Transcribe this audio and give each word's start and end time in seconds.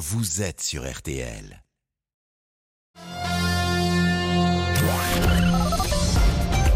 vous 0.00 0.40
êtes 0.40 0.62
sur 0.62 0.90
RTL. 0.90 1.62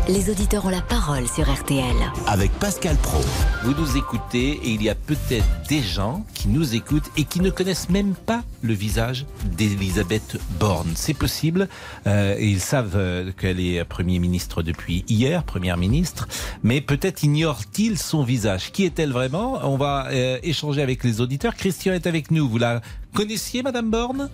Les 0.07 0.29
auditeurs 0.29 0.67
ont 0.67 0.71
la 0.71 0.83
parole 0.83 1.27
sur 1.27 1.51
RTL. 1.51 1.97
Avec 2.27 2.51
Pascal 2.59 2.95
Pro. 2.97 3.23
Vous 3.63 3.73
nous 3.73 3.97
écoutez 3.97 4.51
et 4.51 4.69
il 4.69 4.83
y 4.83 4.91
a 4.91 4.95
peut-être 4.95 5.47
des 5.67 5.81
gens 5.81 6.27
qui 6.35 6.49
nous 6.49 6.75
écoutent 6.75 7.11
et 7.17 7.25
qui 7.25 7.41
ne 7.41 7.49
connaissent 7.49 7.89
même 7.89 8.15
pas 8.15 8.43
le 8.61 8.75
visage 8.75 9.25
d'Elisabeth 9.47 10.37
Borne. 10.61 10.93
C'est 10.95 11.15
possible. 11.15 11.71
Euh, 12.07 12.37
ils 12.39 12.61
savent 12.61 12.97
euh, 12.97 13.33
qu'elle 13.33 13.59
est 13.59 13.83
Premier 13.85 14.19
ministre 14.19 14.63
depuis 14.63 15.07
hier, 15.09 15.43
Première 15.43 15.79
ministre, 15.79 16.29
mais 16.63 16.83
peut-être 16.83 17.23
ignorent-ils 17.23 17.99
son 17.99 18.25
visage. 18.25 18.73
Qui 18.73 18.85
est-elle 18.85 19.11
vraiment? 19.11 19.59
On 19.63 19.79
va 19.79 20.09
euh, 20.11 20.39
échanger 20.43 20.83
avec 20.83 21.03
les 21.03 21.23
auditeurs. 21.23 21.55
Christian 21.55 21.95
est 21.95 22.07
avec 22.07 22.31
nous. 22.31 22.47
Vous 22.47 22.59
la 22.59 22.83
connaissiez, 23.15 23.63
Madame 23.63 23.91
Borne? 23.91 24.29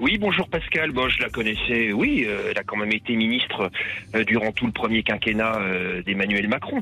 Oui, 0.00 0.18
bonjour 0.18 0.48
Pascal. 0.48 0.92
Bon, 0.92 1.08
je 1.08 1.20
la 1.20 1.28
connaissais, 1.28 1.92
oui, 1.92 2.24
euh, 2.26 2.50
elle 2.50 2.58
a 2.58 2.62
quand 2.62 2.76
même 2.76 2.92
été 2.92 3.16
ministre 3.16 3.70
euh, 4.14 4.24
durant 4.24 4.52
tout 4.52 4.66
le 4.66 4.72
premier 4.72 5.02
quinquennat 5.02 5.56
euh, 5.58 6.02
d'Emmanuel 6.02 6.48
Macron. 6.48 6.80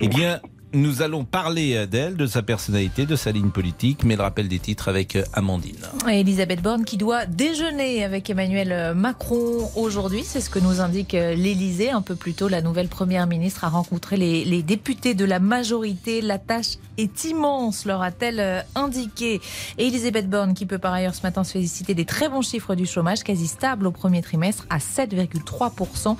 Eh 0.00 0.08
bien, 0.08 0.40
nous 0.72 1.02
allons 1.02 1.24
parler 1.24 1.86
d'elle, 1.86 2.16
de 2.16 2.26
sa 2.26 2.42
personnalité, 2.42 3.06
de 3.06 3.16
sa 3.16 3.32
ligne 3.32 3.50
politique, 3.50 4.04
mais 4.04 4.16
le 4.16 4.22
rappel 4.22 4.48
des 4.48 4.58
titres 4.58 4.88
avec 4.88 5.18
Amandine. 5.32 5.76
Elisabeth 6.08 6.62
Borne 6.62 6.84
qui 6.84 6.96
doit 6.96 7.26
déjeuner 7.26 8.04
avec 8.04 8.28
Emmanuel 8.30 8.94
Macron 8.94 9.70
aujourd'hui, 9.76 10.22
c'est 10.24 10.40
ce 10.40 10.50
que 10.50 10.58
nous 10.58 10.80
indique 10.80 11.12
l'Elysée. 11.12 11.90
Un 11.90 12.02
peu 12.02 12.14
plus 12.14 12.34
tôt, 12.34 12.48
la 12.48 12.62
nouvelle 12.62 12.88
première 12.88 13.26
ministre 13.26 13.64
a 13.64 13.68
rencontré 13.68 14.16
les, 14.16 14.62
députés 14.62 15.14
de 15.14 15.24
la 15.24 15.38
majorité. 15.38 16.20
La 16.20 16.38
tâche 16.38 16.76
est 16.96 17.24
immense, 17.24 17.84
leur 17.84 18.02
a-t-elle 18.02 18.40
euh, 18.40 18.60
indiqué. 18.74 19.40
Et 19.78 19.86
Elisabeth 19.86 20.28
Borne, 20.28 20.54
qui 20.54 20.66
peut 20.66 20.78
par 20.78 20.92
ailleurs 20.92 21.14
ce 21.14 21.22
matin 21.22 21.44
se 21.44 21.52
féliciter 21.52 21.94
des 21.94 22.04
très 22.04 22.28
bons 22.28 22.42
chiffres 22.42 22.74
du 22.74 22.86
chômage, 22.86 23.22
quasi 23.22 23.46
stable 23.46 23.86
au 23.86 23.92
premier 23.92 24.20
trimestre 24.20 24.66
à 24.68 24.78
7,3%. 24.78 26.16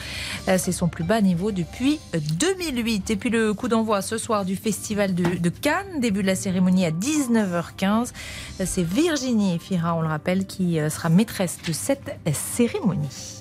Euh, 0.49 0.57
c'est 0.59 0.73
son 0.73 0.89
plus 0.89 1.05
bas 1.05 1.21
niveau 1.21 1.53
depuis 1.53 1.99
2008. 2.15 3.11
Et 3.11 3.17
puis 3.17 3.31
le 3.31 3.53
coup 3.55 3.69
d'envoi 3.69 4.03
ce 4.03 4.19
soir 4.19 4.38
du 4.45 4.57
festival 4.57 5.15
de, 5.15 5.49
Cannes, 5.49 6.01
début 6.01 6.23
de 6.23 6.27
la 6.27 6.37
cérémonie 6.37 6.85
à 6.85 6.91
19h15. 6.91 8.13
Euh, 8.61 8.65
c'est 8.67 8.83
Virginie 8.83 9.59
Fira, 9.59 9.95
on 9.95 10.03
le 10.03 10.09
rappelle, 10.09 10.47
qui 10.47 10.79
sera 10.91 11.09
maîtresse 11.09 11.59
de 11.67 11.73
cette 11.73 12.17
cérémonie. 12.33 13.38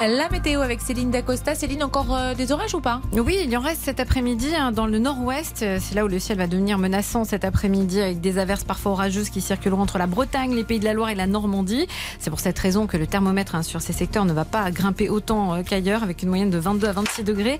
La 0.00 0.28
météo 0.28 0.60
avec 0.60 0.80
Céline 0.82 1.10
Dacosta. 1.10 1.54
Céline, 1.54 1.82
encore 1.82 2.14
euh, 2.14 2.34
des 2.34 2.52
orages 2.52 2.74
ou 2.74 2.80
pas? 2.80 3.00
Oui, 3.12 3.38
il 3.42 3.50
y 3.50 3.56
en 3.56 3.60
reste 3.60 3.82
cet 3.84 4.00
après-midi 4.00 4.48
hein, 4.54 4.70
dans 4.70 4.86
le 4.86 4.98
nord-ouest. 4.98 5.62
Euh, 5.62 5.78
c'est 5.80 5.94
là 5.94 6.04
où 6.04 6.08
le 6.08 6.18
ciel 6.18 6.36
va 6.36 6.46
devenir 6.46 6.76
menaçant 6.78 7.24
cet 7.24 7.42
après-midi 7.42 8.02
avec 8.02 8.20
des 8.20 8.38
averses 8.38 8.64
parfois 8.64 8.92
orageuses 8.92 9.30
qui 9.30 9.40
circuleront 9.40 9.80
entre 9.80 9.96
la 9.96 10.06
Bretagne, 10.06 10.54
les 10.54 10.64
Pays 10.64 10.78
de 10.78 10.84
la 10.84 10.92
Loire 10.92 11.08
et 11.08 11.14
la 11.14 11.26
Normandie. 11.26 11.86
C'est 12.18 12.28
pour 12.28 12.40
cette 12.40 12.58
raison 12.58 12.86
que 12.86 12.98
le 12.98 13.06
thermomètre 13.06 13.54
hein, 13.54 13.62
sur 13.62 13.80
ces 13.80 13.94
secteurs 13.94 14.26
ne 14.26 14.34
va 14.34 14.44
pas 14.44 14.70
grimper 14.70 15.08
autant 15.08 15.54
euh, 15.54 15.62
qu'ailleurs 15.62 16.02
avec 16.02 16.22
une 16.22 16.28
moyenne 16.28 16.50
de 16.50 16.58
22 16.58 16.86
à 16.86 16.92
26 16.92 17.24
degrés. 17.24 17.58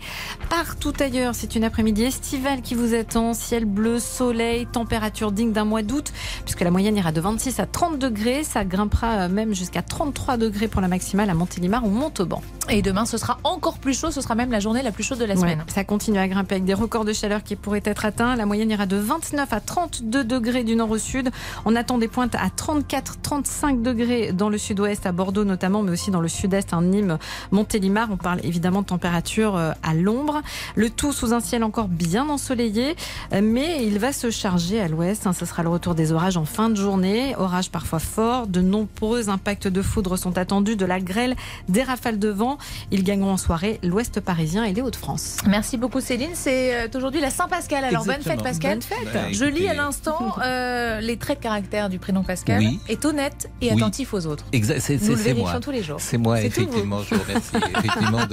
Partout 0.51 0.93
ailleurs, 1.01 1.35
c'est 1.35 1.55
une 1.57 1.65
après-midi 1.65 2.03
estivale 2.03 2.61
qui 2.61 2.75
vous 2.75 2.95
attend. 2.95 3.33
Ciel 3.33 3.65
bleu, 3.65 3.99
soleil, 3.99 4.67
température 4.67 5.33
digne 5.33 5.53
d'un 5.53 5.65
mois 5.65 5.83
d'août 5.83 6.13
puisque 6.45 6.61
la 6.61 6.71
moyenne 6.71 6.97
ira 6.97 7.11
de 7.11 7.23
26 7.23 7.59
à 7.61 7.67
30 7.67 7.99
degrés. 7.99 8.45
Ça 8.45 8.65
grimpera 8.67 9.29
même 9.29 9.55
jusqu'à 9.55 9.81
33 9.81 10.37
degrés 10.37 10.69
pour 10.69 10.83
la 10.83 10.89
maximale 10.89 11.31
à 11.31 11.35
Montélimar 11.35 11.74
ou 11.83 11.89
Montauban. 11.89 12.43
Et 12.71 12.81
demain, 12.81 13.05
ce 13.05 13.19
sera 13.19 13.39
encore 13.45 13.79
plus 13.79 13.99
chaud. 13.99 14.11
Ce 14.11 14.21
sera 14.21 14.35
même 14.35 14.51
la 14.51 14.61
journée 14.61 14.83
la 14.83 14.93
plus 14.93 15.05
chaude 15.05 15.19
de 15.19 15.25
la 15.25 15.37
semaine. 15.37 15.63
ça 15.69 15.85
continue 15.85 16.19
à 16.19 16.27
grimper 16.29 16.55
avec 16.55 16.65
des 16.65 16.75
records 16.75 17.05
de 17.05 17.13
chaleur 17.13 17.43
qui 17.43 17.57
pourraient 17.57 17.83
être 17.85 18.05
atteints. 18.05 18.37
La 18.37 18.47
moyenne 18.47 18.71
ira 18.71 18.87
de 18.87 18.97
29 18.97 19.53
à 19.53 19.61
32 19.61 20.25
degrés 20.25 20.65
du 20.65 20.75
nord 20.77 20.91
au 20.91 20.99
sud. 20.99 21.31
On 21.67 21.77
attend 21.77 21.99
des 21.99 22.09
pointes 22.09 22.35
à 22.35 22.49
34, 22.49 23.21
35 23.21 23.83
degrés 23.83 24.33
dans 24.33 24.49
le 24.49 24.57
sud-ouest, 24.57 25.05
à 25.05 25.13
Bordeaux 25.13 25.45
notamment, 25.45 25.83
mais 25.83 25.91
aussi 25.91 26.11
dans 26.11 26.21
le 26.21 26.29
sud-est, 26.29 26.73
en 26.73 26.83
Nîmes, 26.83 27.19
Montélimar. 27.51 28.09
On 28.11 28.17
parle 28.17 28.41
évidemment 28.45 28.81
de 28.81 28.87
température 28.87 29.57
euh, 29.57 29.73
à 29.83 29.93
l'ombre. 29.95 30.41
Le 30.75 30.89
tout 30.89 31.13
sous 31.13 31.35
un 31.35 31.41
ciel 31.41 31.65
encore 31.65 31.89
bien 31.89 32.29
ensoleillé, 32.29 32.97
euh, 33.33 33.41
mais 33.43 33.85
il 33.85 33.99
va 33.99 34.13
se 34.13 34.31
charger 34.31 34.81
à 34.81 34.89
l'ouest. 34.89 35.29
Ce 35.33 35.45
sera 35.45 35.63
le 35.63 35.69
retour 35.69 35.95
des 35.95 36.13
orages 36.13 36.37
en 36.37 36.45
fin 36.45 36.71
de 36.71 36.77
journée. 36.77 37.35
Orages 37.37 37.71
parfois 37.71 37.99
forts. 37.99 38.47
De 38.47 38.61
nombreux 38.61 39.29
impacts 39.29 39.69
de 39.69 39.83
foudre 39.83 40.17
sont 40.17 40.39
attendus, 40.39 40.77
de 40.77 40.87
la 40.87 41.01
grêle, 41.01 41.37
des 41.69 41.83
rafales 41.83 42.19
devant. 42.19 42.59
Ils 42.91 43.05
gagneront 43.05 43.33
en 43.33 43.37
soirée 43.37 43.79
l'Ouest 43.83 44.21
parisien 44.21 44.65
et 44.65 44.73
les 44.73 44.83
Hauts-de-France. 44.83 45.39
Merci 45.47 45.77
beaucoup 45.77 46.01
Céline. 46.01 46.31
C'est 46.35 46.75
euh, 46.75 46.89
aujourd'hui 46.95 47.21
la 47.21 47.31
Saint-Pascal. 47.31 47.85
Alors 47.85 48.05
bonne 48.05 48.23
fête 48.23 48.43
Pascal. 48.43 48.79
Bah, 49.13 49.33
Je 49.33 49.45
lis 49.45 49.69
à 49.69 49.75
l'instant 49.75 50.37
euh, 50.45 51.01
les 51.01 51.17
traits 51.17 51.39
de 51.39 51.43
caractère 51.43 51.89
du 51.89 51.99
prénom 51.99 52.23
Pascal. 52.23 52.65
Est 52.89 53.05
honnête 53.05 53.51
et 53.61 53.71
attentif 53.71 54.15
aux 54.15 54.27
autres. 54.27 54.45
Exact. 54.53 54.81
C'est, 54.81 55.01
Nous 55.03 55.11
le 55.11 55.15
vérifions 55.15 55.61
tous 55.61 55.71
les 55.71 55.83
jours. 55.83 55.97
C'est 56.01 56.19
moi, 56.19 56.41
effectivement. 56.41 57.03
je 57.03 57.15
vous 57.15 57.23
remercie 57.23 57.57
effectivement 57.79 58.27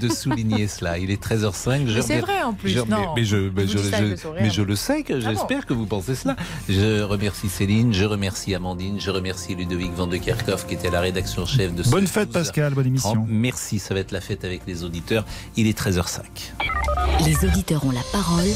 de, 0.00 0.08
souligner 0.08 0.68
cela. 0.68 0.98
Il 0.98 1.10
est 1.10 1.22
13h05. 1.22 1.88
Je 1.88 2.00
c'est 2.00 2.20
vrai 2.20 2.42
en 2.42 2.52
plus. 2.52 2.70
Je, 2.70 2.80
non, 2.80 3.14
mais, 3.14 3.24
je, 3.24 3.36
mais, 3.36 3.66
je, 3.66 4.62
le 4.62 4.76
sais 4.76 5.02
que 5.02 5.14
ah 5.14 5.20
j'espère 5.20 5.66
que 5.66 5.74
vous 5.74 5.86
pensez 5.86 6.14
cela. 6.14 6.36
Je 6.68 7.02
remercie 7.02 7.48
Céline, 7.48 7.92
je 7.92 8.04
remercie 8.04 8.54
Amandine, 8.54 9.00
je 9.00 9.10
remercie 9.10 9.54
Ludovic 9.54 9.92
Van 9.92 10.06
de 10.06 10.16
Kerkhoff 10.16 10.66
qui 10.66 10.74
était 10.74 10.88
à 10.88 10.92
la 10.92 11.00
rédaction 11.00 11.46
chef 11.46 11.74
de 11.74 11.82
Bonne 11.84 12.06
fête 12.06 12.30
Pascal, 12.30 12.65
bonne 12.74 12.86
émission. 12.86 13.26
Merci, 13.28 13.78
ça 13.78 13.94
va 13.94 14.00
être 14.00 14.12
la 14.12 14.20
fête 14.20 14.44
avec 14.44 14.62
les 14.66 14.84
auditeurs. 14.84 15.24
Il 15.56 15.66
est 15.66 15.78
13h05. 15.78 16.22
Les 17.24 17.48
auditeurs 17.48 17.84
ont 17.84 17.90
la 17.90 18.02
parole. 18.12 18.46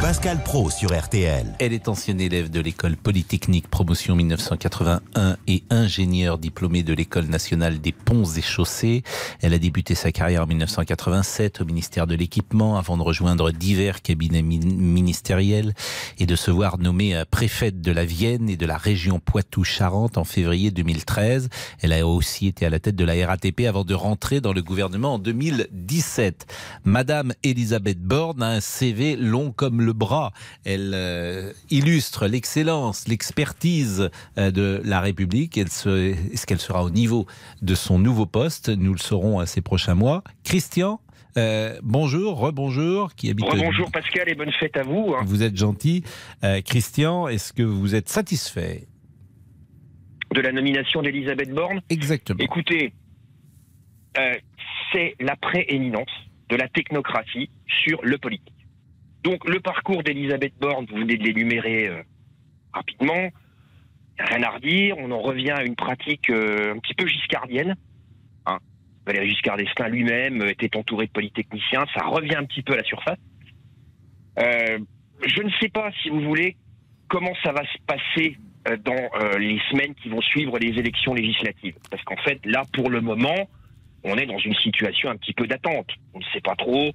Pascal 0.00 0.42
Pro 0.42 0.68
sur 0.68 0.96
RTL. 0.96 1.54
Elle 1.58 1.72
est 1.72 1.88
ancienne 1.88 2.20
élève 2.20 2.50
de 2.50 2.60
l'école 2.60 2.96
polytechnique 2.96 3.68
promotion 3.68 4.14
1981 4.14 5.36
et 5.46 5.62
ingénieure 5.70 6.38
diplômée 6.38 6.82
de 6.82 6.92
l'école 6.92 7.26
nationale 7.26 7.80
des 7.80 7.92
ponts 7.92 8.24
et 8.24 8.42
chaussées. 8.42 9.02
Elle 9.40 9.54
a 9.54 9.58
débuté 9.58 9.94
sa 9.94 10.12
carrière 10.12 10.42
en 10.42 10.46
1987 10.46 11.60
au 11.60 11.64
ministère 11.64 12.06
de 12.06 12.14
l'équipement 12.14 12.76
avant 12.76 12.96
de 12.96 13.02
rejoindre 13.02 13.50
divers 13.52 14.02
cabinets 14.02 14.42
ministériels 14.42 15.74
et 16.18 16.26
de 16.26 16.36
se 16.36 16.50
voir 16.50 16.78
nommée 16.78 17.22
préfète 17.30 17.80
de 17.80 17.92
la 17.92 18.04
Vienne 18.04 18.50
et 18.50 18.56
de 18.56 18.66
la 18.66 18.76
région 18.76 19.18
Poitou-Charentes 19.18 20.18
en 20.18 20.24
février 20.24 20.70
2013. 20.70 21.48
Elle 21.80 21.92
a 21.92 22.06
aussi 22.06 22.48
été 22.48 22.66
à 22.66 22.70
la 22.70 22.80
tête 22.80 22.96
de 22.96 23.04
la 23.04 23.26
RATP 23.26 23.55
avant 23.64 23.84
de 23.84 23.94
rentrer 23.94 24.42
dans 24.42 24.52
le 24.52 24.62
gouvernement 24.62 25.14
en 25.14 25.18
2017. 25.18 26.46
Madame 26.84 27.32
Elisabeth 27.42 28.00
Borne 28.00 28.42
a 28.42 28.48
un 28.48 28.60
CV 28.60 29.16
long 29.16 29.52
comme 29.52 29.80
le 29.80 29.94
bras. 29.94 30.32
Elle 30.66 30.92
euh, 30.94 31.52
illustre 31.70 32.26
l'excellence, 32.26 33.08
l'expertise 33.08 34.10
euh, 34.36 34.50
de 34.50 34.82
la 34.84 35.00
République. 35.00 35.56
Est-ce 35.56 36.46
qu'elle 36.46 36.58
sera 36.58 36.84
au 36.84 36.90
niveau 36.90 37.26
de 37.62 37.74
son 37.74 37.98
nouveau 37.98 38.26
poste? 38.26 38.68
Nous 38.68 38.92
le 38.92 38.98
saurons 38.98 39.44
ces 39.46 39.62
prochains 39.62 39.94
mois. 39.94 40.22
Christian 40.44 41.00
euh, 41.38 41.78
bonjour, 41.82 42.38
rebonjour, 42.38 43.14
qui 43.14 43.28
habite. 43.28 43.44
Bonjour 43.50 43.90
Pascal 43.90 44.26
et 44.26 44.34
bonne 44.34 44.52
fête 44.52 44.74
à 44.78 44.82
vous. 44.82 45.14
Hein. 45.14 45.22
Vous 45.26 45.42
êtes 45.42 45.54
gentil. 45.54 46.02
Christian, 46.64 47.28
est-ce 47.28 47.52
que 47.52 47.62
vous 47.62 47.94
êtes 47.94 48.08
satisfait? 48.08 48.88
De 50.34 50.40
la 50.40 50.50
nomination 50.50 51.02
d'Elisabeth 51.02 51.50
Borne? 51.50 51.82
Exactement. 51.90 52.38
Écoutez, 52.42 52.94
euh, 54.18 54.34
c'est 54.92 55.14
la 55.20 55.36
prééminence 55.36 56.10
de 56.48 56.56
la 56.56 56.68
technocratie 56.68 57.50
sur 57.66 58.00
le 58.02 58.18
politique. 58.18 58.54
Donc 59.22 59.48
le 59.48 59.60
parcours 59.60 60.02
d'Elisabeth 60.02 60.54
Borne, 60.60 60.86
vous 60.88 60.98
venez 60.98 61.16
de 61.16 61.24
l'énumérer 61.24 61.88
euh, 61.88 62.02
rapidement, 62.72 63.30
rien 64.18 64.42
à 64.42 64.50
redire, 64.50 64.96
on 64.98 65.10
en 65.10 65.20
revient 65.20 65.50
à 65.50 65.64
une 65.64 65.74
pratique 65.74 66.30
euh, 66.30 66.74
un 66.74 66.78
petit 66.78 66.94
peu 66.94 67.06
giscardienne. 67.06 67.76
Hein. 68.46 68.58
Valéry 69.04 69.30
Giscard 69.30 69.56
d'Estaing 69.56 69.88
lui-même 69.88 70.42
était 70.42 70.76
entouré 70.76 71.06
de 71.06 71.12
polytechniciens, 71.12 71.84
ça 71.94 72.04
revient 72.04 72.36
un 72.36 72.44
petit 72.44 72.62
peu 72.62 72.74
à 72.74 72.76
la 72.76 72.84
surface. 72.84 73.18
je 74.38 75.42
ne 75.42 75.50
sais 75.60 75.68
pas, 75.68 75.90
si 76.02 76.10
vous 76.10 76.20
voulez, 76.20 76.56
comment 77.08 77.34
ça 77.42 77.52
va 77.52 77.62
se 77.64 77.78
passer 77.86 78.36
dans 78.84 79.10
les 79.38 79.60
semaines 79.70 79.94
qui 79.94 80.08
vont 80.08 80.20
suivre 80.20 80.58
les 80.58 80.76
élections 80.78 81.14
législatives. 81.14 81.76
Parce 81.88 82.02
qu'en 82.02 82.16
fait, 82.16 82.44
là, 82.44 82.64
pour 82.72 82.90
le 82.90 83.00
moment, 83.00 83.48
on 84.06 84.16
est 84.16 84.26
dans 84.26 84.38
une 84.38 84.54
situation 84.54 85.10
un 85.10 85.16
petit 85.16 85.32
peu 85.32 85.46
d'attente. 85.46 85.88
On 86.14 86.20
ne 86.20 86.24
sait 86.32 86.40
pas 86.40 86.54
trop 86.54 86.92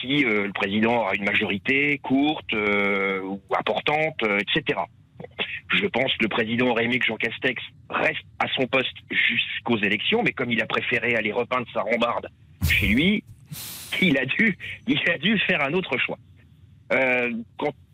si 0.00 0.24
euh, 0.24 0.46
le 0.46 0.52
président 0.52 1.00
aura 1.00 1.14
une 1.14 1.24
majorité 1.24 1.98
courte 1.98 2.54
euh, 2.54 3.20
ou 3.22 3.40
importante, 3.56 4.22
euh, 4.22 4.38
etc. 4.38 4.78
Je 5.74 5.86
pense 5.86 6.12
que 6.16 6.22
le 6.22 6.28
président 6.28 6.74
que 6.74 7.06
Jean 7.06 7.16
Castex 7.16 7.60
reste 7.90 8.24
à 8.38 8.46
son 8.54 8.66
poste 8.66 8.96
jusqu'aux 9.10 9.78
élections, 9.78 10.22
mais 10.22 10.32
comme 10.32 10.50
il 10.50 10.62
a 10.62 10.66
préféré 10.66 11.16
aller 11.16 11.32
repeindre 11.32 11.66
sa 11.72 11.82
rambarde 11.82 12.28
chez 12.68 12.88
lui, 12.88 13.24
il 14.00 14.16
a 14.18 14.24
dû, 14.24 14.56
il 14.86 14.98
a 15.10 15.18
dû 15.18 15.38
faire 15.38 15.62
un 15.62 15.72
autre 15.72 15.96
choix. 15.98 16.18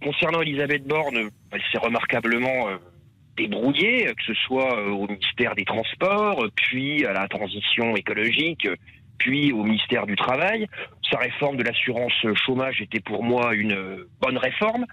concernant 0.02 0.42
Elisabeth 0.42 0.86
Borne, 0.86 1.30
elle 1.52 1.62
s'est 1.72 1.78
remarquablement 1.78 2.68
débrouillé, 3.38 4.06
que 4.06 4.24
ce 4.26 4.34
soit 4.34 4.78
euh, 4.78 4.90
au 4.90 5.06
ministère 5.06 5.54
des 5.54 5.64
Transports, 5.64 6.44
puis 6.56 7.06
à 7.06 7.12
la 7.12 7.28
transition 7.28 7.96
écologique, 7.96 8.68
puis 9.18 9.52
au 9.52 9.64
ministère 9.64 10.06
du 10.06 10.16
Travail. 10.16 10.66
Sa 11.10 11.18
réforme 11.18 11.56
de 11.56 11.62
l'assurance 11.62 12.12
chômage 12.46 12.82
était 12.82 13.00
pour 13.00 13.24
moi 13.24 13.54
une 13.54 14.04
bonne 14.20 14.38
réforme. 14.38 14.84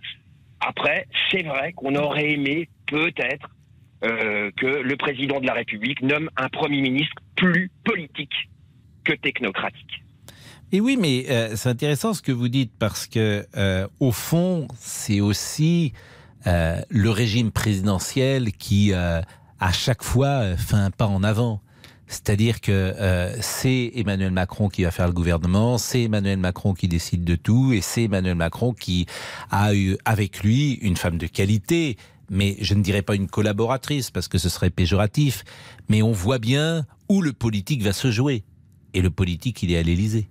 Après, 0.62 1.08
c'est 1.30 1.44
vrai 1.44 1.74
qu'on 1.74 1.96
aurait 1.96 2.32
aimé 2.32 2.70
peut-être 2.88 3.50
euh, 4.04 4.52
que 4.58 4.66
le 4.66 4.98
président 4.98 5.40
de 5.40 5.46
la 5.46 5.54
République 5.54 6.02
nomme 6.02 6.30
un 6.38 6.50
Premier 6.50 6.82
ministre 6.82 7.16
plus 7.36 7.72
politique 7.84 8.50
que 9.04 9.14
technocratique. 9.14 10.04
Et 10.72 10.82
oui, 10.82 10.98
mais 11.00 11.26
euh, 11.30 11.56
c'est 11.56 11.70
intéressant 11.70 12.14
ce 12.14 12.22
que 12.22 12.32
vous 12.32 12.50
dites 12.50 12.72
parce 12.78 13.08
que 13.08 13.46
euh, 13.56 13.88
au 14.00 14.12
fond, 14.12 14.68
c'est 14.78 15.22
aussi 15.22 15.94
euh, 16.48 16.82
le 16.90 17.10
régime 17.10 17.52
présidentiel 17.52 18.52
qui, 18.52 18.94
euh, 18.94 19.22
à 19.60 19.72
chaque 19.72 20.04
fois, 20.04 20.28
euh, 20.28 20.58
fait 20.58 20.76
un 20.76 20.92
pas 20.92 21.08
en 21.08 21.24
avant. 21.24 21.62
C'est-à-dire 22.08 22.62
que 22.62 22.72
euh, 22.72 23.36
c'est 23.42 23.92
Emmanuel 23.96 24.32
Macron 24.32 24.70
qui 24.70 24.84
va 24.84 24.92
faire 24.92 25.08
le 25.08 25.14
gouvernement, 25.14 25.78
c'est 25.80 26.04
Emmanuel 26.04 26.38
Macron 26.38 26.74
qui 26.74 26.88
décide 26.88 27.24
de 27.24 27.36
tout, 27.36 27.74
et 27.74 27.82
c'est 27.82 28.04
Emmanuel 28.04 28.36
Macron 28.36 28.74
qui 28.74 29.08
a 29.50 29.74
eu 29.74 29.98
avec 30.06 30.44
lui 30.44 30.74
une 30.74 30.98
femme 30.98 31.18
de 31.18 31.26
qualité, 31.26 31.98
mais 32.30 32.58
je 32.62 32.76
ne 32.76 32.84
dirais 32.84 33.02
pas 33.02 33.16
une 33.16 33.28
collaboratrice 33.28 34.12
parce 34.12 34.28
que 34.28 34.38
ce 34.38 34.50
serait 34.50 34.70
péjoratif, 34.70 35.44
mais 35.90 36.04
on 36.04 36.12
voit 36.12 36.38
bien 36.38 36.86
où 37.10 37.22
le 37.22 37.34
politique 37.34 37.82
va 37.82 37.94
se 37.94 38.12
jouer. 38.12 38.44
Et 38.94 39.02
le 39.02 39.10
politique, 39.10 39.64
il 39.64 39.72
est 39.72 39.78
à 39.78 39.84
l'Élysée. 39.84 40.30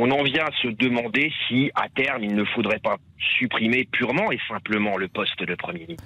On 0.00 0.12
en 0.12 0.22
vient 0.22 0.44
à 0.44 0.50
se 0.62 0.68
demander 0.68 1.32
si, 1.48 1.72
à 1.74 1.88
terme, 1.88 2.22
il 2.22 2.36
ne 2.36 2.44
faudrait 2.44 2.78
pas 2.78 2.98
supprimer 3.40 3.88
purement 3.90 4.30
et 4.30 4.38
simplement 4.46 4.96
le 4.96 5.08
poste 5.08 5.42
de 5.42 5.56
Premier 5.56 5.80
ministre. 5.80 6.04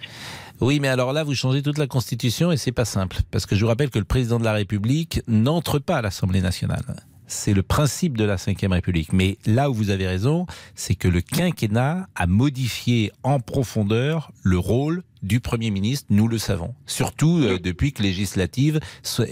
Oui, 0.60 0.80
mais 0.80 0.88
alors 0.88 1.12
là, 1.12 1.24
vous 1.24 1.34
changez 1.34 1.60
toute 1.60 1.76
la 1.76 1.86
Constitution 1.86 2.50
et 2.52 2.56
c'est 2.56 2.72
pas 2.72 2.86
simple. 2.86 3.18
Parce 3.30 3.44
que 3.44 3.54
je 3.54 3.60
vous 3.60 3.68
rappelle 3.68 3.90
que 3.90 3.98
le 3.98 4.06
président 4.06 4.38
de 4.38 4.44
la 4.44 4.54
République 4.54 5.20
n'entre 5.28 5.78
pas 5.78 5.96
à 5.98 6.02
l'Assemblée 6.02 6.40
nationale. 6.40 6.84
C'est 7.26 7.52
le 7.52 7.62
principe 7.62 8.16
de 8.16 8.24
la 8.24 8.36
Ve 8.36 8.70
République. 8.70 9.12
Mais 9.12 9.36
là 9.44 9.68
où 9.68 9.74
vous 9.74 9.90
avez 9.90 10.06
raison, 10.06 10.46
c'est 10.74 10.94
que 10.94 11.08
le 11.08 11.20
quinquennat 11.20 12.06
a 12.14 12.26
modifié 12.26 13.12
en 13.22 13.40
profondeur 13.40 14.32
le 14.42 14.58
rôle 14.58 15.02
du 15.22 15.40
Premier 15.40 15.70
ministre, 15.70 16.06
nous 16.08 16.28
le 16.28 16.38
savons. 16.38 16.74
Surtout 16.86 17.40
euh, 17.42 17.58
depuis 17.58 17.92
que 17.92 18.02
législatives 18.02 18.80
sont 19.04 19.28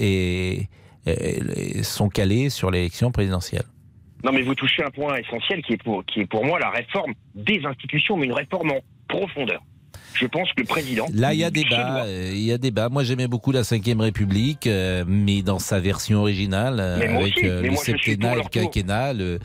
calées 2.11 2.51
sur 2.51 2.71
l'élection 2.71 3.11
présidentielle. 3.11 3.65
Non, 4.23 4.33
mais 4.33 4.43
vous 4.43 4.55
touchez 4.55 4.83
un 4.85 4.91
point 4.91 5.17
essentiel 5.17 5.63
qui 5.63 5.75
est 5.75 5.83
pour, 5.83 6.05
qui 6.05 6.21
est 6.21 6.27
pour 6.27 6.45
moi 6.45 6.59
la 6.59 6.71
réforme 6.71 7.15
des 7.35 7.65
institutions, 7.65 8.17
mais 8.17 8.27
une 8.27 8.33
réforme 8.33 8.71
en 8.73 8.81
profondeur. 9.09 9.63
Je 10.15 10.27
pense 10.27 10.49
que 10.53 10.61
le 10.61 10.67
président. 10.67 11.07
Là, 11.15 11.33
il 11.35 11.41
y 11.41 11.45
a 11.45 11.51
débat. 11.51 12.05
euh, 12.05 12.31
Il 12.35 12.41
y 12.43 12.53
a 12.53 12.59
débat. 12.59 12.89
Moi, 12.89 13.05
j'aimais 13.05 13.27
beaucoup 13.29 13.53
la 13.53 13.63
Ve 13.63 14.01
République, 14.01 14.67
euh, 14.67 15.05
mais 15.07 15.43
dans 15.43 15.59
sa 15.59 15.81
version 15.81 16.21
originale, 16.21 16.79
euh, 16.81 16.97
avec 17.17 17.37
aussi, 17.37 17.47
euh, 17.49 17.63
le 17.63 17.77
septennat 17.77 18.35
et 18.35 18.37
le 18.43 18.49
quinquennat, 18.49 19.13
le- 19.13 19.39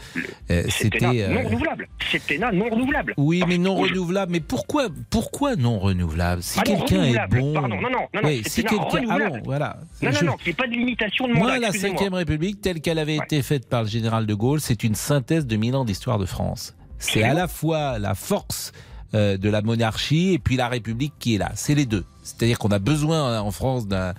euh, 0.51 0.63
c'était. 0.69 1.27
non 1.29 1.43
renouvelable. 1.43 1.87
Septennat 2.11 2.51
non 2.51 2.69
renouvelable. 2.69 3.13
oui, 3.17 3.43
mais 3.47 3.57
non 3.57 3.75
renouvelable. 3.75 4.31
Mais 4.31 4.39
pourquoi, 4.39 4.87
pourquoi 5.09 5.55
non 5.55 5.79
renouvelable? 5.79 6.41
Si 6.43 6.59
Ah 6.59 6.63
quelqu'un 6.63 7.03
est 7.03 7.27
bon. 7.29 7.53
Pardon, 7.53 7.75
non, 7.75 7.81
non, 7.81 7.89
non, 8.13 8.21
non, 8.23 8.29
oui, 8.29 8.41
si 8.45 8.63
quelqu'un. 8.63 9.05
Ah 9.09 9.17
bon, 9.29 9.41
voilà. 9.45 9.77
Non, 10.01 10.09
non, 10.11 10.17
Je- 10.19 10.25
non, 10.25 10.33
qu'il 10.33 10.45
n'y 10.47 10.51
ait 10.51 10.53
pas 10.55 10.67
de 10.67 10.73
limitation 10.73 11.27
de 11.27 11.33
mandat. 11.33 11.45
Moi, 11.45 11.59
la. 11.59 11.69
Ve 11.71 12.13
République, 12.13 12.61
telle 12.61 12.81
qu'elle 12.81 12.99
avait 12.99 13.17
Ouais. 13.19 13.25
été 13.25 13.41
faite 13.41 13.67
par 13.69 13.83
le 13.83 13.89
général 13.89 14.25
de 14.25 14.33
Gaulle, 14.33 14.59
c'est 14.61 14.83
une 14.83 14.95
synthèse 14.95 15.45
de 15.45 15.55
mille 15.55 15.75
ans 15.75 15.85
d'histoire 15.85 16.17
de 16.19 16.25
France. 16.25 16.75
C'est 16.97 17.23
à 17.23 17.33
la 17.33 17.47
fois 17.47 17.99
la 17.99 18.15
force 18.15 18.71
euh, 19.13 19.37
de 19.37 19.49
la 19.49 19.61
monarchie 19.61 20.33
et 20.33 20.39
puis 20.39 20.55
la 20.55 20.67
République 20.67 21.13
qui 21.19 21.35
est 21.35 21.37
là. 21.37 21.51
C'est 21.55 21.75
les 21.75 21.85
deux. 21.85 22.05
C'est-à-dire 22.23 22.57
qu'on 22.57 22.71
a 22.71 22.79
besoin 22.79 23.29
euh, 23.29 23.39
en 23.39 23.51
France 23.51 23.87
d'un 23.87 24.13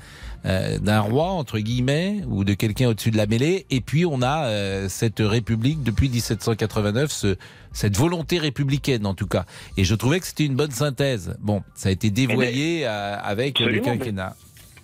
euh, 0.46 0.78
d'un 0.78 1.00
roi 1.00 1.30
entre 1.30 1.58
guillemets 1.58 2.20
ou 2.28 2.44
de 2.44 2.54
quelqu'un 2.54 2.88
au-dessus 2.90 3.10
de 3.10 3.16
la 3.16 3.26
mêlée 3.26 3.66
et 3.68 3.80
puis 3.80 4.06
on 4.06 4.22
a 4.22 4.44
euh, 4.44 4.88
cette 4.88 5.18
République 5.18 5.82
depuis 5.82 6.08
1789 6.08 7.10
ce, 7.10 7.36
cette 7.72 7.96
volonté 7.96 8.38
républicaine 8.38 9.06
en 9.06 9.14
tout 9.14 9.26
cas 9.26 9.44
et 9.76 9.82
je 9.82 9.92
trouvais 9.96 10.20
que 10.20 10.26
c'était 10.26 10.44
une 10.44 10.54
bonne 10.54 10.70
synthèse 10.70 11.36
bon 11.40 11.64
ça 11.74 11.88
a 11.88 11.92
été 11.92 12.10
dévoyé 12.10 12.86
euh, 12.86 13.16
avec 13.20 13.58
le 13.58 13.80
quinquennat 13.80 14.36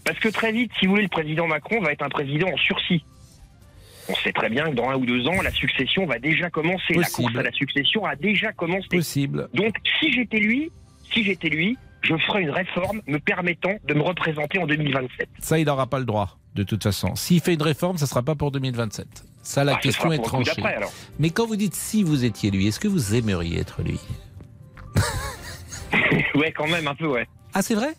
Parce 0.05 0.19
que 0.19 0.31
très 0.31 0.50
vite, 0.50 0.72
si 0.81 0.87
vous 0.87 0.93
voulez, 0.93 1.05
le 1.05 1.08
président 1.08 1.46
Macron 1.46 1.81
va 1.81 1.93
être 1.93 2.02
un 2.02 2.08
président 2.08 2.48
en 2.48 2.56
sursis. 2.56 3.05
On 4.08 4.14
sait 4.16 4.32
très 4.32 4.49
bien 4.50 4.64
que 4.70 4.75
dans 4.75 4.88
un 4.90 4.96
ou 4.96 5.06
deux 5.06 5.26
ans, 5.28 5.40
la 5.43 5.50
succession 5.52 6.06
va 6.06 6.19
déjà 6.19 6.50
commencer. 6.50 6.94
La 6.94 7.06
course 7.08 7.37
à 7.37 7.43
la 7.43 7.52
succession 7.52 8.04
a 8.04 8.16
déjà 8.16 8.52
commencé. 8.52 8.88
possible 8.88 9.49
Donc, 9.54 9.76
si 10.00 10.12
j'étais 10.12 10.38
lui, 10.38 10.70
si 11.12 11.22
j'étais 11.25 11.49
lui, 11.49 11.76
je 12.02 12.16
ferais 12.26 12.43
une 12.43 12.50
réforme 12.50 13.00
me 13.06 13.19
permettant 13.19 13.75
de 13.84 13.94
me 13.94 14.02
représenter 14.02 14.58
en 14.58 14.66
2027. 14.66 15.28
Ça, 15.38 15.58
il 15.58 15.66
n'aura 15.66 15.87
pas 15.87 16.00
le 16.00 16.04
droit, 16.04 16.37
de 16.56 16.64
toute 16.64 16.82
façon. 16.82 17.14
S'il 17.14 17.40
fait 17.40 17.54
une 17.54 17.62
réforme, 17.62 17.96
ça 17.96 18.06
ne 18.06 18.08
sera 18.08 18.22
pas 18.22 18.34
pour 18.34 18.50
2027. 18.50 19.06
Ça, 19.44 19.62
la 19.64 19.75
Ah, 19.75 19.78
ce 19.81 19.82
question 19.88 20.12
est 20.12 20.19
tranchée. 20.19 20.62
Mais 21.20 21.31
quand 21.31 21.46
vous 21.46 21.56
dites 21.56 21.75
si 21.75 22.02
vous 22.02 22.25
étiez 22.25 22.50
lui, 22.50 22.66
est-ce 22.69 22.81
que 22.81 22.88
vous 22.88 23.14
aimeriez 23.14 23.60
être 23.60 23.82
lui? 23.82 24.00
Ouais, 26.34 26.50
quand 26.52 26.66
même, 26.66 26.88
un 26.88 26.94
peu, 26.94 27.06
ouais. 27.06 27.26
Ah, 27.52 27.60
c'est 27.62 27.75
vrai? 27.75 27.93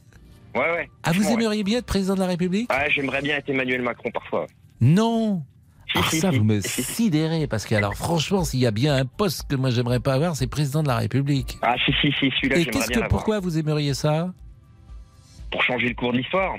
Ouais, 0.56 0.62
ouais. 0.62 0.90
Ah, 1.04 1.12
vous 1.12 1.24
ouais. 1.28 1.34
aimeriez 1.34 1.64
bien 1.64 1.80
être 1.80 1.86
président 1.86 2.16
de 2.16 2.20
la 2.20 2.26
République? 2.28 2.68
Ah, 2.70 2.90
j'aimerais 2.90 3.22
bien 3.22 3.38
être 3.38 3.50
Emmanuel 3.50 3.82
Macron 3.82 4.10
parfois. 4.12 4.48
Non 4.82 5.44
Ah, 5.95 6.01
ça, 6.12 6.31
vous 6.31 6.44
me 6.44 6.60
Si, 6.62 6.69
si. 6.69 6.84
sidérez, 6.84 7.48
parce 7.48 7.66
que, 7.66 7.75
alors, 7.75 7.95
franchement, 7.95 8.44
s'il 8.44 8.60
y 8.60 8.66
a 8.66 8.72
bien 8.72 8.95
un 8.95 9.06
poste 9.06 9.48
que 9.50 9.56
moi 9.56 9.69
j'aimerais 9.69 10.00
pas 10.00 10.13
avoir, 10.13 10.36
c'est 10.36 10.48
président 10.48 10.81
de 10.84 10.88
la 10.88 10.98
République. 10.98 11.57
Ah, 11.62 11.75
si, 11.86 11.92
si, 12.01 12.12
si, 12.19 12.31
celui-là, 12.42 12.57
Et 12.60 12.66
qu'est-ce 12.66 12.90
que, 12.90 13.07
pourquoi 13.07 13.40
vous 13.40 13.57
aimeriez 13.57 13.94
ça? 13.94 14.34
Pour 15.51 15.62
changer 15.63 15.90
le 15.90 15.95
cours 15.95 16.12
de 16.13 16.18
l'histoire. 16.18 16.56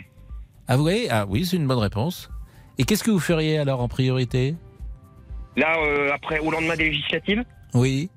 Ah, 0.68 0.76
vous 0.76 0.82
voyez 0.82 1.10
Ah, 1.10 1.26
oui, 1.28 1.44
c'est 1.44 1.56
une 1.56 1.66
bonne 1.66 1.78
réponse. 1.78 2.30
Et 2.78 2.84
qu'est-ce 2.84 3.02
que 3.04 3.10
vous 3.10 3.20
feriez 3.20 3.58
alors 3.58 3.80
en 3.80 3.88
priorité? 3.88 4.54
Là, 5.56 5.76
euh, 5.78 6.10
après, 6.12 6.38
au 6.40 6.50
lendemain 6.50 6.76
des 6.76 6.90
législatives, 6.90 7.44
Oui. 7.74 8.10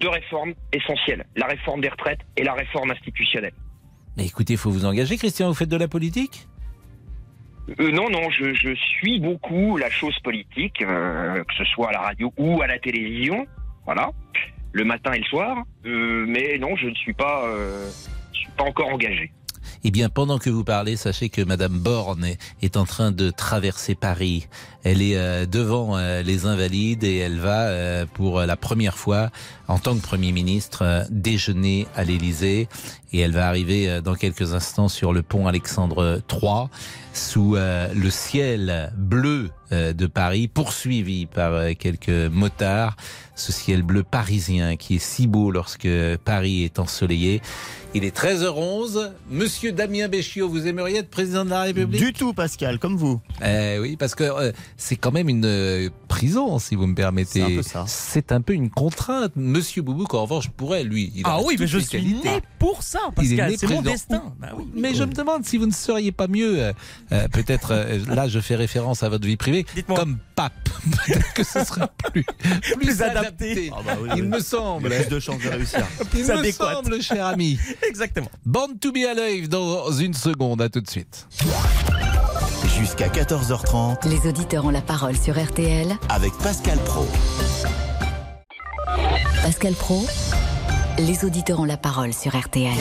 deux 0.00 0.08
réformes 0.08 0.54
essentielles. 0.72 1.24
La 1.36 1.46
réforme 1.46 1.80
des 1.80 1.88
retraites 1.88 2.20
et 2.36 2.42
la 2.44 2.54
réforme 2.54 2.90
institutionnelle. 2.90 3.52
Mais 4.16 4.26
écoutez, 4.26 4.54
il 4.54 4.58
faut 4.58 4.70
vous 4.70 4.84
engager, 4.84 5.16
Christian, 5.16 5.48
vous 5.48 5.54
faites 5.54 5.68
de 5.68 5.76
la 5.76 5.88
politique? 5.88 6.48
Euh, 7.68 7.90
non, 7.92 8.10
non, 8.10 8.28
je, 8.30 8.74
suis 8.74 9.20
beaucoup 9.20 9.76
la 9.76 9.90
chose 9.90 10.18
politique, 10.20 10.82
euh, 10.82 11.42
que 11.44 11.54
ce 11.54 11.64
soit 11.64 11.90
à 11.90 11.92
la 11.92 12.00
radio 12.00 12.32
ou 12.36 12.60
à 12.62 12.66
la 12.66 12.78
télévision, 12.78 13.46
voilà, 13.84 14.10
le 14.72 14.84
matin 14.84 15.12
et 15.12 15.18
le 15.18 15.24
soir. 15.24 15.64
Euh, 15.86 16.24
mais 16.26 16.58
non, 16.58 16.74
je 16.76 16.88
ne 16.88 16.94
suis 16.94 17.12
pas, 17.12 17.44
euh, 17.46 17.88
je 18.32 18.38
suis 18.38 18.50
pas 18.56 18.64
encore 18.64 18.88
engagé. 18.88 19.30
Eh 19.84 19.90
bien, 19.90 20.08
pendant 20.08 20.38
que 20.38 20.48
vous 20.48 20.62
parlez, 20.62 20.96
sachez 20.96 21.28
que 21.28 21.42
Madame 21.42 21.76
Borne 21.76 22.24
est, 22.62 22.76
en 22.76 22.84
train 22.84 23.10
de 23.10 23.30
traverser 23.30 23.96
Paris. 23.96 24.46
Elle 24.84 25.02
est 25.02 25.16
euh, 25.16 25.44
devant 25.44 25.96
euh, 25.96 26.22
les 26.22 26.46
Invalides 26.46 27.02
et 27.02 27.16
elle 27.16 27.40
va, 27.40 27.62
euh, 27.62 28.06
pour 28.14 28.40
la 28.42 28.56
première 28.56 28.96
fois, 28.96 29.30
en 29.66 29.80
tant 29.80 29.96
que 29.96 30.00
Premier 30.00 30.30
ministre, 30.30 31.04
déjeuner 31.10 31.88
à 31.96 32.04
l'Élysée. 32.04 32.68
Et 33.12 33.18
elle 33.18 33.32
va 33.32 33.48
arriver 33.48 34.00
dans 34.02 34.14
quelques 34.14 34.54
instants 34.54 34.88
sur 34.88 35.12
le 35.12 35.22
pont 35.22 35.48
Alexandre 35.48 36.22
III, 36.30 36.68
sous 37.12 37.56
le 37.56 38.10
ciel 38.10 38.92
bleu 38.96 39.50
de 39.72 40.06
Paris, 40.06 40.48
poursuivi 40.48 41.26
par 41.26 41.54
euh, 41.54 41.72
quelques 41.78 42.08
motards. 42.08 42.96
Ce 43.34 43.50
ciel 43.50 43.82
bleu 43.82 44.02
parisien 44.02 44.76
qui 44.76 44.96
est 44.96 45.02
si 45.02 45.26
beau 45.26 45.50
lorsque 45.50 45.88
Paris 46.24 46.64
est 46.64 46.78
ensoleillé. 46.78 47.40
Il 47.94 48.04
est 48.04 48.14
13h11. 48.16 49.10
Monsieur 49.30 49.72
Damien 49.72 50.08
Béchiot, 50.08 50.48
vous 50.48 50.66
aimeriez 50.66 50.98
être 50.98 51.10
président 51.10 51.44
de 51.44 51.50
la 51.50 51.62
République? 51.62 52.00
Du 52.00 52.12
tout, 52.12 52.34
Pascal, 52.34 52.78
comme 52.78 52.96
vous. 52.96 53.20
Eh 53.44 53.78
Oui, 53.78 53.96
parce 53.96 54.14
que 54.14 54.24
euh, 54.24 54.52
c'est 54.76 54.96
quand 54.96 55.12
même 55.12 55.30
une 55.30 55.46
euh, 55.46 55.88
prison, 56.08 56.58
si 56.58 56.74
vous 56.74 56.86
me 56.86 56.94
permettez. 56.94 57.40
C'est 57.40 57.42
un 57.42 57.56
peu 57.56 57.62
ça. 57.62 57.84
C'est 57.86 58.32
un 58.32 58.42
peu 58.42 58.52
une 58.52 58.70
contrainte. 58.70 59.32
Monsieur 59.34 59.82
Boubouk, 59.82 60.12
en 60.14 60.22
revanche, 60.22 60.50
pourrait, 60.50 60.84
lui. 60.84 61.12
il 61.16 61.22
Ah 61.24 61.40
oui, 61.42 61.56
mais 61.58 61.66
je 61.66 61.78
suis 61.78 62.02
né 62.02 62.42
pour 62.58 62.82
ça, 62.82 63.00
Pascal. 63.16 63.54
C'est 63.58 63.66
mon 63.66 63.82
destin. 63.82 64.22
Bah 64.38 64.48
oui. 64.56 64.64
Mais 64.74 64.94
je 64.94 65.04
me 65.04 65.12
demande 65.12 65.44
si 65.44 65.56
vous 65.56 65.66
ne 65.66 65.72
seriez 65.72 66.12
pas 66.12 66.28
mieux, 66.28 66.62
euh, 66.62 66.72
euh, 67.12 67.28
peut-être, 67.28 67.72
euh, 67.72 67.98
là 68.06 68.28
je 68.28 68.40
fais 68.40 68.56
référence 68.56 69.02
à 69.02 69.08
votre 69.08 69.26
vie 69.26 69.36
privée, 69.36 69.61
Dites-moi. 69.74 69.98
comme 69.98 70.18
pape. 70.34 70.52
Peut-être 71.06 71.32
que 71.34 71.44
ce 71.44 71.64
serait 71.64 71.88
plus, 72.12 72.24
plus, 72.38 72.76
Plus 72.76 73.02
adapté. 73.02 73.68
adapté. 73.68 73.72
Ah 73.72 73.80
bah 73.84 73.92
oui, 74.00 74.08
Il 74.16 74.22
oui. 74.22 74.28
me 74.28 74.36
Il 74.36 74.40
y 74.40 74.44
semble. 74.44 74.92
a 74.92 74.96
plus 74.96 75.08
de 75.08 75.20
chances 75.20 75.40
de 75.42 75.48
réussir. 75.48 75.86
Il 76.14 76.24
C'est 76.24 76.36
me 76.36 76.50
semble, 76.50 77.00
cher 77.02 77.26
ami. 77.26 77.58
Exactement. 77.88 78.28
Born 78.44 78.78
to 78.78 78.90
be 78.92 79.04
alive 79.08 79.48
dans 79.48 79.92
une 79.92 80.14
seconde. 80.14 80.60
À 80.62 80.68
tout 80.68 80.80
de 80.80 80.90
suite. 80.90 81.26
Jusqu'à 82.78 83.08
14h30 83.08 84.08
Les 84.08 84.28
auditeurs 84.28 84.64
ont 84.64 84.70
la 84.70 84.80
parole 84.82 85.16
sur 85.16 85.40
RTL. 85.40 85.96
avec 86.08 86.32
Pascal 86.38 86.78
Pro. 86.84 87.06
Pascal 89.42 89.74
Pro, 89.74 90.04
les 90.98 91.24
auditeurs 91.24 91.60
ont 91.60 91.64
la 91.64 91.76
parole 91.76 92.12
sur 92.12 92.36
RTL. 92.36 92.72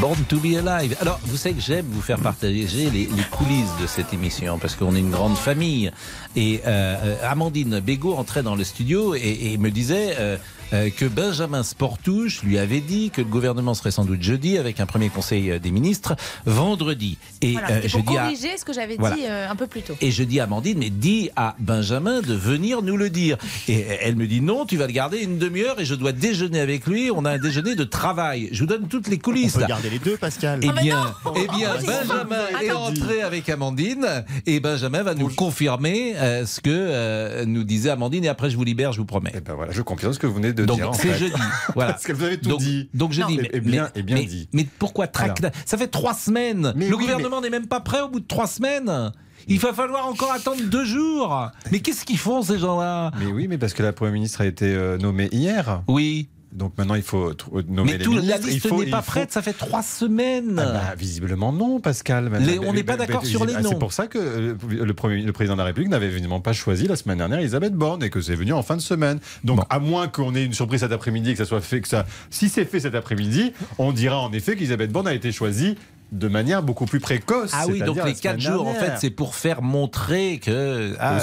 Born 0.00 0.24
to 0.28 0.38
be 0.38 0.56
alive. 0.56 0.96
Alors, 1.00 1.20
vous 1.24 1.36
savez 1.36 1.54
que 1.54 1.60
j'aime 1.60 1.86
vous 1.90 2.00
faire 2.00 2.18
partager 2.18 2.90
les, 2.90 3.08
coulisses 3.30 3.70
de 3.80 3.86
cette 3.86 4.12
émission 4.12 4.58
parce 4.58 4.74
qu'on 4.74 4.94
est 4.96 5.00
une 5.00 5.10
grande 5.10 5.36
famille. 5.36 5.90
Et 6.36 6.60
euh, 6.66 6.96
euh, 7.04 7.30
Amandine 7.30 7.80
Bégaud 7.80 8.14
entrait 8.14 8.42
dans 8.42 8.56
le 8.56 8.64
studio 8.64 9.14
et, 9.14 9.52
et 9.52 9.58
me 9.58 9.70
disait. 9.70 10.16
euh, 10.18 10.36
que 10.72 11.04
Benjamin 11.06 11.62
Sportouche 11.62 12.42
lui 12.42 12.58
avait 12.58 12.80
dit 12.80 13.10
que 13.10 13.20
le 13.20 13.26
gouvernement 13.26 13.74
serait 13.74 13.90
sans 13.90 14.04
doute 14.04 14.22
jeudi 14.22 14.58
avec 14.58 14.80
un 14.80 14.86
premier 14.86 15.08
conseil 15.08 15.50
euh, 15.50 15.58
des 15.58 15.70
ministres 15.70 16.14
vendredi. 16.46 17.18
Et 17.40 17.52
Voilà, 17.52 17.70
euh, 17.70 17.80
je 17.84 17.96
pour 17.98 18.02
dis 18.10 18.16
à, 18.16 18.22
corriger 18.22 18.56
ce 18.58 18.64
que 18.64 18.72
j'avais 18.72 18.96
Voilà. 18.98 19.16
dit 19.16 19.22
euh, 19.26 19.48
un 19.50 19.56
peu 19.56 19.66
plus 19.66 19.82
tôt. 19.82 19.94
et 20.00 20.10
je 20.10 20.22
dis 20.22 20.40
à 20.40 20.44
Amandine, 20.44 20.78
mais 20.78 20.90
dis 20.90 21.30
à 21.36 21.54
Benjamin 21.58 22.20
de 22.22 22.34
venir 22.34 22.82
nous 22.82 22.96
le 22.96 23.10
dire. 23.10 23.36
Et 23.68 23.80
elle 24.02 24.16
me 24.16 24.26
dit 24.26 24.40
non, 24.40 24.64
tu 24.66 24.76
vas 24.76 24.86
le 24.86 24.92
garder 24.92 25.18
une 25.18 25.38
demi-heure 25.38 25.80
et 25.80 25.84
je 25.84 25.94
dois 25.94 26.12
déjeuner 26.12 26.60
avec 26.60 26.86
lui. 26.86 27.10
On 27.14 27.24
a 27.24 27.30
un 27.32 27.38
déjeuner 27.38 27.74
de 27.74 27.84
travail. 27.84 28.48
Je 28.52 28.60
vous 28.60 28.66
donne 28.66 28.88
toutes 28.88 29.08
les 29.08 29.16
On 29.16 29.20
coulisses. 29.20 29.54
peut 29.54 29.60
là. 29.60 29.66
garder 29.66 29.90
les 29.90 29.98
deux, 29.98 30.16
Pascal. 30.16 30.60
Eh 30.62 30.68
Ah, 30.74 30.80
bien, 30.80 31.14
eh 31.36 31.48
bien 31.56 31.70
Ah, 31.76 31.82
Benjamin 31.84 32.60
est 32.62 32.72
entré 32.72 33.22
avec 33.22 33.48
Amandine 33.48 34.24
et 34.46 34.60
Benjamin 34.60 35.02
va 35.02 35.14
nous 35.14 35.28
confirmer 35.28 36.14
euh, 36.16 36.46
ce 36.46 36.60
que 36.60 36.70
euh, 36.70 37.44
nous 37.46 37.64
disait 37.64 37.90
Amandine 37.90 38.24
et 38.24 38.28
après 38.28 38.50
je 38.50 38.56
vous 38.56 38.64
libère, 38.64 38.92
je 38.92 38.98
vous 38.98 39.04
promets. 39.06 39.32
Eh 39.34 39.40
ben 39.40 39.54
voilà, 39.54 39.72
je 39.72 39.82
confirme 39.82 40.12
ce 40.12 40.18
que 40.18 40.26
vous 40.26 40.34
venez 40.34 40.52
de 40.52 40.61
Donc 40.66 40.78
dire. 40.78 40.90
c'est 40.94 41.14
jeudi. 41.18 41.34
Voilà. 41.74 41.92
Parce 41.92 42.04
que 42.04 42.12
vous 42.12 42.24
avez 42.24 42.38
tout 42.38 42.50
donc, 42.50 42.60
dit. 42.60 42.88
donc 42.94 43.12
jeudi. 43.12 43.36
Non. 43.36 43.42
mais, 43.52 43.60
bien- 43.60 43.90
mais- 43.94 44.02
bien 44.02 44.16
mais- 44.16 44.24
dit. 44.26 44.48
mais 44.52 44.66
pourquoi 44.78 45.06
trac 45.06 45.40
Ça 45.64 45.76
fait 45.78 45.88
trois 45.88 46.14
semaines. 46.14 46.72
Mais 46.76 46.88
le 46.88 46.96
oui, 46.96 47.02
gouvernement 47.04 47.40
n'est 47.40 47.50
même 47.50 47.66
pas 47.66 47.80
prêt 47.80 48.00
au 48.00 48.08
bout 48.08 48.20
de 48.20 48.26
trois 48.26 48.46
semaines. 48.46 49.12
Il 49.48 49.58
va 49.58 49.72
falloir 49.72 50.06
encore 50.06 50.30
attendre 50.32 50.62
deux 50.62 50.84
jours. 50.84 51.50
Mais 51.72 51.80
qu'est-ce 51.80 52.04
qu'ils 52.04 52.18
font 52.18 52.42
ces 52.42 52.58
gens-là? 52.58 53.10
Mais 53.18 53.26
oui, 53.26 53.48
mais 53.48 53.58
parce 53.58 53.74
que 53.74 53.82
la 53.82 53.92
Première 53.92 54.12
ministre 54.14 54.40
a 54.40 54.46
été 54.46 54.66
euh, 54.66 54.98
nommée 54.98 55.28
hier. 55.32 55.82
Oui. 55.88 56.28
Donc 56.52 56.76
maintenant, 56.76 56.94
il 56.96 57.02
faut 57.02 57.32
tr- 57.32 57.64
nommer 57.68 57.92
Mais 57.92 57.98
les 57.98 58.04
tout, 58.04 58.12
la 58.12 58.20
ministres. 58.20 58.40
Il 58.48 58.52
liste 58.54 58.70
n'est 58.72 58.90
pas 58.90 59.00
faut- 59.02 59.10
prête, 59.12 59.32
ça 59.32 59.40
fait 59.40 59.54
trois 59.54 59.82
semaines. 59.82 60.58
Ah 60.58 60.72
bah, 60.90 60.94
visiblement 60.98 61.50
non, 61.52 61.80
Pascal. 61.80 62.30
Les- 62.40 62.58
on 62.58 62.72
n'est 62.74 62.82
pas 62.82 62.96
d'accord 62.98 63.24
sur 63.24 63.46
les 63.46 63.54
Ah, 63.54 63.62
noms. 63.62 63.70
C'est 63.70 63.78
pour 63.78 63.92
ça 63.94 64.06
que 64.06 64.18
euh, 64.18 64.54
le, 64.68 64.94
premier- 64.94 65.22
le 65.22 65.32
président 65.32 65.54
de 65.54 65.60
la 65.60 65.64
République 65.64 65.90
n'avait 65.90 66.06
évidemment 66.08 66.40
pas 66.40 66.52
choisi 66.52 66.86
la 66.86 66.96
semaine 66.96 67.18
dernière 67.18 67.38
Elisabeth 67.38 67.72
Borne 67.74 68.02
et 68.04 68.10
que 68.10 68.20
c'est 68.20 68.34
venu 68.34 68.52
en 68.52 68.62
fin 68.62 68.76
de 68.76 68.82
semaine. 68.82 69.18
Donc, 69.44 69.58
Bon. 69.58 69.64
à 69.70 69.78
moins 69.78 70.08
qu'on 70.08 70.34
ait 70.34 70.44
une 70.44 70.52
surprise 70.52 70.80
cet 70.80 70.92
après-midi 70.92 71.32
que 71.32 71.38
ça 71.38 71.46
soit 71.46 71.60
fait, 71.62 71.80
que 71.80 71.88
ça, 71.88 72.04
si 72.30 72.48
c'est 72.50 72.66
fait 72.66 72.80
cet 72.80 72.94
après-midi, 72.94 73.52
on 73.78 73.92
dira 73.92 74.18
en 74.18 74.32
effet 74.32 74.54
qu'Elisabeth 74.54 74.92
Borne 74.92 75.06
a 75.08 75.14
été 75.14 75.32
choisie 75.32 75.76
de 76.12 76.28
manière 76.28 76.62
beaucoup 76.62 76.84
plus 76.84 77.00
précoce. 77.00 77.52
Ah 77.54 77.64
oui, 77.66 77.78
donc 77.80 77.96
les 77.96 78.02
la 78.02 78.12
quatre 78.12 78.40
jours, 78.40 78.66
en 78.68 78.74
fait, 78.74 78.92
c'est 79.00 79.08
pour 79.08 79.34
faire 79.34 79.62
montrer 79.62 80.38
que. 80.38 80.94
Ah, 81.00 81.20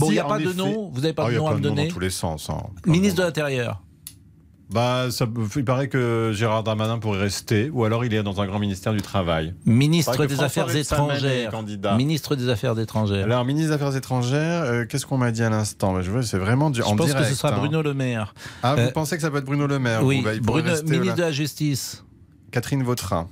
Bon, 0.00 0.08
il 0.08 0.14
n'y 0.14 0.18
a 0.18 0.24
pas 0.24 0.40
de 0.40 0.52
nom, 0.52 0.90
vous 0.92 1.00
n'avez 1.02 1.12
pas 1.12 1.26
Ah, 1.28 1.30
de 1.30 1.36
nom 1.36 1.46
à 1.46 1.54
me 1.54 1.60
donner 1.60 1.86
dans 1.86 1.92
tous 1.94 2.00
les 2.00 2.10
sens. 2.10 2.50
hein. 2.50 2.58
Ministre 2.86 3.20
de 3.20 3.22
l'Intérieur. 3.26 3.80
Bah, 4.72 5.08
ça, 5.10 5.26
il 5.56 5.64
paraît 5.64 5.88
que 5.88 6.30
Gérard 6.34 6.62
Darmanin 6.62 6.98
pourrait 6.98 7.20
rester, 7.20 7.68
ou 7.70 7.84
alors 7.84 8.04
il 8.04 8.14
est 8.14 8.22
dans 8.22 8.40
un 8.40 8.46
grand 8.46 8.58
ministère 8.58 8.92
du 8.92 9.02
Travail. 9.02 9.54
Ministre 9.66 10.24
des 10.26 10.40
Affaires 10.42 10.74
étrangères. 10.74 11.52
Ministre 11.96 12.36
des 12.36 12.48
Affaires 12.48 12.78
étrangères. 12.78 13.24
Alors, 13.24 13.44
ministre 13.44 13.68
des 13.70 13.74
Affaires 13.74 13.96
étrangères, 13.96 14.62
euh, 14.62 14.84
qu'est-ce 14.86 15.04
qu'on 15.06 15.18
m'a 15.18 15.30
dit 15.30 15.42
à 15.42 15.50
l'instant? 15.50 15.92
Bah, 15.92 16.00
Je 16.02 16.10
vois, 16.10 16.22
c'est 16.22 16.38
vraiment 16.38 16.70
du, 16.70 16.80
Je 16.80 16.84
en 16.86 16.96
pense 16.96 17.06
direct. 17.06 17.24
que 17.26 17.30
ce 17.32 17.36
sera 17.38 17.52
hein. 17.52 17.58
Bruno 17.58 17.82
Le 17.82 17.94
Maire. 17.94 18.34
Ah, 18.62 18.74
vous 18.74 18.80
Euh, 18.82 18.90
pensez 18.92 19.16
que 19.16 19.22
ça 19.22 19.30
peut 19.30 19.38
être 19.38 19.44
Bruno 19.44 19.66
Le 19.66 19.78
Maire 19.78 20.04
oui, 20.04 20.18
vous, 20.18 20.24
bah, 20.24 20.34
il 20.34 20.40
Bruno, 20.40 20.70
ministre 20.84 21.16
de 21.16 21.22
la 21.22 21.32
Justice. 21.32 22.04
Catherine 22.50 22.82
Vautrin. 22.82 23.28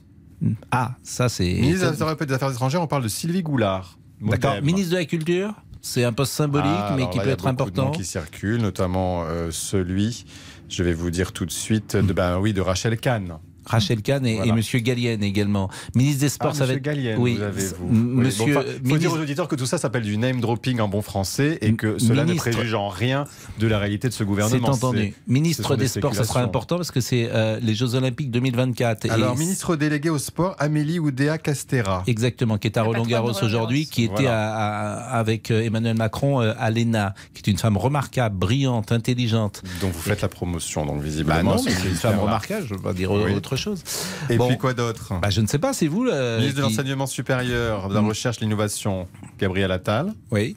Ah, 0.71 0.93
ça 1.03 1.29
c'est. 1.29 1.45
Ministre 1.45 1.91
des 1.93 2.03
Affaires- 2.03 2.17
des 2.17 2.35
étrangères, 2.55 2.81
on 2.83 2.87
parle 2.87 3.03
de 3.03 3.09
Sylvie 3.09 3.43
Goulard. 3.43 3.99
D'accord. 4.21 4.57
Ministre 4.63 4.93
de 4.93 4.97
la 4.97 5.05
Culture. 5.05 5.55
C'est 5.83 6.05
un 6.05 6.13
poste 6.13 6.33
symbolique, 6.35 6.67
Ah, 6.69 6.95
mais 6.95 7.09
qui 7.09 7.17
là, 7.19 7.23
peut 7.23 7.27
il 7.27 7.27
y 7.29 7.31
a 7.31 7.33
être 7.33 7.39
beaucoup 7.55 7.71
de 7.71 7.77
noms 7.77 7.83
important. 7.85 7.91
qui 7.99 8.05
circulent, 8.05 8.61
notamment 8.61 9.23
euh, 9.25 9.49
celui, 9.51 10.27
je 10.71 10.83
vais 10.83 10.95
vous 10.95 11.11
dire 11.11 11.33
tout 11.33 11.45
de 11.45 11.51
suite, 11.51 11.97
de, 11.97 12.13
ben, 12.13 12.39
oui, 12.39 12.53
de 12.53 12.61
Rachel 12.61 12.99
Kahn. 12.99 13.39
Rachel 13.65 14.03
Kahn 14.03 14.25
et, 14.27 14.37
Voilà. 14.37 14.53
et 14.53 14.55
Monsieur 14.57 14.79
Gallienne 14.81 15.23
également. 15.23 15.71
Ministre 15.95 16.21
des 16.21 16.29
Sports, 16.29 16.53
Ah, 16.53 16.55
ça 16.55 16.61
va 16.61 16.75
Monsieur 16.75 16.77
être. 16.79 16.83
Gallienne, 16.85 17.19
oui, 17.19 17.35
vous 17.37 17.43
avez, 17.43 17.63
vous. 17.79 17.89
Monsieur. 17.95 18.55
bon, 18.55 18.61
enfin, 18.61 18.69
faut 18.69 18.79
ministre- 18.85 18.99
dire 18.99 19.13
aux 19.13 19.23
auditeurs 19.23 19.49
que 19.49 19.57
tout 19.57 19.67
ça 19.67 19.79
s'appelle 19.79 20.03
du 20.03 20.17
name 20.17 20.41
dropping 20.41 20.81
en 20.81 20.89
bon 20.89 21.03
français 21.03 21.59
et 21.61 21.75
que 21.75 21.99
cela 21.99 22.25
ministre. 22.25 22.49
ne 22.49 22.53
préjuge 22.55 22.75
en 22.75 22.89
rien 22.89 23.25
de 23.59 23.67
la 23.67 23.79
réalité 23.79 24.09
de 24.09 24.13
ce 24.13 24.19
C'est 24.19 24.25
gouvernement. 24.25 24.69
entendu. 24.71 25.15
ce 25.27 25.33
Ministre 25.33 25.77
des 25.77 25.83
des 25.85 25.89
Sports, 25.89 26.15
ça 26.15 26.25
sera 26.25 26.43
important 26.43 26.77
parce 26.77 26.91
que 26.91 27.01
c'est 27.01 27.29
euh, 27.31 27.59
les 27.63 27.75
Jeux 27.75 27.95
Olympiques 27.95 28.31
2024. 28.31 29.05
Et 29.07 29.11
Alors, 29.11 29.37
ministre 29.37 29.77
délégué 29.77 30.11
au 30.11 30.19
sport, 30.19 30.55
Amélie 30.59 30.99
Oudéa 30.99 31.39
Castera. 31.39 32.03
Exactement, 32.07 32.59
qui 32.59 32.67
est 32.69 32.77
à 32.77 32.81
La 32.81 32.87
Roland 32.87 32.99
patronne 33.01 33.11
Garros 33.11 33.29
de 33.31 33.35
Roland 33.35 33.47
aujourd'hui, 33.47 33.87
qui 33.87 34.05
était 34.05 34.13
Voilà. 34.23 34.51
à- 34.51 34.93
à- 35.15 35.19
avec 35.19 35.51
euh, 35.51 35.63
Emmanuel 35.63 35.97
Macron 35.97 36.41
euh, 36.41 36.53
à 36.59 36.71
l'ENA, 36.71 37.15
qui 37.35 37.43
est 37.49 37.53
une 37.53 37.59
femme 37.59 37.77
remarquable, 37.77 38.37
brillante, 38.37 38.93
intelligente. 38.93 39.63
dont 39.81 39.89
vous 39.89 40.01
faites 40.01 40.23
la 40.23 40.29
promotion, 40.29 40.87
donc 40.87 41.03
visiblement. 41.03 41.37
Bah 41.37 41.43
non, 41.43 41.59
c'est 41.59 41.71
une 41.89 41.95
femme 41.95 42.19
remarquable, 42.19 42.67
je 42.67 42.73
ne 42.75 42.79
veux 42.79 42.83
pas 42.85 42.93
dire 42.93 43.11
Oui. 43.13 43.33
autre 43.35 43.50
chose. 43.57 43.83
Et 44.29 44.37
Bon. 44.37 44.49
puis 44.49 44.59
quoi 44.59 44.75
d'autre? 44.75 45.13
Bah, 45.21 45.31
je 45.31 45.41
ne 45.41 45.47
sais 45.47 45.59
pas, 45.59 45.73
c'est 45.73 45.87
vous 45.87 46.07
euh, 46.07 46.39
Ministre 46.39 46.59
de 46.59 46.63
l'enseignement 46.63 47.07
supérieur, 47.07 47.89
de 47.89 47.95
la 47.95 48.03
Mm. 48.03 48.09
recherche, 48.09 48.37
de 48.39 48.45
l'innovation, 48.45 49.09
Gabriel 49.39 49.71
Attal. 49.73 50.13
Oui. 50.31 50.57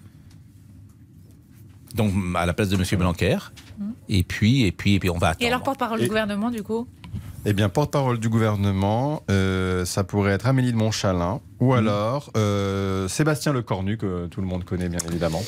Donc 1.95 2.11
à 2.35 2.45
la 2.45 2.53
place 2.53 2.69
de 2.69 2.77
Monsieur 2.77 2.97
Blanquer. 2.97 3.37
Et 4.09 4.23
puis, 4.23 4.63
et 4.65 4.71
puis, 4.71 4.95
et 4.95 4.99
puis 4.99 5.09
on 5.09 5.17
va 5.17 5.29
attendre. 5.29 5.43
Et 5.43 5.47
alors, 5.47 5.63
porte-parole 5.63 5.99
Et- 5.99 6.03
du 6.03 6.07
gouvernement, 6.09 6.49
du 6.51 6.63
coup? 6.63 6.87
Eh 7.45 7.51
bien, 7.53 7.67
porte-parole 7.67 8.19
du 8.19 8.29
gouvernement, 8.29 9.21
euh, 9.29 9.83
ça 9.85 10.03
pourrait 10.05 10.31
être 10.31 10.47
Amélie 10.47 10.71
de 10.71 10.77
Montchalin 10.77 11.41
ou 11.59 11.73
alors 11.73 12.31
euh, 12.37 13.07
Sébastien 13.09 13.51
Lecornu, 13.51 13.97
que 13.97 14.27
tout 14.27 14.39
le 14.39 14.47
monde 14.47 14.63
connaît 14.63 14.87
bien 14.87 14.99
évidemment. 15.09 15.43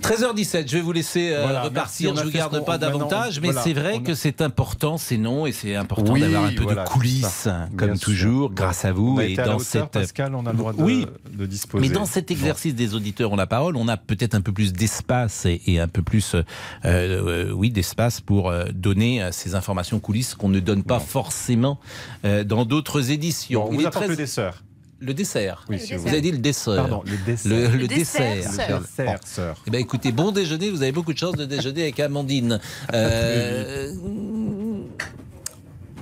13h17, 0.00 0.68
je 0.68 0.76
vais 0.76 0.80
vous 0.82 0.92
laisser 0.92 1.32
euh, 1.32 1.42
Voilà, 1.42 1.62
repartir, 1.62 2.12
a 2.12 2.14
je 2.20 2.24
ne 2.24 2.30
fait 2.30 2.38
garde 2.38 2.64
pas 2.64 2.78
davantage, 2.78 3.40
mais 3.40 3.48
voilà, 3.48 3.62
c'est 3.62 3.72
vrai 3.72 3.94
a- 3.96 3.98
que 4.00 4.14
c'est 4.14 4.40
important, 4.40 4.98
ces 4.98 5.18
noms, 5.18 5.46
et 5.46 5.52
c'est 5.52 5.76
important 5.76 6.12
Oui, 6.14 6.20
d'avoir 6.20 6.44
un 6.44 6.52
peu 6.52 6.62
voilà, 6.62 6.84
de 6.84 6.88
coulisses, 6.88 7.48
comme 7.76 7.96
sûr. 7.96 8.04
toujours, 8.06 8.50
grâce 8.52 8.84
à 8.84 8.92
vous, 8.92 9.14
On 9.16 9.18
a 9.18 9.24
et 9.26 9.32
été 9.32 9.42
à 9.42 9.44
la 9.46 9.50
dans 9.52 9.56
hauteur, 9.58 9.64
cette... 9.84 9.90
Pascal, 9.90 10.34
on 10.34 10.46
a 10.46 10.52
le 10.52 10.58
droit 10.58 10.72
de, 10.72 10.82
Oui. 10.82 11.06
de 11.32 11.46
disposer. 11.46 11.86
Mais 11.88 11.92
dans 11.94 12.06
cet 12.06 12.30
exercice 12.30 12.74
des 12.74 12.94
auditeurs 12.94 13.32
ont 13.32 13.36
la 13.36 13.46
parole, 13.46 13.76
on 13.76 13.88
a 13.88 13.96
peut-être 13.96 14.34
un 14.34 14.40
peu 14.40 14.52
plus 14.52 14.72
d'espace 14.72 15.44
et, 15.46 15.60
et 15.66 15.78
un 15.80 15.88
peu 15.88 16.02
plus, 16.02 16.34
euh, 16.34 16.42
euh, 16.84 17.52
oui, 17.52 17.70
d'espace 17.70 18.20
pour 18.20 18.48
euh, 18.50 18.64
donner 18.72 19.28
ces 19.32 19.54
informations 19.54 20.00
coulisses 20.00 20.34
qu'on 20.34 20.48
ne 20.48 20.60
donne 20.60 20.82
pas 20.82 20.98
Non. 20.98 21.04
forcément 21.04 21.78
dans 22.46 22.64
d'autres 22.64 23.10
éditions. 23.10 23.60
Bon, 23.62 23.68
on 23.68 23.72
Il 23.72 23.80
vous 23.80 23.86
apporte 23.86 24.04
très- 24.04 24.08
le 24.08 24.16
dessert. 24.16 24.62
Le 25.00 25.14
dessert. 25.14 25.64
Oui, 25.68 25.76
Le 25.76 25.82
si 25.82 25.94
vous 25.94 26.08
avez 26.08 26.20
dit 26.20 26.30
le 26.32 26.38
dessert. 26.38 26.76
Pardon, 26.76 27.02
le 27.06 27.16
dessert. 27.24 27.50
Le, 27.52 27.68
le 27.68 27.76
Le 27.82 27.88
dessert, 27.88 28.34
dessert. 28.36 28.52
sœur. 28.66 28.80
dessert, 28.80 29.18
sœur. 29.24 29.56
Eh 29.66 29.70
ben, 29.70 29.80
écoutez, 29.80 30.12
bon 30.12 30.30
déjeuner, 30.30 30.70
vous 30.70 30.82
avez 30.82 30.92
beaucoup 30.92 31.12
de 31.12 31.18
chance 31.18 31.34
de 31.36 31.44
déjeuner 31.44 31.82
avec 31.82 32.00
Amandine. 32.00 32.60
Euh, 32.94 33.92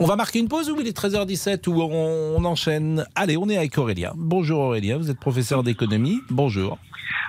on 0.01 0.07
va 0.07 0.15
marquer 0.17 0.39
une 0.39 0.47
pause 0.49 0.71
ou 0.71 0.81
il 0.81 0.87
est 0.87 0.97
13h17 0.97 1.69
ou 1.69 1.83
on, 1.83 2.37
on 2.37 2.45
enchaîne 2.45 3.05
Allez, 3.17 3.37
on 3.37 3.49
est 3.49 3.57
avec 3.57 3.77
Aurélien. 3.79 4.13
Bonjour 4.17 4.61
Aurélien, 4.61 4.97
vous 4.97 5.11
êtes 5.11 5.19
professeur 5.19 5.63
d'économie. 5.65 6.19
Bonjour. 6.31 6.79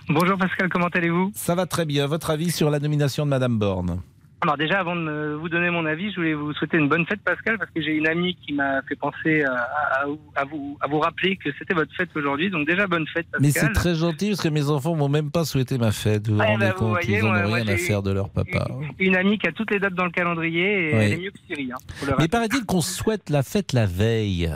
Bonjour 0.07 0.37
Pascal, 0.37 0.69
comment 0.69 0.87
allez-vous? 0.87 1.31
Ça 1.35 1.55
va 1.55 1.65
très 1.65 1.85
bien. 1.85 2.05
Votre 2.07 2.29
avis 2.29 2.51
sur 2.51 2.69
la 2.69 2.79
nomination 2.79 3.25
de 3.25 3.29
Madame 3.31 3.57
Borne? 3.57 4.01
Alors 4.41 4.55
déjà, 4.55 4.79
avant 4.79 4.95
de 4.95 5.37
vous 5.39 5.49
donner 5.49 5.69
mon 5.69 5.85
avis, 5.85 6.11
je 6.11 6.15
voulais 6.15 6.33
vous 6.33 6.53
souhaiter 6.53 6.77
une 6.77 6.87
bonne 6.87 7.05
fête 7.05 7.19
Pascal, 7.21 7.57
parce 7.57 7.69
que 7.71 7.81
j'ai 7.81 7.91
une 7.97 8.07
amie 8.07 8.35
qui 8.35 8.53
m'a 8.53 8.81
fait 8.83 8.95
penser 8.95 9.43
à, 9.43 9.51
à- 9.53 10.05
à 10.35 10.45
vous, 10.45 10.77
à 10.79 10.87
vous 10.87 10.99
rappeler 10.99 11.35
que 11.35 11.49
c'était 11.59 11.73
votre 11.73 11.93
fête 11.93 12.09
aujourd'hui. 12.15 12.49
Donc 12.49 12.65
déjà, 12.65 12.87
bonne 12.87 13.05
fête 13.07 13.27
Mais 13.41 13.51
c'est 13.51 13.59
Pascal. 13.67 13.73
très 13.75 13.95
gentil 13.95 14.29
parce 14.29 14.41
que 14.41 14.47
mes 14.47 14.69
enfants 14.69 14.95
m'ont 14.95 15.09
même 15.09 15.29
pas 15.29 15.43
souhaité 15.43 15.77
ma 15.77 15.91
fête. 15.91 16.29
Vous 16.29 16.35
vous 16.35 16.41
Ah, 16.41 16.45
rendez 16.45 16.67
bah, 16.67 16.71
vous 16.71 16.79
compte 16.79 16.89
voyez, 16.91 17.17
Ils 17.17 17.23
n'ont 17.25 17.31
rien 17.53 17.67
à 17.67 17.75
faire 17.77 18.01
de 18.01 18.11
leur 18.13 18.29
papa. 18.29 18.67
Une 18.97 19.17
amie 19.17 19.37
qui 19.37 19.47
a 19.47 19.51
toutes 19.51 19.71
les 19.71 19.79
dates 19.79 19.93
dans 19.95 20.05
le 20.05 20.11
calendrier 20.11 20.89
et 20.91 20.93
Oui. 20.95 21.01
elle 21.03 21.11
est 21.13 21.17
mieux 21.17 21.31
que 21.31 21.39
Siri. 21.45 21.69
hein, 21.73 22.13
Mais 22.17 22.29
paraît-il 22.29 22.65
qu'on 22.65 22.79
souhaite 22.81 23.29
la 23.29 23.43
fête 23.43 23.73
la 23.73 23.85
veille? 23.87 24.49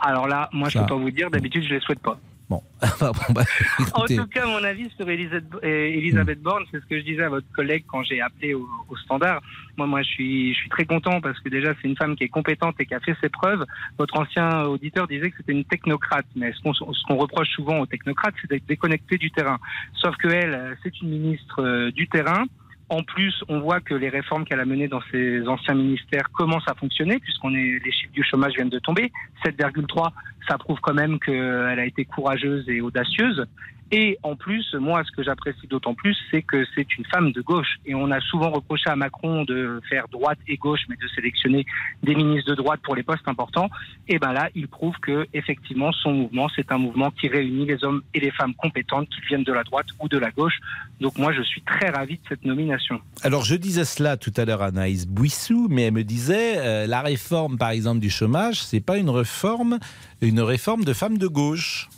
Alors 0.00 0.26
là, 0.26 0.48
moi 0.52 0.68
je 0.68 0.74
Ça. 0.78 0.80
peux 0.80 0.94
pas 0.94 1.00
vous 1.00 1.10
dire, 1.12 1.30
d'habitude 1.30 1.62
je 1.62 1.74
les 1.74 1.80
souhaite 1.80 2.00
pas. 2.00 2.18
Bon, 2.48 2.62
bon 3.00 3.12
bah, 3.30 3.42
En 3.94 4.04
tout 4.04 4.26
cas, 4.28 4.46
mon 4.46 4.62
avis 4.62 4.88
sur 4.96 5.08
Elisabeth, 5.08 5.44
euh, 5.64 5.88
Elisabeth 5.88 6.40
Borne, 6.40 6.64
c'est 6.70 6.80
ce 6.80 6.86
que 6.86 6.98
je 6.98 7.04
disais 7.04 7.24
à 7.24 7.28
votre 7.28 7.50
collègue 7.52 7.84
quand 7.88 8.04
j'ai 8.04 8.20
appelé 8.20 8.54
au, 8.54 8.68
au 8.88 8.96
standard. 8.96 9.42
Moi, 9.76 9.86
moi, 9.86 10.02
je 10.02 10.08
suis, 10.08 10.54
je 10.54 10.58
suis 10.60 10.68
très 10.68 10.84
content 10.84 11.20
parce 11.20 11.40
que 11.40 11.48
déjà, 11.48 11.74
c'est 11.80 11.88
une 11.88 11.96
femme 11.96 12.14
qui 12.14 12.24
est 12.24 12.28
compétente 12.28 12.76
et 12.78 12.86
qui 12.86 12.94
a 12.94 13.00
fait 13.00 13.16
ses 13.20 13.28
preuves. 13.28 13.64
Votre 13.98 14.16
ancien 14.16 14.62
auditeur 14.62 15.08
disait 15.08 15.30
que 15.30 15.38
c'était 15.38 15.52
une 15.52 15.64
technocrate, 15.64 16.26
mais 16.36 16.52
ce 16.52 16.62
qu'on 16.62 16.72
ce 16.72 17.02
qu'on 17.08 17.16
reproche 17.16 17.48
souvent 17.48 17.80
aux 17.80 17.86
technocrates, 17.86 18.34
c'est 18.40 18.50
d'être 18.50 18.66
déconnecté 18.66 19.18
du 19.18 19.30
terrain. 19.32 19.58
Sauf 19.94 20.16
que 20.16 20.28
elle, 20.28 20.54
euh, 20.54 20.74
c'est 20.82 21.00
une 21.00 21.08
ministre 21.08 21.62
euh, 21.62 21.90
du 21.90 22.06
terrain. 22.08 22.44
En 22.88 23.02
plus, 23.02 23.34
on 23.48 23.60
voit 23.60 23.80
que 23.80 23.94
les 23.94 24.08
réformes 24.08 24.44
qu'elle 24.44 24.60
a 24.60 24.64
menées 24.64 24.86
dans 24.86 25.02
ses 25.10 25.46
anciens 25.48 25.74
ministères 25.74 26.30
commencent 26.32 26.68
à 26.68 26.74
fonctionner, 26.74 27.18
puisqu'on 27.18 27.52
est 27.54 27.80
les 27.84 27.92
chiffres 27.92 28.12
du 28.12 28.22
chômage 28.22 28.54
viennent 28.54 28.68
de 28.68 28.78
tomber. 28.78 29.10
7,3, 29.44 30.10
ça 30.48 30.56
prouve 30.56 30.78
quand 30.80 30.94
même 30.94 31.18
qu'elle 31.18 31.80
a 31.80 31.84
été 31.84 32.04
courageuse 32.04 32.68
et 32.68 32.80
audacieuse. 32.80 33.44
Et 33.92 34.18
en 34.22 34.34
plus, 34.34 34.74
moi, 34.74 35.02
ce 35.04 35.12
que 35.12 35.22
j'apprécie 35.22 35.66
d'autant 35.68 35.94
plus, 35.94 36.16
c'est 36.30 36.42
que 36.42 36.64
c'est 36.74 36.96
une 36.96 37.04
femme 37.04 37.30
de 37.32 37.40
gauche. 37.40 37.76
Et 37.86 37.94
on 37.94 38.10
a 38.10 38.20
souvent 38.20 38.50
reproché 38.50 38.90
à 38.90 38.96
Macron 38.96 39.44
de 39.44 39.80
faire 39.88 40.08
droite 40.08 40.38
et 40.48 40.56
gauche, 40.56 40.80
mais 40.88 40.96
de 40.96 41.06
sélectionner 41.14 41.64
des 42.02 42.14
ministres 42.14 42.50
de 42.50 42.56
droite 42.56 42.80
pour 42.82 42.96
les 42.96 43.04
postes 43.04 43.26
importants. 43.28 43.70
Et 44.08 44.18
ben 44.18 44.32
là, 44.32 44.48
il 44.54 44.66
prouve 44.66 44.96
que 45.00 45.26
effectivement, 45.32 45.92
son 45.92 46.12
mouvement, 46.12 46.48
c'est 46.56 46.72
un 46.72 46.78
mouvement 46.78 47.10
qui 47.12 47.28
réunit 47.28 47.66
les 47.66 47.84
hommes 47.84 48.02
et 48.12 48.20
les 48.20 48.32
femmes 48.32 48.54
compétentes, 48.54 49.08
qui 49.08 49.20
viennent 49.28 49.44
de 49.44 49.52
la 49.52 49.62
droite 49.62 49.86
ou 50.00 50.08
de 50.08 50.18
la 50.18 50.30
gauche. 50.30 50.58
Donc 51.00 51.16
moi, 51.18 51.32
je 51.32 51.42
suis 51.42 51.62
très 51.62 51.90
ravi 51.90 52.14
de 52.14 52.22
cette 52.28 52.44
nomination. 52.44 53.00
Alors 53.22 53.44
je 53.44 53.54
disais 53.54 53.84
cela 53.84 54.16
tout 54.16 54.32
à 54.36 54.44
l'heure 54.44 54.62
à 54.62 54.66
Anaïs 54.66 55.06
Bouissou, 55.06 55.68
mais 55.70 55.82
elle 55.82 55.94
me 55.94 56.04
disait 56.04 56.58
euh, 56.58 56.86
la 56.86 57.02
réforme 57.02 57.56
par 57.56 57.70
exemple 57.70 58.00
du 58.00 58.10
chômage, 58.10 58.62
c'est 58.62 58.80
pas 58.80 58.96
une 58.98 59.10
réforme, 59.10 59.78
une 60.20 60.40
réforme 60.40 60.84
de 60.84 60.92
femmes 60.92 61.18
de 61.18 61.26
gauche. 61.26 61.88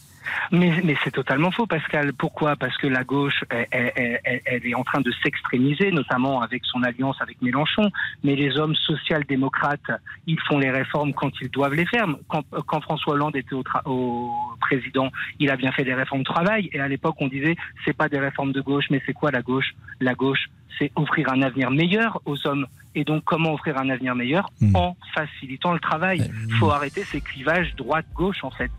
Mais, 0.52 0.80
mais 0.85 0.97
c'est 1.04 1.11
totalement 1.11 1.50
faux, 1.50 1.66
Pascal. 1.66 2.12
Pourquoi? 2.12 2.56
Parce 2.56 2.76
que 2.78 2.87
la 2.87 3.04
gauche, 3.04 3.44
elle, 3.50 3.66
elle- 3.94 4.40
elle- 4.44 4.66
est 4.66 4.75
en 4.75 4.85
train 4.85 5.00
de 5.00 5.11
s'extrémiser, 5.23 5.90
notamment 5.92 6.40
avec 6.42 6.64
son 6.64 6.82
alliance 6.82 7.16
avec 7.20 7.40
Mélenchon. 7.42 7.90
Mais 8.25 8.35
les 8.37 8.56
hommes 8.58 8.75
social-démocrates, 8.75 9.90
ils 10.26 10.40
font 10.40 10.58
les 10.58 10.70
réformes 10.70 11.12
quand 11.12 11.30
ils 11.40 11.50
doivent 11.50 11.75
les 11.75 11.87
faire. 11.87 12.06
Quand, 12.28 12.44
quand 12.66 12.80
François 12.80 13.14
Hollande 13.14 13.37
était 13.37 13.54
au, 13.54 13.62
tra- 13.62 13.82
au 13.87 14.30
président, 14.61 15.11
il 15.38 15.50
a 15.50 15.56
bien 15.56 15.73
fait 15.73 15.85
des 15.85 15.94
réformes 15.94 16.20
de 16.23 16.26
travail. 16.32 16.68
Et 16.73 16.80
à 16.80 16.88
l'époque, 16.88 17.16
on 17.20 17.28
disait, 17.28 17.56
c'est 17.85 17.97
pas 17.97 18.08
des 18.08 18.18
réformes 18.18 18.52
de 18.52 18.61
gauche, 18.61 18.87
mais 18.90 19.02
c'est 19.06 19.12
quoi 19.14 19.30
la 19.30 19.42
gauche? 19.42 19.73
La 20.00 20.14
gauche, 20.14 20.47
c'est 20.78 20.92
offrir 20.97 21.30
un 21.32 21.42
avenir 21.42 21.70
meilleur 21.70 22.20
aux 22.25 22.47
hommes. 22.47 22.66
Et 22.94 23.04
donc, 23.04 23.25
comment 23.25 23.52
offrir 23.54 23.78
un 23.78 23.88
avenir 23.90 24.14
meilleur? 24.14 24.49
Hmm. 24.61 24.75
En 24.76 24.97
facilitant 25.14 25.73
le 25.73 25.80
travail. 25.80 26.30
Il 26.49 26.54
faut 26.54 26.70
arrêter 26.70 27.02
ces 27.04 27.20
clivages 27.20 27.75
droite-gauche, 27.76 28.42
en 28.44 28.50
fait. 28.50 28.70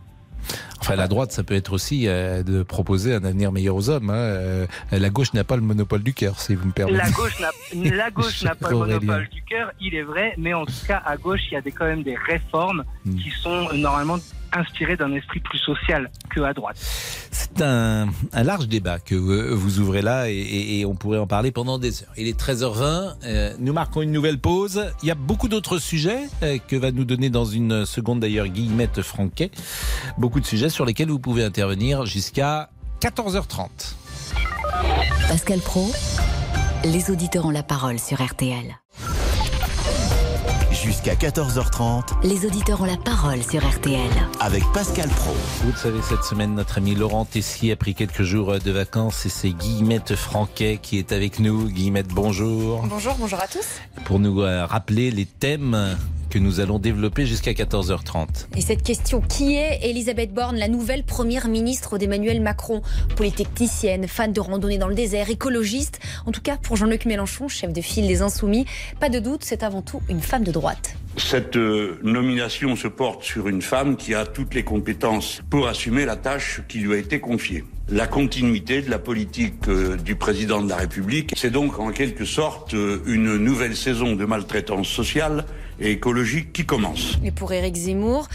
Enfin, 0.81 0.95
la 0.95 1.07
droite, 1.07 1.31
ça 1.31 1.43
peut 1.43 1.55
être 1.55 1.73
aussi 1.73 2.07
euh, 2.07 2.41
de 2.41 2.63
proposer 2.63 3.13
un 3.13 3.23
avenir 3.23 3.51
meilleur 3.51 3.75
aux 3.75 3.89
hommes. 3.89 4.09
hein. 4.09 4.13
Euh, 4.15 4.65
la 4.91 5.09
gauche 5.09 5.33
n'a 5.33 5.43
pas 5.43 5.55
le 5.55 5.61
monopole 5.61 6.01
du 6.01 6.13
cœur, 6.13 6.39
si 6.39 6.55
vous 6.55 6.65
me 6.67 6.71
permettez. 6.71 6.97
La 6.97 7.09
gauche 7.11 7.39
n'a, 7.39 7.49
la 7.95 8.09
gauche 8.11 8.41
n'a 8.43 8.55
pas 8.55 8.69
le 8.69 8.77
monopole 8.77 9.27
du 9.29 9.41
cœur, 9.43 9.71
il 9.81 9.93
est 9.95 10.03
vrai, 10.03 10.33
mais 10.37 10.53
en 10.53 10.65
tout 10.65 10.71
cas, 10.87 11.01
à 11.05 11.17
gauche, 11.17 11.41
il 11.51 11.53
y 11.53 11.57
a 11.57 11.61
des, 11.61 11.71
quand 11.71 11.85
même 11.85 12.03
des 12.03 12.15
réformes 12.15 12.83
Mm. 13.05 13.15
qui 13.15 13.29
sont 13.41 13.67
euh, 13.71 13.77
normalement 13.77 14.17
inspirées 14.53 14.97
d'un 14.97 15.13
esprit 15.13 15.39
plus 15.39 15.59
social 15.59 16.09
que 16.29 16.41
à 16.41 16.53
droite. 16.53 16.77
C'est 17.31 17.61
un, 17.61 18.07
un 18.33 18.43
large 18.43 18.67
débat 18.67 18.99
que 18.99 19.15
vous, 19.15 19.57
vous 19.57 19.79
ouvrez 19.79 20.01
là 20.01 20.29
et, 20.29 20.33
et- 20.35 20.79
et 20.79 20.85
on 20.85 20.95
pourrait 20.95 21.17
en 21.19 21.27
parler 21.27 21.51
pendant 21.51 21.77
des 21.79 22.03
heures. 22.03 22.11
Il 22.17 22.27
est 22.27 22.39
13h20, 22.39 23.13
euh, 23.25 23.53
nous 23.59 23.73
marquons 23.73 24.01
une 24.01 24.11
nouvelle 24.11 24.39
pause. 24.39 24.85
Il 25.03 25.07
y 25.07 25.11
a 25.11 25.15
beaucoup 25.15 25.47
d'autres 25.49 25.77
sujets 25.79 26.21
euh, 26.43 26.57
que 26.67 26.75
va 26.75 26.91
nous 26.91 27.05
donner 27.05 27.29
dans 27.29 27.45
une 27.45 27.85
seconde 27.85 28.19
d'ailleurs 28.19 28.47
Guillemette 28.47 29.01
Franquet. 29.01 29.51
Beaucoup 30.17 30.39
de 30.39 30.45
sujets 30.45 30.69
sur 30.69 30.85
lesquels 30.85 31.09
vous 31.09 31.19
pouvez 31.19 31.43
intervenir 31.43 32.05
jusqu'à 32.05 32.69
14h30. 33.01 33.67
Pascal 35.27 35.59
Pro, 35.59 35.91
les 36.83 37.11
auditeurs 37.11 37.45
ont 37.45 37.51
la 37.51 37.63
parole 37.63 37.99
sur 37.99 38.21
RTL. 38.23 38.75
Jusqu'à 40.83 41.13
14h30 41.15 42.21
Les 42.23 42.45
auditeurs 42.45 42.81
ont 42.81 42.85
la 42.85 42.95
parole 42.97 43.43
sur 43.43 43.67
RTL. 43.67 43.99
avec 44.39 44.63
Pascal 44.73 45.09
Pro. 45.09 45.33
Vous 45.63 45.71
le 45.71 45.77
savez, 45.77 45.99
cette 46.01 46.23
semaine, 46.23 46.55
notre 46.55 46.77
ami 46.77 46.95
Laurent 46.95 47.25
Tessier 47.25 47.73
a 47.73 47.75
pris 47.75 47.93
quelques 47.95 48.23
jours 48.23 48.59
de 48.59 48.71
vacances 48.71 49.25
et 49.25 49.29
c'est 49.29 49.49
Guillemette 49.49 50.15
Franquet 50.15 50.79
qui 50.81 50.97
est 50.97 51.11
avec 51.11 51.39
nous. 51.39 51.67
Guillemette, 51.69 52.07
bonjour. 52.09 52.83
Bonjour, 52.87 53.15
bonjour 53.19 53.39
à 53.39 53.47
tous. 53.47 53.65
Pour 54.05 54.19
nous 54.19 54.41
euh, 54.41 54.65
rappeler 54.65 55.11
les 55.11 55.25
thèmes 55.25 55.97
que 56.29 56.39
nous 56.39 56.59
allons 56.59 56.79
développer 56.79 57.25
jusqu'à 57.25 57.51
14h30. 57.51 58.47
Et 58.55 58.61
cette 58.61 58.83
question, 58.83 59.21
qui 59.21 59.55
est 59.55 59.79
Elisabeth 59.83 60.33
Borne, 60.33 60.57
la 60.57 60.67
nouvelle 60.67 61.03
première 61.03 61.47
ministre 61.47 61.97
d'Emmanuel 61.97 62.41
Macron? 62.41 62.81
Polytechnicienne, 63.15 64.07
fan 64.07 64.31
de 64.31 64.39
randonnée 64.39 64.77
dans 64.77 64.87
le 64.87 64.95
désert, 64.95 65.29
écologiste. 65.29 65.99
En 66.25 66.31
tout 66.31 66.41
cas, 66.41 66.57
pour 66.57 66.75
Jean-Luc 66.75 67.05
Mélenchon, 67.05 67.47
chef 67.47 67.73
de 67.73 67.81
file 67.81 68.07
des 68.07 68.21
Insoumis, 68.21 68.65
pas 68.99 69.09
de 69.09 69.19
doute, 69.19 69.43
c'est 69.43 69.63
avant 69.63 69.81
tout 69.81 70.01
une 70.09 70.21
femme 70.21 70.43
de 70.43 70.51
droite. 70.51 70.95
Cette 71.17 71.57
euh, 71.57 71.99
nomination 72.03 72.75
se 72.75 72.87
porte 72.87 73.23
sur 73.23 73.47
une 73.47 73.61
femme 73.61 73.97
qui 73.97 74.13
a 74.13 74.25
toutes 74.25 74.53
les 74.53 74.63
compétences 74.63 75.41
pour 75.49 75.67
assumer 75.67 76.05
la 76.05 76.15
tâche 76.15 76.61
qui 76.67 76.79
lui 76.79 76.93
a 76.93 76.97
été 76.97 77.19
confiée. 77.19 77.65
La 77.89 78.05
continuité 78.05 78.81
de 78.83 78.89
la 78.89 78.99
politique 78.99 79.67
euh, 79.67 79.97
du 79.97 80.15
président 80.15 80.61
de 80.61 80.69
la 80.69 80.75
République, 80.75 81.33
c'est 81.35 81.49
donc 81.49 81.79
en 81.79 81.91
quelque 81.91 82.23
sorte 82.23 82.75
euh, 82.75 83.01
une 83.07 83.37
nouvelle 83.37 83.75
saison 83.75 84.15
de 84.15 84.23
maltraitance 84.25 84.87
sociale 84.87 85.45
et 85.79 85.91
écologique 85.91 86.53
qui 86.53 86.65
commence. 86.65 87.17
Et 87.23 87.31
pour 87.31 87.51
Éric 87.51 87.75
Zemmour, 87.75 88.27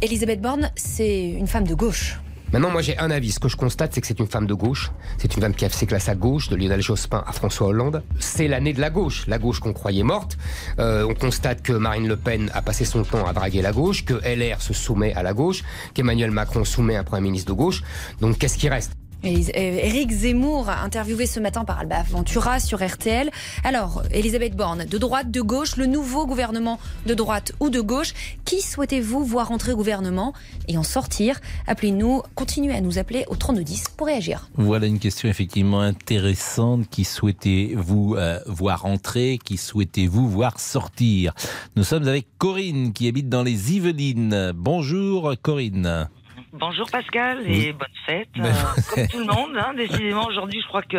Elisabeth 0.00 0.40
Borne, 0.40 0.70
c'est 0.74 1.30
une 1.30 1.46
femme 1.46 1.66
de 1.66 1.74
gauche. 1.74 2.18
Maintenant, 2.52 2.70
moi 2.70 2.82
j'ai 2.82 2.98
un 2.98 3.10
avis. 3.10 3.32
Ce 3.32 3.40
que 3.40 3.48
je 3.48 3.56
constate, 3.56 3.94
c'est 3.94 4.02
que 4.02 4.06
c'est 4.06 4.18
une 4.18 4.26
femme 4.26 4.46
de 4.46 4.52
gauche. 4.52 4.92
C'est 5.16 5.34
une 5.34 5.42
femme 5.42 5.54
qui 5.54 5.64
a 5.64 5.70
fait 5.70 5.78
ses 5.78 5.86
classes 5.86 6.10
à 6.10 6.14
gauche, 6.14 6.50
de 6.50 6.56
Lionel 6.56 6.82
Jospin 6.82 7.24
à 7.26 7.32
François 7.32 7.68
Hollande. 7.68 8.02
C'est 8.18 8.46
l'année 8.46 8.74
de 8.74 8.80
la 8.80 8.90
gauche, 8.90 9.26
la 9.26 9.38
gauche 9.38 9.58
qu'on 9.58 9.72
croyait 9.72 10.02
morte. 10.02 10.36
Euh, 10.78 11.06
on 11.08 11.14
constate 11.14 11.62
que 11.62 11.72
Marine 11.72 12.06
Le 12.06 12.16
Pen 12.16 12.50
a 12.52 12.60
passé 12.60 12.84
son 12.84 13.04
temps 13.04 13.26
à 13.26 13.32
draguer 13.32 13.62
la 13.62 13.72
gauche, 13.72 14.04
que 14.04 14.14
LR 14.14 14.60
se 14.60 14.74
soumet 14.74 15.14
à 15.14 15.22
la 15.22 15.32
gauche, 15.32 15.62
qu'Emmanuel 15.94 16.30
Macron 16.30 16.66
soumet 16.66 16.96
un 16.96 17.04
Premier 17.04 17.22
ministre 17.22 17.52
de 17.52 17.56
gauche. 17.56 17.82
Donc 18.20 18.36
qu'est-ce 18.36 18.58
qui 18.58 18.68
reste? 18.68 18.92
Éric 19.24 20.10
Zemmour, 20.10 20.68
interviewé 20.68 21.26
ce 21.26 21.38
matin 21.38 21.64
par 21.64 21.78
Alba 21.78 22.02
Ventura 22.02 22.58
sur 22.58 22.84
RTL. 22.84 23.30
Alors, 23.62 24.02
Elisabeth 24.10 24.56
Borne, 24.56 24.84
de 24.84 24.98
droite, 24.98 25.30
de 25.30 25.40
gauche, 25.40 25.76
le 25.76 25.86
nouveau 25.86 26.26
gouvernement 26.26 26.80
de 27.06 27.14
droite 27.14 27.52
ou 27.60 27.70
de 27.70 27.80
gauche, 27.80 28.14
qui 28.44 28.60
souhaitez-vous 28.60 29.24
voir 29.24 29.52
entrer 29.52 29.72
au 29.72 29.76
gouvernement 29.76 30.32
et 30.66 30.76
en 30.76 30.82
sortir? 30.82 31.40
Appelez-nous, 31.66 32.22
continuez 32.34 32.74
à 32.74 32.80
nous 32.80 32.98
appeler 32.98 33.24
au 33.28 33.36
3210 33.36 33.90
pour 33.96 34.08
réagir. 34.08 34.48
Voilà 34.56 34.86
une 34.86 34.98
question 34.98 35.28
effectivement 35.28 35.80
intéressante. 35.80 36.88
Qui 36.90 37.04
souhaitez-vous 37.04 38.16
euh, 38.16 38.40
voir 38.46 38.86
entrer? 38.86 39.38
Qui 39.44 39.56
souhaitez-vous 39.56 40.28
voir 40.28 40.58
sortir? 40.58 41.32
Nous 41.76 41.84
sommes 41.84 42.08
avec 42.08 42.26
Corinne 42.38 42.92
qui 42.92 43.06
habite 43.06 43.28
dans 43.28 43.42
les 43.42 43.72
Yvelines. 43.72 44.52
Bonjour 44.54 45.32
Corinne. 45.40 46.08
Bonjour 46.54 46.86
Pascal 46.90 47.38
et 47.46 47.72
bonne 47.72 47.88
fête. 48.04 48.28
Euh, 48.38 48.52
comme 48.94 49.06
tout 49.10 49.18
le 49.20 49.24
monde, 49.24 49.56
hein, 49.56 49.72
décidément 49.74 50.26
aujourd'hui, 50.26 50.60
je 50.60 50.66
crois 50.66 50.82
que 50.82 50.98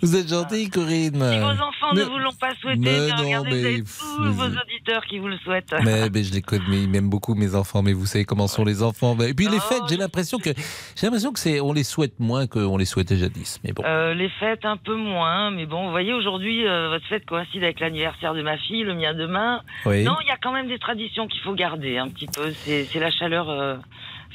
Vous 0.00 0.16
êtes 0.16 0.28
gentille 0.28 0.70
Corinne. 0.70 1.12
si 1.12 1.38
vos 1.38 1.62
enfants 1.62 1.92
ne 1.94 2.04
vous 2.04 2.18
l'ont 2.18 2.32
pas 2.32 2.54
souhaité, 2.54 2.80
mais 2.80 3.08
non, 3.08 3.16
regardez, 3.16 3.50
vous 3.50 3.54
mais 3.54 3.64
avez 3.66 3.78
pff, 3.82 3.98
tous 3.98 4.32
vos 4.32 4.46
auditeurs 4.46 5.04
qui 5.04 5.18
vous 5.18 5.28
le 5.28 5.36
souhaitent. 5.38 5.74
Mais, 5.84 6.22
je 6.22 6.32
les 6.32 6.40
connais, 6.40 6.64
mais 6.70 6.82
ils 6.84 6.88
m'aiment 6.88 7.10
beaucoup 7.10 7.34
mes 7.34 7.54
enfants. 7.54 7.82
Mais 7.82 7.92
vous 7.92 8.06
savez 8.06 8.24
comment 8.24 8.46
sont 8.46 8.64
les 8.64 8.82
enfants. 8.82 9.14
Et 9.20 9.34
puis 9.34 9.46
les 9.46 9.60
fêtes, 9.60 9.82
j'ai 9.90 9.98
l'impression 9.98 10.38
que 10.38 10.50
j'ai 10.96 11.06
l'impression 11.06 11.32
que 11.34 11.38
c'est 11.38 11.60
on 11.60 11.74
les 11.74 11.84
souhaite 11.84 12.18
moins 12.18 12.46
qu'on 12.46 12.78
les 12.78 12.86
souhaitait 12.86 13.16
jadis. 13.16 13.60
Mais 13.62 13.72
bon. 13.74 13.82
Euh, 13.84 14.14
les 14.14 14.30
fêtes 14.40 14.64
un 14.64 14.78
peu 14.78 14.96
moins, 14.96 15.50
mais 15.50 15.66
bon, 15.66 15.84
vous 15.84 15.90
voyez, 15.90 16.14
aujourd'hui, 16.14 16.66
euh, 16.66 16.88
votre 16.88 17.06
fête 17.08 17.26
coïncide 17.26 17.62
avec 17.62 17.78
l'anniversaire 17.78 18.32
de 18.32 18.40
ma 18.40 18.56
fille, 18.56 18.84
le 18.84 18.94
mien 18.94 19.12
demain. 19.12 19.60
Oui. 19.84 20.02
Non, 20.02 20.16
il 20.22 20.28
y 20.28 20.32
a 20.32 20.38
quand 20.38 20.52
même 20.52 20.68
des 20.68 20.78
traditions 20.78 21.26
qu'il 21.26 21.42
faut 21.42 21.52
garder 21.52 21.98
un 21.98 22.08
petit 22.08 22.26
peu. 22.26 22.52
C'est 22.52 22.84
c'est 22.84 23.00
la 23.00 23.10
chaleur 23.10 23.50
euh, 23.50 23.76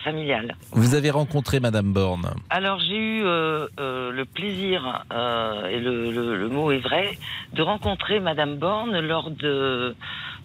familiale. 0.03 0.55
Vous 0.71 0.95
avez 0.95 1.09
rencontré 1.11 1.59
Madame 1.59 1.91
Borne. 1.93 2.33
Alors 2.49 2.79
j'ai 2.79 2.97
eu 2.97 3.23
euh, 3.23 3.67
euh, 3.79 4.11
le 4.11 4.25
plaisir, 4.25 5.03
euh, 5.13 5.67
et 5.67 5.79
le, 5.79 6.11
le- 6.11 6.37
le 6.37 6.49
mot 6.49 6.71
est 6.71 6.79
vrai, 6.79 7.17
de 7.53 7.61
rencontrer 7.61 8.19
Madame 8.19 8.55
Borne 8.57 8.99
lors 8.99 9.29
de 9.31 9.95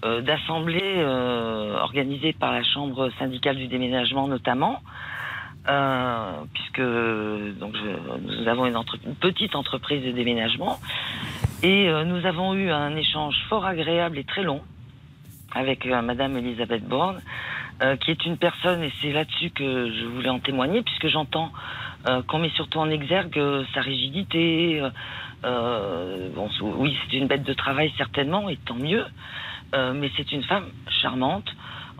d'assemblées 0.03 1.03
organisées 1.81 2.35
par 2.35 2.53
la 2.53 2.63
Chambre 2.63 3.09
syndicale 3.19 3.57
du 3.57 3.69
déménagement 3.69 4.29
notamment. 4.29 4.81
Puisque 6.53 6.81
donc 7.59 7.75
je- 7.75 8.21
nous 8.43 8.49
avons 8.49 8.67
une, 8.67 8.77
entre- 8.77 8.99
une 9.07 9.15
petite 9.15 9.55
entreprise 9.57 10.05
de 10.05 10.11
déménagement 10.13 10.79
et 11.63 11.89
nous 12.05 12.27
avons 12.27 12.53
eu 12.55 12.71
un 12.71 12.95
échange 12.97 13.35
fort 13.49 13.65
agréable 13.65 14.19
et 14.19 14.25
très 14.25 14.43
long 14.43 14.61
avec 15.53 15.87
Madame 15.87 16.37
Elisabeth 16.37 16.85
Borne, 16.87 17.23
euh, 17.83 17.97
qui 17.97 18.11
est 18.11 18.25
une 18.25 18.37
personne, 18.37 18.83
et 18.83 18.93
c'est 19.01 19.13
là-dessus 19.13 19.51
que 19.51 19.93
je 19.93 20.05
voulais 20.07 20.29
en 20.29 20.39
témoigner, 20.39 20.83
puisque 20.83 21.09
j'entends 21.09 21.53
euh, 22.09 22.23
qu'on 22.23 22.39
met 22.39 22.51
surtout 22.51 22.79
en 22.79 22.91
exergue 22.91 23.39
euh, 23.39 23.65
sa 23.75 23.81
rigidité. 23.81 24.81
euh, 24.81 24.91
euh, 25.45 26.29
bon, 26.35 26.49
oui, 26.61 26.97
c'est 27.03 27.17
une 27.17 27.27
bête 27.27 27.43
de 27.43 27.53
travail 27.53 27.93
certainement, 27.97 28.49
et 28.49 28.57
tant 28.57 28.77
mieux, 28.77 29.05
euh, 29.75 29.93
mais 29.93 30.11
c'est 30.17 30.33
une 30.33 30.43
femme 30.45 30.67
charmante. 30.89 31.51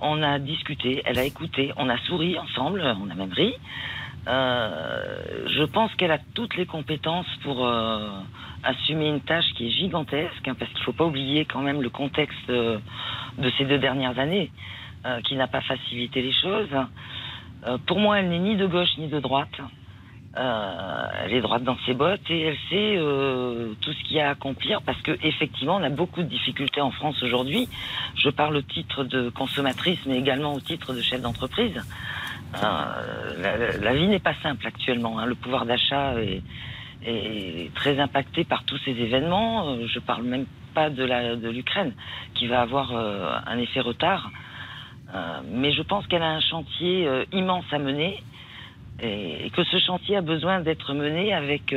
On 0.01 0.23
a 0.23 0.39
discuté, 0.39 1.03
elle 1.05 1.19
a 1.19 1.25
écouté, 1.25 1.73
on 1.77 1.89
a 1.89 1.97
souri 1.99 2.39
ensemble, 2.39 2.83
on 3.03 3.11
a 3.11 3.15
même 3.15 3.33
ri. 3.33 3.55
Je 4.27 5.65
pense 5.65 5.95
qu'elle 5.95 6.11
a 6.11 6.19
toutes 6.35 6.57
les 6.57 6.67
compétences 6.67 7.27
pour 7.43 7.67
assumer 8.63 9.09
une 9.09 9.21
tâche 9.21 9.45
qui 9.55 9.69
est 9.69 9.71
gigantesque, 9.71 10.49
hein, 10.49 10.55
parce 10.59 10.71
qu'il 10.73 10.81
ne 10.81 10.85
faut 10.85 10.93
pas 10.93 11.05
oublier 11.05 11.45
quand 11.45 11.61
même 11.61 11.81
le 11.83 11.91
contexte 11.91 12.49
de 12.51 13.51
ces 13.57 13.65
deux 13.67 13.79
dernières 13.79 14.19
années, 14.19 14.51
euh, 15.07 15.21
qui 15.21 15.37
n'a 15.37 15.47
pas 15.47 15.61
facilité 15.61 16.23
les 16.23 16.33
choses. 16.33 16.71
Euh, 17.67 17.77
pour 17.87 17.99
moi, 17.99 18.21
elle 18.21 18.31
n'est 18.31 18.39
ni 18.39 18.57
de 18.57 18.67
gauche 18.67 18.97
ni 18.97 19.07
de 19.07 19.21
droite. 19.21 19.61
Euh, 20.39 21.07
elle 21.23 21.35
est 21.35 21.43
droite 21.43 21.63
dans 21.63 21.77
ses 21.85 21.93
bottes 21.93 22.31
et 22.31 22.41
elle 22.41 22.57
sait 22.71 22.97
tout 23.83 23.93
ce 23.93 24.05
qu'il 24.05 24.17
y 24.17 24.21
a 24.21 24.29
à 24.29 24.31
accomplir 24.31 24.81
parce 24.81 25.01
que 25.03 25.13
effectivement, 25.23 25.77
on 25.77 25.83
a 25.83 25.91
beaucoup 25.91 26.23
de 26.23 26.29
difficultés 26.29 26.81
en 26.81 26.91
France 26.91 27.23
aujourd'hui. 27.23 27.69
Je 28.17 28.31
parle 28.31 28.57
au 28.57 28.63
titre 28.63 29.05
de 29.05 29.29
consommatrice, 29.29 29.99
mais 30.07 30.17
également 30.17 30.55
au 30.55 30.61
titre 30.61 30.95
de 30.95 31.03
chef 31.03 31.21
d'entreprise. 31.21 31.79
La, 32.63 33.93
vie 33.93 34.07
n'est 34.09 34.21
pas 34.21 34.35
simple 34.43 34.67
actuellement. 34.67 35.19
hein. 35.19 35.27
Le 35.27 35.35
pouvoir 35.35 35.67
d'achat 35.67 36.15
est, 36.19 37.75
très 37.75 38.01
impacté 38.01 38.45
par 38.45 38.65
tous 38.65 38.79
ces 38.87 38.93
événements. 38.93 39.87
Je 39.87 39.99
parle 39.99 40.23
même 40.23 40.47
pas 40.73 40.89
de 40.89 41.51
l'Ukraine 41.51 41.93
qui 42.33 42.47
va 42.47 42.63
avoir 42.63 42.97
un 42.97 43.59
effet 43.59 43.81
retard. 43.81 44.31
Euh, 45.15 45.41
mais 45.51 45.73
je 45.73 45.83
pense 45.83 46.07
qu'elle 46.07 46.23
a 46.23 46.31
un 46.31 46.41
chantier 46.41 47.07
euh, 47.07 47.25
immense 47.33 47.65
à 47.71 47.79
mener 47.79 48.23
et, 49.01 49.51
que 49.51 49.65
ce 49.65 49.79
chantier 49.79 50.17
a 50.17 50.21
besoin 50.21 50.61
d'être 50.61 50.93
mené 50.95 51.33
avec 51.33 51.73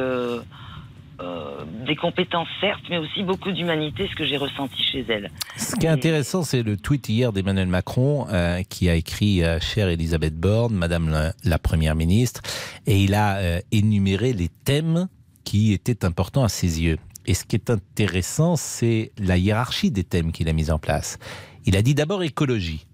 euh, 1.19 1.65
des 1.87 1.95
compétences 1.95 2.47
certes, 2.61 2.83
mais 2.91 2.99
aussi 2.99 3.23
beaucoup 3.23 3.51
d'humanité, 3.51 4.07
ce 4.07 4.15
que 4.15 4.23
j'ai 4.23 4.37
ressenti 4.37 4.83
chez 4.83 5.03
elle. 5.09 5.31
Ce 5.57 5.75
qui 5.75 5.87
est 5.87 5.89
intéressant, 5.89 6.43
c'est 6.43 6.61
le 6.61 6.77
tweet 6.77 7.09
hier 7.09 7.33
d'Emmanuel 7.33 7.67
Macron 7.67 8.27
euh, 8.29 8.61
qui 8.61 8.87
a 8.87 8.93
écrit 8.93 9.43
euh, 9.43 9.59
Chère 9.59 9.89
Elisabeth 9.89 10.35
Borne, 10.35 10.75
Madame 10.75 11.09
la, 11.09 11.33
la 11.43 11.57
Première 11.57 11.95
ministre, 11.95 12.41
et 12.85 13.01
il 13.01 13.15
a 13.15 13.39
énuméré 13.71 14.33
les 14.33 14.49
thèmes 14.63 15.07
qui 15.43 15.73
étaient 15.73 16.05
importants 16.05 16.43
à 16.43 16.49
ses 16.49 16.83
yeux. 16.83 16.99
Et 17.25 17.33
ce 17.33 17.45
qui 17.45 17.55
est 17.55 17.71
intéressant, 17.71 18.55
c'est 18.55 19.11
la 19.17 19.37
hiérarchie 19.37 19.89
des 19.89 20.03
thèmes 20.03 20.31
qu'il 20.31 20.47
a 20.49 20.53
mis 20.53 20.69
en 20.69 20.77
place. 20.77 21.17
Il 21.65 21.75
a 21.75 21.81
dit 21.81 21.95
d'abord 21.95 22.21
écologie. 22.21 22.85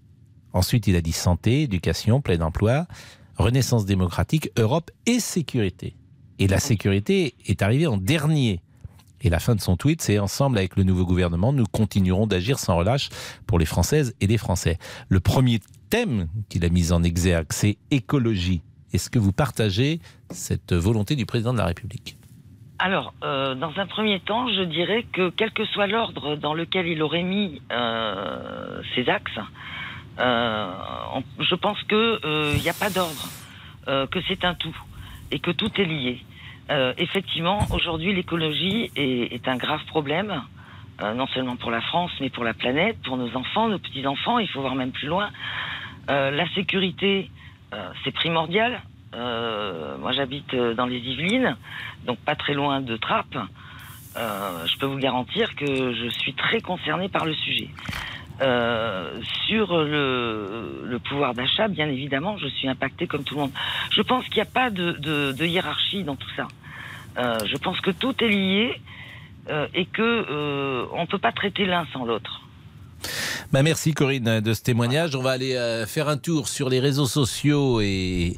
Ensuite, 0.53 0.87
il 0.87 0.95
a 0.95 1.01
dit 1.01 1.11
santé, 1.11 1.63
éducation, 1.63 2.21
plein 2.21 2.39
emploi, 2.41 2.85
renaissance 3.37 3.85
démocratique, 3.85 4.51
Europe 4.57 4.91
et 5.05 5.19
sécurité. 5.19 5.95
Et 6.39 6.47
la 6.47 6.59
sécurité 6.59 7.35
est 7.45 7.61
arrivée 7.61 7.87
en 7.87 7.97
dernier. 7.97 8.61
Et 9.21 9.29
la 9.29 9.39
fin 9.39 9.55
de 9.55 9.61
son 9.61 9.77
tweet, 9.77 10.01
c'est 10.01 10.19
ensemble 10.19 10.57
avec 10.57 10.75
le 10.75 10.83
nouveau 10.83 11.05
gouvernement, 11.05 11.53
nous 11.53 11.65
continuerons 11.65 12.27
d'agir 12.27 12.59
sans 12.59 12.75
relâche 12.75 13.09
pour 13.47 13.57
les 13.57 13.65
Françaises 13.65 14.15
et 14.19 14.27
les 14.27 14.37
Français. 14.37 14.77
Le 15.07 15.19
premier 15.19 15.59
thème 15.89 16.27
qu'il 16.49 16.65
a 16.65 16.69
mis 16.69 16.91
en 16.91 17.03
exergue, 17.03 17.47
c'est 17.51 17.77
écologie. 17.89 18.61
Est-ce 18.91 19.09
que 19.09 19.19
vous 19.19 19.31
partagez 19.31 20.01
cette 20.29 20.73
volonté 20.73 21.15
du 21.15 21.25
président 21.25 21.53
de 21.53 21.57
la 21.57 21.65
République? 21.65 22.17
Alors, 22.79 23.13
euh, 23.23 23.55
dans 23.55 23.71
un 23.77 23.87
premier 23.87 24.19
temps, 24.19 24.49
je 24.49 24.63
dirais 24.63 25.05
que 25.13 25.29
quel 25.29 25.51
que 25.51 25.65
soit 25.65 25.87
l'ordre 25.87 26.35
dans 26.35 26.53
lequel 26.53 26.87
il 26.87 27.01
aurait 27.01 27.23
mis 27.23 27.61
euh, 27.71 28.81
ses 28.93 29.07
axes, 29.07 29.39
on- 30.19 31.23
je 31.43 31.55
pense 31.55 31.81
qu'il 31.83 32.61
n'y 32.61 32.69
a 32.69 32.73
pas 32.73 32.89
d'ordre, 32.89 33.27
euh, 33.87 34.07
que 34.07 34.19
c'est 34.27 34.45
un 34.45 34.53
tout 34.53 34.75
et 35.31 35.39
que 35.39 35.51
tout 35.51 35.71
est 35.79 35.85
lié. 35.85 36.19
Euh, 36.69 36.93
effectivement, 36.97 37.67
aujourd'hui, 37.71 38.13
l'écologie 38.13 38.91
est, 38.95 39.47
un 39.47 39.57
grave 39.57 39.83
problème, 39.85 40.43
euh, 41.01 41.13
non 41.13 41.27
seulement 41.27 41.55
pour 41.55 41.71
la 41.71 41.81
France, 41.81 42.11
mais 42.21 42.29
pour 42.29 42.43
la 42.43 42.53
planète, 42.53 42.97
pour 43.03 43.17
nos 43.17 43.35
enfants, 43.35 43.67
nos 43.67 43.79
petits-enfants, 43.79 44.39
il 44.39 44.47
faut 44.47 44.61
voir 44.61 44.75
même 44.75 44.91
plus 44.91 45.07
loin. 45.07 45.29
Euh, 46.09 46.31
la 46.31 46.47
sécurité, 46.53 47.29
euh, 47.73 47.89
c'est 48.03 48.11
primordial. 48.11 48.81
Euh, 49.13 49.97
moi, 49.97 50.11
j'habite 50.13 50.53
euh, 50.53 50.73
dans 50.73 50.85
les 50.85 50.99
Yvelines, 50.99 51.57
donc 52.05 52.17
pas 52.19 52.35
très 52.35 52.53
loin 52.53 52.81
de 52.81 52.95
Trappes. 52.97 53.37
Euh, 54.15 54.65
je 54.67 54.77
peux 54.77 54.85
vous 54.85 54.97
garantir 54.97 55.55
que 55.55 55.93
je 55.93 56.07
suis 56.09 56.33
très 56.33 56.61
concerné 56.61 57.09
par 57.09 57.25
le 57.25 57.33
sujet. 57.33 57.69
Euh, 58.41 59.21
sur 59.47 59.77
le, 59.83 60.97
pouvoir 61.07 61.33
d'achat, 61.33 61.67
bien 61.67 61.87
évidemment, 61.87 62.37
je 62.37 62.47
suis 62.47 62.67
impacté 62.67 63.07
comme 63.07 63.23
tout 63.23 63.35
le 63.35 63.41
monde. 63.41 63.51
Je 63.91 64.01
pense 64.01 64.25
qu'il 64.25 64.35
n'y 64.35 64.41
a 64.41 64.45
pas 64.45 64.69
de, 64.69 65.45
hiérarchie 65.45 66.03
dans 66.03 66.15
tout 66.15 66.29
ça. 66.35 66.47
Euh, 67.17 67.37
je 67.45 67.57
pense 67.57 67.79
que 67.81 67.91
tout 67.91 68.15
est 68.23 68.29
lié 68.29 68.81
euh, 69.49 69.67
et 69.75 69.85
que 69.85 70.87
on 70.93 71.01
ne 71.01 71.07
peut 71.07 71.19
pas 71.19 71.31
traiter 71.31 71.65
l'un 71.65 71.85
sans 71.93 72.05
l'autre. 72.05 72.41
Bah, 73.51 73.61
merci 73.61 73.93
Corinne 73.93 74.39
de 74.39 74.53
ce 74.53 74.63
témoignage. 74.63 75.15
On 75.15 75.21
va 75.21 75.31
aller 75.31 75.83
faire 75.87 76.09
un 76.09 76.17
tour 76.17 76.47
sur 76.47 76.69
les 76.69 76.79
réseaux 76.79 77.05
sociaux 77.05 77.81
et 77.81 78.35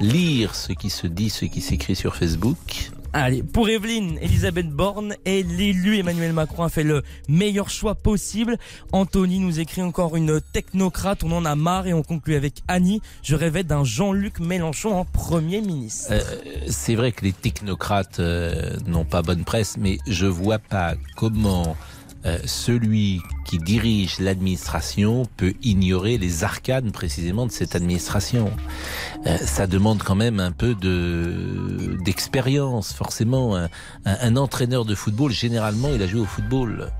lire 0.00 0.54
ce 0.54 0.72
qui 0.72 0.90
se 0.90 1.06
dit, 1.06 1.30
ce 1.30 1.44
qui 1.44 1.60
s'écrit 1.60 1.94
sur 1.94 2.16
Facebook. 2.16 2.90
Allez, 3.18 3.42
pour 3.42 3.70
Evelyne, 3.70 4.18
Elisabeth 4.20 4.68
Borne 4.68 5.14
et 5.24 5.42
l'élu 5.42 5.96
Emmanuel 5.96 6.34
Macron 6.34 6.64
a 6.64 6.68
fait 6.68 6.82
le 6.82 7.02
meilleur 7.30 7.70
choix 7.70 7.94
possible. 7.94 8.58
Anthony 8.92 9.38
nous 9.38 9.58
écrit 9.58 9.80
encore 9.80 10.16
une 10.16 10.42
technocrate, 10.52 11.24
on 11.24 11.32
en 11.32 11.46
a 11.46 11.54
marre 11.56 11.86
et 11.86 11.94
on 11.94 12.02
conclut 12.02 12.34
avec 12.34 12.62
Annie. 12.68 13.00
Je 13.22 13.34
rêvais 13.34 13.64
d'un 13.64 13.84
Jean-Luc 13.84 14.38
Mélenchon 14.38 14.94
en 14.94 15.06
Premier 15.06 15.62
ministre. 15.62 16.08
Euh, 16.10 16.20
c'est 16.68 16.94
vrai 16.94 17.10
que 17.10 17.24
les 17.24 17.32
technocrates 17.32 18.20
euh, 18.20 18.76
n'ont 18.86 19.06
pas 19.06 19.22
bonne 19.22 19.44
presse, 19.44 19.78
mais 19.78 19.96
je 20.06 20.26
vois 20.26 20.58
pas 20.58 20.92
comment 21.16 21.74
euh, 22.26 22.38
celui 22.44 23.22
qui 23.44 23.58
dirige 23.58 24.18
l'administration 24.18 25.26
peut 25.36 25.54
ignorer 25.62 26.18
les 26.18 26.44
arcanes 26.44 26.90
précisément 26.90 27.46
de 27.46 27.52
cette 27.52 27.74
administration. 27.76 28.50
Euh, 29.26 29.36
ça 29.38 29.66
demande 29.66 30.02
quand 30.02 30.16
même 30.16 30.40
un 30.40 30.50
peu 30.52 30.74
de 30.74 31.96
d'expérience, 32.04 32.92
forcément. 32.92 33.56
Un, 33.56 33.64
un- 34.04 34.16
un 34.20 34.36
entraîneur 34.36 34.84
de 34.84 34.94
football, 34.94 35.30
généralement, 35.30 35.88
il 35.94 36.02
a 36.02 36.06
joué 36.06 36.20
au 36.20 36.24
football. 36.26 36.90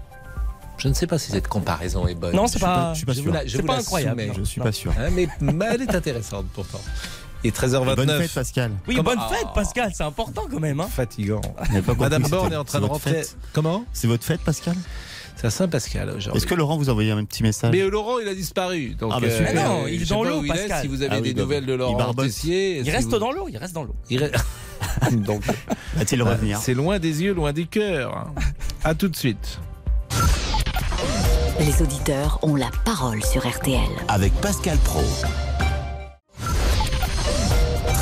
Je 0.78 0.88
ne 0.88 0.94
sais 0.94 1.06
pas 1.06 1.18
si 1.18 1.30
cette 1.32 1.48
comparaison 1.48 2.06
est 2.06 2.14
bonne. 2.14 2.36
Non, 2.36 2.46
c'est 2.46 2.58
pas- 2.58 2.92
je 2.92 2.98
suis 2.98 3.06
pas 3.06 3.14
sûr. 3.14 3.32
la- 3.32 3.46
je 3.46 3.58
pas 3.62 3.78
incroyable, 3.78 4.20
soumets. 4.20 4.32
Je 4.36 4.42
suis 4.44 4.60
pas 4.60 4.72
sûr. 4.72 4.92
Hein, 4.98 5.08
mais, 5.12 5.26
mais 5.40 5.64
elle 5.72 5.82
est 5.82 5.94
intéressante 5.94 6.46
pourtant. 6.54 6.80
Et 7.44 7.50
13h29. 7.50 7.96
Bonne 7.96 8.18
fête, 8.22 8.32
Pascal. 8.34 8.72
Oui, 8.88 8.96
Comment- 8.96 9.10
bonne 9.14 9.20
fête 9.30 9.46
Pascal, 9.54 9.92
c'est 9.94 10.02
important 10.04 10.44
quand 10.50 10.58
même. 10.60 10.80
Hein. 10.80 10.88
Fatigant. 10.90 11.40
Madame 11.98 12.22
Borne 12.28 12.52
est 12.52 12.56
en 12.56 12.64
train 12.64 12.80
de 12.80 12.86
rentrer. 12.86 13.10
fête 13.12 13.36
Comment? 13.52 13.84
C'est 13.92 14.06
votre 14.08 14.24
fête, 14.24 14.40
Pascal? 14.40 14.74
À 15.46 15.50
Saint-Pascal 15.50 16.10
aujourd'hui. 16.10 16.36
Est-ce 16.36 16.46
que 16.46 16.54
Laurent 16.54 16.76
vous 16.76 16.88
a 16.88 16.92
envoyé 16.92 17.10
un 17.12 17.24
petit 17.24 17.42
message 17.42 17.72
Mais 17.72 17.80
euh, 17.80 17.88
Laurent, 17.88 18.18
il 18.18 18.28
a 18.28 18.34
disparu. 18.34 18.94
Donc, 18.98 19.12
Ah 19.14 19.20
bah 19.20 19.30
super. 19.30 19.54
Mais 19.54 19.62
non, 19.62 19.84
euh, 19.84 19.90
il 19.90 20.02
est 20.02 20.08
dans 20.10 20.22
l'eau, 20.24 20.42
il 20.44 20.46
est, 20.46 20.54
Pascal. 20.54 20.82
Si 20.82 20.88
vous 20.88 21.02
avez 21.02 21.10
Ah 21.12 21.16
oui, 21.16 21.28
des 21.28 21.34
bah, 21.34 21.42
nouvelles 21.42 21.66
de 21.66 21.72
il 21.72 21.78
Laurent 21.78 21.96
barbote. 21.96 22.26
Tessier, 22.26 22.78
Il 22.78 22.84
si 22.84 22.90
reste 22.90 23.08
vous- 23.08 23.18
dans 23.18 23.32
l'eau, 23.32 23.46
il 23.48 23.56
reste 23.56 23.74
dans 23.74 23.84
l'eau. 23.84 23.94
il 24.10 24.20
re- 24.22 24.30
Donc, 25.24 25.42
Va-t-il 25.96 26.22
revenir 26.22 26.58
c'est 26.58 26.74
loin 26.74 26.98
des 26.98 27.22
yeux, 27.22 27.32
loin 27.32 27.52
des 27.52 27.64
cœurs. 27.64 28.26
À 28.84 28.94
tout 28.94 29.08
de 29.08 29.16
suite. 29.16 29.58
Les 31.60 31.80
auditeurs 31.82 32.38
ont 32.42 32.54
la 32.54 32.68
parole 32.84 33.22
sur 33.24 33.46
RTL. 33.48 33.80
Avec 34.08 34.32
Pascal 34.34 34.76
Pro. 34.78 35.02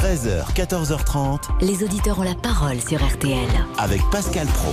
13h, 0.02 0.52
14h30. 0.54 1.40
Les 1.62 1.82
auditeurs 1.82 2.18
ont 2.18 2.22
la 2.24 2.34
parole 2.34 2.80
sur 2.80 3.02
RTL. 3.02 3.48
Avec 3.78 4.00
Pascal 4.10 4.46
Pro. 4.48 4.72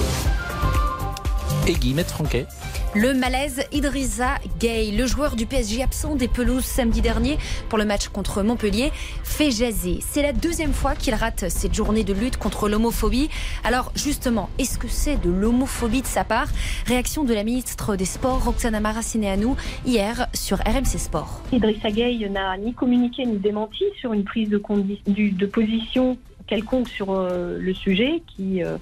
Et 1.67 1.74
Guillemette 1.74 2.10
Franquet. 2.10 2.47
Le 2.95 3.13
malaise 3.13 3.63
Idrissa 3.71 4.36
Gueye, 4.60 4.91
le 4.95 5.06
joueur 5.06 5.36
du 5.36 5.45
PSG 5.45 5.84
absent 5.84 6.15
des 6.15 6.28
pelouses 6.28 6.65
samedi 6.65 7.02
dernier 7.02 7.38
pour 7.69 7.78
le 7.78 7.86
match 7.86 8.08
contre 8.08 8.41
Montpellier, 8.41 8.91
fait 9.24 9.52
jaser. 9.52 10.00
C'est 10.02 10.24
la 10.24 10.34
deuxième 10.34 10.74
fois 10.74 10.95
qu'il 10.95 11.13
rate 11.13 11.50
cette 11.50 11.74
journée 11.74 12.04
de 12.04 12.13
lutte 12.13 12.38
contre 12.38 12.67
l'homophobie. 12.67 13.30
Alors 13.63 13.91
justement, 13.95 14.50
est-ce 14.58 14.80
que 14.80 14.88
c'est 14.88 15.21
de 15.21 15.30
l'homophobie 15.30 16.02
de 16.02 16.08
sa 16.08 16.24
part? 16.24 16.47
Réaction 16.88 17.24
de 17.24 17.34
la 17.34 17.43
ministre 17.43 17.95
des 17.95 18.06
Sports, 18.06 18.43
Roxana 18.43 18.80
Maracineanu, 18.80 19.56
hier 19.86 20.28
sur 20.34 20.58
RMC 20.58 20.97
Sport. 20.97 21.41
Idrissa 21.54 21.91
Gueye 21.91 22.28
n'a 22.30 22.58
ni 22.58 22.74
communiqué 22.74 23.26
ni 23.26 23.38
démenti 23.38 23.86
sur 24.00 24.13
une 24.13 24.24
prise 24.24 24.50
de, 24.50 25.45
position 25.45 26.17
quelconque 26.47 26.89
sur 26.89 27.12
euh, 27.12 27.58
le 27.60 27.74
sujet 27.74 28.24
qui 28.36 28.63
euh, 28.63 28.78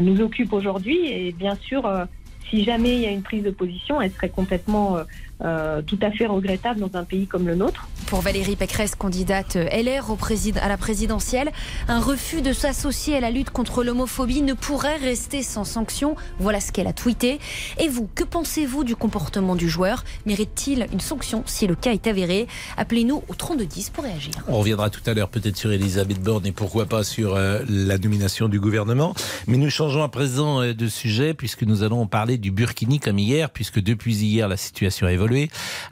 nous 0.00 0.20
occupe 0.20 0.52
aujourd'hui. 0.52 1.06
Et 1.06 1.32
bien 1.32 1.56
sûr, 1.56 1.86
euh, 1.86 2.04
si 2.48 2.64
jamais 2.64 2.96
il 2.96 3.00
y 3.00 3.06
a 3.06 3.10
une 3.10 3.22
prise 3.22 3.42
de 3.42 3.50
position, 3.50 4.00
elle 4.00 4.12
serait 4.12 4.28
complètement 4.28 4.98
euh, 5.44 5.82
tout 5.82 5.98
à 6.02 6.10
fait 6.10 6.26
regrettable 6.26 6.80
dans 6.80 6.90
un 6.98 7.04
pays 7.04 7.26
comme 7.26 7.46
le 7.46 7.54
nôtre. 7.54 7.88
Pour 8.06 8.20
Valérie 8.20 8.56
Pécresse, 8.56 8.94
candidate 8.94 9.56
LR 9.56 10.10
au 10.10 10.16
présid- 10.16 10.58
à 10.60 10.68
la 10.68 10.76
présidentielle, 10.76 11.50
un 11.88 12.00
refus 12.00 12.42
de 12.42 12.52
s'associer 12.52 13.16
à 13.16 13.20
la 13.20 13.30
lutte 13.30 13.50
contre 13.50 13.82
l'homophobie 13.84 14.42
ne 14.42 14.52
pourrait 14.54 14.96
rester 14.96 15.42
sans 15.42 15.64
sanction. 15.64 16.14
Voilà 16.38 16.60
ce 16.60 16.72
qu'elle 16.72 16.86
a 16.86 16.92
tweeté. 16.92 17.38
Et 17.80 17.88
vous, 17.88 18.08
que 18.14 18.24
pensez-vous 18.24 18.84
du 18.84 18.96
comportement 18.96 19.56
du 19.56 19.68
joueur? 19.68 20.04
Mérite-t-il 20.26 20.86
une 20.92 21.00
sanction 21.00 21.42
si 21.46 21.66
le 21.66 21.74
cas 21.74 21.92
est 21.92 22.06
avéré? 22.06 22.46
Appelez-nous 22.76 23.22
au 23.28 23.34
3210 23.34 23.90
pour 23.90 24.04
réagir. 24.04 24.32
On 24.48 24.58
reviendra 24.58 24.90
tout 24.90 25.00
à 25.06 25.14
l'heure 25.14 25.28
peut-être 25.28 25.56
sur 25.56 25.72
Elisabeth 25.72 26.20
Borne 26.22 26.46
et 26.46 26.52
pourquoi 26.52 26.86
pas 26.86 27.04
sur 27.04 27.34
euh, 27.34 27.60
la 27.68 27.98
nomination 27.98 28.48
du 28.48 28.60
gouvernement. 28.60 29.14
Mais 29.46 29.56
nous 29.56 29.70
changeons 29.70 30.02
à 30.02 30.08
présent 30.08 30.60
euh, 30.60 30.74
de 30.74 30.86
sujet 30.88 31.34
puisque 31.34 31.62
nous 31.62 31.82
allons 31.82 32.06
parler 32.06 32.36
du 32.38 32.50
Burkini 32.50 33.00
comme 33.00 33.18
hier, 33.18 33.50
puisque 33.50 33.80
depuis 33.80 34.14
hier 34.16 34.48
la 34.48 34.56
situation 34.56 35.06
a 35.06 35.12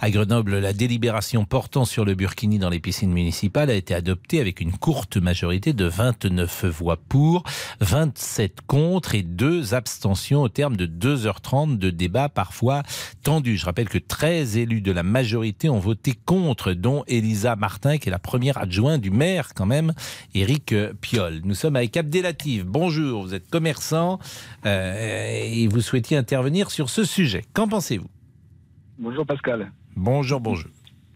À 0.00 0.10
Grenoble, 0.10 0.58
la 0.58 0.72
délibération 0.72 1.44
portant 1.44 1.84
sur 1.84 2.04
le 2.04 2.14
Burkini 2.14 2.58
dans 2.58 2.68
les 2.68 2.80
piscines 2.80 3.12
municipales 3.12 3.70
a 3.70 3.74
été 3.74 3.94
adoptée 3.94 4.40
avec 4.40 4.60
une 4.60 4.72
courte 4.72 5.16
majorité 5.16 5.72
de 5.72 5.86
29 5.86 6.66
voix 6.66 6.96
pour, 6.96 7.44
27 7.80 8.58
contre 8.66 9.14
et 9.14 9.22
2 9.22 9.74
abstentions 9.74 10.42
au 10.42 10.48
terme 10.48 10.76
de 10.76 10.86
2h30 10.86 11.78
de 11.78 11.90
débat 11.90 12.28
parfois 12.28 12.82
tendu. 13.22 13.56
Je 13.56 13.64
rappelle 13.64 13.88
que 13.88 13.98
13 13.98 14.56
élus 14.58 14.82
de 14.82 14.92
la 14.92 15.02
majorité 15.02 15.70
ont 15.70 15.78
voté 15.78 16.14
contre, 16.26 16.72
dont 16.72 17.04
Elisa 17.06 17.56
Martin, 17.56 17.98
qui 17.98 18.08
est 18.08 18.12
la 18.12 18.18
première 18.18 18.58
adjointe 18.58 19.00
du 19.00 19.10
maire 19.10 19.54
quand 19.54 19.66
même, 19.66 19.92
Éric 20.34 20.74
Piolle. 21.00 21.40
Nous 21.44 21.54
sommes 21.54 21.76
avec 21.76 21.96
Abdelatif. 21.96 22.64
Bonjour, 22.66 23.22
vous 23.22 23.34
êtes 23.34 23.48
commerçant 23.48 24.18
euh, 24.66 25.42
et 25.44 25.66
vous 25.68 25.80
souhaitiez 25.80 26.16
intervenir 26.16 26.70
sur 26.70 26.90
ce 26.90 27.04
sujet. 27.04 27.42
Qu'en 27.54 27.68
pensez-vous? 27.68 28.08
Bonjour 29.00 29.24
Pascal. 29.26 29.72
Bonjour, 29.96 30.40
bonjour. 30.40 30.70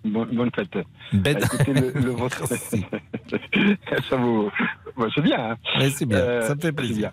Bon- 0.04 0.26
bonne 0.32 0.50
fête. 0.54 0.70
Ben- 1.12 1.34
Bah, 1.34 1.40
écoutez, 1.44 1.72
le, 1.74 1.90
le 1.92 2.10
votre... 2.22 2.46
ça 4.08 4.16
vous... 4.16 4.50
ouais, 4.96 5.08
c'est 5.14 5.22
bien. 5.22 5.50
hein. 5.52 5.56
C'est 5.90 6.06
bien, 6.06 6.18
Euh, 6.18 6.42
ça 6.48 6.54
me 6.54 6.60
fait 6.60 6.72
plaisir. 6.72 7.12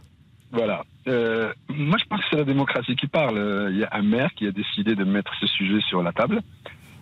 Voilà. 0.52 0.84
Euh, 1.08 1.54
moi, 1.70 1.98
je 1.98 2.06
pense 2.06 2.20
que 2.22 2.26
c'est 2.32 2.38
la 2.38 2.44
démocratie 2.44 2.96
qui 2.96 3.08
parle. 3.08 3.38
Euh, 3.38 3.70
Il 3.72 3.78
y 3.78 3.84
a 3.84 3.90
un 3.94 4.02
maire 4.02 4.32
qui 4.36 4.48
a 4.48 4.52
décidé 4.52 4.96
de 4.96 5.04
mettre 5.04 5.32
ce 5.40 5.48
sujet 5.48 5.80
sur 5.90 6.02
la 6.04 6.12
table. 6.14 6.42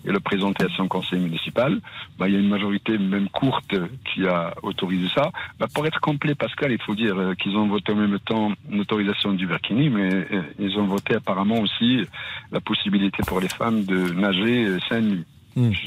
Et 0.06 0.12
le 0.12 0.20
présenter 0.20 0.66
à 0.66 0.70
son 0.78 0.88
conseil 0.88 1.20
municipal. 1.20 1.80
Bah, 2.18 2.28
il 2.28 2.34
y 2.34 2.38
a 2.38 2.40
une 2.40 2.48
majorité, 2.50 2.98
même 2.98 3.30
courte, 3.30 3.76
qui 4.06 4.26
a 4.28 4.54
autorisé 4.64 5.08
ça. 5.14 5.32
Bah, 5.60 5.68
pour 5.74 5.86
être 5.86 6.00
complet, 6.00 6.36
Pascal, 6.36 6.72
il 6.72 6.82
faut 6.82 6.96
dire 6.96 7.18
euh, 7.18 7.34
qu'ils 7.36 7.56
ont 7.58 7.68
voté 7.68 7.92
en 7.92 7.96
même 7.96 8.20
temps 8.20 8.52
une 8.72 8.80
autorisation 8.82 9.34
du 9.34 9.46
Burkini, 9.48 9.90
mais 9.90 10.14
euh, 10.14 10.42
ils 10.60 10.78
ont 10.78 10.86
voté 10.86 11.16
apparemment 11.16 11.60
aussi 11.60 12.06
la 12.52 12.60
possibilité 12.62 13.24
pour 13.28 13.40
les 13.40 13.50
femmes 13.50 13.84
de 13.84 14.12
nager 14.14 14.66
euh, 14.66 14.80
seins 14.88 15.02
nus. 15.02 15.26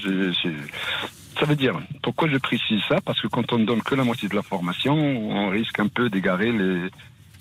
C'est- 0.02 0.50
Ça 1.38 1.46
veut 1.46 1.56
dire, 1.56 1.80
pourquoi 2.02 2.28
je 2.28 2.36
précise 2.36 2.80
ça? 2.88 3.00
Parce 3.00 3.20
que 3.20 3.26
quand 3.28 3.52
on 3.54 3.58
ne 3.58 3.64
donne 3.64 3.80
que 3.82 3.94
la 3.94 4.04
moitié 4.04 4.28
de 4.28 4.34
la 4.34 4.42
formation, 4.42 4.94
on 4.94 5.48
risque 5.48 5.80
un 5.80 5.88
peu 5.88 6.10
d'égarer 6.10 6.52
les, 6.52 6.90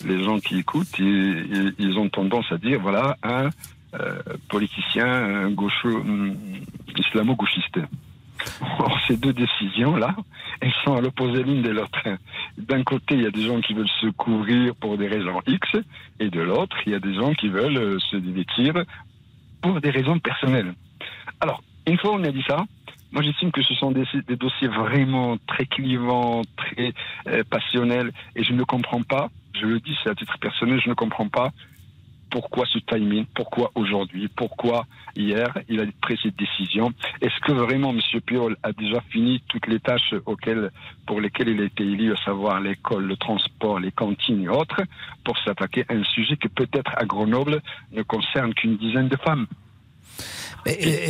les 0.05 0.23
gens 0.23 0.39
qui 0.39 0.57
écoutent. 0.59 0.97
Et, 0.99 1.03
et- 1.03 1.73
ils 1.77 1.97
ont 1.99 2.07
tendance 2.07 2.49
à 2.51 2.57
dire, 2.57 2.79
voilà, 2.79 3.17
un 3.21 3.45
euh, 3.47 3.49
politicien 4.49 5.05
un 5.05 5.51
gaucho, 5.51 5.89
hum, 5.89 6.35
islamo-gauchiste. 6.97 7.79
Or, 8.79 8.97
ces 9.07 9.17
deux 9.17 9.33
décisions-là, 9.33 10.15
elles 10.61 10.73
sont 10.83 10.95
à 10.95 11.01
l'opposé 11.01 11.43
l'une 11.43 11.61
de 11.61 11.69
l'autre. 11.69 12.01
D'un 12.57 12.83
côté, 12.83 13.15
il 13.15 13.23
y 13.23 13.27
a 13.27 13.31
des 13.31 13.43
gens 13.43 13.61
qui 13.61 13.73
veulent 13.73 13.89
se 14.01 14.07
couvrir 14.07 14.75
pour 14.75 14.97
des 14.97 15.07
raisons 15.07 15.41
X, 15.47 15.75
et 16.19 16.29
de 16.29 16.41
l'autre, 16.41 16.77
il 16.85 16.93
y 16.93 16.95
a 16.95 16.99
des 16.99 17.13
gens 17.13 17.33
qui 17.33 17.49
veulent 17.49 17.77
euh, 17.77 17.99
se 17.99 18.15
dévêtir 18.17 18.73
pour 19.61 19.79
des 19.79 19.89
raisons 19.89 20.19
personnelles. 20.19 20.73
Alors, 21.39 21.61
une 21.87 21.97
fois 21.97 22.11
on 22.13 22.23
a 22.23 22.31
dit 22.31 22.43
ça, 22.47 22.65
moi 23.11 23.21
j'estime 23.21 23.51
que 23.51 23.61
ce 23.61 23.73
sont 23.75 23.91
des, 23.91 24.05
dossiers 24.35 24.67
vraiment 24.67 25.37
très 25.47 25.65
clivants, 25.65 26.41
très 26.57 26.93
euh, 27.27 27.43
passionnels, 27.49 28.11
et 28.35 28.43
je 28.43 28.53
ne 28.53 28.63
comprends 28.63 29.03
pas, 29.03 29.29
je 29.59 29.65
le 29.65 29.79
dis, 29.79 29.95
c'est 30.03 30.09
à 30.09 30.15
titre 30.15 30.37
personnel, 30.39 30.79
je 30.83 30.89
ne 30.89 30.93
comprends 30.93 31.27
pas 31.27 31.51
pourquoi 32.31 32.65
ce 32.65 32.79
timing, 32.79 33.25
pourquoi 33.35 33.71
aujourd'hui, 33.75 34.27
pourquoi 34.29 34.87
hier 35.15 35.53
il 35.69 35.79
a 35.81 35.85
pris 36.01 36.17
cette 36.23 36.37
décision. 36.37 36.91
Est-ce 37.21 37.39
que 37.45 37.51
vraiment 37.51 37.91
M. 37.91 37.99
Piolle 38.25 38.57
a 38.63 38.71
déjà 38.71 39.01
fini 39.11 39.43
toutes 39.49 39.67
les 39.67 39.79
tâches 39.79 40.15
auxquelles, 40.25 40.71
pour 41.05 41.21
lesquelles 41.21 41.49
il 41.49 41.61
a 41.61 41.65
été 41.65 41.83
élu, 41.83 42.13
à 42.13 42.15
savoir 42.23 42.59
l'école, 42.61 43.05
le 43.05 43.17
transport, 43.17 43.79
les 43.79 43.91
cantines 43.91 44.43
et 44.43 44.49
autres, 44.49 44.81
pour 45.23 45.37
s'attaquer 45.39 45.85
à 45.89 45.93
un 45.93 46.03
sujet 46.03 46.37
qui 46.37 46.47
peut-être 46.47 46.91
à 46.95 47.05
Grenoble 47.05 47.61
ne 47.91 48.01
concerne 48.01 48.53
qu'une 48.53 48.77
dizaine 48.77 49.09
de 49.09 49.17
femmes? 49.17 49.45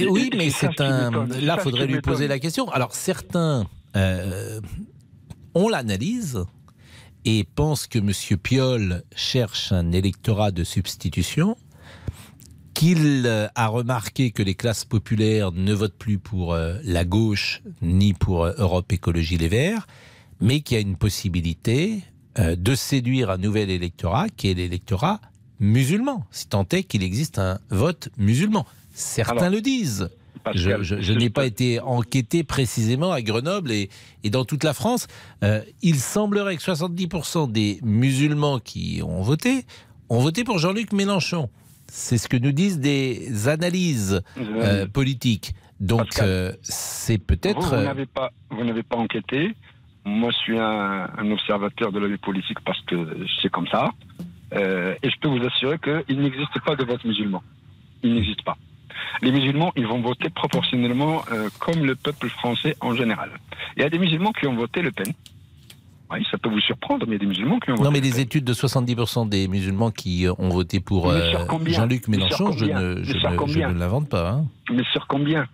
Oui, 0.10 0.30
mais 0.36 0.50
c'est 0.50 0.82
un. 0.82 1.28
Là, 1.42 1.58
faudrait 1.58 1.88
lui 1.88 2.02
poser 2.02 2.28
la 2.28 2.40
question. 2.40 2.70
Alors, 2.72 2.94
certains, 2.94 3.66
euh, 3.96 4.60
on 5.54 5.68
l'analyse 5.68 6.46
et 7.26 7.44
pensent 7.44 7.88
que 7.88 8.00
M. 8.00 8.12
Piolle 8.38 9.04
cherche 9.16 9.72
un 9.72 9.92
électorat 9.92 10.52
de 10.52 10.64
substitution, 10.64 11.56
qu'il 12.74 13.24
euh, 13.26 13.48
a 13.56 13.68
remarqué 13.68 14.32
que 14.32 14.42
les 14.42 14.56
classes 14.56 14.86
populaires 14.86 15.52
ne 15.52 15.74
votent 15.74 15.98
plus 15.98 16.18
pour 16.18 16.54
euh, 16.54 16.78
la 16.84 17.06
gauche 17.06 17.62
ni 17.82 18.14
pour 18.14 18.44
euh, 18.44 18.54
Europe 18.58 18.92
Écologie 18.92 19.38
Les 19.38 19.50
Verts, 19.50 19.88
mais 20.40 20.62
qu'il 20.62 20.76
y 20.76 20.78
a 20.78 20.82
une 20.82 20.98
possibilité 20.98 22.04
de 22.38 22.76
séduire 22.76 23.30
un 23.30 23.38
nouvel 23.38 23.70
électorat 23.70 24.30
qui 24.30 24.50
est 24.50 24.54
l'électorat 24.54 25.20
musulman, 25.60 26.26
si 26.32 26.48
tant 26.48 26.66
est 26.72 26.84
qu'il 26.84 27.04
existe 27.04 27.40
un 27.40 27.60
vote 27.70 28.08
musulman. 28.18 28.66
Certains 28.94 29.36
Alors, 29.36 29.50
le 29.50 29.62
disent. 29.62 30.10
Pascal, 30.44 30.84
je 30.84 31.14
n'ai 31.14 31.30
pas 31.30 31.46
été 31.46 31.80
enquêté 31.80 32.44
précisément 32.44 33.12
à 33.12 33.22
Grenoble 33.22 33.72
et, 33.72 33.90
et 34.24 34.30
dans 34.30 34.46
toute 34.46 34.64
la 34.64 34.74
France. 34.74 35.08
Euh, 35.44 35.62
il 35.82 35.96
semblerait 35.96 36.58
que 36.58 36.64
70% 36.64 37.52
des 37.52 37.80
musulmans 37.84 38.60
qui 38.60 39.02
ont 39.04 39.22
voté 39.22 39.66
ont 40.10 40.20
voté 40.20 40.44
pour 40.44 40.58
Jean-Luc 40.58 40.94
Mélenchon. 40.94 41.50
C'est 41.88 42.18
ce 42.18 42.28
que 42.28 42.38
nous 42.38 42.52
disent 42.52 42.80
des 42.80 43.48
analyses 43.48 44.22
euh, 44.38 44.88
politiques. 44.88 45.54
Donc 45.80 46.20
euh, 46.20 46.54
c'est 46.62 47.18
peut-être... 47.18 47.76
vous 47.76 47.84
n'avez 47.84 48.06
pas, 48.06 48.32
vous 48.50 48.64
n'avez 48.64 48.84
pas 48.84 48.98
enquêté. 48.98 49.56
Moi, 50.04 50.32
je 50.32 50.38
suis 50.38 50.60
un, 50.60 51.10
un 51.18 51.32
observateur 51.32 51.92
de 51.92 52.00
la 52.00 52.08
vie 52.08 52.18
politique 52.18 52.60
parce 52.66 52.82
que 52.82 53.26
c'est 53.42 53.50
comme 53.50 53.68
ça. 53.68 53.92
Et 54.54 55.10
je 55.10 55.20
peux 55.22 55.30
vous 55.30 55.46
assurer 55.46 55.78
qu'il 55.80 56.20
n'existe 56.20 56.60
pas 56.66 56.76
de 56.76 56.84
vote 56.84 57.06
musulman. 57.06 57.42
Il 58.04 58.16
n'existe 58.16 58.44
pas. 58.44 58.58
Les 59.22 59.32
musulmans, 59.32 59.72
ils 59.76 59.86
vont 59.88 60.02
voter 60.02 60.30
proportionnellement 60.30 61.24
euh, 61.32 61.50
comme 61.60 61.86
le 61.86 61.96
peuple 61.96 62.30
français 62.30 62.76
en 62.82 62.96
général. 62.96 63.30
Il 63.78 63.84
y 63.84 63.86
a 63.86 63.90
des 63.90 64.00
musulmans 64.00 64.32
qui 64.32 64.48
ont 64.48 64.56
voté 64.56 64.82
Le 64.82 64.92
Pen. 64.92 65.14
Oui, 66.14 66.26
ça 66.30 66.38
peut 66.38 66.50
vous 66.50 66.60
surprendre, 66.60 67.06
mais 67.08 67.12
il 67.12 67.14
y 67.14 67.16
a 67.16 67.20
des 67.20 67.26
musulmans 67.26 67.60
qui 67.60 67.72
ont 67.72 67.76
voté 67.76 67.84
Non, 67.86 67.92
mais 67.92 68.00
Le 68.02 68.04
les 68.06 68.20
études 68.20 68.44
de 68.44 68.54
70% 68.54 69.30
des 69.30 69.48
musulmans 69.48 69.92
qui 69.92 70.28
euh, 70.28 70.34
ont 70.40 70.50
voté 70.50 70.80
pour 70.82 71.10
euh, 71.10 71.32
Jean-Luc 71.74 72.08
Mélenchon, 72.10 72.52
je 72.58 72.66
ne, 72.66 73.04
je 73.04 73.14
l'invente 73.80 74.10
pas. 74.10 74.30
hein. 74.32 74.46
Mais 74.74 74.84
sur 74.92 75.08
combien 75.08 75.48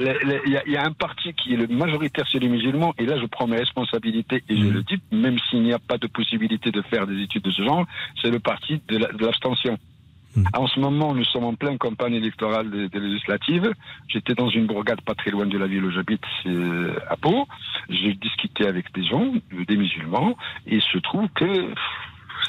Il 0.00 0.06
y, 0.06 0.56
a- 0.56 0.62
il 0.66 0.72
y 0.72 0.76
a 0.78 0.84
un 0.86 0.92
parti 0.92 1.34
qui 1.34 1.52
est 1.52 1.56
le 1.58 1.66
majoritaire 1.66 2.26
chez 2.26 2.38
les 2.38 2.48
musulmans, 2.48 2.94
et 2.98 3.04
là 3.04 3.20
je 3.20 3.26
prends 3.26 3.46
mes 3.46 3.58
responsabilités 3.58 4.42
et 4.48 4.56
je 4.56 4.64
le 4.72 4.82
dis, 4.82 4.98
même 5.12 5.36
s'il 5.50 5.62
n'y 5.62 5.74
a 5.74 5.78
pas 5.78 5.98
de 5.98 6.06
possibilité 6.06 6.70
de 6.70 6.80
faire 6.80 7.06
des 7.06 7.20
études 7.20 7.42
de 7.42 7.50
ce 7.50 7.62
genre, 7.62 7.84
c'est 8.22 8.30
le 8.30 8.38
parti 8.40 8.80
de 8.88 8.96
la- 8.96 9.08
l'abstention. 10.36 10.62
En 10.62 10.66
ce 10.66 10.80
moment, 10.80 11.14
nous 11.14 11.24
sommes 11.24 11.44
en 11.44 11.54
pleine 11.54 11.78
campagne 11.78 12.14
électorale 12.14 12.70
des, 12.70 12.88
des 12.88 13.00
législatives. 13.00 13.72
J'étais 14.08 14.34
dans 14.34 14.48
une 14.48 14.66
bourgade 14.66 15.00
pas 15.02 15.14
très 15.14 15.30
loin 15.30 15.46
de 15.46 15.58
la 15.58 15.66
ville 15.66 15.84
où 15.84 15.90
j'habite, 15.90 16.22
c'est 16.42 16.50
à 17.08 17.16
Pau. 17.16 17.46
J'ai 17.88 18.14
discuté 18.14 18.66
avec 18.66 18.92
des 18.94 19.04
gens, 19.04 19.32
des 19.66 19.76
musulmans, 19.76 20.36
et 20.66 20.76
il 20.76 20.82
se 20.82 20.98
trouve 20.98 21.28
que 21.34 21.74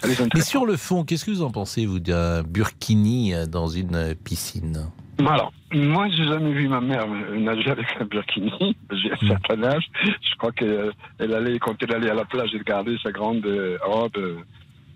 Mais 0.05 0.41
sur 0.41 0.65
le 0.65 0.77
fond, 0.77 1.03
qu'est-ce 1.03 1.25
que 1.25 1.31
vous 1.31 1.43
en 1.43 1.51
pensez, 1.51 1.85
vous, 1.85 1.99
d'un 1.99 2.43
burkini 2.43 3.33
euh, 3.33 3.45
dans 3.45 3.67
une 3.67 3.95
euh, 3.95 4.13
piscine 4.15 4.89
Alors, 5.19 5.51
moi, 5.73 6.07
j'ai 6.09 6.25
jamais 6.25 6.51
vu 6.51 6.67
ma 6.67 6.81
mère 6.81 7.05
euh, 7.07 7.39
nager 7.39 7.71
avec 7.71 7.87
un 7.99 8.05
burkini. 8.05 8.75
J'ai 8.91 9.11
un 9.11 9.27
certain 9.27 9.63
âge. 9.63 9.89
Je 10.03 10.35
crois 10.37 10.51
qu'elle 10.51 11.33
allait, 11.33 11.57
quand 11.59 11.81
elle 11.81 11.95
allait 11.95 12.11
à 12.11 12.13
la 12.13 12.25
plage, 12.25 12.51
elle 12.53 12.63
gardait 12.63 12.97
sa 13.01 13.11
grande 13.11 13.45
euh, 13.45 13.77
robe. 13.83 14.43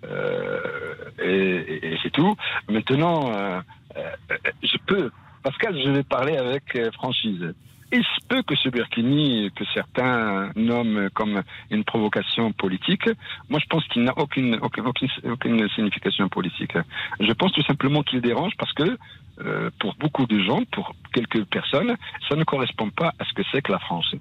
Euh, 0.05 0.93
et, 1.19 1.27
et- 1.29 1.93
et 1.93 1.99
c'est 2.03 2.11
tout. 2.11 2.35
Maintenant, 2.69 3.31
euh, 3.33 3.59
euh, 3.97 4.35
je 4.63 4.77
peux, 4.85 5.11
Pascal, 5.43 5.75
je 5.83 5.89
vais 5.89 6.03
parler 6.03 6.37
avec 6.37 6.77
franchise. 6.93 7.53
Il 7.93 8.03
se 8.03 8.27
peut 8.27 8.43
que 8.43 8.53
ce 8.57 8.67
burkini, 8.67 9.49
que 9.55 9.63
certains 9.73 10.51
nomment 10.57 11.09
comme 11.11 11.41
une 11.71 11.85
provocation 11.85 12.51
politique, 12.51 13.07
moi 13.47 13.61
je 13.61 13.65
pense 13.67 13.87
qu'il 13.87 14.03
n'a 14.03 14.11
aucune, 14.17 14.59
aucune, 14.61 14.91
aucune 15.23 15.69
signification 15.69 16.27
politique. 16.27 16.73
Je 17.21 17.31
pense 17.31 17.53
tout 17.53 17.61
simplement 17.63 18.03
qu'il 18.03 18.19
dérange 18.19 18.51
parce 18.57 18.73
que 18.73 18.97
euh, 19.39 19.69
pour 19.79 19.95
beaucoup 19.95 20.25
de 20.25 20.37
gens, 20.43 20.63
pour 20.73 20.95
quelques 21.13 21.45
personnes, 21.45 21.95
ça 22.27 22.35
ne 22.35 22.43
correspond 22.43 22.89
pas 22.89 23.13
à 23.19 23.23
ce 23.23 23.33
que 23.33 23.43
c'est 23.53 23.61
que 23.61 23.71
la 23.71 23.79
France. 23.79 24.13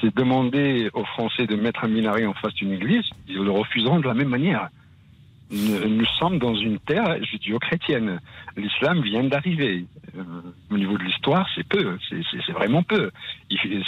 C'est 0.00 0.12
demander 0.16 0.90
aux 0.92 1.04
Français 1.04 1.46
de 1.46 1.54
mettre 1.54 1.84
un 1.84 1.88
minaret 1.88 2.26
en 2.26 2.34
face 2.34 2.54
d'une 2.54 2.72
église, 2.72 3.04
ils 3.28 3.36
le 3.36 3.50
refuseront 3.52 4.00
de 4.00 4.08
la 4.08 4.14
même 4.14 4.28
manière. 4.28 4.70
Nous, 5.50 6.04
sommes 6.18 6.38
dans 6.38 6.54
une 6.54 6.78
terre 6.80 7.22
judéo-chrétienne. 7.24 8.20
L'islam 8.56 9.00
vient 9.02 9.24
d'arriver. 9.24 9.86
Euh, 10.16 10.22
au 10.70 10.76
niveau 10.76 10.98
de 10.98 11.04
l'histoire, 11.04 11.48
c'est 11.54 11.66
peu, 11.66 11.96
c'est- 12.08 12.52
vraiment 12.52 12.82
peu. 12.82 13.10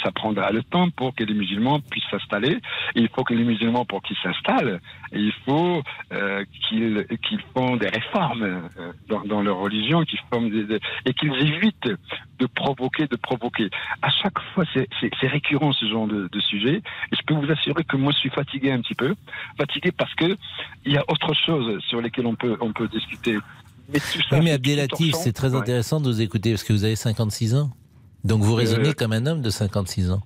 Ça 0.03 0.11
prendra 0.11 0.51
le 0.51 0.63
temps 0.63 0.89
pour 0.91 1.13
que 1.13 1.23
les 1.23 1.33
musulmans 1.33 1.79
puissent 1.79 2.09
s'installer. 2.09 2.57
Il 2.95 3.09
faut 3.09 3.23
que 3.23 3.33
les 3.33 3.43
musulmans, 3.43 3.85
pour 3.85 4.01
qu'ils 4.01 4.17
s'installent, 4.23 4.79
il 5.11 5.33
faut 5.45 5.81
euh, 6.13 6.43
qu'ils 6.69 7.05
qu'ils 7.23 7.41
font 7.55 7.75
des 7.75 7.87
réformes 7.87 8.43
euh, 8.43 8.91
dans, 9.25 9.41
leur 9.41 9.57
religion, 9.57 10.03
qu'ils 10.03 10.19
et 11.05 11.13
qu'ils 11.13 11.33
évitent 11.33 11.91
de 12.41 12.47
provoquer, 12.47 13.05
de 13.07 13.15
provoquer. 13.15 13.69
À 14.01 14.09
chaque 14.09 14.39
fois, 14.53 14.65
c'est- 14.73 14.87
récurrent 15.27 15.71
ce 15.71 15.85
genre 15.87 16.07
de, 16.07 16.27
de 16.29 16.39
sujet. 16.41 16.77
Et 17.11 17.15
je 17.15 17.21
peux 17.25 17.35
vous 17.35 17.49
assurer 17.51 17.83
que 17.85 17.95
moi, 17.95 18.11
je 18.11 18.17
suis 18.17 18.29
fatigué 18.31 18.71
un 18.71 18.81
petit 18.81 18.95
peu, 18.95 19.13
fatigué 19.57 19.91
parce 19.91 20.13
que 20.15 20.35
il 20.85 20.91
y 20.93 20.97
a 20.97 21.03
autre 21.07 21.33
chose 21.45 21.79
sur 21.87 22.01
lesquelles 22.01 22.25
on 22.25 22.35
peut 22.35 22.57
on 22.59 22.73
peut 22.73 22.87
discuter. 22.87 23.37
Mais 23.93 23.99
tout 23.99 24.21
ça, 24.29 24.37
Oui, 24.37 24.45
mais 24.45 24.51
Abdelatif, 24.51 25.15
c'est 25.15 25.31
très 25.33 25.51
Ouais. 25.53 25.59
intéressant 25.59 25.99
de 26.01 26.07
vous 26.07 26.21
écouter 26.21 26.51
parce 26.51 26.63
que 26.63 26.73
vous 26.73 26.83
avez 26.83 26.95
56 26.95 27.55
ans. 27.55 27.71
Donc 28.23 28.41
vous 28.41 28.53
raisonnez 28.55 28.89
Euh. 28.89 28.93
comme 28.93 29.13
un 29.13 29.25
homme 29.25 29.41
de 29.41 29.49
56 29.49 30.11
ans. 30.11 30.21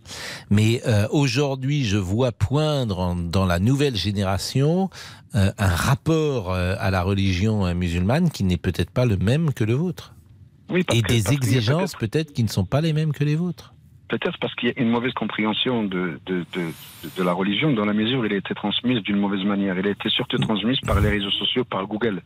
Mais 0.49 0.81
euh, 0.87 1.07
aujourd'hui, 1.11 1.85
je 1.85 1.97
vois 1.97 2.31
poindre 2.33 2.99
en- 2.99 3.15
dans 3.15 3.45
la 3.45 3.59
nouvelle 3.59 3.95
génération 3.95 4.89
euh, 5.35 5.51
un 5.57 5.67
rapport 5.69 6.51
euh, 6.51 6.75
à 6.79 6.89
la 6.91 7.03
religion 7.03 7.73
musulmane 7.75 8.29
qui 8.31 8.43
n'est 8.43 8.57
peut-être 8.57 8.89
pas 8.91 9.05
le 9.05 9.17
même 9.17 9.53
que 9.53 9.63
le 9.63 9.73
vôtre. 9.73 10.13
Oui, 10.69 10.83
Et 10.93 11.01
que- 11.01 11.07
des 11.07 11.31
exigences 11.33 11.95
peut-être 11.95 12.33
qui 12.33 12.43
ne 12.43 12.49
sont 12.49 12.65
pas 12.65 12.81
les 12.81 12.93
mêmes 12.93 13.13
que 13.13 13.23
les 13.23 13.35
vôtres. 13.35 13.71
Peut-être 14.07 14.37
parce 14.39 14.53
qu'il 14.53 14.69
y 14.69 14.71
a 14.71 14.79
une 14.79 14.89
mauvaise 14.91 15.13
compréhension 15.13 15.83
de, 15.83 16.19
de, 16.27 16.45
de, 16.53 16.61
de 17.17 17.23
la 17.23 17.33
religion 17.33 17.73
dans 17.73 17.85
la 17.85 17.93
mesure 17.93 18.19
où 18.19 18.25
elle 18.25 18.33
a 18.33 18.37
été 18.37 18.53
transmise 18.53 18.99
d'une 19.01 19.17
mauvaise 19.17 19.43
manière. 19.43 19.75
Elle 19.79 19.87
a 19.87 19.89
été 19.89 20.09
surtout 20.09 20.37
transmise 20.37 20.79
par 20.81 20.99
les 21.01 21.09
réseaux 21.09 21.31
sociaux, 21.31 21.63
par 21.65 21.87
Google. 21.87 22.21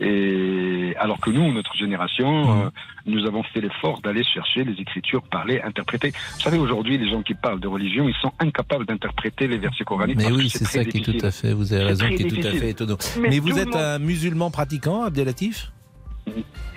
Et 0.00 0.94
alors 0.96 1.18
que 1.20 1.30
nous, 1.30 1.52
notre 1.52 1.74
génération, 1.76 2.66
euh, 2.66 2.70
nous 3.06 3.26
avons 3.26 3.42
fait 3.42 3.60
l'effort 3.60 4.00
d'aller 4.00 4.22
chercher 4.22 4.62
les 4.62 4.74
écritures 4.80 5.22
parlées, 5.22 5.60
interprétées. 5.62 6.12
Vous 6.34 6.40
savez, 6.40 6.58
aujourd'hui, 6.58 6.98
les 6.98 7.10
gens 7.10 7.22
qui 7.22 7.34
parlent 7.34 7.60
de 7.60 7.66
religion, 7.68 8.08
ils 8.08 8.14
sont 8.22 8.32
incapables 8.38 8.86
d'interpréter 8.86 9.48
les 9.48 9.58
versets 9.58 9.82
coraniques. 9.84 10.16
Mais 10.16 10.30
oui, 10.30 10.48
c'est 10.50 10.64
ça 10.64 10.84
qui 10.84 10.98
est 10.98 11.00
tout 11.00 11.26
à 11.26 11.32
fait, 11.32 11.52
vous 11.52 11.72
avez 11.72 11.82
raison, 11.82 12.06
qui 12.10 12.22
est 12.22 12.28
tout 12.28 12.46
à 12.46 12.50
fait 12.52 12.70
étonnant. 12.70 12.96
Mais 13.20 13.40
vous 13.40 13.58
êtes 13.58 13.66
monde- 13.66 13.76
un 13.76 13.98
musulman 13.98 14.52
pratiquant, 14.52 15.02
Abdelatif? 15.02 15.72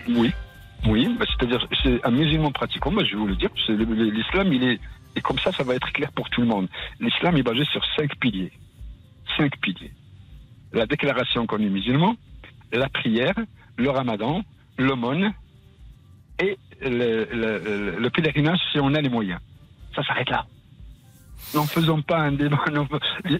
Oui. 0.10 0.32
Oui, 0.88 1.08
bah, 1.20 1.26
c'est-à-dire, 1.30 1.68
c'est 1.84 2.06
un 2.06 2.12
musulman 2.12 2.52
pratiquant, 2.52 2.92
bah, 2.92 3.04
je 3.06 3.12
vais 3.12 3.18
vous 3.18 3.28
le 3.28 3.36
dire, 3.36 3.50
l'islam, 3.68 4.54
il 4.54 4.64
est, 4.64 4.80
et 5.16 5.22
comme 5.22 5.40
ça, 5.40 5.52
ça 5.52 5.64
va 5.64 5.76
être 5.76 5.92
clair 5.92 6.12
pour 6.14 6.30
tout 6.30 6.42
le 6.42 6.48
monde. 6.48 6.68
L'islam 7.00 7.36
est 7.38 7.44
basé 7.44 7.66
sur 7.66 7.84
cinq 7.96 8.16
piliers. 8.18 8.52
Cinq 9.36 9.58
piliers. 9.60 9.92
La 10.74 10.86
déclaration 10.86 11.46
qu'on 11.48 11.60
est 11.60 11.70
musulman, 11.70 12.16
la 12.72 12.90
prière, 12.90 13.36
le 13.78 13.90
ramadan, 13.90 14.44
l'aumône 14.78 15.34
et 16.40 16.58
le, 16.82 17.26
le- 17.34 17.60
le- 17.64 18.00
le 18.00 18.10
pèlerinage 18.10 18.60
si 18.72 18.80
on 18.80 18.94
a 18.94 19.02
les 19.02 19.10
moyens. 19.10 19.40
Ça 19.96 20.04
s'arrête 20.04 20.30
là. 20.30 20.46
N'en 21.56 21.66
faisons 21.66 22.02
pas 22.02 22.20
un 22.20 22.34
débat. 22.34 22.64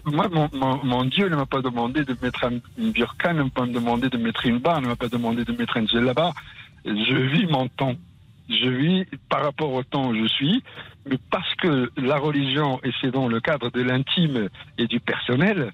Moi, 0.06 0.28
mon, 0.32 0.48
mon- 0.52 1.04
Dieu 1.04 1.28
ne 1.28 1.36
m'a 1.36 1.46
pas 1.46 1.60
demandé 1.60 2.04
de 2.04 2.16
mettre 2.22 2.44
un- 2.44 2.58
une 2.78 2.90
burqa, 2.92 3.32
ne 3.34 3.42
m'a 3.44 3.50
pas 3.50 3.66
demandé 3.66 4.08
de 4.08 4.16
mettre 4.16 4.46
une 4.46 4.58
barre, 4.58 4.80
ne 4.80 4.88
m'a 4.88 4.96
pas 4.96 5.08
demandé 5.08 5.44
de 5.44 5.52
mettre 5.52 5.76
un 5.76 5.84
là-bas. 6.00 6.32
Je 6.88 7.16
vis 7.16 7.46
mon 7.46 7.68
temps. 7.68 7.94
Je 8.48 8.68
vis 8.68 9.04
par 9.28 9.42
rapport 9.42 9.72
au 9.72 9.82
temps 9.82 10.08
où 10.08 10.14
je 10.16 10.26
suis, 10.26 10.62
mais 11.08 11.18
parce 11.30 11.54
que 11.56 11.90
la 11.98 12.16
religion, 12.16 12.80
et 12.82 12.90
c'est 13.00 13.10
dans 13.10 13.28
le 13.28 13.40
cadre 13.40 13.70
de 13.70 13.82
l'intime 13.82 14.48
et 14.78 14.86
du 14.86 15.00
personnel, 15.00 15.72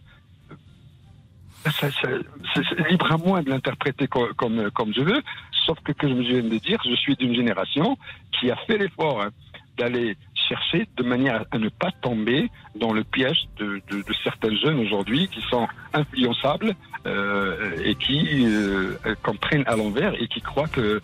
c'est 1.64 2.90
libre 2.90 3.12
à 3.12 3.16
moi 3.16 3.42
de 3.42 3.50
l'interpréter 3.50 4.07
co- 4.07 4.29
comme, 4.37 4.70
comme, 4.72 4.92
je 4.92 5.00
veux, 5.00 5.22
sauf 5.64 5.79
que, 5.81 5.92
comme 5.92 6.22
je 6.22 6.29
viens 6.35 6.42
de 6.42 6.59
dire, 6.59 6.79
je 6.88 6.94
suis 6.96 7.14
d'une 7.16 7.35
génération 7.35 7.96
qui 8.38 8.50
a 8.50 8.57
fait 8.66 8.77
l'effort 8.77 9.22
hein, 9.22 9.31
d'aller 9.76 10.16
chercher 10.48 10.87
de 10.96 11.02
manière 11.02 11.44
à 11.50 11.58
ne 11.58 11.68
pas 11.68 11.90
tomber 12.02 12.50
dans 12.74 12.92
le 12.92 13.04
piège 13.04 13.48
de, 13.56 13.80
de, 13.90 14.04
certains 14.22 14.54
jeunes 14.56 14.78
aujourd'hui 14.80 15.28
qui 15.28 15.40
sont 15.42 15.66
influençables 15.92 16.74
euh, 17.06 17.76
et 17.84 17.94
qui 17.94 18.44
euh, 18.46 18.96
comprennent 19.22 19.64
à 19.66 19.76
l'envers 19.76 20.14
et 20.20 20.28
qui 20.28 20.40
croient 20.40 20.68
que 20.68 21.00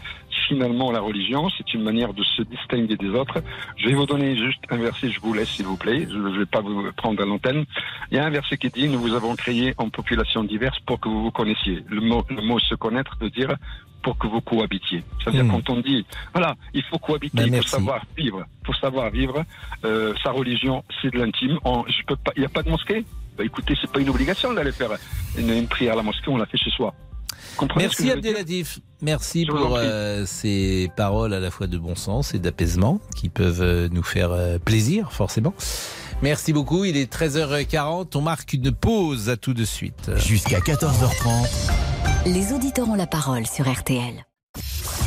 finalement 0.50 0.90
la 0.98 1.00
religion 1.00 1.42
c'est 1.56 1.68
une 1.76 1.82
manière 1.90 2.12
de 2.20 2.24
se 2.34 2.42
distinguer 2.54 2.96
des 3.04 3.10
autres. 3.20 3.38
Je 3.78 3.84
vais 3.88 3.94
vous 4.00 4.06
donner 4.12 4.30
juste 4.46 4.62
un 4.74 4.76
verset, 4.88 5.06
je 5.14 5.20
vous 5.24 5.32
laisse 5.38 5.50
s'il 5.54 5.66
vous 5.66 5.76
plaît, 5.84 6.00
je 6.10 6.16
ne 6.26 6.38
vais 6.40 6.46
pas 6.56 6.60
vous 6.60 6.90
prendre 7.02 7.22
à 7.22 7.26
l'antenne. 7.30 7.64
Il 8.10 8.16
y 8.16 8.20
a 8.20 8.24
un 8.26 8.30
verset 8.38 8.56
qui 8.58 8.68
dit, 8.78 8.88
nous 8.88 9.00
vous 9.06 9.14
avons 9.20 9.34
créé 9.36 9.66
en 9.78 9.88
population 9.98 10.40
diverse 10.44 10.78
pour 10.86 10.98
que 11.00 11.08
vous 11.08 11.22
vous 11.26 11.30
connaissiez. 11.40 11.76
Le 11.88 12.00
mot, 12.00 12.22
le 12.28 12.42
mot 12.42 12.58
se 12.58 12.74
connaître 12.74 13.12
veut 13.20 13.30
dire 13.30 13.52
pour 14.02 14.16
que 14.20 14.26
vous 14.32 14.40
cohabitiez. 14.40 15.00
C'est-à-dire 15.18 15.44
Hmm. 15.44 15.52
quand 15.52 15.70
on 15.74 15.80
dit, 15.80 16.04
voilà, 16.34 16.50
il 16.78 16.82
faut 16.88 16.98
cohabiter, 16.98 17.36
Ben, 17.36 17.42
il 17.44 17.50
faut 17.50 17.56
merci. 17.56 17.68
savoir 17.78 18.00
vivre, 18.16 18.40
pour 18.64 18.74
savoir 18.84 19.10
vivre, 19.10 19.44
euh, 19.84 20.14
sa 20.24 20.30
religion, 20.40 20.76
c'est 21.00 21.12
de 21.14 21.18
l'intime. 21.18 21.58
Il 22.36 22.40
n'y 22.40 22.46
a 22.46 22.54
pas 22.58 22.62
de 22.62 22.70
mosquée? 22.70 23.04
Bah, 23.36 23.44
écoutez, 23.44 23.74
c'est 23.80 23.92
pas 23.92 24.00
une 24.00 24.08
obligation 24.08 24.52
d'aller 24.54 24.72
faire 24.72 24.92
une, 25.38 25.50
une 25.50 25.68
prière 25.68 25.92
à 25.94 25.96
la 25.96 26.02
mosquée, 26.02 26.28
on 26.28 26.38
l'a 26.38 26.46
fait 26.46 26.58
chez 26.58 26.70
soi. 26.70 26.94
Comprenez 27.56 27.84
Merci 27.86 28.10
Abdelatif. 28.10 28.78
Merci 29.02 29.46
pour 29.46 29.76
euh, 29.76 30.24
ces 30.26 30.90
paroles 30.94 31.32
à 31.32 31.40
la 31.40 31.50
fois 31.50 31.66
de 31.66 31.78
bon 31.78 31.94
sens 31.94 32.34
et 32.34 32.38
d'apaisement 32.38 33.00
qui 33.16 33.28
peuvent 33.28 33.62
euh, 33.62 33.88
nous 33.90 34.02
faire 34.02 34.32
euh, 34.32 34.58
plaisir, 34.58 35.12
forcément. 35.12 35.54
Merci 36.22 36.52
beaucoup. 36.52 36.84
Il 36.84 36.98
est 36.98 37.10
13h40. 37.10 38.08
On 38.14 38.20
marque 38.20 38.52
une 38.52 38.72
pause. 38.72 39.30
À 39.30 39.36
tout 39.36 39.54
de 39.54 39.64
suite. 39.64 40.10
Jusqu'à 40.16 40.58
14h30, 40.58 41.48
Les 42.26 42.52
auditeurs 42.52 42.88
ont 42.90 42.94
la 42.94 43.06
parole 43.06 43.46
sur 43.46 43.70
RTL. 43.70 44.26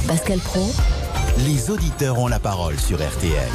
Pascal 0.07 0.39
Pro, 0.39 0.71
les 1.45 1.69
auditeurs 1.69 2.19
ont 2.19 2.27
la 2.27 2.39
parole 2.39 2.79
sur 2.79 2.97
RTL. 2.97 3.49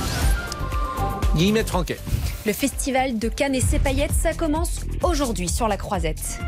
Guillemette 1.37 1.69
Franquet. 1.69 1.99
Le 2.47 2.53
festival 2.53 3.19
de 3.19 3.29
Cannes 3.29 3.55
et 3.55 3.61
ses 3.61 3.79
paillettes, 3.79 4.13
ça 4.13 4.33
commence 4.33 4.81
aujourd'hui 5.03 5.49
sur 5.49 5.69
la 5.69 5.77
Croisette. 5.77 6.39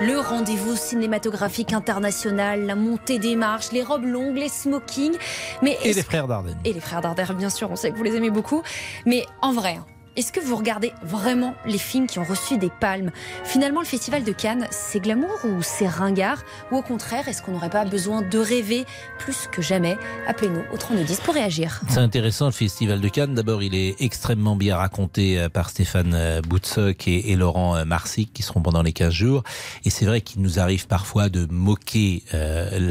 Le 0.00 0.18
rendez-vous 0.18 0.76
cinématographique 0.76 1.72
international, 1.72 2.66
la 2.66 2.74
montée 2.74 3.18
des 3.18 3.36
marches, 3.36 3.70
les 3.72 3.82
robes 3.82 4.04
longues, 4.04 4.36
les 4.36 4.48
smokings. 4.48 5.14
Mais 5.62 5.78
Et 5.84 5.92
les 5.92 6.02
frères 6.02 6.26
Dardenne. 6.26 6.58
et 6.64 6.72
les 6.72 6.80
frères 6.80 7.00
Darder, 7.00 7.24
bien 7.36 7.48
sûr, 7.50 7.70
on 7.70 7.76
sait 7.76 7.90
que 7.90 7.96
vous 7.96 8.02
les 8.02 8.16
aimez 8.16 8.30
beaucoup. 8.30 8.62
Mais 9.06 9.24
en 9.40 9.52
vrai, 9.52 9.76
hein, 9.78 9.86
est-ce 10.16 10.30
que 10.30 10.40
vous 10.40 10.56
regardez 10.56 10.92
vraiment 11.02 11.54
les 11.66 11.78
films 11.78 12.06
qui 12.06 12.18
ont 12.18 12.24
reçu 12.24 12.56
des 12.56 12.70
palmes? 12.70 13.10
Finalement, 13.44 13.80
le 13.80 13.86
Festival 13.86 14.22
de 14.22 14.32
Cannes, 14.32 14.68
c'est 14.70 15.00
glamour 15.00 15.36
ou 15.44 15.62
c'est 15.62 15.88
ringard? 15.88 16.42
Ou 16.70 16.76
au 16.76 16.82
contraire, 16.82 17.28
est-ce 17.28 17.42
qu'on 17.42 17.52
n'aurait 17.52 17.70
pas 17.70 17.84
besoin 17.84 18.22
de 18.22 18.38
rêver 18.38 18.84
plus 19.18 19.48
que 19.50 19.60
jamais? 19.60 19.96
Appelez-nous 20.28 20.62
au 20.72 20.76
3210 20.76 21.20
pour 21.20 21.34
réagir. 21.34 21.80
C'est 21.88 21.98
intéressant 21.98 22.46
le 22.46 22.52
festival 22.52 23.00
de 23.00 23.08
Cannes. 23.08 23.34
D'abord, 23.34 23.62
il 23.62 23.74
est 23.74 24.00
extrêmement 24.00 24.54
bien 24.54 24.76
raconté 24.76 25.38
euh, 25.38 25.48
par 25.48 25.70
Stéphane 25.70 26.14
euh, 26.14 26.40
Boutsock 26.42 27.08
et, 27.08 27.34
Laurent 27.34 27.76
euh, 27.76 27.84
Marsic 27.84 28.32
qui 28.32 28.42
seront 28.42 28.62
pendant 28.62 28.82
les 28.82 28.92
15 28.92 29.12
jours. 29.12 29.42
Et 29.84 29.90
c'est 29.90 30.06
vrai 30.06 30.20
qu'il 30.20 30.42
nous 30.42 30.60
arrive 30.60 30.86
parfois 30.86 31.28
de 31.28 31.46
moquer 31.50 32.22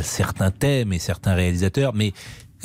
certains 0.02 0.52
thèmes 0.52 0.94
et 0.94 1.00
certains 1.00 1.34
réalisateurs, 1.34 1.94
mais 1.94 2.14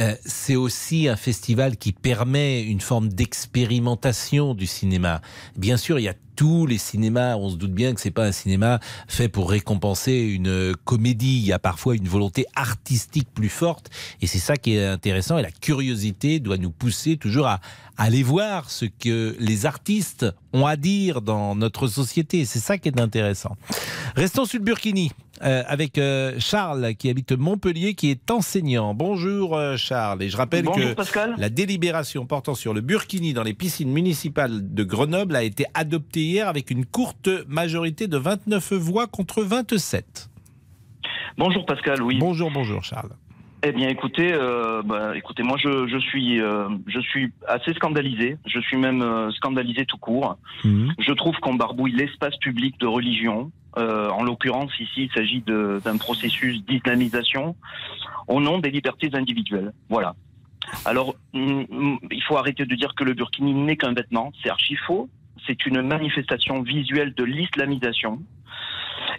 euh, 0.01 0.15
c'est 0.25 0.57
aussi 0.57 1.09
un 1.09 1.17
festival 1.17 1.77
qui 1.77 1.93
permet 1.93 2.63
une 2.63 2.81
forme 2.81 3.09
d'expérimentation 3.09 4.55
du 4.55 4.67
cinéma. 4.67 5.21
Bien 5.57 5.77
sûr, 5.77 5.99
il 5.99 6.05
y 6.05 6.09
a 6.09 6.15
tous 6.37 6.67
les 6.67 6.79
cinémas, 6.79 7.35
on 7.35 7.51
se 7.51 7.57
doute 7.57 7.73
bien 7.73 7.93
que 7.95 8.01
c'est 8.01 8.13
pas 8.13 8.25
un 8.25 8.31
cinéma 8.31 8.79
fait 9.09 9.29
pour 9.29 9.51
récompenser 9.51 10.13
une 10.13 10.73
comédie. 10.85 11.39
Il 11.39 11.45
y 11.45 11.53
a 11.53 11.59
parfois 11.59 11.97
une 11.97 12.07
volonté 12.07 12.47
artistique 12.55 13.27
plus 13.35 13.49
forte, 13.49 13.91
et 14.23 14.29
c'est 14.29 14.39
ça 14.39 14.57
qui 14.57 14.77
est 14.77 14.87
intéressant. 14.87 15.39
Et 15.39 15.43
la 15.43 15.51
curiosité 15.51 16.39
doit 16.39 16.59
nous 16.59 16.71
pousser 16.71 17.17
toujours 17.17 17.49
à, 17.49 17.61
aller 17.97 18.23
voir 18.23 18.71
ce 18.71 18.85
que 18.85 19.35
les 19.41 19.67
artistes 19.67 20.27
ont 20.53 20.65
à 20.65 20.77
dire 20.77 21.21
dans 21.23 21.57
notre 21.57 21.89
société. 21.89 22.45
C'est 22.45 22.61
ça 22.61 22.79
qui 22.79 22.89
est 22.89 23.01
intéressant. 23.01 23.57
Restons 24.15 24.45
sur 24.45 24.61
le 24.61 24.65
Burkini 24.65 25.11
euh, 25.43 25.63
avec 25.67 25.99
euh, 25.99 26.35
Charles 26.39 26.95
qui 26.95 27.11
habite 27.11 27.33
Montpellier, 27.33 27.95
qui 27.95 28.11
est 28.11 28.31
enseignant. 28.31 28.95
Bonjour 28.95 29.57
euh, 29.57 29.77
Charles. 29.77 30.23
Et 30.23 30.29
je 30.29 30.37
rappelle 30.37 30.65
Bonjour, 30.65 30.91
que 30.91 30.95
Pascal. 30.95 31.35
la 31.39 31.49
délibération 31.49 32.27
portant 32.27 32.55
sur 32.55 32.75
le 32.75 32.81
Burkini 32.81 33.33
dans 33.33 33.43
les 33.43 33.55
piscines 33.55 33.91
municipales 33.91 34.75
de 34.75 34.85
Grenoble 34.85 35.37
a 35.37 35.43
été 35.43 35.65
adoptée 35.75 36.21
hier 36.21 36.49
avec 36.49 36.71
une 36.71 36.87
courte 36.87 37.29
majorité 37.47 38.07
de 38.07 38.17
29 38.17 38.73
voix 38.75 39.07
contre 39.07 39.43
27. 39.43 40.31
Bonjour 41.37 41.67
Pascal, 41.67 42.03
oui. 42.03 42.19
Bonjour, 42.19 42.51
bonjour 42.51 42.83
Charles. 42.83 43.13
Eh 43.65 43.73
bien, 43.73 43.89
écoutez, 43.89 44.33
euh, 44.33 44.83
bah, 44.85 45.17
écoutez, 45.17 45.43
moi, 45.43 45.57
je, 45.61 45.89
je 45.89 45.99
suis, 45.99 46.41
euh, 46.41 46.69
je 46.87 47.01
suis 47.01 47.33
assez 47.49 47.75
scandalisé. 47.75 48.37
Je 48.47 48.61
suis 48.61 48.77
même 48.77 49.03
euh, 49.03 49.33
scandalisé 49.33 49.85
tout 49.85 49.97
court. 49.97 50.37
Je 50.63 51.13
trouve 51.13 51.35
qu'on 51.41 51.55
barbouille 51.55 51.93
l'espace 51.93 52.37
public 52.37 52.79
de 52.79 52.87
religion. 52.87 53.51
Euh, 53.79 54.11
en 54.11 54.25
l'occurrence, 54.25 54.73
ici, 54.81 55.05
il 55.05 55.13
s'agit 55.13 55.41
d'un 55.41 55.97
processus 55.99 56.65
d'islamisation 56.65 57.55
au 58.27 58.41
nom 58.41 58.59
des 58.59 58.71
libertés 58.71 59.11
individuelles. 59.13 59.73
Voilà. 59.89 60.17
Alors, 60.85 61.15
mm, 61.33 61.63
mm, 61.69 61.99
il 62.11 62.23
faut 62.25 62.37
arrêter 62.37 62.67
de 62.67 62.75
dire 62.75 62.95
que 62.95 63.05
le 63.05 63.15
burkini 63.15 63.55
n'est 63.55 63.77
qu'un 63.77 63.93
vêtement. 63.93 64.33
C'est 64.43 64.51
archi 64.51 64.77
faux. 64.77 65.09
C'est 65.47 65.65
une 65.67 65.81
manifestation 65.83 66.63
visuelle 66.63 67.15
de 67.15 67.25
l'islamisation. 67.25 68.21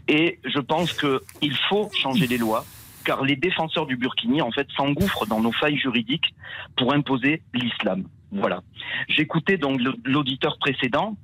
Et 0.08 0.40
je 0.44 0.60
pense 0.60 0.94
qu'il 0.94 1.56
faut 1.70 1.90
changer 1.94 2.28
les 2.28 2.38
lois, 2.38 2.66
car 3.06 3.24
les 3.24 3.36
défenseurs 3.36 3.86
du 3.86 3.96
burkini, 3.96 4.42
en 4.42 4.52
fait, 4.52 4.68
s'engouffrent 4.76 5.26
dans 5.26 5.40
nos 5.40 5.52
failles 5.54 5.78
juridiques 5.78 6.34
pour 6.76 6.94
imposer 6.94 7.42
l'islam. 7.54 8.04
Voilà. 8.32 8.62
J'écoutais 9.08 9.58
donc 9.58 9.82
l'auditeur 10.04 10.58
précédent, 10.60 11.18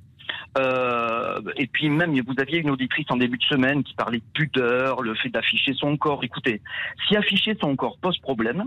euh, 0.58 1.40
et 1.56 1.66
puis 1.66 1.88
même, 1.88 2.18
vous 2.20 2.34
aviez 2.38 2.60
une 2.60 2.70
auditrice 2.70 3.06
en 3.10 3.16
début 3.16 3.38
de 3.38 3.44
semaine 3.44 3.82
qui 3.82 3.94
parlait 3.94 4.18
de 4.18 4.24
pudeur, 4.32 5.02
le 5.02 5.14
fait 5.14 5.28
d'afficher 5.28 5.72
son 5.74 5.96
corps. 5.96 6.24
Écoutez, 6.24 6.62
si 7.06 7.16
afficher 7.16 7.56
son 7.60 7.76
corps 7.76 7.98
pose 7.98 8.18
problème, 8.18 8.64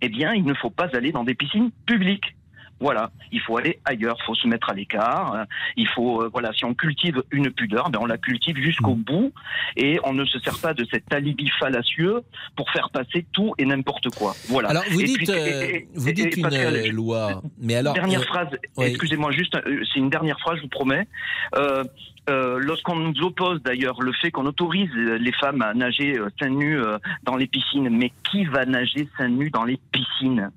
eh 0.00 0.08
bien, 0.08 0.34
il 0.34 0.44
ne 0.44 0.54
faut 0.54 0.70
pas 0.70 0.88
aller 0.94 1.12
dans 1.12 1.24
des 1.24 1.34
piscines 1.34 1.70
publiques. 1.86 2.36
Voilà, 2.78 3.10
il 3.32 3.40
faut 3.40 3.56
aller 3.56 3.78
ailleurs, 3.86 4.16
il 4.20 4.24
faut 4.26 4.34
se 4.34 4.46
mettre 4.46 4.68
à 4.70 4.74
l'écart. 4.74 5.34
euh, 5.34 5.44
Il 5.78 5.88
faut, 5.88 6.22
euh, 6.22 6.28
voilà, 6.30 6.52
si 6.52 6.64
on 6.66 6.74
cultive 6.74 7.22
une 7.30 7.50
pudeur, 7.50 7.88
ben 7.90 7.98
on 8.02 8.06
la 8.06 8.18
cultive 8.18 8.56
jusqu'au 8.58 8.94
bout, 8.94 9.32
et 9.76 9.98
on 10.04 10.12
ne 10.12 10.24
se 10.26 10.38
sert 10.40 10.58
pas 10.58 10.74
de 10.74 10.84
cet 10.90 11.12
alibi 11.12 11.48
fallacieux 11.58 12.20
pour 12.54 12.70
faire 12.70 12.90
passer 12.90 13.24
tout 13.32 13.54
et 13.56 13.64
n'importe 13.64 14.10
quoi. 14.14 14.34
Voilà. 14.48 14.68
Alors 14.70 14.84
vous 14.90 15.00
Et 15.00 15.04
dites, 15.04 15.16
puis- 15.16 15.30
euh, 15.30 15.62
et- 15.62 15.88
vous 15.94 16.12
dites 16.12 16.36
une 16.36 16.46
euh, 16.52 16.90
loi, 16.92 17.42
mais 17.58 17.76
alors 17.76 17.94
dernière 17.94 18.24
phrase, 18.24 18.48
oui. 18.76 18.86
excusez-moi 18.86 19.30
juste, 19.32 19.56
c'est 19.64 19.98
une 19.98 20.10
dernière 20.10 20.38
phrase, 20.40 20.56
je 20.58 20.62
vous 20.62 20.68
promets. 20.68 21.08
Euh, 21.54 21.82
euh, 22.28 22.58
Lorsqu'on 22.60 22.96
nous 22.96 23.18
oppose 23.22 23.62
d'ailleurs 23.62 24.02
le 24.02 24.12
fait 24.12 24.30
qu'on 24.30 24.46
autorise 24.46 24.90
les 24.94 25.32
femmes 25.32 25.62
à 25.62 25.72
nager 25.74 26.18
euh, 26.18 26.28
seins 26.38 26.48
nus 26.50 26.78
euh, 26.78 26.98
dans 27.22 27.36
les 27.36 27.46
piscines, 27.46 27.88
mais 27.88 28.12
qui 28.30 28.44
va 28.44 28.66
nager 28.66 29.08
seins 29.16 29.28
nus 29.28 29.50
dans 29.50 29.64
les 29.64 29.78
piscines? 29.92 30.50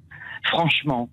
Franchement, 0.45 1.10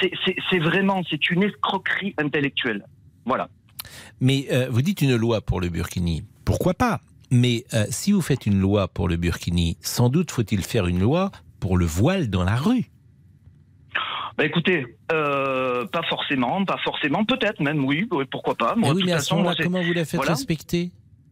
c'est- 0.00 0.58
vraiment, 0.58 1.02
c'est 1.08 1.30
une 1.30 1.42
escroquerie 1.42 2.14
intellectuelle. 2.18 2.84
Voilà. 3.24 3.48
Mais 4.20 4.46
euh, 4.52 4.68
vous 4.70 4.82
dites 4.82 5.02
une 5.02 5.16
loi 5.16 5.40
pour 5.40 5.60
le 5.60 5.68
burkini. 5.68 6.24
Pourquoi 6.44 6.74
pas? 6.74 7.00
Mais 7.30 7.64
euh, 7.74 7.84
si 7.90 8.12
vous 8.12 8.20
faites 8.20 8.46
une 8.46 8.58
loi 8.60 8.88
pour 8.88 9.08
le 9.08 9.16
burkini, 9.16 9.76
sans 9.80 10.08
doute 10.08 10.30
faut-il 10.30 10.62
faire 10.62 10.86
une 10.86 11.00
loi 11.00 11.30
pour 11.60 11.76
le 11.76 11.86
voile 11.86 12.28
dans 12.28 12.44
la 12.44 12.56
rue. 12.56 12.90
Bah 14.38 14.46
écoutez, 14.46 14.86
euh, 15.12 15.84
pas 15.86 16.02
forcément, 16.08 16.64
pas 16.64 16.78
forcément, 16.82 17.24
peut-être 17.24 17.60
même, 17.60 17.84
oui, 17.84 18.08
pourquoi 18.30 18.54
pas. 18.54 18.74
Mais 18.76 18.86
Moi, 18.86 18.94
oui, 18.94 19.02
mais 19.04 19.12
à 19.12 19.18
ce 19.18 19.28
façon, 19.28 19.52
c'est- 19.56 19.62
comment 19.64 19.82
vous 19.82 19.92
la 19.92 20.04
faites 20.06 20.16
voilà. 20.16 20.32
respecter? 20.32 20.90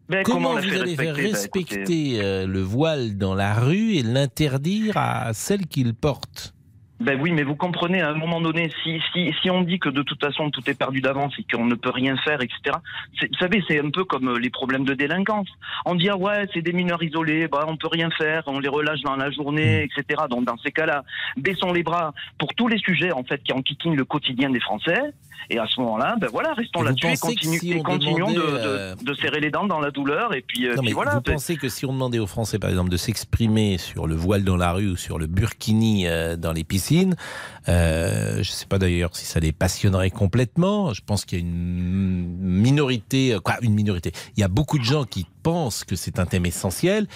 Ben, 0.09 0.23
comment 0.23 0.53
vous 0.53 0.59
allez 0.59 0.97
faire 0.97 1.15
respecter? 1.15 2.19
Ben, 2.19 2.51
le 2.51 2.61
voile 2.61 3.17
dans 3.17 3.35
la 3.35 3.55
rue 3.55 3.95
et 3.95 4.03
l'interdire 4.03 4.97
à 4.97 5.33
celles 5.33 5.67
qui 5.67 5.83
le 5.85 5.93
portent 5.95 6.55
Ben 7.01 7.19
oui, 7.19 7.33
mais 7.33 7.45
vous 7.45 7.57
comprenez, 7.57 8.03
à 8.03 8.11
un 8.11 8.15
moment 8.15 8.43
donné, 8.43 8.71
si, 8.83 9.01
si, 9.13 9.33
si 9.41 9.49
on 9.51 9.63
dit 9.63 9.79
que 9.79 9.89
de 9.89 10.03
toute 10.03 10.23
façon 10.23 10.51
tout 10.51 10.61
est 10.69 10.75
perdu 10.75 11.01
d'avance 11.01 11.33
et 11.39 11.45
qu'on 11.51 11.65
ne 11.65 11.75
peut 11.75 11.89
rien 11.91 12.15
faire, 12.19 12.43
etc., 12.43 12.77
c'est- 13.19 13.29
vous 13.29 13.39
savez, 13.39 13.65
c'est 13.67 13.81
un 13.81 13.89
peu 13.89 14.05
comme 14.05 14.29
euh, 14.29 14.39
les 14.39 14.51
problèmes 14.51 14.85
de 14.85 14.93
délinquance. 14.93 15.49
On 15.87 15.95
dit, 15.95 16.11
ah 16.11 16.17
ouais, 16.19 16.47
c'est 16.53 16.61
des 16.61 16.75
mineurs 16.75 17.03
isolés, 17.03 17.49
bah, 17.49 17.65
on 17.69 17.77
peut 17.79 17.89
rien 17.91 18.11
faire, 18.11 18.43
on 18.47 18.59
les 18.61 18.69
relâche 18.69 19.01
dans 19.01 19.17
la 19.17 19.31
journée, 19.31 19.85
etc. 19.85 20.25
Donc 20.29 20.45
dans 20.45 20.59
ces 20.59 20.73
cas-là, 20.73 21.03
baissons 21.39 21.73
les 21.73 21.83
bras 21.83 22.13
pour 22.39 22.53
tous 22.55 22.69
les 22.69 22.79
sujets, 22.79 23.13
en 23.13 23.25
fait, 23.25 23.43
qui 23.43 23.53
enquiquinent 23.55 23.97
le 23.97 24.05
quotidien 24.05 24.51
des 24.51 24.61
Français. 24.61 25.01
Et 25.49 25.59
à 25.59 25.67
ce 25.67 25.81
moment-là, 25.81 26.17
ben 26.21 26.29
voilà, 26.31 26.53
restons 26.55 26.83
là-dessus 26.83 27.07
et, 27.09 27.17
si 27.17 27.79
continuons 27.83 28.31
de, 28.31 28.35
demandait, 28.35 28.35
de- 28.35 28.43
euh, 28.67 28.95
de 29.03 29.15
serrer 29.15 29.41
les 29.41 29.51
dents 29.51 29.67
dans 29.67 29.81
la 29.81 29.91
douleur. 29.91 30.35
Et 30.35 30.43
puis, 30.43 30.67
euh, 30.67 30.75
Non, 30.75 30.83
puis 30.83 30.89
mais 30.91 30.93
voilà. 30.95 31.15
vous 31.15 31.21
ben- 31.23 31.33
pensez 31.35 31.57
que 31.57 31.69
si 31.69 31.87
on 31.87 31.93
demandait 31.93 32.19
aux 32.19 32.27
Français, 32.27 32.59
par 32.59 32.71
exemple, 32.71 32.91
de 32.91 32.97
s'exprimer 32.97 33.79
sur 33.79 34.07
le 34.07 34.15
voile 34.15 34.45
dans 34.45 34.57
la 34.57 34.73
rue 34.73 34.91
ou 34.91 34.97
sur 34.97 35.19
le 35.19 35.27
burkini 35.27 36.07
euh, 36.07 36.37
dans 36.37 36.53
les 36.53 36.65
piscines, 36.65 37.17
euh, 37.69 38.35
je 38.35 38.39
ne 38.39 38.45
sais 38.45 38.67
pas 38.67 38.79
d'ailleurs 38.79 39.17
si 39.17 39.25
ça 39.25 39.41
les 39.41 39.53
passionnerait 39.53 40.11
complètement. 40.11 40.93
Je 40.95 41.01
pense 41.05 41.25
qu'il 41.25 41.39
y 41.39 41.41
a 41.43 41.45
une 41.45 42.37
minorité, 42.39 43.37
quoi, 43.43 43.57
une 43.63 43.75
minorité. 43.75 44.13
Il 44.37 44.41
y 44.41 44.45
a 44.45 44.49
beaucoup 44.49 44.79
de 44.79 44.85
gens 44.85 45.05
qui 45.05 45.27
pensent 45.43 45.85
que 45.85 45.97
c'est 45.97 46.19
un 46.19 46.27
thème 46.27 46.47
essentiel. 46.47 47.07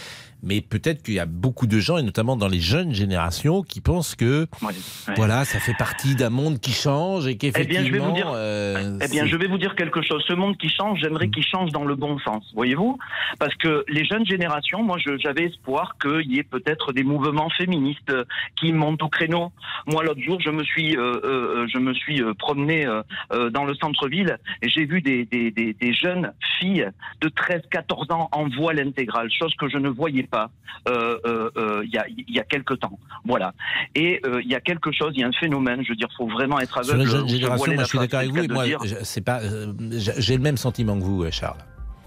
Mais 0.44 0.60
peut-être 0.60 1.02
qu'il 1.02 1.14
y 1.14 1.20
a 1.20 1.26
beaucoup 1.26 1.66
de 1.66 1.78
gens, 1.78 1.98
et 1.98 2.02
notamment 2.02 2.36
dans 2.36 2.48
les 2.48 2.60
jeunes 2.60 2.92
générations, 2.92 3.62
qui 3.62 3.80
pensent 3.80 4.14
que 4.14 4.46
voilà, 5.16 5.44
ça 5.44 5.58
fait 5.58 5.74
partie 5.78 6.14
d'un 6.14 6.30
monde 6.30 6.60
qui 6.60 6.72
change 6.72 7.26
et 7.26 7.32
Eh 7.32 7.36
bien, 7.36 7.50
je 7.50 7.58
vais 7.58 7.62
qu'effectivement, 7.62 8.08
vous 8.08 8.14
dire, 8.14 8.32
euh, 8.34 8.98
eh 9.02 9.08
bien, 9.08 9.26
je 9.26 9.36
vais 9.36 9.46
vous 9.46 9.58
dire 9.58 9.74
quelque 9.74 10.02
chose. 10.02 10.22
Ce 10.26 10.34
monde 10.34 10.56
qui 10.56 10.68
change, 10.68 11.00
j'aimerais 11.00 11.28
qu'il 11.28 11.44
change 11.44 11.70
dans 11.70 11.84
le 11.84 11.94
bon 11.94 12.18
sens, 12.18 12.44
voyez-vous? 12.54 12.98
Parce 13.38 13.54
que 13.54 13.84
les 13.88 14.04
jeunes 14.04 14.26
générations, 14.26 14.82
moi, 14.82 14.98
j'avais 14.98 15.44
espoir 15.44 15.96
qu'il 16.00 16.30
y 16.32 16.38
ait 16.38 16.44
peut-être 16.44 16.92
des 16.92 17.04
mouvements 17.04 17.50
féministes 17.50 18.10
euh, 18.10 18.24
qui 18.56 18.72
montent 18.72 19.02
au 19.02 19.08
créneau. 19.08 19.52
Moi, 19.86 20.04
l'autre 20.04 20.20
jour, 20.20 20.40
je 20.40 20.50
me 20.50 20.62
suis, 20.62 20.96
euh, 20.96 21.20
euh, 21.24 21.66
je 21.72 21.78
me 21.78 21.94
suis 21.94 22.22
promené 22.38 22.86
dans 23.52 23.64
le 23.64 23.74
centre-ville 23.76 24.38
et 24.62 24.68
j'ai 24.68 24.84
vu 24.84 25.00
des, 25.00 25.24
des, 25.24 25.50
des, 25.50 25.72
des 25.74 25.92
jeunes 25.92 26.32
filles 26.58 26.88
de 27.20 27.28
13-14 27.28 28.12
ans 28.12 28.28
en 28.32 28.48
voile 28.48 28.80
intégral, 28.80 29.30
chose 29.30 29.54
que 29.56 29.68
je 29.68 29.78
ne 29.78 29.88
voyais 29.88 30.22
pas 30.22 30.33
euh, 30.88 31.18
euh, 31.26 31.50
euh, 31.56 31.82
il 31.84 31.90
y, 31.92 31.98
a, 31.98 32.04
il 32.08 32.34
y 32.34 32.38
a 32.40 32.44
quelque 32.44 32.74
temps. 32.74 32.98
Voilà. 33.24 33.54
Et 33.94 34.20
euh, 34.26 34.40
il 34.44 34.50
y 34.50 34.54
a 34.54 34.60
quelque 34.60 34.90
chose, 34.92 35.12
il 35.14 35.20
y 35.20 35.24
a 35.24 35.28
un 35.28 35.32
phénomène, 35.32 35.82
je 35.84 35.90
veux 35.90 35.96
dire, 35.96 36.08
faut 36.16 36.28
vraiment 36.28 36.58
être 36.60 36.82
Sur 36.84 36.92
aveugle. 36.94 37.10
la 37.10 37.16
jeune 37.18 37.28
génération, 37.28 37.72
moi 37.74 37.82
je 37.84 37.88
suis 37.88 37.98
d'accord 37.98 38.20
avec 38.20 38.32
vous. 38.32 38.52
moi, 38.52 38.64
c'est 39.02 39.20
pas, 39.24 39.40
euh, 39.42 39.72
j'ai 40.18 40.36
le 40.36 40.42
même 40.42 40.56
sentiment 40.56 40.98
que 40.98 41.04
vous, 41.04 41.24
euh, 41.24 41.30
Charles. 41.30 41.58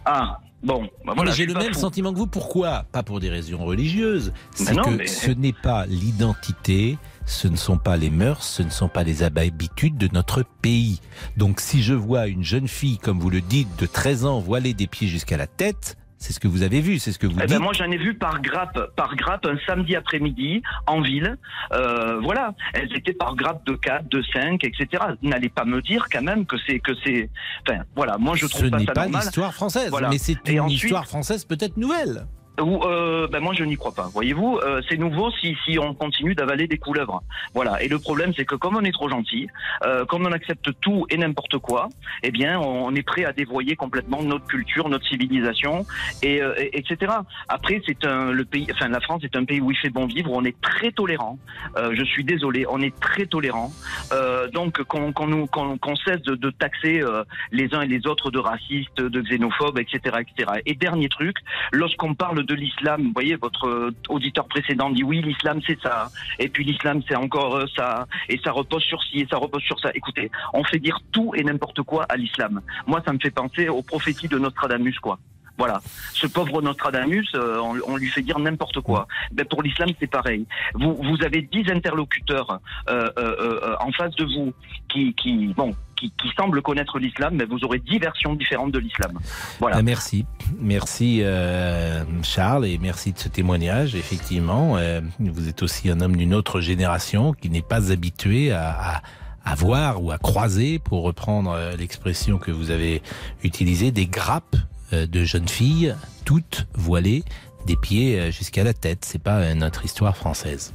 Ah, 0.05 0.39
bon, 0.63 0.89
bah 1.05 1.13
voilà. 1.15 1.31
j'ai 1.31 1.45
le 1.45 1.53
même 1.53 1.73
fou. 1.73 1.79
sentiment 1.79 2.13
que 2.13 2.17
vous. 2.19 2.27
Pourquoi? 2.27 2.85
Pas 2.91 3.03
pour 3.03 3.19
des 3.19 3.29
raisons 3.29 3.65
religieuses. 3.65 4.31
C'est 4.53 4.75
que 4.75 4.89
mais- 4.89 5.07
ce 5.07 5.31
n'est 5.31 5.53
pas 5.53 5.85
l'identité, 6.31 6.97
ce 7.25 7.47
ne 7.47 7.55
sont 7.57 7.77
pas 7.77 7.97
les 7.97 8.09
mœurs, 8.09 8.43
ce 8.43 8.63
ne 8.63 8.69
sont 8.69 8.87
pas 8.89 9.03
les 9.03 9.23
habitudes 9.23 9.97
de 9.97 10.07
notre 10.13 10.43
pays. 10.61 10.99
Donc 11.35 11.59
si 11.59 11.81
je 11.83 11.93
vois 11.93 12.27
une 12.27 12.43
jeune 12.43 12.67
fille, 12.67 12.97
comme 12.97 13.19
vous 13.19 13.29
le 13.29 13.41
dites, 13.41 13.69
de 13.79 13.85
13 13.85 14.25
ans, 14.25 14.39
voilée 14.39 14.73
des 14.73 14.87
pieds 14.87 15.07
jusqu'à 15.07 15.37
la 15.37 15.47
tête, 15.47 15.97
c'est 16.19 16.33
ce 16.33 16.39
que 16.39 16.47
vous 16.47 16.63
avez 16.63 16.81
vu, 16.81 16.97
c'est 16.99 17.11
ce 17.11 17.19
que 17.19 17.27
vous 17.27 17.37
Eh 17.37 17.41
dites. 17.45 17.49
ben 17.57 17.59
moi 17.59 17.73
j'en 17.73 17.89
ai 17.91 17.97
vu 17.97 18.15
par 18.15 18.41
grappe, 18.41 18.79
par 18.95 19.15
grappe 19.15 19.45
un 19.45 19.57
samedi 19.67 19.95
après-midi 19.95 20.61
en 20.87 21.01
ville. 21.01 21.37
Euh, 21.73 22.19
voilà, 22.21 22.53
elles 22.73 22.91
étaient 22.95 23.13
par 23.13 23.35
grappe 23.35 23.65
de 23.67 23.73
4, 23.73 24.09
de 24.09 24.23
5, 24.33 24.63
etc. 24.63 25.03
N'allez 25.21 25.49
pas 25.49 25.63
me 25.65 25.81
dire 25.81 26.05
quand 26.11 26.23
même 26.23 26.45
que 26.45 26.55
c'est 26.65 26.79
que 26.79 26.91
c'est. 27.05 27.29
Enfin 27.67 27.81
voilà, 27.95 28.17
moi 28.17 28.35
je 28.35 28.47
trouve 28.47 28.61
ce 28.65 28.69
pas 28.69 28.79
ça 28.79 28.85
pas 28.93 29.03
normal. 29.03 29.21
l'histoire 29.23 29.53
française, 29.53 29.89
Voilà. 29.89 30.09
mais 30.09 30.17
c'est 30.17 30.47
une 30.49 30.59
ensuite- 30.61 30.83
histoire 30.83 31.05
française 31.07 31.45
peut-être 31.45 31.77
nouvelle. 31.77 32.25
Ou, 32.59 32.83
euh, 32.85 33.27
ben 33.27 33.39
moi 33.39 33.53
je 33.53 33.63
n'y 33.63 33.75
crois 33.75 33.93
pas. 33.93 34.09
Voyez-vous, 34.13 34.57
euh, 34.63 34.81
c'est 34.89 34.97
nouveau 34.97 35.29
si, 35.31 35.55
si 35.65 35.77
on 35.77 35.93
continue 35.93 36.33
d'avaler 36.33 36.67
des 36.67 36.77
couleuvres. 36.79 37.21
Voilà. 37.53 37.81
Et 37.83 37.87
le 37.87 37.99
problème 37.99 38.33
c'est 38.35 38.45
que 38.45 38.55
comme 38.55 38.75
on 38.75 38.83
est 38.83 38.91
trop 38.91 39.09
gentil, 39.09 39.47
euh, 39.85 40.05
comme 40.05 40.25
on 40.25 40.31
accepte 40.31 40.69
tout 40.81 41.05
et 41.09 41.17
n'importe 41.17 41.57
quoi, 41.59 41.89
eh 42.23 42.31
bien 42.31 42.59
on 42.59 42.93
est 42.95 43.03
prêt 43.03 43.25
à 43.25 43.31
dévoyer 43.31 43.75
complètement 43.75 44.23
notre 44.23 44.47
culture, 44.47 44.89
notre 44.89 45.05
civilisation, 45.07 45.85
et, 46.23 46.41
euh, 46.41 46.53
et- 46.57 46.79
etc. 46.79 47.13
Après 47.47 47.81
c'est 47.85 48.03
un 48.05 48.31
le 48.31 48.43
pays, 48.43 48.67
enfin 48.73 48.87
la 48.87 49.01
France 49.01 49.23
est 49.23 49.35
un 49.35 49.45
pays 49.45 49.61
où 49.61 49.69
il 49.71 49.77
fait 49.77 49.89
bon 49.91 50.07
vivre, 50.07 50.31
où 50.31 50.35
on 50.37 50.43
est 50.43 50.59
très 50.61 50.91
tolérant. 50.91 51.37
Euh, 51.77 51.93
je 51.95 52.03
suis 52.03 52.23
désolé, 52.23 52.65
on 52.69 52.81
est 52.81 52.97
très 52.99 53.27
tolérant. 53.27 53.71
Euh, 54.13 54.47
donc 54.49 54.81
qu'on 54.83 55.11
qu'on 55.13 55.27
nous 55.27 55.45
qu'on 55.47 55.77
qu'on 55.77 55.95
cesse 55.95 56.21
de, 56.23 56.33
de 56.35 56.49
taxer 56.49 57.03
les 57.51 57.73
uns 57.75 57.81
et 57.81 57.87
les 57.87 58.07
autres 58.07 58.31
de 58.31 58.39
racistes, 58.39 58.97
de 58.99 59.21
xénophobes, 59.21 59.77
etc., 59.77 60.17
etc. 60.21 60.51
Et 60.65 60.73
dernier 60.73 61.09
truc, 61.09 61.37
lorsqu'on 61.71 62.15
parle 62.15 62.46
de 62.47 62.55
l'islam, 62.55 63.03
vous 63.03 63.13
voyez, 63.13 63.35
votre 63.35 63.67
euh, 63.67 63.91
auditeur 64.09 64.47
précédent 64.47 64.89
dit 64.89 65.03
oui, 65.03 65.21
l'islam 65.21 65.59
c'est 65.67 65.79
ça, 65.81 66.09
et 66.39 66.49
puis 66.49 66.63
l'islam 66.63 67.01
c'est 67.07 67.15
encore 67.15 67.55
euh, 67.57 67.65
ça, 67.75 68.07
et 68.29 68.39
ça 68.43 68.51
repose 68.51 68.83
sur 68.83 69.01
ci, 69.03 69.19
et 69.19 69.27
ça 69.29 69.37
repose 69.37 69.61
sur 69.63 69.79
ça. 69.79 69.89
Écoutez, 69.93 70.31
on 70.53 70.63
fait 70.63 70.79
dire 70.79 70.99
tout 71.11 71.33
et 71.35 71.43
n'importe 71.43 71.81
quoi 71.83 72.05
à 72.05 72.15
l'islam. 72.15 72.61
Moi, 72.87 73.01
ça 73.05 73.13
me 73.13 73.19
fait 73.19 73.31
penser 73.31 73.69
aux 73.69 73.83
prophéties 73.83 74.27
de 74.27 74.39
Nostradamus, 74.39 74.97
quoi. 74.99 75.19
Voilà, 75.57 75.81
ce 76.13 76.27
pauvre 76.27 76.61
Nostradamus, 76.61 77.27
euh, 77.33 77.57
on, 77.59 77.93
on 77.93 77.97
lui 77.97 78.09
fait 78.09 78.21
dire 78.21 78.37
n'importe 78.37 78.79
quoi. 78.81 79.07
Ben 79.31 79.45
pour 79.45 79.63
l'islam, 79.63 79.89
c'est 79.99 80.11
pareil. 80.19 80.45
Vous, 80.75 80.93
vous 80.93 81.17
avez 81.23 81.41
dix 81.41 81.65
interlocuteurs 81.71 82.59
euh, 82.89 83.09
euh, 83.17 83.75
en 83.79 83.91
face 83.91 84.15
de 84.15 84.25
vous 84.25 84.53
qui, 84.87 85.13
qui 85.15 85.47
bon, 85.55 85.75
qui, 85.97 86.11
qui 86.11 86.29
semblent 86.37 86.61
connaître 86.61 86.99
l'islam, 86.99 87.35
mais 87.35 87.45
vous 87.45 87.63
aurez 87.63 87.79
dix 87.79 87.99
versions 87.99 88.35
différentes 88.35 88.71
de 88.71 88.79
l'islam. 88.79 89.19
Voilà. 89.59 89.77
Ah, 89.77 89.81
merci. 89.81 90.25
Merci 90.59 91.21
euh, 91.23 92.03
Charles 92.23 92.65
et 92.65 92.77
merci 92.77 93.11
de 93.11 93.19
ce 93.19 93.27
témoignage. 93.27 93.95
Effectivement, 93.95 94.77
euh, 94.77 95.01
vous 95.19 95.49
êtes 95.49 95.63
aussi 95.63 95.89
un 95.89 95.99
homme 95.99 96.15
d'une 96.15 96.33
autre 96.33 96.61
génération 96.61 97.33
qui 97.33 97.49
n'est 97.49 97.61
pas 97.61 97.91
habitué 97.91 98.51
à, 98.51 99.01
à, 99.43 99.55
voir 99.55 100.03
ou 100.03 100.11
à 100.11 100.17
croiser, 100.17 100.79
pour 100.79 101.03
reprendre 101.03 101.51
euh, 101.51 101.75
l'expression 101.75 102.37
que 102.37 102.51
vous 102.51 102.71
avez 102.71 103.01
utilisée, 103.43 103.91
des 103.91 104.07
grappes 104.07 104.55
de 104.93 105.25
jeunes 105.25 105.49
filles, 105.49 105.93
toutes 106.23 106.65
voilées, 106.73 107.23
des 107.65 107.75
pieds 107.75 108.31
jusqu'à 108.31 108.63
la 108.63 108.73
tête. 108.73 109.03
C'est 109.03 109.21
pas 109.21 109.53
notre 109.53 109.83
histoire 109.83 110.15
française. 110.15 110.73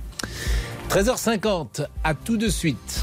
13h50, 0.91 1.87
à 2.05 2.15
tout 2.15 2.37
de 2.37 2.51
suite. 2.51 3.03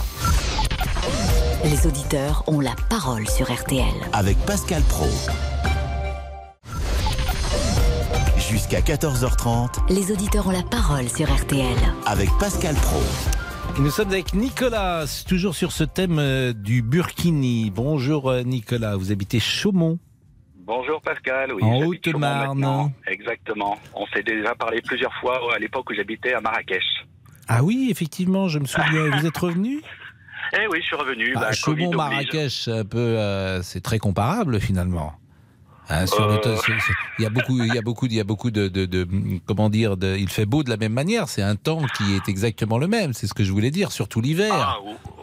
Les 1.64 1.86
auditeurs 1.88 2.44
ont 2.48 2.60
la 2.60 2.74
parole 2.90 3.28
sur 3.28 3.52
RTL. 3.52 3.84
Avec 4.14 4.38
Pascal 4.46 4.82
Pro. 4.84 5.08
Jusqu'à 8.38 8.80
14h30 8.80 9.94
Les 9.94 10.12
auditeurs 10.12 10.48
ont 10.48 10.52
la 10.52 10.64
parole 10.64 11.08
sur 11.10 11.32
RTL. 11.34 11.66
avec 12.06 12.30
Pascal 12.40 12.76
Pro. 12.76 13.02
Et 13.78 13.82
nous 13.82 13.90
sommes 13.92 14.10
avec 14.10 14.34
Nicolas, 14.34 15.06
toujours 15.28 15.56
sur 15.56 15.72
ce 15.72 15.84
thème 15.84 16.18
euh, 16.20 16.54
du 16.54 16.82
Burkini. 16.82 17.70
Bonjour 17.72 18.30
euh, 18.30 18.42
Nicolas, 18.44 18.96
vous 18.96 19.12
habitez 19.12 19.40
Chaumont. 19.40 20.00
Bonjour 20.56 21.02
Pascal, 21.02 21.54
oui. 21.54 21.64
En 21.64 21.84
Haute-Marne. 21.86 22.92
Exactement. 23.08 23.78
On 23.96 24.06
s'est 24.08 24.24
déjà 24.24 24.56
parlé 24.56 24.82
plusieurs 24.82 25.14
fois 25.20 25.40
à 25.56 25.60
l'époque 25.60 25.90
où 25.90 25.94
j'habitais 25.94 26.34
à 26.34 26.42
Marrakech. 26.42 26.84
Ah 27.48 27.64
oui, 27.64 27.88
effectivement, 27.90 28.48
je 28.48 28.60
me 28.60 28.66
souviens. 28.66 29.10
Vous 29.18 29.26
êtes 29.26 29.38
revenu? 29.38 29.82
Eh 30.54 30.68
oui, 30.68 30.80
je 30.82 30.86
suis 30.88 30.96
revenu. 30.96 31.34
bah, 31.34 31.40
bah, 31.42 31.52
Chaumont. 31.52 31.92
Marrakech, 31.96 32.68
un 32.68 32.86
peu, 32.86 32.98
euh, 32.98 33.62
c'est 33.62 33.82
très 33.82 34.00
comparable 34.00 34.60
finalement. 34.60 35.14
Hein, 35.92 36.06
sur 36.06 36.22
Euh. 36.30 36.38
il 37.18 37.24
y 37.24 37.26
a 37.26 37.32
beaucoup, 37.32 37.58
il 37.64 37.74
y 37.74 37.78
a 37.78 37.82
beaucoup, 37.82 38.06
il 38.06 38.14
y 38.14 38.20
a 38.20 38.24
beaucoup 38.24 38.52
de, 38.52 38.68
de- 38.68 38.86
de- 38.86 39.08
comment 39.48 39.70
dire, 39.70 39.98
de- 39.98 40.16
il 40.20 40.30
fait 40.30 40.46
beau 40.46 40.62
de 40.62 40.70
la 40.70 40.78
même 40.78 40.94
manière. 40.94 41.28
C'est 41.30 41.42
un 41.42 41.56
temps 41.56 41.82
qui 41.98 42.16
est 42.16 42.30
exactement 42.30 42.78
le 42.78 42.88
même. 42.88 43.14
C'est 43.14 43.26
ce 43.26 43.34
que 43.34 43.44
je 43.44 43.52
voulais 43.52 43.72
dire, 43.72 43.92
surtout 43.92 44.22
l'hiver. 44.22 44.54
Ah, 44.54 44.78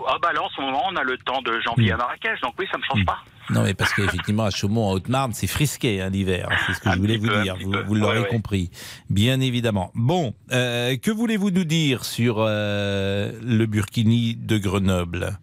ah 0.08 0.16
bah 0.20 0.32
là 0.32 0.42
en 0.42 0.48
ce 0.48 0.60
moment 0.60 0.82
on 0.90 0.96
a 0.96 1.04
le 1.04 1.16
temps 1.18 1.40
de 1.42 1.60
janvier 1.60 1.92
à 1.92 1.96
Marrakech, 1.96 2.40
donc 2.40 2.54
oui 2.58 2.66
ça 2.72 2.78
me 2.78 2.82
change 2.82 3.04
pas. 3.04 3.18
Non, 3.50 3.62
mais 3.62 3.74
parce 3.74 3.92
qu'effectivement, 3.94 4.44
à 4.44 4.50
Chaumont, 4.50 4.88
en 4.88 4.92
Haute-Marne, 4.92 5.32
c'est 5.32 5.46
frisqué 5.46 6.00
hein, 6.02 6.10
l'hiver. 6.10 6.48
C'est 6.66 6.74
ce 6.74 6.80
que 6.80 6.90
je 6.92 6.98
voulais 6.98 7.16
vous 7.16 7.28
peu, 7.28 7.42
dire. 7.42 7.56
Vous, 7.86 7.94
l'aurez 7.94 8.18
Ouais, 8.18 8.22
ouais. 8.24 8.28
compris. 8.28 8.70
Bien 9.10 9.40
évidemment. 9.40 9.90
Bon, 9.94 10.34
euh, 10.52 10.96
que 10.96 11.10
voulez-vous 11.10 11.50
nous 11.50 11.64
dire 11.64 12.04
sur 12.04 12.36
euh, 12.38 13.32
le 13.42 13.66
Burkini 13.66 14.34
de 14.36 14.58
Grenoble? 14.58 15.38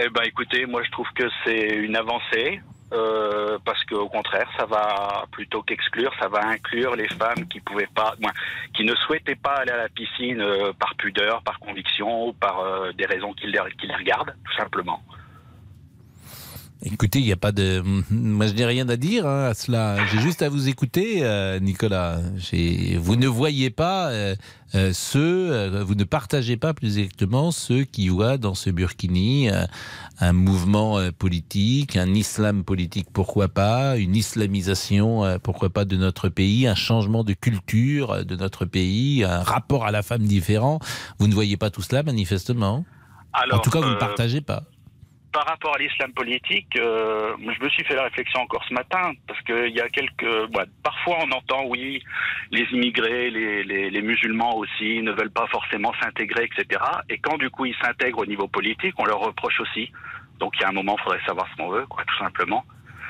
Eh 0.00 0.08
ben 0.10 0.22
écoutez, 0.24 0.64
moi 0.66 0.82
je 0.84 0.90
trouve 0.92 1.08
que 1.14 1.24
c'est 1.44 1.74
une 1.76 1.96
avancée. 1.96 2.60
euh, 2.94 3.58
parce 3.66 3.84
qu'au 3.84 4.08
contraire, 4.08 4.48
ça 4.58 4.64
va 4.64 5.26
plutôt 5.32 5.60
qu'exclure, 5.62 6.10
ça 6.20 6.28
va 6.28 6.46
inclure 6.46 6.96
les 6.96 7.08
femmes 7.08 7.46
qui 7.50 7.60
pouvaient 7.60 7.88
pas, 7.94 8.14
moins, 8.22 8.32
qui 8.74 8.84
ne 8.84 8.94
souhaitaient 8.94 9.34
pas 9.34 9.56
aller 9.56 9.72
à 9.72 9.76
la 9.76 9.88
piscine 9.90 10.40
euh, 10.40 10.72
par 10.78 10.94
pudeur, 10.94 11.42
par 11.42 11.58
conviction 11.58 12.28
ou 12.28 12.32
par 12.32 12.60
euh, 12.60 12.92
des 12.96 13.04
raisons 13.04 13.34
qui 13.34 13.46
les, 13.46 13.58
qui 13.78 13.86
les 13.88 13.94
regardent, 13.94 14.34
tout 14.44 14.56
simplement. 14.56 15.02
Écoutez, 16.82 17.18
il 17.18 17.24
n'y 17.24 17.32
a 17.32 17.36
pas 17.36 17.50
de. 17.50 17.82
Moi, 18.10 18.46
je 18.46 18.52
n'ai 18.52 18.64
rien 18.64 18.88
à 18.88 18.96
dire 18.96 19.26
hein, 19.26 19.46
à 19.46 19.54
cela. 19.54 19.96
J'ai 20.06 20.20
juste 20.20 20.42
à 20.42 20.48
vous 20.48 20.68
écouter, 20.68 21.24
euh, 21.24 21.58
Nicolas. 21.58 22.20
Vous 22.98 23.16
ne 23.16 23.26
voyez 23.26 23.70
pas 23.70 24.10
euh, 24.10 24.36
euh, 24.76 24.92
ceux, 24.92 25.82
vous 25.82 25.96
ne 25.96 26.04
partagez 26.04 26.56
pas 26.56 26.74
plus 26.74 26.98
exactement 26.98 27.50
ceux 27.50 27.82
qui 27.82 28.08
voient 28.08 28.38
dans 28.38 28.54
ce 28.54 28.70
Burkini 28.70 29.48
un 30.20 30.32
mouvement 30.32 30.98
politique, 31.16 31.96
un 31.96 32.12
islam 32.14 32.64
politique, 32.64 33.08
pourquoi 33.12 33.48
pas, 33.48 33.96
une 33.96 34.14
islamisation, 34.14 35.38
pourquoi 35.42 35.70
pas, 35.70 35.84
de 35.84 35.96
notre 35.96 36.28
pays, 36.28 36.66
un 36.66 36.74
changement 36.74 37.24
de 37.24 37.32
culture 37.32 38.24
de 38.24 38.36
notre 38.36 38.64
pays, 38.64 39.24
un 39.24 39.42
rapport 39.42 39.84
à 39.84 39.90
la 39.90 40.02
femme 40.02 40.22
différent. 40.22 40.80
Vous 41.18 41.28
ne 41.28 41.34
voyez 41.34 41.56
pas 41.56 41.70
tout 41.70 41.82
cela, 41.82 42.02
manifestement? 42.02 42.84
Alors, 43.32 43.60
en 43.60 43.62
tout 43.62 43.70
cas, 43.70 43.80
vous 43.80 43.90
ne 43.90 43.94
partagez 43.94 44.40
pas. 44.40 44.64
Par 45.32 45.46
rapport 45.46 45.74
à 45.74 45.78
l'islam 45.78 46.12
politique, 46.12 46.74
euh, 46.78 47.34
je 47.38 47.62
me 47.62 47.68
suis 47.68 47.84
fait 47.84 47.94
la 47.94 48.04
réflexion 48.04 48.40
encore 48.40 48.64
ce 48.66 48.72
matin, 48.72 49.12
parce 49.26 49.40
qu'il 49.42 49.76
y 49.76 49.80
a 49.80 49.88
quelques... 49.88 50.50
bah, 50.52 50.64
parfois 50.82 51.18
on 51.20 51.30
entend, 51.32 51.66
oui, 51.66 52.02
les 52.50 52.64
immigrés, 52.72 53.30
les, 53.30 53.62
les, 53.62 53.90
les 53.90 54.02
musulmans 54.02 54.56
aussi 54.56 55.02
ne 55.02 55.12
veulent 55.12 55.30
pas 55.30 55.46
forcément 55.48 55.92
s'intégrer, 56.02 56.44
etc. 56.44 56.80
Et 57.10 57.18
quand 57.18 57.36
du 57.36 57.50
coup 57.50 57.66
ils 57.66 57.76
s'intègrent 57.82 58.20
au 58.20 58.26
niveau 58.26 58.48
politique, 58.48 58.94
on 58.98 59.04
leur 59.04 59.20
reproche 59.20 59.60
aussi. 59.60 59.90
Donc 60.40 60.54
il 60.56 60.62
y 60.62 60.64
a 60.64 60.68
un 60.68 60.72
moment, 60.72 60.96
il 60.98 61.02
faudrait 61.02 61.24
savoir 61.26 61.46
ce 61.50 61.56
qu'on 61.56 61.68
veut, 61.68 61.86
quoi, 61.86 62.04
tout 62.06 62.18
simplement. 62.18 62.64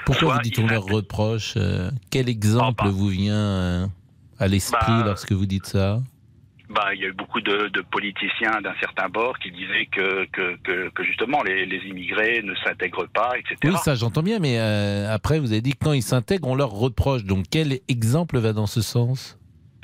Pourquoi 0.04 0.28
Soit 0.28 0.34
vous 0.34 0.40
dites 0.40 0.58
on 0.58 0.62
ils 0.62 0.70
leur 0.70 0.84
reproche 0.84 1.54
euh, 1.56 1.90
Quel 2.10 2.28
exemple 2.28 2.88
vous 2.88 3.08
vient 3.08 3.34
euh, 3.34 3.86
à 4.38 4.48
l'esprit 4.48 4.86
Bah, 4.86 5.04
lorsque 5.04 5.32
vous 5.32 5.46
dites 5.46 5.66
ça? 5.66 6.00
Bah, 6.70 6.90
il 6.94 7.00
y 7.00 7.04
a 7.04 7.08
eu 7.08 7.12
beaucoup 7.12 7.40
de, 7.40 7.68
de 7.68 7.80
politiciens 7.80 8.60
d'un 8.60 8.74
certain 8.78 9.08
bord 9.08 9.38
qui 9.38 9.50
disaient 9.50 9.86
que, 9.86 10.26
que, 10.26 10.56
que, 10.62 10.90
que 10.90 11.02
justement 11.02 11.42
les, 11.42 11.64
les 11.64 11.78
immigrés 11.88 12.42
ne 12.42 12.54
s'intègrent 12.56 13.08
pas, 13.08 13.32
etc. 13.38 13.56
Oui, 13.64 13.72
ça 13.82 13.94
j'entends 13.94 14.22
bien, 14.22 14.38
mais 14.38 14.58
euh, 14.58 15.10
après 15.10 15.38
vous 15.40 15.52
avez 15.52 15.62
dit 15.62 15.72
que 15.72 15.84
quand 15.84 15.94
ils 15.94 16.02
s'intègrent, 16.02 16.46
on 16.46 16.54
leur 16.54 16.70
reproche. 16.70 17.24
Donc 17.24 17.46
quel 17.50 17.78
exemple 17.88 18.38
va 18.38 18.52
dans 18.52 18.66
ce 18.66 18.82
sens? 18.82 19.38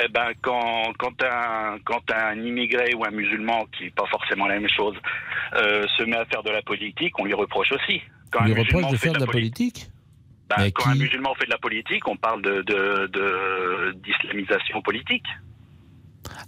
Eh 0.04 0.08
ben, 0.08 0.32
quand, 0.42 0.92
quand, 0.98 1.22
un, 1.22 1.78
quand 1.84 2.02
un 2.12 2.34
immigré 2.42 2.94
ou 2.94 3.04
un 3.04 3.10
musulman, 3.12 3.64
qui 3.76 3.84
n'est 3.84 3.90
pas 3.90 4.06
forcément 4.10 4.46
la 4.46 4.58
même 4.58 4.68
chose, 4.68 4.96
euh, 5.54 5.86
se 5.96 6.02
met 6.02 6.16
à 6.16 6.24
faire 6.26 6.42
de 6.42 6.50
la 6.50 6.62
politique, 6.62 7.18
on 7.18 7.24
lui 7.24 7.32
reproche 7.34 7.70
aussi. 7.72 8.02
Quand 8.30 8.40
On 8.42 8.46
lui 8.46 8.54
reproche 8.60 8.90
de 8.90 8.96
faire 8.96 9.12
de 9.14 9.20
la 9.20 9.26
politique? 9.26 9.86
Ben, 10.50 10.70
quand 10.72 10.90
un 10.90 10.96
musulman 10.96 11.34
fait 11.36 11.46
de 11.46 11.50
la 11.50 11.58
politique, 11.58 12.06
on 12.08 12.16
parle 12.16 12.42
de, 12.42 12.60
de, 12.62 13.06
de- 13.06 13.92
d'islamisation 14.04 14.82
politique. 14.82 15.24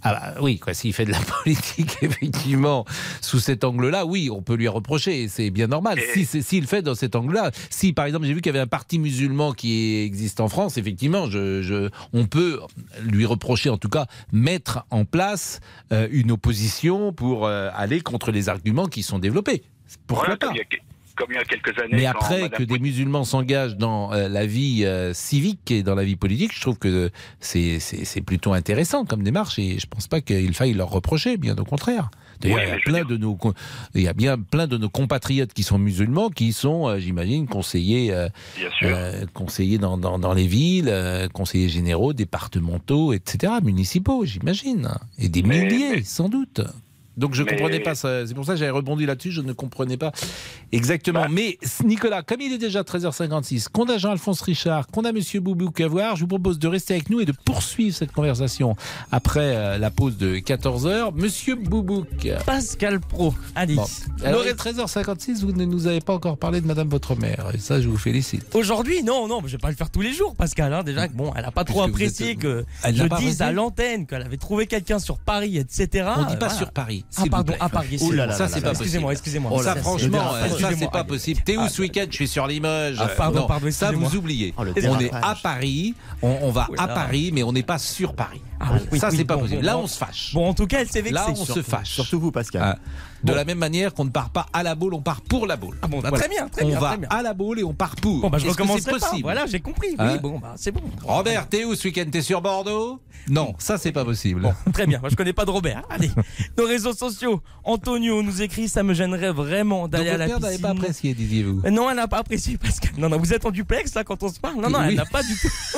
Ah 0.03 0.13
bah 0.13 0.41
oui, 0.41 0.59
quoi. 0.59 0.73
S'il 0.73 0.93
fait 0.93 1.05
de 1.05 1.11
la 1.11 1.19
politique, 1.43 1.97
effectivement, 2.01 2.85
sous 3.21 3.39
cet 3.39 3.63
angle-là, 3.63 4.05
oui, 4.05 4.29
on 4.31 4.41
peut 4.41 4.55
lui 4.55 4.67
reprocher. 4.67 5.27
C'est 5.27 5.49
bien 5.49 5.67
normal. 5.67 5.99
Si 6.13 6.25
c'est- 6.25 6.41
S'il 6.41 6.61
le 6.61 6.67
fait 6.67 6.81
dans 6.81 6.95
cet 6.95 7.15
angle-là, 7.15 7.51
si 7.69 7.93
par 7.93 8.05
exemple 8.05 8.25
j'ai 8.25 8.33
vu 8.33 8.41
qu'il 8.41 8.49
y 8.51 8.55
avait 8.55 8.63
un 8.63 8.67
parti 8.67 8.99
musulman 8.99 9.53
qui 9.53 9.97
existe 9.97 10.39
en 10.39 10.47
France, 10.49 10.77
effectivement, 10.77 11.29
je, 11.29 11.61
je- 11.61 11.89
on 12.13 12.25
peut 12.25 12.59
lui 13.03 13.25
reprocher, 13.25 13.69
en 13.69 13.77
tout 13.77 13.89
cas, 13.89 14.05
mettre 14.31 14.85
en 14.91 15.05
place 15.05 15.59
euh, 15.91 16.07
une 16.11 16.31
opposition 16.31 17.13
pour 17.13 17.45
euh, 17.45 17.69
aller 17.75 18.01
contre 18.01 18.31
les 18.31 18.49
arguments 18.49 18.87
qui 18.87 19.03
sont 19.03 19.19
développés. 19.19 19.63
Pourquoi 20.05 20.35
Voilà, 20.37 20.37
pas 20.37 20.53
comme, 21.17 21.27
il 21.31 21.35
y 21.35 21.37
a, 21.37 21.43
comme 21.43 21.49
il 21.51 21.55
y 21.57 21.57
a 21.57 21.61
quelques 21.61 21.79
années. 21.79 21.95
mais 21.97 22.05
après 22.05 22.41
Madame 22.43 22.59
que 22.59 22.63
des 22.63 22.79
musulmans 22.79 23.23
s'engagent 23.25 23.75
dans 23.77 24.13
euh, 24.13 24.29
la 24.29 24.45
vie 24.45 24.85
euh, 24.85 25.13
civique 25.13 25.69
et 25.71 25.83
dans 25.83 25.95
la 25.95 26.03
vie 26.03 26.15
politique, 26.15 26.51
je 26.55 26.61
trouve 26.61 26.77
que 26.77 27.09
c'est- 27.39 27.79
plutôt 28.25 28.53
intéressant 28.53 29.05
comme 29.05 29.23
démarche 29.23 29.59
et 29.59 29.79
je 29.79 29.87
pense 29.87 30.07
pas 30.07 30.21
qu'il 30.21 30.53
faille 30.53 30.73
leur 30.73 30.89
reprocher, 30.89 31.37
bien 31.37 31.55
au 31.57 31.63
contraire. 31.65 32.09
D'ailleurs, 32.39 32.57
Oui, 32.57 32.63
il, 32.65 32.67
y 32.67 32.71
a 32.71 32.75
mais 32.75 32.79
je 32.79 32.89
plein 32.91 33.03
de 33.03 33.17
nos, 33.17 33.37
il 33.95 34.01
y 34.01 34.07
a 34.07 34.13
bien 34.13 34.37
plein 34.37 34.67
de 34.67 34.77
nos 34.77 34.89
compatriotes 34.89 35.53
qui 35.53 35.63
sont 35.63 35.79
musulmans 35.79 36.29
qui 36.29 36.53
sont, 36.53 36.87
euh, 36.87 36.99
j'imagine, 36.99 37.47
conseillers, 37.47 38.13
euh, 38.13 39.25
conseillers 39.33 39.79
dans, 39.79 39.97
dans, 39.97 40.19
dans 40.19 40.33
les 40.33 40.45
villes, 40.45 40.93
conseillers 41.33 41.69
généraux, 41.69 42.13
départementaux, 42.13 43.13
etc., 43.13 43.53
municipaux, 43.63 44.25
j'imagine. 44.25 44.89
Et 45.17 45.29
des 45.29 45.41
Mais- 45.43 45.63
milliers, 45.65 46.03
sans 46.03 46.29
doute. 46.29 46.61
Donc 47.17 47.33
je 47.33 47.41
ne 47.43 47.45
Mais- 47.49 47.55
comprenais 47.57 47.79
pas 47.79 47.95
ça. 47.95 48.25
C'est 48.27 48.33
pour 48.33 48.45
ça 48.45 48.53
que 48.53 48.59
j'avais 48.59 48.71
rebondi 48.71 49.05
là-dessus. 49.05 49.31
Je 49.31 49.41
ne 49.41 49.53
comprenais 49.53 49.97
pas 49.97 50.11
exactement. 50.71 51.21
Bah. 51.21 51.27
Mais 51.31 51.57
Nicolas, 51.83 52.21
comme 52.21 52.41
il 52.41 52.53
est 52.53 52.57
déjà 52.57 52.81
13h56, 52.83 53.69
qu'on 53.69 53.85
a 53.85 53.97
Jean-Alphonse 53.97 54.41
Richard, 54.41 54.87
qu'on 54.87 55.03
a 55.03 55.11
Monsieur 55.11 55.39
Boubouk 55.39 55.79
à 55.81 55.87
voir, 55.87 56.15
je 56.15 56.21
vous 56.21 56.27
propose 56.27 56.59
de 56.59 56.67
rester 56.67 56.93
avec 56.93 57.09
nous 57.09 57.19
et 57.19 57.25
de 57.25 57.31
poursuivre 57.45 57.95
cette 57.95 58.11
conversation 58.11 58.75
après 59.11 59.55
euh, 59.55 59.77
la 59.77 59.89
pause 59.91 60.17
de 60.17 60.35
14h. 60.37 61.13
Monsieur 61.15 61.55
Boubouk. 61.55 62.27
Pascal 62.45 62.99
Pro, 62.99 63.33
allez. 63.55 63.75
Bon. 63.75 63.85
Alors, 64.23 64.41
il 64.43 64.49
est 64.49 64.53
13h56, 64.59 65.41
vous 65.41 65.53
ne 65.53 65.65
nous 65.65 65.87
avez 65.87 66.01
pas 66.01 66.13
encore 66.13 66.37
parlé 66.37 66.61
de 66.61 66.67
Madame 66.67 66.89
votre 66.89 67.15
mère. 67.15 67.49
Et 67.53 67.57
ça, 67.57 67.81
je 67.81 67.87
vous 67.87 67.97
félicite. 67.97 68.45
Aujourd'hui, 68.55 69.03
non, 69.03 69.27
non, 69.27 69.41
je 69.45 69.53
vais 69.53 69.57
pas 69.57 69.69
le 69.69 69.75
faire 69.75 69.89
tous 69.89 70.01
les 70.01 70.13
jours, 70.13 70.35
Pascal. 70.35 70.73
hein. 70.73 70.83
Déjà, 70.83 71.07
bon, 71.07 71.33
elle 71.35 71.45
a 71.45 71.51
pas 71.51 71.63
trop 71.63 71.83
Puisque 71.83 71.89
apprécié 71.95 72.31
êtes- 72.31 72.39
que 72.39 72.65
Elle 72.83 72.95
je 72.95 73.03
n'a 73.03 73.17
dise 73.17 73.41
à 73.41 73.51
l'antenne 73.51 74.05
qu'elle 74.05 74.21
avait 74.21 74.37
trouvé 74.37 74.67
quelqu'un 74.67 74.99
sur 74.99 75.17
Paris, 75.19 75.57
etc. 75.57 76.07
On 76.17 76.23
dit 76.23 76.35
pas 76.35 76.47
Voilà. 76.47 76.53
sur 76.53 76.71
Paris. 76.71 77.05
Ah, 77.15 77.21
s'il 77.21 77.31
pardon, 77.31 77.53
à 77.59 77.69
Paris. 77.69 77.97
Ouh 78.01 78.11
là 78.11 78.25
là 78.25 78.33
excusez-moi. 78.33 78.49
là 78.49 78.59
là 78.59 78.61
là. 78.65 78.71
Excusez-moi, 78.71 79.11
excusez-moi. 79.13 79.51
Oh, 79.53 79.63
ça, 79.63 79.73
c'est- 79.73 79.79
franchement, 79.79 80.31
c'est- 80.43 80.61
ça, 80.61 80.69
c'est 80.77 80.91
pas 80.91 81.03
possible. 81.03 81.41
T'es 81.43 81.55
où 81.57 81.61
Ah, 81.63 81.69
ce 81.69 81.81
week-end? 81.81 82.05
Je 82.09 82.15
suis 82.15 82.27
sur 82.27 82.45
Limoges. 82.47 82.97
Ah, 82.99 83.07
pardon, 83.07 83.41
Non, 83.41 83.47
pardon, 83.47 83.71
Ça, 83.71 83.91
vous 83.91 84.15
oubliez. 84.15 84.53
Oh, 84.57 84.63
on 84.65 84.99
est 84.99 85.13
à 85.13 85.35
Paris, 85.41 85.95
on, 86.21 86.37
on 86.41 86.51
va 86.51 86.67
Oh 86.69 86.75
à. 86.77 86.87
Paris, 86.87 87.31
mais 87.33 87.43
on 87.43 87.53
n'est 87.53 87.63
pas 87.63 87.77
sur 87.77 88.13
Paris. 88.13 88.41
Ah, 88.59 88.71
oui, 88.91 88.99
ça, 88.99 89.09
oui, 89.09 89.17
c'est 89.17 89.25
pas 89.25 89.35
bon, 89.35 89.41
possible. 89.41 89.61
bon, 89.61 89.65
Là, 89.67 89.77
on 89.77 89.87
se 89.87 89.97
fâche. 89.97 90.33
Bon, 90.33 90.49
en 90.49 90.53
tout 90.53 90.67
cas, 90.67 90.81
elle 90.81 90.89
s'est 90.89 91.01
vexée. 91.01 91.13
Là, 91.13 91.27
on 91.29 91.35
se 91.45 91.61
fâche. 91.61 91.91
Surtout 91.91 92.19
vous, 92.19 92.31
Pascal. 92.31 92.77
Ah. 93.19 93.27
De 93.27 93.33
la 93.33 93.45
même 93.45 93.57
manière 93.57 93.93
qu'on 93.93 94.05
ne 94.05 94.09
part 94.11 94.29
pas 94.29 94.45
à 94.53 94.61
la 94.63 94.75
boule, 94.75 94.93
on 94.93 95.01
part 95.01 95.21
pour 95.21 95.47
la 95.47 95.57
boule. 95.57 95.77
Ah 95.81 95.87
bon, 95.87 95.99
bah, 96.01 96.09
Voilà. 96.09 96.25
très 96.25 96.29
bien, 96.33 96.47
très 96.49 96.63
on 96.63 96.67
bien, 96.67 96.79
va 96.79 96.87
très 96.89 96.97
bien. 96.97 97.09
à 97.09 97.21
la 97.23 97.33
boule 97.33 97.59
et 97.59 97.63
on 97.63 97.73
part 97.73 97.95
pour. 97.95 98.21
Bon, 98.21 98.29
bah, 98.29 98.37
je 98.37 98.45
que 98.45 98.49
recommencerai 98.51 98.81
c'est 98.81 98.91
pas. 98.91 98.99
possible 98.99 99.23
Voilà, 99.23 99.45
j'ai 99.47 99.59
compris. 99.59 99.95
Hein 99.97 100.09
oui, 100.13 100.19
bon, 100.19 100.37
bah, 100.39 100.53
c'est 100.55 100.71
bon. 100.71 100.81
Robert, 101.03 101.47
t'es 101.49 101.63
où 101.65 101.73
ce 101.75 101.87
week-end? 101.87 102.05
T'es 102.11 102.21
sur 102.21 102.41
Bordeaux? 102.41 102.99
Non, 103.29 103.55
ça, 103.57 103.77
c'est 103.77 103.91
pas 103.91 104.05
possible. 104.05 104.41
Bon, 104.41 104.53
très 104.71 104.85
bien. 104.85 104.99
Moi, 104.99 105.09
je 105.09 105.15
connais 105.15 105.33
pas 105.33 105.45
de 105.45 105.51
Robert. 105.51 105.81
Allez, 105.89 106.11
nos 106.57 106.65
réseaux 106.65 106.93
sociaux. 106.93 107.41
Antonio 107.63 108.21
nous 108.23 108.41
écrit 108.41 108.69
ça 108.69 108.83
me 108.83 108.93
gênerait 108.93 109.31
vraiment 109.33 109.87
d'aller 109.87 110.09
à 110.09 110.17
la 110.17 110.27
mère 110.27 110.37
piscine. 110.37 110.51
n'avait 110.51 110.61
pas 110.61 110.69
apprécié, 110.69 111.13
disiez-vous? 111.13 111.61
Non, 111.71 111.89
elle 111.89 111.97
n'a 111.97 112.07
pas 112.07 112.19
apprécié 112.19 112.57
Pascal. 112.57 112.91
Non, 112.97 113.09
non, 113.09 113.17
vous 113.17 113.33
êtes 113.33 113.45
en 113.45 113.51
duplex 113.51 113.93
là 113.95 114.03
quand 114.03 114.21
on 114.23 114.29
se 114.29 114.39
parle. 114.39 114.55
Non, 114.61 114.69
non, 114.69 114.79
Oui. 114.79 114.85
elle 114.89 114.95
n'a 114.95 115.05
pas 115.05 115.23
du 115.23 115.35
tout. 115.35 115.47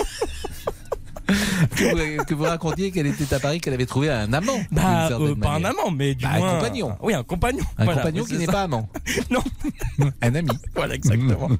que, 1.75 2.17
vous, 2.17 2.23
que 2.25 2.33
vous 2.33 2.43
racontiez 2.43 2.91
qu'elle 2.91 3.07
était 3.07 3.33
à 3.33 3.39
Paris, 3.39 3.59
qu'elle 3.59 3.73
avait 3.73 3.85
trouvé 3.85 4.09
un 4.09 4.31
amant. 4.33 4.59
Bah, 4.71 5.09
euh, 5.11 5.35
pas 5.35 5.51
un 5.53 5.63
amant, 5.63 5.91
mais 5.91 6.15
du 6.15 6.25
Bah, 6.25 6.37
moins 6.37 6.49
Un 6.51 6.55
compagnon. 6.59 6.95
Oui, 7.01 7.13
un 7.13 7.23
compagnon. 7.23 7.63
Un 7.77 7.85
Voilà, 7.85 8.01
compagnon 8.01 8.23
qui 8.25 8.37
n'est 8.37 8.45
pas 8.45 8.63
amant. 8.63 8.89
Non. 9.29 9.43
Un 10.21 10.35
ami. 10.35 10.49
Voilà, 10.75 10.95
exactement. 10.95 11.49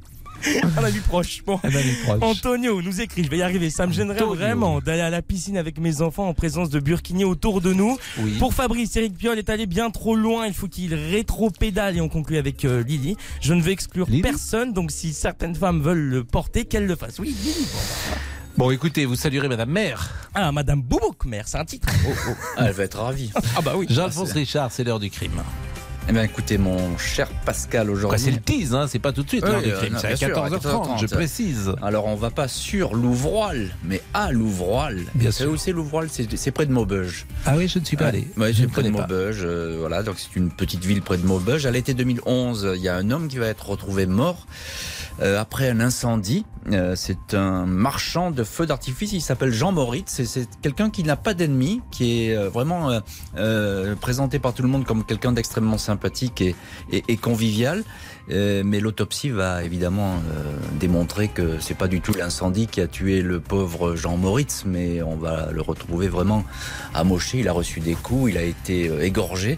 Un 0.78 0.84
ami 0.86 1.00
proche. 1.00 1.44
Bon. 1.46 1.60
Un 1.64 1.68
ami 1.76 1.92
proche. 2.06 2.20
Antonio 2.22 2.82
nous 2.82 3.02
écrit, 3.02 3.26
je 3.26 3.30
vais 3.30 3.40
y 3.40 3.42
arriver, 3.42 3.70
ça 3.70 3.86
me 3.88 3.92
gênerait 3.92 4.22
Antonio. 4.22 4.36
vraiment 4.36 4.80
d'aller 4.80 5.02
à 5.02 5.10
la 5.10 5.22
piscine 5.22 5.58
avec 5.58 5.78
mes 5.80 6.02
enfants 6.02 6.30
en 6.30 6.34
présence 6.34 6.70
de 6.70 6.80
burkini 6.80 7.26
autour 7.26 7.60
de 7.60 7.74
nous. 7.74 7.98
Oui. 8.20 8.38
Pour 8.40 8.54
Fabrice, 8.54 8.96
Eric 8.96 9.18
Piolle 9.18 9.38
est 9.38 9.50
allé 9.50 9.66
bien 9.66 9.90
trop 9.92 10.16
loin, 10.16 10.48
il 10.48 10.54
faut 10.54 10.70
qu'il 10.70 10.94
rétro-pédale 10.96 11.98
et 11.98 12.02
on 12.02 12.08
conclut 12.08 12.38
avec 12.38 12.64
euh, 12.64 12.82
Lily. 12.84 13.18
Je 13.42 13.54
ne 13.54 13.62
veux 13.62 13.72
exclure 13.72 14.06
Lily 14.08 14.22
personne, 14.22 14.72
donc 14.72 14.92
si 14.92 15.12
certaines 15.12 15.56
femmes 15.56 15.82
veulent 15.82 15.98
le 16.08 16.24
porter, 16.24 16.64
qu'elles 16.64 16.86
le 16.88 16.96
fassent. 16.96 17.20
Oui, 17.20 17.36
Lily. 17.44 17.68
Bon, 17.74 17.80
bah, 18.12 18.18
Bon, 18.60 18.72
écoutez, 18.72 19.06
vous 19.06 19.16
saluerez 19.16 19.48
Madame 19.48 19.70
Mère. 19.70 20.10
Ah, 20.36 20.52
Madame 20.52 20.82
Boubouk, 20.82 21.24
mère, 21.24 21.48
c'est 21.48 21.58
un 21.60 21.64
titre. 21.64 21.88
Oh, 22.06 22.12
oh. 22.28 22.34
Ah, 22.58 22.66
elle 22.68 22.74
va 22.74 22.84
être 22.84 23.00
ravie. 23.00 23.32
Ah 23.56 23.62
bah 23.62 23.76
oui. 23.78 23.88
Jean-Alphonse 23.90 24.34
Richard, 24.34 24.70
c'est 24.70 24.84
l'heure 24.84 25.00
du 25.00 25.10
crime. 25.10 25.42
Eh 26.10 26.12
bien, 26.12 26.24
écoutez, 26.24 26.58
mon 26.58 26.98
cher 26.98 27.30
Pascal, 27.46 27.90
aujourd'hui. 27.90 28.20
c'est 28.20 28.32
le 28.32 28.42
tease, 28.42 28.76
hein, 28.76 28.88
c'est 28.90 29.00
pas 29.00 29.14
tout 29.14 29.24
de 29.24 29.30
suite 29.30 29.46
Oui, 29.46 29.52
l'heure 29.52 29.62
du 29.62 29.72
euh, 29.72 29.78
crime. 29.78 29.96
C'est 29.98 30.08
à 30.08 30.10
bien 30.10 30.28
sûr, 30.28 30.60
14h30, 30.60 31.00
je 31.00 31.06
précise. 31.06 31.72
Alors, 31.82 32.08
on 32.08 32.16
va 32.16 32.32
pas 32.32 32.50
sur 32.50 32.96
Louvroil, 32.96 33.74
mais 33.86 34.02
à 34.14 34.34
Louvroil. 34.34 35.06
Bien 35.16 35.30
Vous 35.30 35.32
savez 35.38 35.46
sûr. 35.46 35.52
où 35.54 35.56
c'est 35.58 35.72
Louvroil? 35.72 36.10
C'est 36.10 36.52
près 36.52 36.66
de 36.66 36.74
Maubeuge. 36.74 37.28
Ah 37.46 37.54
oui, 37.56 37.70
je 37.70 37.80
ne 37.80 37.86
suis 37.86 37.96
pas 37.96 38.08
allé. 38.08 38.28
Ouais, 38.36 38.52
Je 38.52 38.58
c'est 38.58 38.64
ne 38.64 38.68
près 38.68 38.84
de. 38.84 38.90
Maubeuge. 38.90 39.40
euh, 39.42 39.78
voilà, 39.80 40.04
donc 40.04 40.16
c'est 40.20 40.36
une 40.36 40.52
petite 40.52 40.84
ville 40.84 41.02
près 41.02 41.18
de 41.18 41.26
Maubeuge. 41.26 41.66
À 41.66 41.72
l'été 41.72 41.94
2011, 41.94 42.74
il 42.76 42.82
y 42.82 42.90
a 42.90 42.96
un 42.98 43.10
homme 43.10 43.30
qui 43.30 43.38
va 43.38 43.48
être 43.48 43.70
retrouvé 43.70 44.06
mort 44.06 44.48
euh, 45.22 45.40
après 45.40 45.70
un 45.70 45.80
incendie. 45.80 46.46
Euh, 46.72 46.94
c'est 46.96 47.34
un 47.34 47.66
marchand 47.66 48.30
de 48.32 48.44
feux 48.44 48.66
d'artifice. 48.66 49.12
Il 49.14 49.22
s'appelle 49.22 49.52
Jean 49.52 49.72
Moritz. 49.72 50.12
C'est- 50.12 50.26
C'est 50.26 50.48
quelqu'un 50.62 50.90
qui 50.90 51.04
n'a 51.04 51.16
pas 51.16 51.34
d'ennemis, 51.34 51.82
qui 51.92 52.24
est 52.26 52.36
euh, 52.36 52.50
vraiment 52.50 52.90
euh, 52.92 53.00
euh, 53.38 53.96
présenté 53.96 54.38
par 54.40 54.54
tout 54.54 54.62
le 54.62 54.70
monde 54.70 54.86
comme 54.86 55.04
quelqu'un 55.04 55.32
d'extrêmement 55.32 55.78
sympathique 55.80 56.42
et, 56.42 56.56
et, 56.92 57.04
et 57.08 57.18
convivial. 57.18 57.84
Mais 58.32 58.80
l'autopsie 58.80 59.32
va 59.32 59.64
évidemment 59.64 60.18
démontrer 60.80 61.30
que 61.30 61.60
c'est 61.60 61.74
pas 61.74 61.88
du 61.88 62.00
tout 62.00 62.14
l'incendie 62.14 62.68
qui 62.68 62.80
a 62.80 62.86
tué 62.88 63.24
le 63.24 63.40
pauvre 63.40 63.96
Jean 63.96 64.18
Moritz, 64.18 64.66
mais 64.68 65.02
on 65.02 65.16
va 65.16 65.50
le 65.52 65.62
retrouver 65.62 66.10
vraiment 66.10 66.44
amoché. 66.94 67.40
Il 67.40 67.48
a 67.48 67.54
reçu 67.54 67.80
des 67.80 67.96
coups, 67.96 68.30
il 68.34 68.38
a 68.38 68.44
été 68.44 68.92
égorgé. 69.04 69.58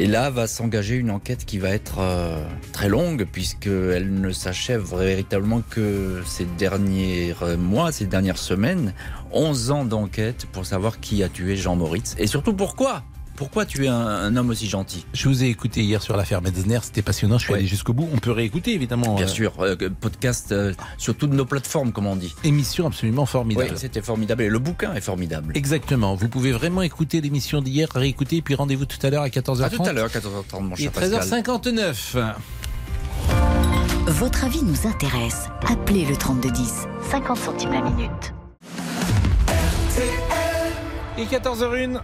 Et 0.00 0.06
là 0.06 0.30
va 0.30 0.46
s'engager 0.46 0.94
une 0.94 1.10
enquête 1.10 1.44
qui 1.44 1.58
va 1.58 1.70
être 1.70 1.96
euh, 1.98 2.46
très 2.72 2.88
longue 2.88 3.26
puisqu'elle 3.32 4.14
ne 4.20 4.30
s'achève 4.30 4.94
véritablement 4.94 5.60
que 5.68 6.22
ces 6.24 6.44
derniers 6.44 7.34
mois, 7.58 7.90
ces 7.90 8.06
dernières 8.06 8.38
semaines. 8.38 8.94
11 9.32 9.72
ans 9.72 9.84
d'enquête 9.84 10.46
pour 10.52 10.66
savoir 10.66 11.00
qui 11.00 11.24
a 11.24 11.28
tué 11.28 11.56
Jean 11.56 11.74
Moritz 11.74 12.14
et 12.16 12.28
surtout 12.28 12.52
pourquoi? 12.52 13.02
Pourquoi 13.38 13.64
tu 13.64 13.84
es 13.84 13.88
un, 13.88 13.94
un 13.96 14.34
homme 14.34 14.50
aussi 14.50 14.68
gentil? 14.68 15.06
Je 15.14 15.28
vous 15.28 15.44
ai 15.44 15.46
écouté 15.46 15.80
hier 15.80 16.02
sur 16.02 16.16
l'affaire 16.16 16.42
Metzner, 16.42 16.80
c'était 16.82 17.02
passionnant, 17.02 17.38
je 17.38 17.44
suis 17.44 17.54
allé 17.54 17.68
jusqu'au 17.68 17.92
bout. 17.92 18.08
On 18.12 18.18
peut 18.18 18.32
réécouter 18.32 18.74
évidemment. 18.74 19.14
Bien 19.14 19.26
euh, 19.26 19.28
sûr, 19.28 19.52
euh, 19.60 19.76
podcast 20.00 20.50
euh, 20.50 20.74
sur 20.96 21.16
toutes 21.16 21.32
nos 21.32 21.44
plateformes, 21.44 21.92
comme 21.92 22.08
on 22.08 22.16
dit. 22.16 22.34
Émission 22.42 22.88
absolument 22.88 23.26
formidable. 23.26 23.70
Oui, 23.70 23.78
c'était 23.78 24.02
formidable. 24.02 24.42
Et 24.42 24.48
le 24.48 24.58
bouquin 24.58 24.92
est 24.94 25.00
formidable. 25.00 25.52
Exactement. 25.54 26.16
Vous 26.16 26.28
pouvez 26.28 26.50
vraiment 26.50 26.82
écouter 26.82 27.20
l'émission 27.20 27.62
d'hier, 27.62 27.88
réécouter, 27.94 28.38
et 28.38 28.42
puis 28.42 28.56
rendez-vous 28.56 28.86
tout 28.86 28.98
à 29.06 29.10
l'heure 29.10 29.22
à 29.22 29.28
14h30. 29.28 29.62
À 29.62 29.70
tout 29.70 29.82
à 29.84 29.92
l'heure, 29.92 30.08
14h30, 30.08 30.60
mon 30.60 30.74
cher 30.74 30.90
Pascal. 30.90 31.42
13h59. 31.44 32.34
Votre 34.08 34.46
avis 34.46 34.64
nous 34.64 34.88
intéresse. 34.88 35.44
Appelez 35.68 36.06
le 36.06 36.16
3210. 36.16 36.88
50 37.08 37.36
centimes 37.36 37.72
la 37.72 37.82
minute. 37.82 38.34
Et 41.16 41.24
14h01. 41.24 42.00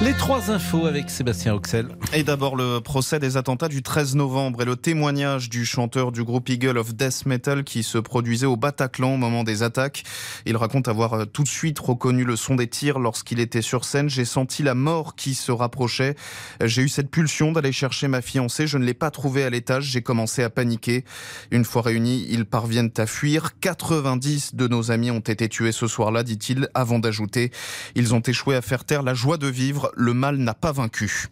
Les 0.00 0.14
trois 0.14 0.52
infos 0.52 0.86
avec 0.86 1.10
Sébastien 1.10 1.54
Oxel. 1.54 1.88
Et 2.12 2.22
d'abord 2.22 2.54
le 2.54 2.78
procès 2.78 3.18
des 3.18 3.36
attentats 3.36 3.66
du 3.66 3.82
13 3.82 4.14
novembre 4.14 4.62
et 4.62 4.64
le 4.64 4.76
témoignage 4.76 5.50
du 5.50 5.66
chanteur 5.66 6.12
du 6.12 6.22
groupe 6.22 6.48
Eagle 6.48 6.78
of 6.78 6.94
Death 6.94 7.26
Metal 7.26 7.64
qui 7.64 7.82
se 7.82 7.98
produisait 7.98 8.46
au 8.46 8.56
Bataclan 8.56 9.14
au 9.14 9.16
moment 9.16 9.42
des 9.42 9.64
attaques. 9.64 10.04
Il 10.46 10.56
raconte 10.56 10.86
avoir 10.86 11.14
euh, 11.14 11.24
tout 11.24 11.42
de 11.42 11.48
suite 11.48 11.80
reconnu 11.80 12.22
le 12.22 12.36
son 12.36 12.54
des 12.54 12.68
tirs 12.68 13.00
lorsqu'il 13.00 13.40
était 13.40 13.60
sur 13.60 13.84
scène. 13.84 14.08
J'ai 14.08 14.24
senti 14.24 14.62
la 14.62 14.76
mort 14.76 15.16
qui 15.16 15.34
se 15.34 15.50
rapprochait. 15.50 16.14
J'ai 16.62 16.82
eu 16.82 16.88
cette 16.88 17.10
pulsion 17.10 17.50
d'aller 17.50 17.72
chercher 17.72 18.06
ma 18.06 18.22
fiancée. 18.22 18.68
Je 18.68 18.78
ne 18.78 18.84
l'ai 18.84 18.94
pas 18.94 19.10
trouvée 19.10 19.42
à 19.42 19.50
l'étage. 19.50 19.86
J'ai 19.86 20.02
commencé 20.02 20.44
à 20.44 20.48
paniquer. 20.50 21.04
Une 21.50 21.64
fois 21.64 21.82
réunis, 21.82 22.24
ils 22.30 22.44
parviennent 22.44 22.92
à 22.98 23.06
fuir. 23.06 23.58
90 23.58 24.54
de 24.54 24.68
nos 24.68 24.92
amis 24.92 25.10
ont 25.10 25.18
été 25.18 25.48
tués 25.48 25.72
ce 25.72 25.88
soir-là, 25.88 26.22
dit-il, 26.22 26.68
avant 26.74 27.00
d'ajouter. 27.00 27.50
Ils 27.96 28.14
ont 28.14 28.20
échoué 28.20 28.54
à 28.54 28.62
faire 28.62 28.84
taire 28.84 29.02
la 29.02 29.14
joie 29.14 29.38
de 29.38 29.48
vivre 29.48 29.87
le 29.96 30.14
mal 30.14 30.36
n'a 30.36 30.54
pas 30.54 30.72
vaincu. 30.72 31.26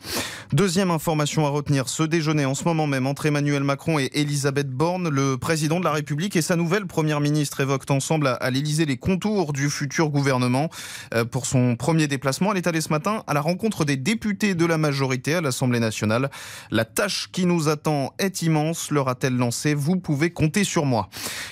Deuxième 0.52 0.90
information 0.90 1.44
à 1.44 1.48
retenir, 1.48 1.88
ce 1.88 2.04
déjeuner 2.04 2.44
en 2.44 2.54
ce 2.54 2.64
moment 2.64 2.86
même 2.86 3.06
entre 3.06 3.26
Emmanuel 3.26 3.64
Macron 3.64 3.98
et 3.98 4.10
Elisabeth 4.14 4.70
Borne, 4.70 5.08
le 5.08 5.36
président 5.36 5.80
de 5.80 5.84
la 5.84 5.92
République 5.92 6.36
et 6.36 6.42
sa 6.42 6.54
nouvelle 6.54 6.86
première 6.86 7.20
ministre 7.20 7.60
évoquent 7.60 7.90
ensemble 7.90 8.36
à 8.40 8.50
l'Élysée 8.50 8.86
les 8.86 8.96
contours 8.96 9.52
du 9.52 9.68
futur 9.70 10.08
gouvernement. 10.08 10.70
Euh, 11.14 11.24
Pour 11.24 11.46
son 11.46 11.76
premier 11.76 12.06
déplacement, 12.06 12.52
elle 12.52 12.58
est 12.58 12.66
allée 12.66 12.80
ce 12.80 12.90
matin 12.90 13.24
à 13.26 13.34
la 13.34 13.40
rencontre 13.40 13.84
des 13.84 13.96
députés 13.96 14.54
de 14.54 14.64
la 14.64 14.78
majorité 14.78 15.34
à 15.34 15.40
l'Assemblée 15.40 15.80
nationale. 15.80 16.30
La 16.70 16.84
tâche 16.84 17.28
qui 17.32 17.44
nous 17.44 17.68
attend 17.68 18.14
est 18.18 18.42
immense, 18.42 18.90
leur 18.90 19.08
a-t-elle 19.08 19.36
lancé. 19.36 19.74
Vous 19.74 19.96
pouvez 19.96 20.30
compter 20.30 20.64
sur 20.64 20.86
moi. 20.86 21.08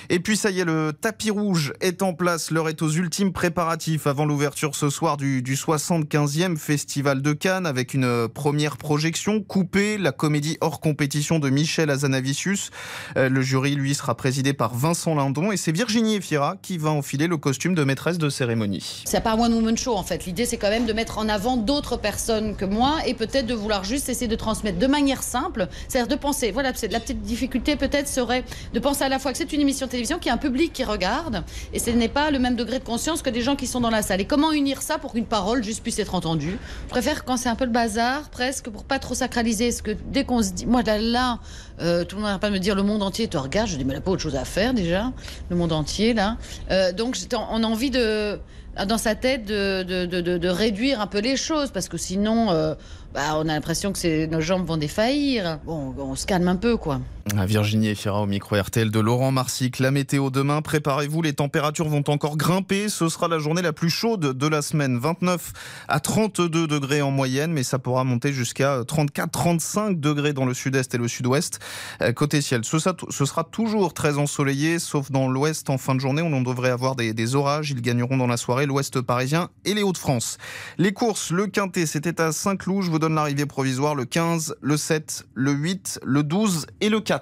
Et 0.09 0.19
puis 0.19 0.37
ça 0.37 0.51
y 0.51 0.61
est, 0.61 0.65
le 0.65 0.93
tapis 0.93 1.31
rouge 1.31 1.73
est 1.81 2.01
en 2.01 2.13
place. 2.13 2.49
L'heure 2.49 2.69
est 2.69 2.81
aux 2.81 2.89
ultimes 2.89 3.33
préparatifs 3.33 4.07
avant 4.07 4.25
l'ouverture 4.25 4.73
ce 4.73 4.89
soir 4.89 5.17
du, 5.17 5.41
du 5.41 5.55
75e 5.55 6.55
Festival 6.55 6.94
de 7.03 7.33
Cannes 7.33 7.65
avec 7.65 7.93
une 7.93 8.29
première 8.29 8.77
projection 8.77 9.41
coupée, 9.41 9.97
la 9.97 10.13
comédie 10.13 10.57
hors 10.61 10.79
compétition 10.79 11.39
de 11.39 11.49
Michel 11.49 11.89
Azanavicius. 11.89 12.69
Euh, 13.17 13.27
Le 13.27 13.41
jury, 13.41 13.75
lui, 13.75 13.93
sera 13.93 14.15
présidé 14.15 14.53
par 14.53 14.73
Vincent 14.73 15.13
Lindon 15.13 15.51
et 15.51 15.57
c'est 15.57 15.73
Virginie 15.73 16.15
Efira 16.15 16.55
qui 16.61 16.77
va 16.77 16.91
enfiler 16.91 17.27
le 17.27 17.35
costume 17.35 17.75
de 17.75 17.83
maîtresse 17.83 18.17
de 18.17 18.29
cérémonie. 18.29 19.03
C'est 19.05 19.21
pas 19.21 19.33
un 19.33 19.39
one 19.39 19.53
woman 19.53 19.77
show 19.77 19.95
en 19.95 20.03
fait. 20.03 20.25
L'idée 20.25 20.45
c'est 20.45 20.57
quand 20.57 20.69
même 20.69 20.85
de 20.85 20.93
mettre 20.93 21.17
en 21.17 21.27
avant 21.27 21.57
d'autres 21.57 21.97
personnes 21.97 22.55
que 22.55 22.63
moi 22.65 22.99
et 23.05 23.13
peut-être 23.13 23.45
de 23.45 23.53
vouloir 23.53 23.83
juste 23.83 24.07
essayer 24.07 24.29
de 24.29 24.35
transmettre 24.35 24.79
de 24.79 24.87
manière 24.87 25.21
simple, 25.21 25.67
c'est-à-dire 25.89 26.15
de 26.15 26.19
penser. 26.19 26.51
Voilà, 26.51 26.71
c'est 26.73 26.91
la 26.91 27.01
petite 27.01 27.21
difficulté 27.21 27.75
peut-être 27.75 28.07
serait 28.07 28.45
de 28.73 28.79
penser 28.79 29.03
à 29.03 29.09
la 29.09 29.19
fois 29.19 29.33
que 29.33 29.37
c'est 29.37 29.51
une 29.51 29.61
émission 29.61 29.85
de 29.85 29.91
télévision 29.91 30.17
qui 30.17 30.29
a 30.29 30.33
un 30.33 30.37
public 30.37 30.71
qui 30.71 30.85
regarde 30.85 31.43
et 31.73 31.79
ce 31.79 31.89
n'est 31.89 32.07
pas 32.07 32.31
le 32.31 32.39
même 32.39 32.55
degré 32.55 32.79
de 32.79 32.85
conscience 32.85 33.21
que 33.21 33.29
des 33.29 33.41
gens 33.41 33.57
qui 33.57 33.67
sont 33.67 33.81
dans 33.81 33.89
la 33.89 34.01
salle. 34.01 34.21
Et 34.21 34.25
comment 34.25 34.53
unir 34.53 34.81
ça 34.81 34.97
pour 34.97 35.11
qu'une 35.11 35.25
parole 35.25 35.61
juste 35.61 35.83
puisse 35.83 35.99
être 35.99 36.15
entendue? 36.15 36.57
Je 36.85 36.89
préfère 36.91 37.25
quand 37.25 37.35
c'est 37.35 37.49
un 37.49 37.55
peu 37.55 37.65
le 37.65 37.71
bazar 37.71 38.29
presque 38.29 38.69
pour 38.69 38.83
pas 38.83 38.99
trop 38.99 39.15
sacraliser. 39.15 39.69
Parce 39.69 39.81
que 39.81 39.91
dès 39.91 40.23
qu'on 40.23 40.43
se 40.43 40.51
dit, 40.51 40.65
moi 40.67 40.83
là, 40.83 40.99
là 40.99 41.39
euh, 41.81 42.05
tout 42.05 42.15
le 42.15 42.21
monde 42.21 42.29
n'arrête 42.29 42.41
pas 42.41 42.49
de 42.49 42.53
me 42.53 42.59
dire 42.59 42.75
le 42.75 42.83
monde 42.83 43.01
entier 43.01 43.27
te 43.27 43.37
regarde. 43.37 43.67
Je 43.67 43.75
dis 43.75 43.83
mais 43.83 43.95
a 43.95 44.01
pas 44.01 44.11
autre 44.11 44.21
chose 44.21 44.35
à 44.35 44.45
faire 44.45 44.73
déjà, 44.73 45.11
le 45.49 45.55
monde 45.55 45.71
entier 45.73 46.13
là. 46.13 46.37
Euh, 46.69 46.91
donc 46.91 47.17
on 47.33 47.63
a 47.63 47.67
envie 47.67 47.89
de 47.89 48.39
dans 48.87 48.97
sa 48.97 49.15
tête 49.15 49.45
de, 49.45 49.83
de, 49.83 50.05
de, 50.05 50.47
réduire 50.49 50.99
un 50.99 51.07
peu 51.07 51.19
les 51.19 51.37
choses 51.37 51.71
parce 51.71 51.87
que 51.87 51.97
sinon 51.97 52.51
euh, 52.51 52.75
bah, 53.13 53.35
on 53.37 53.47
a 53.47 53.53
l'impression 53.53 53.93
que 53.93 54.25
nos 54.27 54.41
jambes 54.41 54.65
vont 54.65 54.77
défaillir. 54.77 55.59
Bon, 55.65 55.95
on 55.97 56.15
se 56.15 56.25
calme 56.25 56.47
un 56.47 56.57
peu 56.57 56.77
quoi. 56.77 56.99
Virginie 57.33 57.87
Efira 57.87 58.21
au 58.21 58.27
micro 58.27 58.55
RTL 58.55 58.91
de 58.91 58.99
Laurent 58.99 59.31
Marsic. 59.31 59.79
La 59.79 59.89
météo 59.89 60.29
demain, 60.29 60.61
préparez-vous, 60.61 61.23
les 61.23 61.33
températures 61.33 61.89
vont 61.89 62.03
encore 62.07 62.37
grimper. 62.37 62.87
Ce 62.87 63.09
sera 63.09 63.27
la 63.27 63.39
journée 63.39 63.63
la 63.63 63.73
plus 63.73 63.89
chaude 63.89 64.37
de 64.37 64.47
la 64.47 64.61
semaine. 64.61 64.99
29 64.99 65.51
à 65.87 65.99
32 65.99 66.67
degrés 66.67 67.01
en 67.01 67.09
moyenne, 67.09 67.51
mais 67.51 67.63
ça 67.63 67.79
pourra 67.79 68.03
monter 68.03 68.31
jusqu'à 68.31 68.81
34-35 68.81 69.99
degrés 69.99 70.33
dans 70.33 70.45
le 70.45 70.53
sud-est 70.53 70.93
et 70.93 70.99
le 70.99 71.07
sud-ouest. 71.07 71.59
Euh, 72.03 72.13
Côté 72.13 72.41
ciel, 72.41 72.63
ce, 72.63 72.77
sera- 72.77 73.43
toujours 73.51 73.95
très 73.95 74.19
ensoleillé, 74.19 74.77
sauf 74.77 75.09
dans 75.11 75.27
l'ouest 75.27 75.71
en 75.71 75.79
fin 75.79 75.95
de 75.95 75.99
journée. 76.01 76.21
On 76.21 76.31
en 76.31 76.41
devrait 76.41 76.69
avoir 76.69 76.95
des, 76.95 77.13
des 77.15 77.33
orages. 77.33 77.71
Ils 77.71 77.81
gagneront 77.81 78.17
dans 78.17 78.27
la 78.27 78.37
soirée 78.37 78.67
l'ouest 78.67 79.01
parisien 79.01 79.49
et 79.65 79.73
les 79.73 79.81
Hauts-de-France. 79.81 80.37
Les 80.77 80.93
courses, 80.93 81.31
le 81.31 81.47
quintet, 81.47 81.87
c'était 81.87 82.21
à 82.21 82.31
Saint-Cloud. 82.31 82.83
Je 82.83 82.91
vous 82.91 82.99
donne 82.99 83.15
l'arrivée 83.15 83.47
provisoire 83.47 83.95
le 83.95 84.05
15, 84.05 84.55
le 84.61 84.77
7, 84.77 85.25
le 85.33 85.51
8, 85.53 86.01
le 86.05 86.21
12 86.21 86.67
et 86.81 86.89
le 86.89 86.99
4. 87.01 87.14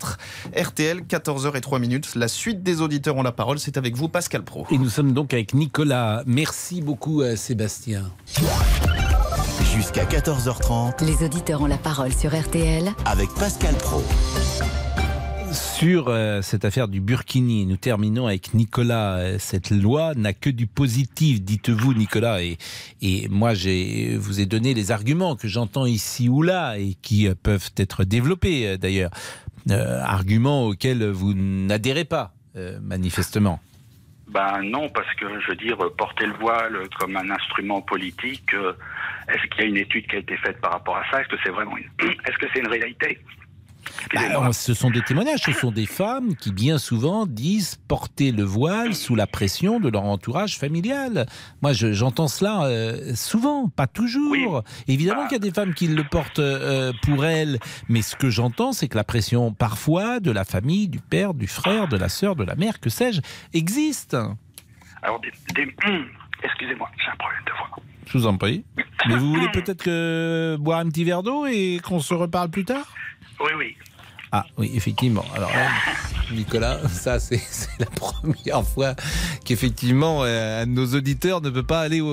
RTL, 0.55 1.01
14h 1.01 1.55
et 1.55 1.61
3 1.61 1.79
minutes. 1.79 2.15
La 2.15 2.27
suite 2.27 2.63
des 2.63 2.81
auditeurs 2.81 3.15
ont 3.15 3.23
la 3.23 3.31
parole. 3.31 3.59
C'est 3.59 3.77
avec 3.77 3.95
vous, 3.95 4.07
Pascal 4.09 4.43
Pro. 4.43 4.65
Et 4.71 4.77
nous 4.77 4.89
sommes 4.89 5.13
donc 5.13 5.33
avec 5.33 5.53
Nicolas. 5.53 6.23
Merci 6.25 6.81
beaucoup 6.81 7.21
à 7.21 7.35
Sébastien. 7.35 8.03
Jusqu'à 9.75 10.05
14h30 10.05 11.03
Les 11.03 11.25
auditeurs 11.25 11.61
ont 11.61 11.67
la 11.67 11.77
parole 11.77 12.13
sur 12.13 12.37
RTL 12.37 12.91
avec 13.05 13.29
Pascal 13.33 13.75
Pro. 13.75 14.03
Sur 15.51 16.07
euh, 16.07 16.41
cette 16.41 16.65
affaire 16.65 16.87
du 16.87 16.99
Burkini, 16.99 17.67
nous 17.67 17.77
terminons 17.77 18.25
avec 18.25 18.55
Nicolas. 18.55 19.17
Euh, 19.17 19.37
Cette 19.39 19.69
loi 19.69 20.13
n'a 20.15 20.33
que 20.33 20.49
du 20.49 20.65
positif, 20.65 21.41
dites-vous, 21.43 21.93
Nicolas. 21.93 22.41
Et, 22.41 22.57
et 23.03 23.27
moi, 23.29 23.53
j'ai 23.53 24.17
vous 24.17 24.39
ai 24.39 24.47
donné 24.47 24.73
les 24.73 24.89
arguments 24.91 25.35
que 25.35 25.47
j'entends 25.47 25.85
ici 25.85 26.27
ou 26.27 26.41
là 26.41 26.77
et 26.79 26.95
qui 27.03 27.27
euh, 27.27 27.35
peuvent 27.41 27.69
être 27.77 28.03
développés 28.03 28.67
euh, 28.67 28.77
d'ailleurs. 28.77 29.11
Euh, 29.71 30.01
arguments 30.01 30.65
auxquels 30.67 31.09
vous 31.09 31.33
n'adhérez 31.33 32.03
pas, 32.03 32.33
euh, 32.57 32.77
manifestement. 32.81 33.59
Ben 34.27 34.61
non, 34.61 34.89
parce 34.89 35.13
que 35.15 35.25
je 35.39 35.47
veux 35.47 35.55
dire, 35.55 35.77
porter 35.97 36.25
le 36.25 36.33
voile 36.33 36.77
comme 36.99 37.15
un 37.15 37.29
instrument 37.29 37.81
politique, 37.81 38.53
euh, 38.53 38.73
est-ce 39.29 39.47
qu'il 39.47 39.61
y 39.61 39.63
a 39.65 39.67
une 39.69 39.77
étude 39.77 40.07
qui 40.07 40.15
a 40.17 40.19
été 40.19 40.35
faite 40.37 40.59
par 40.59 40.71
rapport 40.71 40.97
à 40.97 41.03
ça? 41.09 41.21
Est-ce 41.21 41.29
que 41.29 41.37
c'est 41.43 41.51
vraiment 41.51 41.77
une... 41.77 41.85
Est-ce 42.25 42.37
que 42.37 42.47
c'est 42.53 42.59
une 42.59 42.67
réalité? 42.67 43.19
Bah, 44.13 44.51
ce 44.53 44.73
sont 44.73 44.89
des 44.89 45.01
témoignages, 45.01 45.41
ce 45.41 45.51
sont 45.53 45.71
des 45.71 45.85
femmes 45.85 46.35
qui 46.35 46.51
bien 46.51 46.77
souvent 46.77 47.25
disent 47.25 47.75
porter 47.87 48.31
le 48.31 48.43
voile 48.43 48.95
sous 48.95 49.15
la 49.15 49.27
pression 49.27 49.79
de 49.79 49.89
leur 49.89 50.03
entourage 50.03 50.57
familial. 50.57 51.25
Moi, 51.61 51.73
je- 51.73 51.93
j'entends 51.93 52.27
cela 52.27 52.63
euh, 52.65 53.15
souvent, 53.15 53.69
pas 53.69 53.87
toujours. 53.87 54.63
Évidemment 54.87 55.23
qu'il 55.23 55.33
y 55.33 55.35
a 55.35 55.39
des 55.39 55.51
femmes 55.51 55.73
qui 55.73 55.87
le 55.87 56.03
portent 56.03 56.39
euh, 56.39 56.91
pour 57.03 57.25
elles, 57.25 57.59
mais 57.89 58.01
ce 58.01 58.15
que 58.15 58.29
j'entends, 58.29 58.73
c'est 58.73 58.87
que 58.87 58.97
la 58.97 59.03
pression 59.03 59.53
parfois 59.53 60.19
de 60.19 60.31
la 60.31 60.43
famille, 60.45 60.87
du 60.87 60.99
père, 60.99 61.33
du 61.33 61.47
frère, 61.47 61.87
de 61.87 61.97
la 61.97 62.09
sœur, 62.09 62.35
de 62.35 62.43
la 62.43 62.55
mère, 62.55 62.79
que 62.79 62.89
sais-je, 62.89 63.21
existe. 63.53 64.15
Alors, 65.01 65.19
des, 65.21 65.31
des- 65.55 65.75
excusez-moi, 66.43 66.89
j'ai 66.97 67.11
un 67.11 67.15
problème 67.17 67.41
de 67.45 67.51
voix. 67.51 67.83
Je 68.05 68.17
vous 68.17 68.27
en 68.27 68.37
prie. 68.37 68.63
Mais 69.07 69.15
vous 69.17 69.29
voulez 69.33 69.49
peut-être 69.51 69.83
que 69.83 70.57
boire 70.59 70.79
un 70.79 70.89
petit 70.89 71.03
verre 71.03 71.23
d'eau 71.23 71.45
et 71.45 71.79
qu'on 71.83 71.99
se 71.99 72.13
reparle 72.13 72.49
plus 72.49 72.65
tard? 72.65 72.93
Oui, 73.39 73.51
oui. 73.57 73.75
Ah 74.35 74.45
oui, 74.57 74.71
effectivement. 74.73 75.23
Alors 75.35 75.51
là, 75.51 75.67
Nicolas, 76.31 76.79
ça 76.89 77.19
c'est 77.19 77.39
la 77.77 77.85
première 77.85 78.63
fois 78.65 78.95
qu'effectivement 79.45 80.23
euh, 80.23 80.63
un 80.63 80.65
de 80.65 80.71
nos 80.71 80.87
auditeurs 80.95 81.39
ne 81.41 81.51
peut 81.51 81.61
pas 81.61 81.81
aller 81.81 82.01
au, 82.01 82.09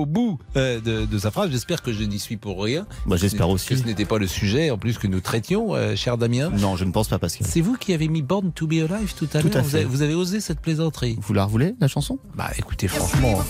au 0.00 0.04
bout 0.04 0.40
euh, 0.56 0.80
de, 0.80 1.04
de 1.06 1.18
sa 1.18 1.30
phrase. 1.30 1.52
J'espère 1.52 1.80
que 1.82 1.92
je 1.92 2.02
n'y 2.02 2.18
suis 2.18 2.36
pour 2.36 2.60
rien. 2.60 2.88
Bah, 3.06 3.14
j'espère 3.16 3.46
Que 3.46 3.52
aussi. 3.52 3.78
ce 3.78 3.84
n'était 3.84 4.04
pas 4.04 4.18
le 4.18 4.26
sujet 4.26 4.70
en 4.72 4.78
plus 4.78 4.98
que 4.98 5.06
nous 5.06 5.20
traitions, 5.20 5.76
euh, 5.76 5.94
cher 5.94 6.18
Damien. 6.18 6.50
Non, 6.50 6.74
je 6.74 6.84
ne 6.84 6.90
pense 6.90 7.06
pas, 7.06 7.20
Pascal. 7.20 7.46
C'est 7.48 7.60
vous 7.60 7.76
qui 7.76 7.94
avez 7.94 8.08
mis 8.08 8.22
Born 8.22 8.50
to 8.50 8.66
be 8.66 8.72
Alive 8.90 9.14
tout 9.16 9.28
à 9.32 9.40
l'heure. 9.40 9.62
vous 9.88 10.02
avez 10.02 10.14
osé 10.14 10.40
cette 10.40 10.60
plaisanterie. 10.60 11.18
Vous 11.22 11.34
la 11.34 11.44
revoulez, 11.44 11.76
la 11.78 11.86
chanson? 11.86 12.18
Bah 12.34 12.50
écoutez, 12.58 12.88
franchement, 12.88 13.44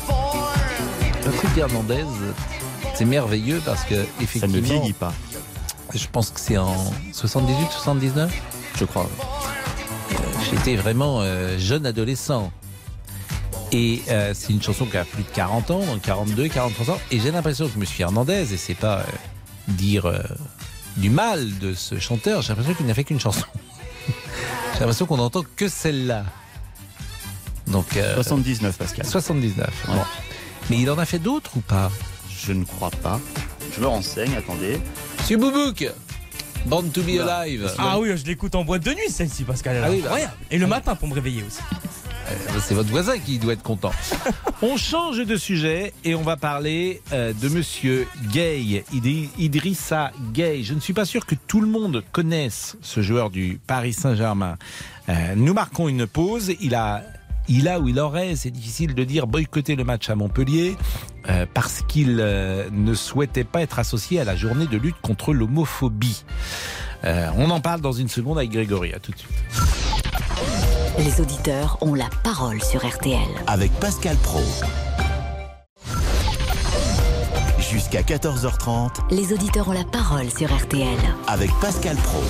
Patrick 1.25 1.57
Hernandez, 1.57 2.05
c'est 2.95 3.07
merveilleux 3.07 3.63
parce 3.65 3.85
que 3.85 3.95
effectivement. 4.21 4.49
Ça 4.55 4.61
ne 4.61 4.61
vieillit 4.61 4.93
pas. 4.93 5.15
Je 5.95 6.07
pense 6.11 6.31
que 6.31 6.41
c'est 6.41 6.57
en 6.57 6.93
78, 7.13 7.71
79 7.71 8.33
Je 8.79 8.85
crois. 8.85 9.09
Euh, 10.13 10.15
J'étais 10.51 10.77
vraiment 10.77 11.21
euh, 11.21 11.59
jeune 11.59 11.87
adolescent. 11.87 12.53
Et 13.73 14.03
euh, 14.09 14.33
c'est 14.35 14.53
une 14.53 14.63
chanson 14.63 14.85
qui 14.87 14.97
a 14.97 15.05
plus 15.05 15.23
de 15.23 15.29
40 15.29 15.71
ans, 15.71 15.85
donc 15.85 16.03
42, 16.03 16.49
43 16.49 16.95
ans. 16.95 16.99
Et 17.11 17.21
j'ai 17.21 17.31
l'impression 17.31 17.69
que 17.69 17.79
Monsieur 17.79 18.03
Hernandez, 18.03 18.53
et 18.53 18.57
c'est 18.57 18.75
pas 18.75 19.05
dire 19.69 20.13
du 20.97 21.11
mal 21.11 21.59
de 21.59 21.75
ce 21.75 21.99
chanteur, 21.99 22.43
j'ai 22.43 22.49
l'impression 22.49 22.75
qu'il 22.75 22.87
n'a 22.87 22.95
fait 22.95 23.05
qu'une 23.05 23.21
chanson. 23.21 23.45
j'ai 24.75 24.81
l'impression 24.81 25.07
qu'on 25.07 25.19
n'entend 25.19 25.43
que 25.57 25.69
celle-là. 25.69 26.25
Donc, 27.67 27.97
euh, 27.97 28.15
79, 28.15 28.77
Pascal. 28.77 29.07
79. 29.07 29.69
Bon. 29.87 29.95
Mais 30.69 30.79
il 30.79 30.91
en 30.91 30.99
a 30.99 31.05
fait 31.05 31.19
d'autres 31.19 31.57
ou 31.57 31.61
pas? 31.61 31.91
Je 32.29 32.53
ne 32.53 32.65
crois 32.65 32.91
pas. 32.91 33.21
Je 33.75 33.81
me 33.81 33.87
renseigne, 33.87 34.35
attendez. 34.37 34.79
Monsieur 35.19 35.37
Boubouk 35.37 35.89
Born 36.67 36.91
to 36.91 37.03
be 37.03 37.19
alive. 37.21 37.71
Ah 37.79 37.99
oui, 37.99 38.11
je 38.17 38.25
l'écoute 38.27 38.55
en 38.55 38.65
boîte 38.65 38.85
de 38.85 38.91
nuit 38.91 39.09
celle-ci, 39.09 39.45
Pascal. 39.45 39.81
Ah 39.83 39.89
oui, 39.91 39.99
bah. 40.01 40.07
Incroyable. 40.09 40.33
Et 40.51 40.59
le 40.59 40.67
matin 40.67 40.95
pour 40.95 41.09
me 41.09 41.15
réveiller 41.15 41.43
aussi. 41.47 41.61
Euh, 42.29 42.59
C'est 42.63 42.75
votre 42.75 42.91
voisin 42.91 43.19
qui 43.19 43.39
doit 43.39 43.55
être 43.55 43.63
content. 43.63 43.93
on 44.63 44.77
change 44.77 45.19
de 45.25 45.37
sujet 45.37 45.95
et 46.05 46.15
on 46.15 46.21
va 46.23 46.37
parler 46.37 47.01
euh, 47.13 47.33
de 47.33 47.49
monsieur 47.49 48.07
Gay, 48.31 48.85
Idri- 48.93 49.31
Idrissa 49.39 50.13
Gay. 50.35 50.63
Je 50.63 50.75
ne 50.75 50.81
suis 50.81 50.93
pas 50.93 51.07
sûr 51.07 51.25
que 51.25 51.35
tout 51.35 51.63
le 51.63 51.67
monde 51.67 52.05
connaisse 52.13 52.77
ce 52.83 53.01
joueur 53.01 53.31
du 53.31 53.59
Paris 53.67 53.95
Saint-Germain. 53.95 54.57
Euh, 55.09 55.35
nous 55.37 55.55
marquons 55.55 55.89
une 55.89 56.07
pause. 56.07 56.53
Il 56.61 56.75
a, 56.75 57.03
il 57.51 57.69
a 57.69 57.81
ou 57.81 57.89
il 57.89 57.99
aurait, 57.99 58.37
c'est 58.37 58.51
difficile 58.51 58.95
de 58.95 59.05
dire, 59.05 59.27
boycotté 59.27 59.75
le 59.75 59.85
match 59.85 60.09
à 60.09 60.15
Montpellier 60.15 60.77
euh, 61.29 61.47
parce 61.53 61.83
qu'il 61.87 62.19
euh, 62.21 62.69
ne 62.73 62.95
souhaitait 62.95 63.45
pas 63.45 63.61
être 63.61 63.79
associé 63.79 64.21
à 64.21 64.25
la 64.25 64.37
journée 64.37 64.67
de 64.67 64.77
lutte 64.77 65.01
contre 65.03 65.35
l'homophobie. 65.35 66.25
Euh, 67.05 67.29
on 67.37 67.51
en 67.51 67.61
parle 67.61 67.81
dans 67.81 67.93
une 67.93 68.09
seconde 68.09 68.39
avec 68.39 68.51
Grégory. 68.51 68.95
À 68.95 69.01
tout 69.01 69.11
de 69.11 69.19
suite. 69.19 69.31
Les 70.99 71.21
auditeurs 71.21 71.79
ont 71.81 71.95
la 71.95 72.09
parole 72.23 72.63
sur 72.63 72.87
RTL. 72.87 73.19
Avec 73.49 73.73
Pascal 73.81 74.17
Pro. 74.19 74.43
Jusqu'à 77.59 78.03
14h30 78.03 79.13
Les 79.13 79.33
auditeurs 79.33 79.69
ont 79.69 79.73
la 79.73 79.85
parole 79.85 80.31
sur 80.31 80.55
RTL. 80.55 80.99
avec 81.27 81.51
Pascal 81.61 81.97
Pro. 81.97 82.23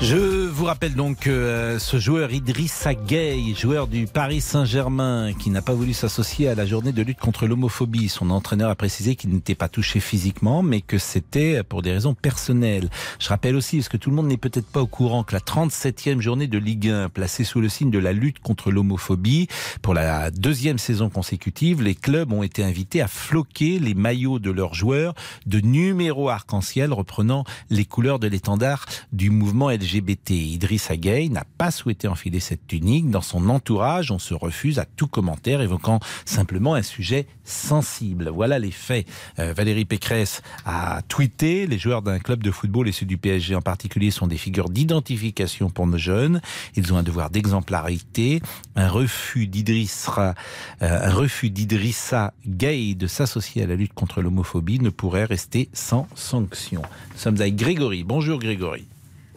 Je 0.00 0.16
vous 0.48 0.64
rappelle 0.64 0.94
donc 0.94 1.20
que 1.20 1.30
euh, 1.30 1.78
ce 1.78 1.98
joueur 1.98 2.32
Idrissa 2.32 2.94
Gueye, 2.94 3.54
joueur 3.54 3.86
du 3.86 4.06
Paris 4.06 4.40
Saint-Germain, 4.40 5.32
qui 5.32 5.50
n'a 5.50 5.62
pas 5.62 5.72
voulu 5.72 5.94
s'associer 5.94 6.48
à 6.48 6.54
la 6.54 6.66
journée 6.66 6.92
de 6.92 7.00
lutte 7.00 7.20
contre 7.20 7.46
l'homophobie, 7.46 8.08
son 8.08 8.30
entraîneur 8.30 8.70
a 8.70 8.74
précisé 8.74 9.14
qu'il 9.14 9.30
n'était 9.30 9.54
pas 9.54 9.68
touché 9.68 10.00
physiquement, 10.00 10.62
mais 10.62 10.80
que 10.80 10.98
c'était 10.98 11.62
pour 11.62 11.80
des 11.80 11.92
raisons 11.92 12.14
personnelles. 12.14 12.90
Je 13.18 13.28
rappelle 13.28 13.56
aussi, 13.56 13.78
parce 13.78 13.88
que 13.88 13.96
tout 13.96 14.10
le 14.10 14.16
monde 14.16 14.26
n'est 14.26 14.36
peut-être 14.36 14.66
pas 14.66 14.82
au 14.82 14.86
courant, 14.86 15.22
que 15.22 15.32
la 15.32 15.40
37e 15.40 16.20
journée 16.20 16.48
de 16.48 16.58
Ligue 16.58 16.90
1, 16.90 17.08
placée 17.08 17.44
sous 17.44 17.60
le 17.60 17.68
signe 17.68 17.90
de 17.90 17.98
la 17.98 18.12
lutte 18.12 18.40
contre 18.40 18.72
l'homophobie, 18.72 19.48
pour 19.80 19.94
la 19.94 20.30
deuxième 20.30 20.78
saison 20.78 21.08
consécutive, 21.08 21.82
les 21.82 21.94
clubs 21.94 22.32
ont 22.32 22.42
été 22.42 22.64
invités 22.64 23.00
à 23.00 23.08
floquer 23.08 23.78
les 23.78 23.94
maillots 23.94 24.40
de 24.40 24.50
leurs 24.50 24.74
joueurs 24.74 25.14
de 25.46 25.60
numéros 25.60 26.28
arc-en-ciel 26.28 26.92
reprenant 26.92 27.44
les 27.70 27.84
couleurs 27.84 28.18
de 28.18 28.26
l'étendard 28.26 28.84
du 29.12 29.30
mouvement. 29.30 29.70
Idrissa 29.92 30.96
Gueye 30.96 31.28
n'a 31.28 31.44
pas 31.58 31.70
souhaité 31.70 32.08
enfiler 32.08 32.40
cette 32.40 32.66
tunique. 32.66 33.10
Dans 33.10 33.20
son 33.20 33.48
entourage, 33.48 34.10
on 34.10 34.18
se 34.18 34.34
refuse 34.34 34.78
à 34.78 34.84
tout 34.84 35.06
commentaire 35.06 35.60
évoquant 35.60 36.00
simplement 36.24 36.74
un 36.74 36.82
sujet 36.82 37.26
sensible. 37.44 38.28
Voilà 38.28 38.58
les 38.58 38.70
faits. 38.70 39.06
Euh, 39.38 39.52
Valérie 39.52 39.84
Pécresse 39.84 40.42
a 40.64 41.02
tweeté 41.08 41.66
les 41.66 41.78
joueurs 41.78 42.02
d'un 42.02 42.18
club 42.18 42.42
de 42.42 42.50
football 42.50 42.88
et 42.88 42.92
ceux 42.92 43.06
du 43.06 43.18
PSG 43.18 43.54
en 43.54 43.62
particulier 43.62 44.10
sont 44.10 44.26
des 44.26 44.36
figures 44.36 44.70
d'identification 44.70 45.70
pour 45.70 45.86
nos 45.86 45.98
jeunes. 45.98 46.40
Ils 46.76 46.92
ont 46.92 46.96
un 46.96 47.02
devoir 47.02 47.30
d'exemplarité. 47.30 48.40
Un 48.76 48.88
refus 48.88 49.46
d'Idrissa, 49.46 50.34
euh, 50.82 51.08
un 51.08 51.12
refus 51.12 51.50
d'Idrissa 51.50 52.32
Gueye 52.46 52.94
de 52.94 53.06
s'associer 53.06 53.62
à 53.62 53.66
la 53.66 53.76
lutte 53.76 53.94
contre 53.94 54.22
l'homophobie 54.22 54.80
ne 54.80 54.90
pourrait 54.90 55.24
rester 55.24 55.68
sans 55.72 56.08
sanction. 56.14 56.82
Nous 57.12 57.18
sommes 57.18 57.40
avec 57.40 57.56
Grégory. 57.56 58.04
Bonjour 58.04 58.38
Grégory. 58.38 58.86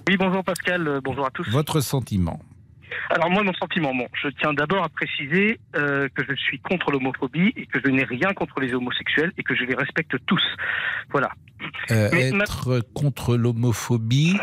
Oui, 0.08 0.16
bonjour 0.18 0.44
Pascal, 0.44 0.88
euh, 0.88 1.02
bonjour 1.04 1.26
à 1.26 1.32
tous. 1.32 1.48
Votre 1.50 1.82
sentiment 1.82 2.40
Alors 3.10 3.30
moi, 3.30 3.44
mon 3.44 3.54
sentiment, 3.54 3.94
bon, 3.94 4.08
je 4.22 4.30
tiens 4.40 4.54
d'abord 4.54 4.84
à 4.84 4.90
préciser 4.90 5.60
euh, 5.76 6.08
que 6.16 6.24
je 6.28 6.34
suis 6.36 6.60
contre 6.60 6.92
l'homophobie 6.92 7.54
et 7.58 7.66
que 7.66 7.80
je 7.84 7.90
n'ai 7.90 8.04
rien 8.04 8.34
contre 8.34 8.60
les 8.62 8.74
homosexuels 8.74 9.34
et 9.38 9.44
que 9.44 9.56
je 9.56 9.64
les 9.66 9.76
respecte 9.76 10.16
tous. 10.26 10.42
Voilà. 11.12 11.30
Euh, 11.92 12.10
Mais 12.14 12.32
ma- 12.32 12.44
être 12.46 12.80
contre 12.94 13.36
l'homophobie, 13.36 14.38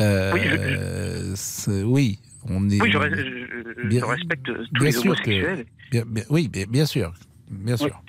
euh, 0.00 0.32
Oui, 0.34 0.40
je- 0.44 1.82
oui, 1.84 2.18
on 2.48 2.68
est. 2.70 2.80
Oui, 2.80 2.90
je, 2.92 2.98
re- 2.98 3.14
je- 3.16 3.82
je 3.82 3.88
Bien- 3.88 4.06
respecte 4.06 4.44
tous 4.46 4.68
bien 4.72 4.84
les 4.84 4.92
sûr 4.92 5.02
que- 5.02 5.08
homosexuels. 5.08 5.66
bien- 5.90 6.04
bien- 6.06 6.24
oui, 6.30 6.48
bien, 6.48 6.66
bien 6.68 6.86
sûr, 6.86 7.12
bien 7.50 7.76
sûr. 7.76 8.00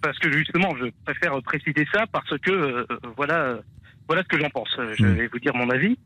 Parce 0.00 0.18
que 0.20 0.32
justement, 0.32 0.74
je 0.76 0.86
préfère 1.04 1.40
préciser 1.42 1.86
ça 1.92 2.06
parce 2.12 2.38
que 2.38 2.86
voilà, 3.16 3.58
voilà 4.08 4.22
ce 4.22 4.28
que 4.28 4.38
j'en 4.40 4.50
pense. 4.50 4.68
Euh, 4.78 4.94
Je 4.98 5.06
Mm. 5.06 5.14
vais 5.14 5.26
vous 5.28 5.38
dire 5.38 5.54
mon 5.54 5.70
avis. 5.70 5.98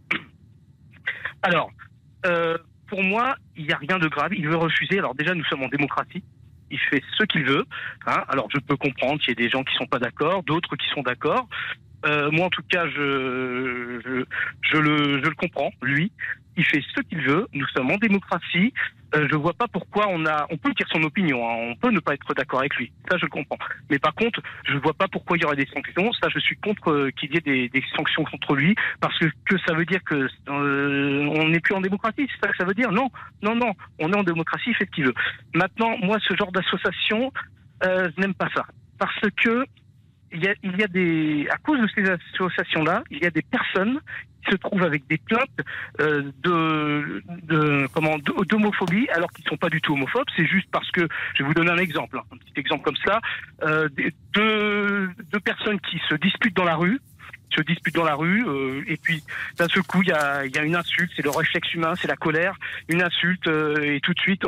Alors, 1.42 1.70
euh, 2.26 2.56
pour 2.88 3.02
moi, 3.02 3.36
il 3.56 3.64
n'y 3.66 3.72
a 3.72 3.76
rien 3.76 3.98
de 3.98 4.08
grave. 4.08 4.32
Il 4.34 4.48
veut 4.48 4.56
refuser. 4.56 4.98
Alors 4.98 5.14
déjà, 5.14 5.34
nous 5.34 5.44
sommes 5.44 5.62
en 5.62 5.68
démocratie. 5.68 6.22
Il 6.70 6.78
fait 6.78 7.02
ce 7.16 7.24
qu'il 7.24 7.44
veut. 7.44 7.64
hein. 8.06 8.24
Alors, 8.28 8.48
je 8.52 8.58
peux 8.58 8.76
comprendre 8.76 9.18
qu'il 9.20 9.30
y 9.30 9.32
ait 9.32 9.44
des 9.46 9.48
gens 9.50 9.64
qui 9.64 9.74
sont 9.76 9.86
pas 9.86 9.98
d'accord, 9.98 10.42
d'autres 10.42 10.76
qui 10.76 10.86
sont 10.94 11.02
d'accord. 11.02 11.48
Euh, 12.06 12.30
moi, 12.30 12.46
en 12.46 12.50
tout 12.50 12.62
cas, 12.70 12.86
je, 12.88 14.00
je, 14.04 14.24
je 14.70 14.76
le, 14.78 15.22
je 15.22 15.28
le 15.28 15.34
comprends. 15.34 15.70
Lui, 15.82 16.12
il 16.56 16.64
fait 16.64 16.82
ce 16.94 17.00
qu'il 17.02 17.20
veut. 17.22 17.46
Nous 17.52 17.66
sommes 17.68 17.90
en 17.90 17.96
démocratie. 17.96 18.72
Euh, 19.14 19.26
je 19.30 19.36
vois 19.36 19.54
pas 19.54 19.66
pourquoi 19.68 20.06
on 20.08 20.26
a. 20.26 20.46
On 20.50 20.56
peut 20.58 20.72
dire 20.74 20.86
son 20.92 21.02
opinion. 21.02 21.48
hein. 21.48 21.70
On 21.70 21.76
peut 21.76 21.90
ne 21.90 21.98
pas 22.00 22.14
être 22.14 22.34
d'accord 22.34 22.60
avec 22.60 22.74
lui. 22.76 22.92
Ça, 23.10 23.16
je 23.16 23.24
le 23.24 23.30
comprends. 23.30 23.56
Mais 23.90 23.98
par 23.98 24.14
contre, 24.14 24.40
je 24.66 24.76
vois 24.76 24.92
pas 24.92 25.08
pourquoi 25.08 25.36
il 25.36 25.42
y 25.42 25.46
aurait 25.46 25.56
des 25.56 25.66
sanctions. 25.66 26.12
Ça, 26.12 26.28
je 26.28 26.38
suis 26.38 26.56
contre 26.56 26.90
euh, 26.90 27.10
qu'il 27.10 27.32
y 27.32 27.38
ait 27.38 27.40
des, 27.40 27.68
des 27.70 27.82
sanctions 27.96 28.24
contre 28.24 28.54
lui 28.54 28.74
parce 29.00 29.18
que, 29.18 29.26
que 29.46 29.56
ça 29.66 29.74
veut 29.74 29.86
dire 29.86 30.04
que 30.04 30.28
euh, 30.48 31.26
on 31.26 31.48
n'est 31.48 31.60
plus 31.60 31.74
en 31.74 31.80
démocratie. 31.80 32.28
C'est 32.30 32.46
ça 32.46 32.52
que 32.52 32.56
ça 32.58 32.64
veut 32.64 32.74
dire? 32.74 32.92
Non, 32.92 33.08
non, 33.42 33.54
non. 33.54 33.72
On 33.98 34.12
est 34.12 34.16
en 34.16 34.24
démocratie. 34.24 34.70
Il 34.70 34.76
fait 34.76 34.84
ce 34.84 34.90
qu'il 34.90 35.06
veut. 35.06 35.14
Maintenant, 35.54 35.96
moi, 36.02 36.18
ce 36.20 36.36
genre 36.36 36.52
d'association, 36.52 37.32
euh, 37.84 38.10
je 38.14 38.20
n'aime 38.20 38.34
pas 38.34 38.48
ça 38.54 38.66
parce 38.98 39.20
que 39.42 39.64
il 40.32 40.44
y 40.44 40.48
a, 40.48 40.54
il 40.62 40.76
y 40.78 40.82
a 40.82 40.88
des, 40.88 41.48
à 41.50 41.56
cause 41.56 41.80
de 41.80 41.88
ces 41.94 42.10
associations-là, 42.10 43.02
il 43.10 43.18
y 43.18 43.26
a 43.26 43.30
des 43.30 43.42
personnes 43.42 44.00
qui 44.44 44.52
se 44.52 44.56
trouvent 44.56 44.82
avec 44.82 45.06
des 45.08 45.18
plaintes 45.18 45.60
euh, 46.00 46.30
de, 46.42 47.22
de 47.44 47.86
comment 47.92 48.16
d'homophobie 48.18 49.08
alors 49.10 49.30
qu'ils 49.32 49.44
ne 49.44 49.50
sont 49.50 49.56
pas 49.56 49.70
du 49.70 49.80
tout 49.80 49.94
homophobes. 49.94 50.28
C'est 50.36 50.46
juste 50.46 50.68
parce 50.70 50.90
que, 50.90 51.06
je 51.34 51.42
vais 51.42 51.48
vous 51.48 51.54
donner 51.54 51.70
un 51.70 51.78
exemple, 51.78 52.18
hein, 52.18 52.22
un 52.32 52.36
petit 52.36 52.52
exemple 52.56 52.84
comme 52.84 52.96
ça, 53.04 53.20
euh, 53.62 53.88
deux 54.34 55.40
personnes 55.44 55.80
qui 55.80 56.00
se 56.08 56.14
disputent 56.16 56.56
dans 56.56 56.64
la 56.64 56.76
rue 56.76 57.00
se 57.50 57.62
disputent 57.62 57.94
dans 57.94 58.04
la 58.04 58.14
rue 58.14 58.44
euh, 58.46 58.82
et 58.86 58.96
puis 58.96 59.22
d'un 59.56 59.68
seul 59.68 59.82
coup 59.82 60.02
il 60.02 60.08
y 60.08 60.12
a, 60.12 60.44
y 60.46 60.58
a 60.58 60.62
une 60.62 60.76
insulte, 60.76 61.10
c'est 61.16 61.22
le 61.24 61.30
réflexe 61.30 61.72
humain, 61.74 61.94
c'est 61.96 62.08
la 62.08 62.16
colère, 62.16 62.54
une 62.88 63.02
insulte 63.02 63.46
euh, 63.46 63.94
et 63.94 64.00
tout 64.00 64.12
de 64.14 64.20
suite 64.20 64.42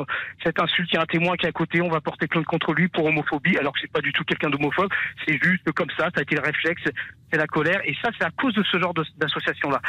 cette 0.44 0.60
insulte 0.60 0.88
il 0.92 0.96
y 0.96 0.98
a 0.98 1.02
un 1.02 1.06
témoin 1.06 1.36
qui 1.36 1.46
est 1.46 1.48
à 1.48 1.52
côté, 1.52 1.80
on 1.80 1.88
va 1.88 2.00
porter 2.00 2.26
plainte 2.26 2.44
contre 2.46 2.72
lui 2.72 2.88
pour 2.88 3.04
homophobie 3.06 3.56
alors 3.58 3.72
que 3.72 3.80
c'est 3.80 3.92
pas 3.92 4.00
du 4.00 4.12
tout 4.12 4.24
quelqu'un 4.24 4.50
d'homophobe, 4.50 4.90
c'est 5.26 5.38
juste 5.42 5.70
comme 5.72 5.90
ça, 5.96 6.10
ça 6.14 6.20
a 6.20 6.22
été 6.22 6.34
le 6.34 6.42
réflexe, 6.42 6.82
c'est 7.30 7.38
la 7.38 7.46
colère 7.46 7.80
et 7.84 7.94
ça 8.02 8.10
c'est 8.18 8.24
à 8.24 8.30
cause 8.30 8.54
de 8.54 8.62
ce 8.64 8.78
genre 8.78 8.94
de- 8.94 9.04
d'association 9.16 9.70
là. 9.70 9.80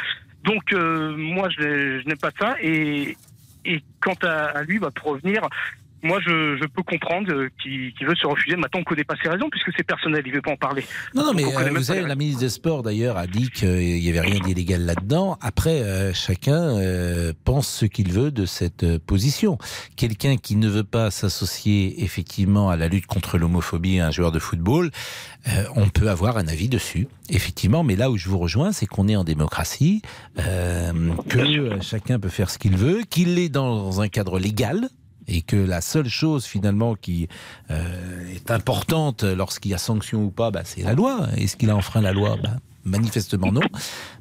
Donc 0.44 0.72
euh, 0.72 1.14
moi 1.16 1.48
je, 1.50 2.00
je 2.00 2.06
n'aime 2.06 2.18
pas 2.18 2.30
ça 2.38 2.54
et 2.60 3.16
et 3.64 3.80
quant 4.00 4.16
à, 4.24 4.46
à 4.58 4.62
lui, 4.64 4.80
bah, 4.80 4.90
pour 4.92 5.12
revenir, 5.12 5.40
moi 6.02 6.18
je, 6.20 6.56
je 6.56 6.66
peux 6.66 6.82
comprendre 6.82 7.32
euh, 7.32 7.48
qu'il 7.62 8.06
veut 8.06 8.14
se 8.14 8.26
refuser. 8.26 8.56
Maintenant 8.56 8.80
on 8.80 8.84
connaît 8.84 9.04
pas 9.04 9.14
ses 9.22 9.28
raisons 9.28 9.48
puisque 9.50 9.70
c'est 9.76 9.84
personnel, 9.84 10.22
il 10.26 10.32
veut 10.32 10.42
pas 10.42 10.52
en 10.52 10.56
parler. 10.56 10.84
Non, 11.14 11.26
non, 11.26 11.32
mais 11.34 11.44
euh, 11.44 11.70
vous 11.70 11.82
savez, 11.84 12.02
la 12.02 12.14
ministre 12.14 12.40
des 12.40 12.48
Sports 12.48 12.82
d'ailleurs 12.82 13.16
a 13.16 13.26
dit 13.26 13.50
qu'il 13.50 14.00
n'y 14.00 14.08
avait 14.08 14.20
rien 14.20 14.40
d'illégal 14.40 14.84
là-dedans. 14.84 15.38
Après, 15.40 15.82
euh, 15.82 16.12
chacun 16.12 16.78
euh, 16.78 17.32
pense 17.44 17.68
ce 17.68 17.86
qu'il 17.86 18.12
veut 18.12 18.30
de 18.30 18.46
cette 18.46 18.98
position. 18.98 19.58
Quelqu'un 19.96 20.36
qui 20.36 20.56
ne 20.56 20.68
veut 20.68 20.84
pas 20.84 21.10
s'associer 21.10 22.02
effectivement 22.02 22.70
à 22.70 22.76
la 22.76 22.88
lutte 22.88 23.06
contre 23.06 23.38
l'homophobie, 23.38 24.00
un 24.00 24.10
joueur 24.10 24.32
de 24.32 24.38
football, 24.38 24.90
on 25.74 25.88
peut 25.88 26.08
avoir 26.08 26.36
un 26.36 26.46
avis 26.46 26.68
dessus, 26.68 27.08
effectivement. 27.28 27.82
Mais 27.82 27.96
là 27.96 28.10
où 28.10 28.16
je 28.16 28.28
vous 28.28 28.38
rejoins, 28.38 28.72
c'est 28.72 28.86
qu'on 28.86 29.08
est 29.08 29.16
en 29.16 29.24
démocratie, 29.24 30.02
que 30.36 31.80
chacun 31.80 32.20
peut 32.20 32.28
faire 32.28 32.50
ce 32.50 32.58
qu'il 32.58 32.76
veut, 32.76 33.02
qu'il 33.08 33.38
est 33.38 33.48
dans 33.48 34.00
un 34.00 34.08
cadre 34.08 34.38
légal 34.38 34.88
et 35.32 35.42
que 35.42 35.56
la 35.56 35.80
seule 35.80 36.08
chose 36.08 36.44
finalement 36.44 36.94
qui 36.94 37.28
euh, 37.70 38.28
est 38.34 38.50
importante 38.50 39.22
lorsqu'il 39.24 39.70
y 39.70 39.74
a 39.74 39.78
sanction 39.78 40.24
ou 40.24 40.30
pas, 40.30 40.50
bah, 40.50 40.62
c'est 40.64 40.82
la 40.82 40.92
loi. 40.94 41.26
Est-ce 41.36 41.56
qu'il 41.56 41.70
a 41.70 41.76
enfreint 41.76 42.00
la 42.02 42.12
loi? 42.12 42.36
Bah, 42.42 42.50
Manifestement 42.84 43.52
non. 43.52 43.60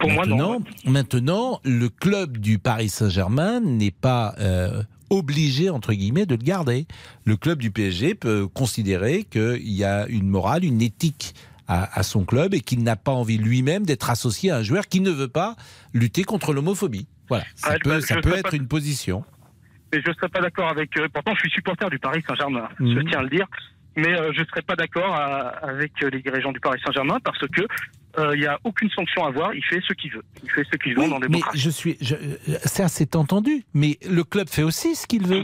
maintenant, 0.07 0.59
maintenant, 0.85 1.59
le 1.63 1.89
club 1.89 2.37
du 2.37 2.59
Paris 2.59 2.89
Saint-Germain 2.89 3.59
n'est 3.59 3.89
pas 3.89 4.35
euh, 4.39 4.83
obligé 5.09 5.71
entre 5.71 5.93
guillemets 5.93 6.27
de 6.27 6.35
le 6.35 6.43
garder. 6.43 6.85
Le 7.25 7.37
club 7.37 7.57
du 7.59 7.71
PSG 7.71 8.13
peut 8.13 8.47
considérer 8.47 9.23
qu'il 9.23 9.67
y 9.71 9.83
a 9.83 10.05
une 10.07 10.27
morale, 10.27 10.63
une 10.63 10.81
éthique 10.81 11.33
à, 11.67 11.97
à 11.99 12.03
son 12.03 12.23
club 12.23 12.53
et 12.53 12.61
qu'il 12.61 12.83
n'a 12.83 12.95
pas 12.95 13.11
envie 13.11 13.37
lui-même 13.39 13.83
d'être 13.83 14.11
associé 14.11 14.51
à 14.51 14.57
un 14.57 14.63
joueur 14.63 14.87
qui 14.87 14.99
ne 14.99 15.09
veut 15.09 15.27
pas 15.27 15.55
lutter 15.93 16.23
contre 16.23 16.53
l'homophobie. 16.53 17.07
Voilà, 17.29 17.45
ça 17.55 17.69
Ah, 17.71 17.75
peut, 17.83 17.89
bah, 17.89 18.01
ça 18.01 18.21
peut 18.21 18.35
être 18.35 18.51
pas- 18.51 18.55
une 18.55 18.67
position. 18.67 19.23
Mais 19.93 20.01
je 20.03 20.09
ne 20.09 20.13
serais 20.15 20.29
pas 20.29 20.41
d'accord 20.41 20.69
avec 20.69 20.97
eux. 20.97 21.07
Pourtant, 21.13 21.33
je 21.35 21.39
suis 21.41 21.49
supporter 21.51 21.89
du 21.89 21.99
Paris 21.99 22.23
Saint-Germain, 22.27 22.69
je 22.79 22.83
Mhm. 22.85 23.09
tiens 23.09 23.19
à 23.19 23.23
le 23.23 23.29
dire. 23.29 23.47
Mais 23.97 24.07
euh, 24.17 24.31
je 24.33 24.39
ne 24.41 24.45
serais 24.45 24.61
pas 24.61 24.75
d'accord 24.77 25.13
à- 25.15 25.49
avec 25.67 25.91
euh, 26.01 26.09
les 26.09 26.21
dirigeants 26.21 26.53
du 26.53 26.61
Paris 26.61 26.79
Saint-Germain 26.85 27.17
parce 27.23 27.39
que 27.39 27.61
euh, 28.19 28.35
il 28.35 28.39
n'y 28.39 28.45
a 28.45 28.57
aucune 28.63 28.89
sanction 28.89 29.25
à 29.25 29.27
avoir. 29.27 29.53
Il 29.53 29.63
fait 29.65 29.81
ce 29.85 29.91
qu'il 29.93 30.11
veut. 30.13 30.23
Il 30.43 30.49
fait 30.51 30.63
ce 30.71 30.77
qu'il 30.77 30.93
veut 30.95 31.01
Oui, 31.01 31.09
dans 31.09 31.19
la 31.19 31.27
mais 31.27 31.39
je 31.55 31.69
suis, 31.69 31.97
je, 31.99 32.15
ça 32.65 32.87
c'est 32.87 33.15
entendu. 33.17 33.63
Mais 33.73 33.97
le 34.09 34.23
club 34.23 34.47
fait 34.49 34.63
aussi 34.63 34.95
ce 34.95 35.05
qu'il 35.07 35.27
veut. 35.27 35.43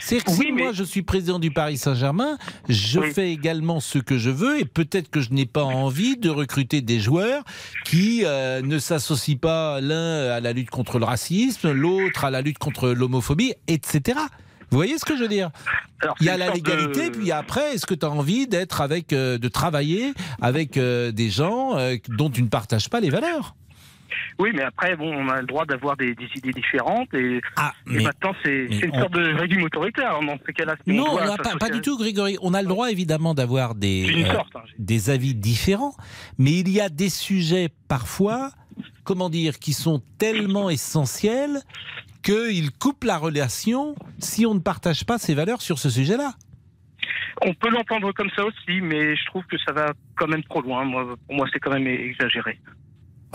C'est 0.00 0.22
que 0.22 0.30
si 0.30 0.52
moi 0.52 0.72
je 0.72 0.84
suis 0.84 1.02
président 1.02 1.38
du 1.38 1.50
Paris 1.50 1.78
Saint-Germain, 1.78 2.36
je 2.68 3.00
fais 3.00 3.32
également 3.32 3.80
ce 3.80 3.98
que 3.98 4.18
je 4.18 4.30
veux 4.30 4.60
et 4.60 4.64
peut-être 4.64 5.10
que 5.10 5.20
je 5.20 5.32
n'ai 5.32 5.46
pas 5.46 5.64
envie 5.64 6.16
de 6.16 6.28
recruter 6.28 6.82
des 6.82 7.00
joueurs 7.00 7.42
qui 7.84 8.22
euh, 8.24 8.60
ne 8.62 8.78
s'associent 8.78 9.38
pas 9.38 9.80
l'un 9.80 10.30
à 10.30 10.40
la 10.40 10.52
lutte 10.52 10.70
contre 10.70 10.98
le 10.98 11.04
racisme, 11.04 11.72
l'autre 11.72 12.24
à 12.24 12.30
la 12.30 12.42
lutte 12.42 12.58
contre 12.58 12.90
l'homophobie, 12.90 13.54
etc. 13.66 14.18
Vous 14.70 14.76
voyez 14.78 14.98
ce 14.98 15.04
que 15.04 15.16
je 15.16 15.22
veux 15.22 15.28
dire? 15.28 15.50
Il 16.20 16.26
y 16.26 16.28
a 16.28 16.36
la 16.36 16.50
légalité, 16.50 17.10
puis 17.10 17.32
après, 17.32 17.74
est-ce 17.74 17.86
que 17.86 17.94
tu 17.94 18.04
as 18.04 18.10
envie 18.10 18.46
d'être 18.46 18.80
avec, 18.80 19.12
euh, 19.12 19.38
de 19.38 19.48
travailler 19.48 20.12
avec 20.42 20.76
euh, 20.76 21.12
des 21.12 21.30
gens 21.30 21.78
dont 22.08 22.28
tu 22.28 22.42
ne 22.42 22.48
partages 22.48 22.90
pas 22.90 23.00
les 23.00 23.10
valeurs? 23.10 23.54
Oui, 24.38 24.50
mais 24.54 24.62
après, 24.62 24.96
bon, 24.96 25.12
on 25.14 25.28
a 25.28 25.40
le 25.40 25.46
droit 25.46 25.64
d'avoir 25.64 25.96
des, 25.96 26.14
des 26.14 26.28
idées 26.36 26.52
différentes 26.52 27.12
et, 27.14 27.40
Ah, 27.56 27.72
et 27.90 28.02
maintenant, 28.02 28.34
c'est 28.44 28.64
une 28.66 28.90
on- 28.92 29.00
sorte 29.00 29.12
de 29.14 29.32
régime 29.34 29.62
autoritaire. 29.62 30.18
Dans 30.20 30.38
ces 30.46 30.52
cas-là, 30.52 30.74
si 30.84 30.92
on 30.92 30.94
Non, 30.96 31.12
doit 31.16 31.36
pas, 31.58 31.70
du 31.70 31.80
tout, 31.80 31.96
Grégory. 31.96 32.36
On 32.42 32.52
a 32.54 32.62
le 32.62 32.68
droit, 32.68 32.90
évidemment, 32.90 33.34
d'avoir 33.34 33.74
des, 33.74 34.24
euh, 34.24 34.32
sorte, 34.32 34.56
hein, 34.56 34.62
des 34.78 35.10
avis 35.10 35.34
différents, 35.34 35.94
mais 36.38 36.52
il 36.60 36.68
y 36.70 36.80
a 36.80 36.88
des 36.88 37.10
sujets, 37.10 37.68
parfois, 37.88 38.50
comment 39.04 39.30
dire, 39.30 39.58
qui 39.58 39.72
sont 39.72 40.02
tellement 40.18 40.68
essentiels 40.70 41.60
qu'ils 42.22 42.70
coupent 42.72 43.04
la 43.04 43.18
relation 43.18 43.94
si 44.18 44.46
on 44.46 44.54
ne 44.54 44.60
partage 44.60 45.04
pas 45.04 45.18
ses 45.18 45.34
valeurs 45.34 45.60
sur 45.62 45.78
ce 45.78 45.90
sujet-là. 45.90 46.32
On 47.42 47.52
peut 47.52 47.68
l'entendre 47.68 48.12
comme 48.12 48.30
ça 48.34 48.44
aussi, 48.44 48.80
mais 48.80 49.14
je 49.16 49.24
trouve 49.26 49.44
que 49.44 49.58
ça 49.58 49.72
va 49.72 49.92
quand 50.16 50.26
même 50.28 50.42
trop 50.44 50.62
loin. 50.62 50.84
Moi, 50.84 51.16
pour 51.26 51.36
moi, 51.36 51.46
c'est 51.52 51.58
quand 51.58 51.72
même 51.72 51.86
exagéré. 51.86 52.58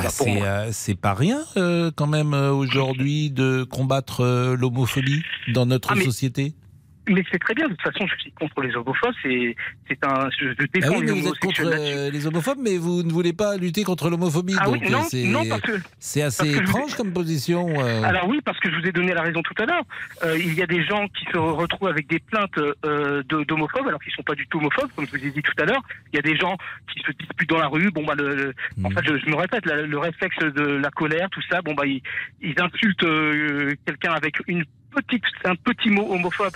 Bah, 0.03 0.09
c'est 0.09 0.41
euh, 0.43 0.69
c'est 0.71 0.95
pas 0.95 1.13
rien, 1.13 1.41
euh, 1.57 1.91
quand 1.93 2.07
même, 2.07 2.33
euh, 2.33 2.51
aujourd'hui, 2.51 3.31
de 3.31 3.63
combattre 3.63 4.21
euh, 4.21 4.55
l'homophobie 4.55 5.21
dans 5.53 5.65
notre 5.65 5.91
Ah, 5.91 6.01
société? 6.01 6.53
Mais 7.09 7.23
c'est 7.31 7.39
très 7.39 7.53
bien. 7.55 7.67
De 7.67 7.73
toute 7.73 7.81
façon, 7.81 8.05
je 8.07 8.15
suis 8.21 8.31
contre 8.33 8.61
les 8.61 8.75
homophobes. 8.75 9.13
C'est 9.23 9.55
c'est 9.87 10.03
un. 10.05 10.29
Je, 10.39 10.49
Ah 10.59 10.63
défends 10.73 10.97
oui, 10.99 11.05
les 11.07 11.11
vous 11.13 11.27
êtes 11.27 11.39
contre 11.39 11.61
euh, 11.65 12.11
les 12.11 12.27
homophobes, 12.27 12.59
mais 12.61 12.77
vous 12.77 13.03
ne 13.03 13.11
voulez 13.11 13.33
pas 13.33 13.57
lutter 13.57 13.83
contre 13.83 14.09
l'homophobie. 14.09 14.55
Ah 14.59 14.69
oui, 14.69 14.79
donc, 14.79 14.89
non, 14.91 14.99
euh, 14.99 15.07
c'est- 15.09 15.23
non, 15.23 15.43
parce 15.49 15.61
que- 15.61 15.79
c'est 15.99 16.21
assez 16.21 16.43
parce 16.43 16.49
que 16.49 16.55
je 16.55 16.59
vous 16.71 16.77
ai- 16.77 16.81
étrange 16.81 16.95
comme 16.95 17.11
position. 17.13 17.67
euh. 17.79 18.03
Alors 18.03 18.27
oui, 18.27 18.39
parce 18.45 18.59
que 18.59 18.69
je 18.71 18.75
vous 18.79 18.85
ai 18.87 18.91
donné 18.91 19.13
la 19.13 19.21
raison 19.23 19.41
tout 19.41 19.55
à 19.61 19.65
l'heure. 19.65 19.83
Euh, 20.23 20.37
il 20.37 20.53
y 20.53 20.61
a 20.61 20.67
des 20.67 20.83
gens 20.85 21.07
qui 21.09 21.25
se 21.31 21.37
retrouvent 21.37 21.89
avec 21.89 22.07
des 22.07 22.19
plaintes 22.19 22.57
euh, 22.85 23.23
d'homophobes, 23.23 23.87
alors 23.87 24.01
qu'ils 24.01 24.13
sont 24.13 24.23
pas 24.23 24.35
du 24.35 24.45
tout 24.47 24.59
homophobes, 24.59 24.89
comme 24.95 25.05
je 25.05 25.11
vous 25.17 25.25
ai 25.25 25.31
dit 25.31 25.41
tout 25.41 25.53
à 25.61 25.65
l'heure. 25.65 25.81
Il 26.13 26.15
y 26.15 26.19
a 26.19 26.21
des 26.21 26.37
gens 26.37 26.55
qui 26.93 26.99
se 27.01 27.11
disputent 27.11 27.49
dans 27.49 27.59
la 27.59 27.67
rue. 27.67 27.89
Bon 27.91 28.05
bah, 28.05 28.15
le, 28.15 28.35
le- 28.35 28.53
Hmm. 28.77 28.85
en 28.85 28.89
fait, 28.91 29.01
je, 29.05 29.17
je 29.17 29.29
me 29.29 29.35
répète, 29.35 29.65
la- 29.65 29.81
le 29.81 29.97
réflexe 29.97 30.37
de 30.39 30.61
la 30.63 30.89
colère, 30.91 31.27
tout 31.31 31.41
ça. 31.49 31.61
Bon 31.61 31.73
bah, 31.73 31.85
ils, 31.85 32.01
ils 32.41 32.55
insultent 32.61 33.03
euh, 33.03 33.73
quelqu'un 33.85 34.11
avec 34.13 34.35
une 34.47 34.63
petite, 34.91 35.23
un 35.45 35.55
petit 35.55 35.89
mot 35.89 36.07
homophobe. 36.13 36.51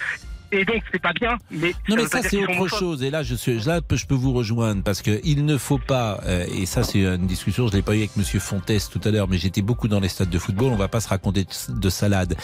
Et 0.53 0.65
donc 0.65 0.83
c'est 0.91 1.01
pas 1.01 1.13
bien. 1.13 1.37
Mais 1.51 1.73
Non 1.89 1.95
mais 1.95 2.05
ça 2.05 2.21
c'est 2.21 2.41
autre 2.43 2.67
chose. 2.67 3.01
Et 3.03 3.09
là 3.09 3.23
je 3.23 3.35
suis 3.35 3.59
là 3.61 3.81
je 3.91 4.05
peux 4.05 4.15
vous 4.15 4.33
rejoindre 4.33 4.83
parce 4.83 5.01
que 5.01 5.19
il 5.23 5.45
ne 5.45 5.57
faut 5.57 5.79
pas 5.79 6.19
euh, 6.25 6.45
et 6.55 6.65
ça 6.65 6.83
c'est 6.83 6.99
une 7.01 7.27
discussion 7.27 7.67
je 7.67 7.73
l'ai 7.73 7.81
pas 7.81 7.95
eu 7.95 7.99
avec 7.99 8.15
Monsieur 8.17 8.39
Fontes 8.39 8.71
tout 8.91 9.01
à 9.03 9.11
l'heure 9.11 9.27
mais 9.27 9.37
j'étais 9.37 9.61
beaucoup 9.61 9.87
dans 9.87 9.99
les 9.99 10.09
stades 10.09 10.29
de 10.29 10.39
football 10.39 10.71
on 10.71 10.75
va 10.75 10.87
pas 10.87 10.99
se 11.01 11.09
raconter 11.09 11.43
de, 11.43 11.79
de 11.79 11.89
salade 11.89 12.35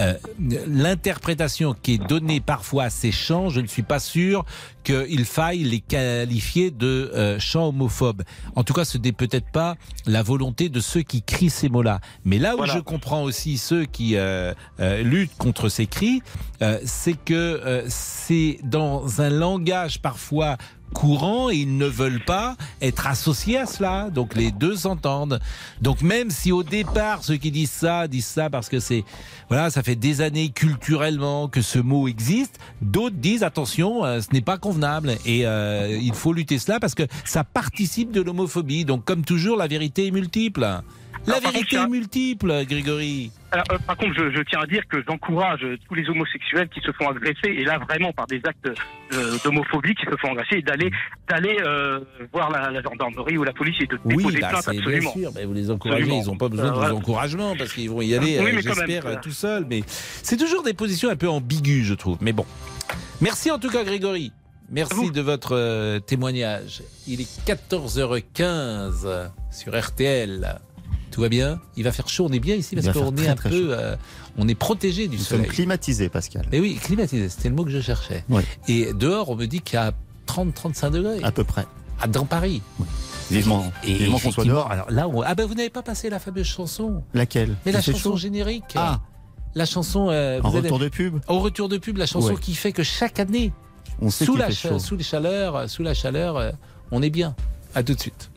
Euh, 0.00 0.14
l'interprétation 0.66 1.74
qui 1.74 1.94
est 1.94 2.08
donnée 2.08 2.40
parfois 2.40 2.84
à 2.84 2.90
ces 2.90 3.12
chants 3.12 3.48
je 3.50 3.60
ne 3.60 3.66
suis 3.66 3.82
pas 3.82 3.98
sûr 3.98 4.44
qu'il 4.88 5.24
faille 5.26 5.64
les 5.64 5.80
qualifier 5.80 6.70
de 6.70 7.10
euh, 7.14 7.38
chants 7.38 7.68
homophobes. 7.68 8.22
En 8.56 8.64
tout 8.64 8.72
cas 8.72 8.86
ce 8.86 8.96
n'est 8.96 9.12
peut-être 9.12 9.50
pas 9.50 9.76
la 10.06 10.22
volonté 10.22 10.70
de 10.70 10.80
ceux 10.80 11.02
qui 11.02 11.22
crient 11.22 11.50
ces 11.50 11.68
mots-là. 11.68 12.00
Mais 12.24 12.38
là 12.38 12.56
où 12.56 12.64
je 12.64 12.78
comprends 12.78 13.22
aussi 13.22 13.58
ceux 13.58 13.84
qui 13.84 14.16
euh, 14.16 14.54
euh, 14.80 15.02
luttent 15.02 15.36
contre 15.36 15.68
ces 15.68 15.86
cris, 15.86 16.22
c'est 16.84 17.16
que 17.24 17.84
c'est 17.88 18.58
dans 18.64 19.20
un 19.20 19.30
langage 19.30 20.00
parfois 20.00 20.56
courant 20.92 21.50
ils 21.50 21.76
ne 21.76 21.86
veulent 21.86 22.24
pas 22.24 22.56
être 22.80 23.06
associés 23.06 23.58
à 23.58 23.66
cela. 23.66 24.10
Donc 24.10 24.34
les 24.34 24.50
deux 24.50 24.76
s'entendent. 24.76 25.40
Donc 25.80 26.02
même 26.02 26.30
si 26.30 26.52
au 26.52 26.62
départ 26.62 27.24
ceux 27.24 27.36
qui 27.36 27.50
disent 27.50 27.70
ça 27.70 28.08
disent 28.08 28.26
ça 28.26 28.50
parce 28.50 28.68
que 28.68 28.80
c'est 28.80 29.04
voilà, 29.48 29.70
ça 29.70 29.82
fait 29.82 29.96
des 29.96 30.20
années 30.20 30.50
culturellement 30.50 31.48
que 31.48 31.62
ce 31.62 31.78
mot 31.78 32.06
existe, 32.06 32.58
d'autres 32.82 33.16
disent 33.16 33.42
attention, 33.42 34.04
euh, 34.04 34.20
ce 34.20 34.28
n'est 34.32 34.42
pas 34.42 34.58
convenable 34.58 35.16
et 35.24 35.46
euh, 35.46 35.98
il 36.00 36.12
faut 36.12 36.32
lutter 36.32 36.58
cela 36.58 36.80
parce 36.80 36.94
que 36.94 37.04
ça 37.24 37.44
participe 37.44 38.12
de 38.12 38.20
l'homophobie. 38.20 38.84
Donc 38.84 39.04
comme 39.04 39.24
toujours 39.24 39.56
la 39.56 39.66
vérité 39.66 40.06
est 40.06 40.10
multiple. 40.10 40.66
La 41.26 41.40
vérité 41.40 41.76
est 41.76 41.86
multiple, 41.88 42.64
Grégory. 42.66 43.30
Alors, 43.50 43.64
euh, 43.72 43.78
par 43.86 43.96
contre, 43.96 44.14
je, 44.16 44.30
je 44.30 44.42
tiens 44.42 44.60
à 44.60 44.66
dire 44.66 44.82
que 44.88 45.02
j'encourage 45.06 45.62
euh, 45.64 45.76
tous 45.86 45.94
les 45.94 46.08
homosexuels 46.08 46.68
qui 46.68 46.80
se 46.80 46.90
font 46.92 47.08
agresser, 47.10 47.48
et 47.48 47.64
là 47.64 47.78
vraiment 47.78 48.12
par 48.12 48.26
des 48.26 48.40
actes 48.44 48.68
euh, 49.14 49.36
d'homophobie 49.44 49.94
qui 49.94 50.04
se 50.04 50.16
font 50.16 50.32
agresser, 50.32 50.62
d'aller 50.62 50.90
d'aller 51.28 51.56
euh, 51.66 52.00
voir 52.32 52.50
la, 52.50 52.70
la 52.70 52.82
gendarmerie 52.82 53.36
ou 53.38 53.44
la 53.44 53.52
police 53.52 53.76
et 53.80 53.86
de 53.86 53.98
Oui, 54.04 54.16
déposer 54.16 54.40
bah, 54.40 54.48
plainte 54.48 54.62
c'est 54.64 54.70
bien 54.72 54.80
absolument. 54.80 55.12
sûr. 55.12 55.32
mais 55.34 55.44
vous 55.44 55.54
les 55.54 55.70
encouragez, 55.70 56.02
Absolument. 56.02 56.22
ils 56.22 56.26
n'ont 56.28 56.36
pas 56.36 56.48
besoin 56.48 56.66
de 56.72 56.78
Euh, 56.78 56.88
vos 56.90 56.96
encouragements 56.96 57.56
parce 57.56 57.72
qu'ils 57.72 57.90
vont 57.90 58.00
y 58.02 58.14
aller, 58.14 58.38
Oui, 58.40 58.52
j'espère, 58.62 59.06
euh, 59.06 59.16
tout 59.22 59.30
seul. 59.30 59.66
Mais 59.68 59.82
c'est 59.86 60.36
toujours 60.36 60.62
des 60.62 60.74
positions 60.74 61.10
un 61.10 61.16
peu 61.16 61.28
ambiguës, 61.28 61.84
je 61.84 61.94
trouve. 61.94 62.18
Mais 62.20 62.32
bon. 62.32 62.46
Merci 63.20 63.50
en 63.50 63.58
tout 63.58 63.70
cas, 63.70 63.84
Grégory. 63.84 64.32
Merci 64.70 65.10
de 65.10 65.20
votre 65.22 65.98
témoignage. 66.00 66.82
Il 67.06 67.22
est 67.22 67.46
14h15 67.46 69.30
sur 69.50 69.78
RTL. 69.78 70.58
Tout 71.18 71.22
va 71.22 71.28
bien 71.28 71.58
Il 71.76 71.82
va 71.82 71.90
faire 71.90 72.08
chaud, 72.08 72.28
on 72.30 72.32
est 72.32 72.38
bien 72.38 72.54
ici 72.54 72.76
parce 72.76 72.96
qu'on 72.96 73.16
est 73.16 73.26
un 73.26 73.34
très, 73.34 73.50
peu. 73.50 73.70
euh, 73.76 73.96
on 74.36 74.46
est 74.46 74.54
protégé 74.54 75.08
du 75.08 75.16
Nous 75.16 75.22
sommes 75.24 75.38
soleil. 75.38 75.50
climatisés, 75.50 76.08
Pascal. 76.08 76.46
Mais 76.52 76.60
oui, 76.60 76.76
climatisé, 76.80 77.28
c'était 77.28 77.48
le 77.48 77.56
mot 77.56 77.64
que 77.64 77.72
je 77.72 77.80
cherchais. 77.80 78.24
Et 78.68 78.92
dehors, 78.92 79.28
on 79.28 79.34
me 79.34 79.46
dit 79.46 79.60
qu'il 79.60 79.74
y 79.74 79.82
a 79.82 79.92
30-35 80.28 80.90
degrés. 80.92 81.18
À 81.24 81.32
peu 81.32 81.42
près. 81.42 81.66
Ah, 82.00 82.06
dans 82.06 82.24
Paris. 82.24 82.62
Vivement, 83.32 83.72
Et 83.82 83.94
vivement 83.94 84.20
qu'on 84.20 84.30
soit 84.30 84.44
dehors. 84.44 84.70
Alors 84.70 84.88
là, 84.92 85.08
on- 85.08 85.22
ah 85.22 85.34
ben 85.34 85.44
vous 85.44 85.54
n'avez 85.54 85.70
pas 85.70 85.82
passé 85.82 86.08
la 86.08 86.20
fameuse 86.20 86.46
chanson. 86.46 87.02
Laquelle? 87.14 87.56
Mais 87.66 87.72
la 87.72 87.82
chanson 87.82 88.14
générique. 88.16 88.74
Ah. 88.76 89.00
La 89.56 89.66
chanson. 89.66 90.10
euh, 90.10 90.40
En 90.44 90.50
vous 90.50 90.58
retour 90.58 90.78
de 90.78 90.88
pub? 90.88 91.18
Au 91.26 91.40
retour 91.40 91.68
de 91.68 91.78
pub, 91.78 91.96
la 91.96 92.06
chanson 92.06 92.28
Ouais. 92.34 92.40
qui 92.40 92.54
fait 92.54 92.70
que 92.70 92.84
chaque 92.84 93.18
année, 93.18 93.52
On 94.00 94.08
sous 94.10 94.36
la, 94.36 94.52
cha- 94.52 94.78
sous 94.78 94.94
les 94.94 95.02
chaleurs, 95.02 95.68
sous 95.68 95.82
la 95.82 95.94
chaleur, 95.94 96.36
euh, 96.36 96.52
on 96.92 97.02
est 97.02 97.10
bien. 97.10 97.34
À 97.74 97.82
tout 97.82 97.94
de 97.94 97.98
suite. 98.00 98.30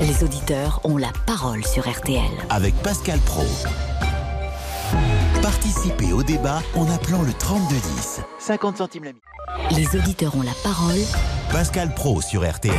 Les 0.00 0.24
auditeurs 0.24 0.80
ont 0.84 0.96
la 0.96 1.12
parole 1.26 1.62
sur 1.62 1.86
RTL. 1.86 2.30
Avec 2.48 2.74
Pascal 2.76 3.18
Pro. 3.20 3.44
Participez 5.42 6.14
au 6.14 6.22
débat 6.22 6.62
en 6.74 6.90
appelant 6.90 7.20
le 7.22 7.34
3210. 7.34 8.22
50 8.38 8.78
centimes 8.78 9.04
la 9.04 9.12
minute. 9.12 9.22
Les 9.76 9.98
auditeurs 9.98 10.34
ont 10.36 10.42
la 10.42 10.54
parole. 10.64 11.00
Pascal 11.52 11.94
Pro 11.94 12.22
sur 12.22 12.50
RTL. 12.50 12.72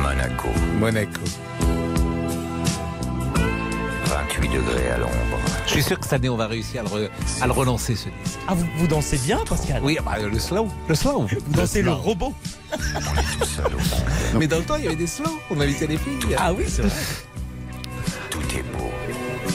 Monaco. 0.00 0.48
Monaco. 0.80 1.49
28 4.36 4.48
degrés 4.48 4.90
à 4.90 4.98
l'ombre. 4.98 5.38
Je 5.66 5.70
suis 5.72 5.82
sûr 5.82 5.98
que 5.98 6.04
cette 6.04 6.14
année, 6.14 6.28
on 6.28 6.36
va 6.36 6.46
réussir 6.46 6.80
à 6.80 6.84
le, 6.84 6.88
re- 7.06 7.10
à 7.40 7.46
le 7.46 7.52
relancer, 7.52 7.96
ce 7.96 8.04
disque. 8.22 8.38
Ah, 8.46 8.54
vous, 8.54 8.66
vous 8.76 8.86
dansez 8.86 9.18
bien, 9.18 9.38
Pascal 9.48 9.80
Oui, 9.82 9.98
bah, 10.04 10.18
le 10.18 10.38
slow. 10.38 10.68
Le 10.88 10.94
slow. 10.94 11.26
Vous 11.26 11.52
dansez 11.54 11.82
le 11.82 11.92
robot. 11.92 12.32
Mais 14.38 14.46
dans 14.46 14.58
le 14.58 14.64
temps, 14.64 14.76
il 14.76 14.84
y 14.84 14.86
avait 14.86 14.96
des 14.96 15.06
slows. 15.06 15.38
On 15.50 15.60
invitait 15.60 15.86
les 15.86 15.96
filles. 15.96 16.18
Ah 16.38 16.52
oui, 16.52 16.64
c'est 16.68 16.82
vrai. 16.82 16.90
Tout 18.30 18.40
est 18.56 18.62
beau. 18.76 18.90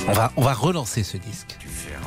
On 0.07 0.11
va, 0.13 0.31
on 0.35 0.41
va 0.41 0.53
relancer 0.53 1.03
ce 1.03 1.17
disque. 1.17 1.57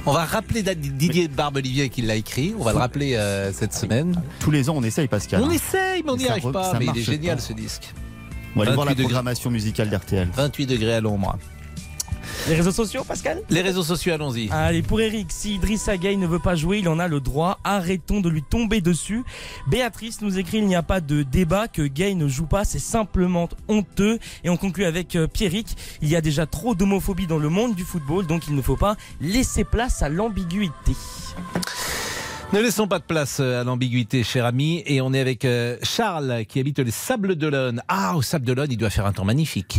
On 0.06 0.12
va 0.12 0.24
rappeler 0.24 0.62
Didier 0.62 1.28
Barbelivier 1.28 1.88
qui 1.88 2.02
l'a 2.02 2.14
écrit. 2.14 2.54
On 2.58 2.64
va 2.64 2.72
le 2.72 2.78
rappeler 2.78 3.16
euh, 3.16 3.52
cette 3.52 3.74
semaine. 3.74 4.22
Tous 4.40 4.50
les 4.50 4.70
ans, 4.70 4.74
on 4.76 4.82
essaye, 4.82 5.08
Pascal. 5.08 5.42
On 5.42 5.50
essaye, 5.50 6.02
mais 6.04 6.10
on 6.12 6.16
n'y 6.16 6.28
arrive 6.28 6.50
pas. 6.52 6.74
Mais 6.78 6.86
il 6.86 6.98
est 6.98 7.02
génial 7.02 7.36
pas. 7.36 7.42
ce 7.42 7.52
disque. 7.52 7.92
On 8.54 8.60
va 8.60 8.66
aller 8.66 8.74
voir 8.74 8.86
la 8.86 8.92
28 8.92 8.96
degrés. 9.02 9.04
programmation 9.14 9.50
musicale 9.50 9.90
d'RTL. 9.90 10.28
28 10.34 10.66
degrés 10.66 10.94
à 10.94 11.00
l'ombre. 11.00 11.36
Les 12.46 12.54
réseaux 12.54 12.72
sociaux, 12.72 13.04
Pascal 13.04 13.42
Les 13.50 13.60
réseaux 13.60 13.82
sociaux, 13.82 14.14
allons-y. 14.14 14.48
Allez, 14.50 14.82
pour 14.82 15.00
Eric, 15.00 15.26
si 15.30 15.56
Idrissa 15.56 15.96
Gueye 15.96 16.16
ne 16.16 16.26
veut 16.26 16.38
pas 16.38 16.54
jouer, 16.54 16.78
il 16.78 16.88
en 16.88 16.98
a 16.98 17.08
le 17.08 17.20
droit. 17.20 17.58
Arrêtons 17.64 18.20
de 18.20 18.28
lui 18.28 18.42
tomber 18.42 18.80
dessus. 18.80 19.24
Béatrice 19.66 20.20
nous 20.20 20.38
écrit 20.38 20.58
il 20.58 20.66
n'y 20.66 20.76
a 20.76 20.82
pas 20.82 21.00
de 21.00 21.22
débat 21.22 21.68
que 21.68 21.82
Gay 21.82 22.14
ne 22.14 22.28
joue 22.28 22.46
pas, 22.46 22.64
c'est 22.64 22.78
simplement 22.78 23.48
honteux. 23.68 24.18
Et 24.44 24.50
on 24.50 24.56
conclut 24.56 24.84
avec 24.84 25.16
euh, 25.16 25.26
Pierrick. 25.26 25.76
Il 26.00 26.08
y 26.08 26.16
a 26.16 26.20
déjà 26.20 26.46
trop 26.46 26.74
d'homophobie 26.74 27.26
dans 27.26 27.38
le 27.38 27.48
monde 27.48 27.74
du 27.74 27.84
football, 27.84 28.26
donc 28.26 28.46
il 28.48 28.54
ne 28.54 28.62
faut 28.62 28.76
pas 28.76 28.96
laisser 29.20 29.64
place 29.64 30.02
à 30.02 30.08
l'ambiguïté. 30.08 30.92
Ne 32.54 32.60
laissons 32.60 32.88
pas 32.88 32.98
de 32.98 33.04
place 33.04 33.40
euh, 33.40 33.60
à 33.60 33.64
l'ambiguïté, 33.64 34.22
cher 34.24 34.46
ami. 34.46 34.82
Et 34.86 35.02
on 35.02 35.12
est 35.12 35.20
avec 35.20 35.44
euh, 35.44 35.76
Charles 35.82 36.44
qui 36.48 36.60
habite 36.60 36.78
les 36.78 36.90
Sables 36.90 37.36
d'Olonne. 37.36 37.82
Ah, 37.88 38.16
au 38.16 38.22
Sables 38.22 38.46
d'Olonne, 38.46 38.72
il 38.72 38.78
doit 38.78 38.90
faire 38.90 39.04
un 39.04 39.12
temps 39.12 39.26
magnifique. 39.26 39.78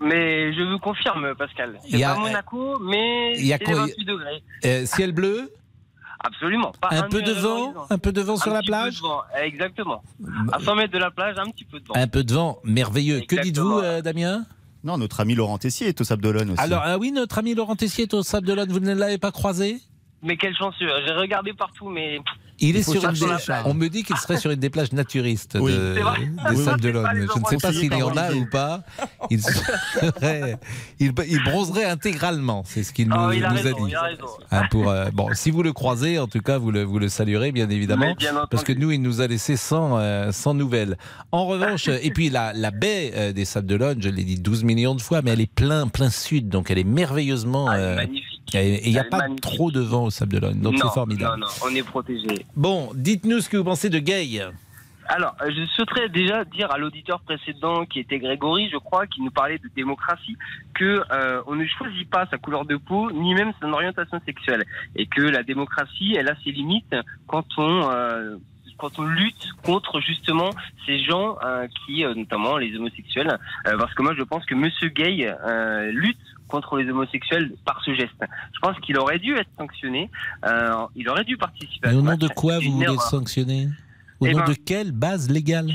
Mais 0.00 0.52
je 0.52 0.62
vous 0.62 0.78
confirme, 0.78 1.34
Pascal. 1.36 1.78
Il 1.86 1.92
C'est 1.92 1.98
y 1.98 2.04
a- 2.04 2.14
pas 2.14 2.20
Monaco, 2.20 2.78
mais 2.80 3.32
il 3.38 3.46
y 3.46 3.52
a 3.52 3.58
c'est 3.58 3.64
quoi- 3.64 3.74
28 3.86 4.04
degrés. 4.04 4.42
Euh, 4.64 4.86
ciel 4.86 5.12
bleu 5.12 5.50
Absolument. 6.20 6.72
Pas 6.80 6.88
Un 6.92 7.02
un 7.02 7.08
peu 7.08 7.22
de 7.22 7.32
vent. 7.32 7.74
Un 7.90 7.98
peu 7.98 8.10
de 8.10 8.20
vent 8.22 8.36
sur 8.36 8.50
Un 8.50 8.54
la 8.54 8.60
petit 8.60 8.66
peu 8.68 8.72
plage 8.72 8.96
de 8.96 9.00
vent, 9.02 9.20
Exactement. 9.42 10.02
À 10.52 10.58
100 10.60 10.74
mètres 10.74 10.92
de 10.92 10.98
la 10.98 11.10
plage, 11.10 11.36
un 11.38 11.50
petit 11.50 11.64
peu 11.64 11.78
de 11.78 11.84
vent. 11.86 11.94
Un 11.94 12.08
peu 12.08 12.24
de 12.24 12.32
vent, 12.32 12.58
merveilleux. 12.64 13.20
Que 13.20 13.40
dites-vous, 13.40 13.78
euh, 13.78 14.00
Damien? 14.02 14.44
Non, 14.82 14.98
notre 14.98 15.20
ami 15.20 15.34
Laurent 15.34 15.58
Tessier 15.58 15.88
est 15.88 16.00
au 16.00 16.04
Sable 16.04 16.22
d'Olonne 16.22 16.50
aussi. 16.50 16.60
Alors, 16.60 16.80
ah 16.84 16.96
oui, 16.98 17.12
notre 17.12 17.38
ami 17.38 17.54
Laurent 17.54 17.76
Tessier 17.76 18.04
est 18.04 18.14
au 18.14 18.22
Sable 18.22 18.46
d'Olonne, 18.46 18.70
vous 18.72 18.80
ne 18.80 18.94
l'avez 18.94 19.18
pas 19.18 19.30
croisé? 19.30 19.78
Mais 20.22 20.36
quel 20.36 20.54
chanceux. 20.56 20.86
J'ai 21.06 21.12
regardé 21.12 21.52
partout, 21.52 21.88
mais. 21.90 22.18
Il 22.58 22.76
est 22.76 22.82
sur 22.82 23.04
une 23.04 23.12
des-. 23.12 23.26
On 23.66 23.74
me 23.74 23.88
dit 23.88 24.02
qu'il 24.02 24.16
serait 24.16 24.38
sur 24.38 24.50
une 24.50 24.58
des 24.60 24.70
plages 24.70 24.92
naturistes 24.92 25.58
Oui. 25.60 25.72
de, 25.72 25.96
des 26.50 26.56
Sables 26.56 26.80
d'Olonne. 26.80 27.06
Je 27.14 27.38
ne 27.40 27.44
sais 27.46 27.56
pas 27.58 27.72
s'il 27.72 27.92
y 27.92 28.02
en 28.02 28.16
a 28.16 28.32
ou 28.32 28.46
pas. 28.50 28.82
Il, 29.30 29.42
serait- 29.42 30.56
il, 30.98 31.12
il 31.28 31.44
bronzerait 31.44 31.84
intégralement, 31.84 32.62
c'est 32.66 32.82
ce 32.82 32.92
qu'il 32.92 33.08
nous, 33.08 33.16
Oh, 33.18 33.30
il 33.32 33.44
a 33.44 33.50
nous 33.50 33.56
raison, 33.56 33.68
a 33.76 33.80
dit. 33.80 33.84
il 33.90 33.94
a 33.96 34.02
raison. 34.02 34.24
Hein, 34.50 34.62
pour, 34.70 34.88
euh, 34.88 35.10
bon, 35.12 35.28
si 35.34 35.50
vous 35.50 35.62
le 35.62 35.72
croisez, 35.72 36.18
en 36.18 36.26
tout 36.28 36.40
cas, 36.40 36.58
vous 36.58 36.70
le, 36.70 36.82
vous 36.82 36.98
le 36.98 37.08
saluerez 37.08 37.52
bien 37.52 37.68
évidemment, 37.68 38.14
bien 38.14 38.46
parce 38.50 38.64
que 38.64 38.72
nous, 38.72 38.90
il 38.90 39.02
nous 39.02 39.20
a 39.20 39.26
laissé 39.26 39.56
sans, 39.56 39.98
euh, 39.98 40.32
sans 40.32 40.54
nouvelles. 40.54 40.96
En 41.32 41.46
revanche, 41.46 41.88
et 42.02 42.10
puis 42.10 42.30
la, 42.30 42.52
la 42.52 42.70
baie 42.70 43.12
euh, 43.14 43.32
des 43.32 43.44
Sables 43.44 43.66
d'Olonne, 43.66 44.00
je 44.02 44.08
l'ai 44.08 44.24
dit 44.24 44.38
12 44.40 44.64
millions 44.64 44.94
de 44.94 45.02
fois, 45.02 45.20
mais 45.22 45.32
elle 45.32 45.40
est 45.40 45.52
plein, 45.52 45.88
plein 45.88 46.10
sud, 46.10 46.48
donc 46.48 46.70
elle 46.70 46.78
est 46.78 46.84
merveilleusement. 46.84 47.70
euh, 47.70 47.98
Et 48.54 48.86
il 48.86 48.92
n'y 48.92 48.98
a 48.98 49.04
pas 49.04 49.18
magnifique. 49.18 49.40
trop 49.42 49.70
de 49.70 49.80
vent 49.80 50.04
au 50.04 50.10
Sable 50.10 50.34
d'Olonne, 50.40 50.60
donc 50.60 50.74
c'est 50.80 50.88
formidable. 50.94 51.40
Non, 51.40 51.46
non, 51.46 51.52
on 51.70 51.74
est 51.74 51.82
protégé. 51.82 52.45
Bon, 52.54 52.90
dites-nous 52.94 53.40
ce 53.40 53.48
que 53.48 53.56
vous 53.56 53.64
pensez 53.64 53.90
de 53.90 53.98
Gay. 53.98 54.40
Alors, 55.08 55.36
euh, 55.40 55.50
je 55.54 55.64
souhaiterais 55.66 56.08
déjà 56.08 56.44
dire 56.44 56.70
à 56.72 56.78
l'auditeur 56.78 57.20
précédent, 57.20 57.86
qui 57.86 58.00
était 58.00 58.18
Grégory, 58.18 58.68
je 58.72 58.76
crois, 58.76 59.06
qui 59.06 59.22
nous 59.22 59.30
parlait 59.30 59.58
de 59.58 59.68
démocratie, 59.74 60.36
que 60.74 61.02
euh, 61.10 61.42
on 61.46 61.54
ne 61.54 61.64
choisit 61.66 62.08
pas 62.10 62.26
sa 62.26 62.38
couleur 62.38 62.64
de 62.64 62.76
peau, 62.76 63.10
ni 63.12 63.34
même 63.34 63.52
son 63.60 63.72
orientation 63.72 64.20
sexuelle, 64.24 64.64
et 64.96 65.06
que 65.06 65.22
la 65.22 65.42
démocratie, 65.42 66.16
elle 66.18 66.28
a 66.28 66.34
ses 66.42 66.50
limites 66.50 66.96
quand 67.26 67.46
on 67.56 67.90
euh, 67.90 68.36
quand 68.78 68.98
on 68.98 69.04
lutte 69.04 69.52
contre 69.62 70.00
justement 70.00 70.50
ces 70.84 70.98
gens 70.98 71.38
qui, 71.86 72.04
notamment 72.04 72.58
les 72.58 72.76
homosexuels, 72.76 73.38
parce 73.64 73.94
que 73.94 74.02
moi 74.02 74.14
je 74.14 74.22
pense 74.22 74.44
que 74.44 74.54
Monsieur 74.54 74.90
Gay 74.90 75.34
lutte 75.92 76.18
contre 76.48 76.76
les 76.78 76.88
homosexuels 76.90 77.52
par 77.64 77.82
ce 77.84 77.94
geste. 77.94 78.14
Je 78.54 78.58
pense 78.60 78.78
qu'il 78.80 78.98
aurait 78.98 79.18
dû 79.18 79.34
être 79.36 79.50
sanctionné, 79.58 80.10
euh, 80.44 80.72
il 80.94 81.08
aurait 81.08 81.24
dû 81.24 81.36
participer. 81.36 81.88
à 81.88 81.90
Mais 81.92 81.96
au 81.98 82.02
nom 82.02 82.16
de 82.16 82.28
quoi 82.28 82.58
vous 82.58 82.72
voulez 82.72 82.84
erreur. 82.86 83.00
sanctionner? 83.02 83.68
Au 84.20 84.26
Eh 84.26 84.32
nom 84.32 84.38
ben, 84.40 84.48
de 84.48 84.54
quelle 84.54 84.92
base 84.92 85.28
légale? 85.30 85.70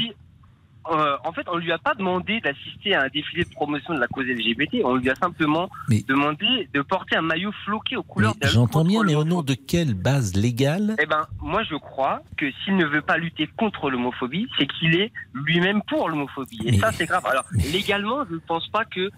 Euh, 0.90 1.16
en 1.24 1.32
fait, 1.32 1.48
on 1.48 1.58
lui 1.58 1.72
a 1.72 1.78
pas 1.78 1.94
demandé 1.94 2.40
d'assister 2.40 2.96
à 2.96 3.04
un 3.04 3.08
défilé 3.08 3.44
de 3.44 3.50
promotion 3.50 3.94
de 3.94 4.00
la 4.00 4.08
cause 4.08 4.26
LGBT. 4.26 4.82
On 4.84 4.96
lui 4.96 5.10
a 5.10 5.16
simplement 5.16 5.70
demandé 6.08 6.70
de 6.74 6.82
porter 6.82 7.16
un 7.16 7.22
maillot 7.22 7.52
floqué 7.66 7.98
aux 7.98 8.04
couleurs 8.04 8.34
J'entends 8.42 8.84
bien, 8.84 9.04
mais 9.04 9.16
au 9.16 9.24
nom 9.24 9.44
de 9.44 9.54
quelle 9.54 9.94
base 9.94 10.36
légale 10.36 10.96
Eh 11.02 11.06
ben, 11.06 11.28
moi, 11.42 11.64
je 11.64 11.76
crois 11.76 12.22
que 12.38 12.52
s'il 12.64 12.78
ne 12.78 12.86
veut 12.86 13.02
pas 13.02 13.18
lutter 13.18 13.48
contre 13.58 13.90
l'homophobie, 13.90 14.48
c'est 14.58 14.66
qu'il 14.68 14.96
est 14.96 15.12
lui-même 15.34 15.82
pour 15.88 16.10
l'homophobie. 16.10 16.62
Et 16.66 16.78
ça, 16.80 16.92
c'est 16.92 17.06
grave. 17.06 17.26
Alors, 17.26 17.46
légalement, 17.72 18.26
je 18.28 18.36
ne 18.36 18.40
pense 18.40 18.68
pas 18.70 18.86
que 18.86 19.02
euh, 19.02 19.10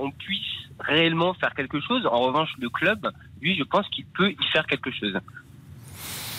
on 0.00 0.10
puisse 0.10 0.40
réellement 0.80 1.34
faire 1.34 1.54
quelque 1.54 1.80
chose. 1.80 2.06
En 2.06 2.20
revanche, 2.20 2.50
le 2.58 2.68
club, 2.68 3.08
lui, 3.40 3.56
je 3.56 3.62
pense 3.62 3.88
qu'il 3.88 4.06
peut 4.06 4.30
y 4.30 4.46
faire 4.52 4.66
quelque 4.66 4.90
chose. 4.90 5.16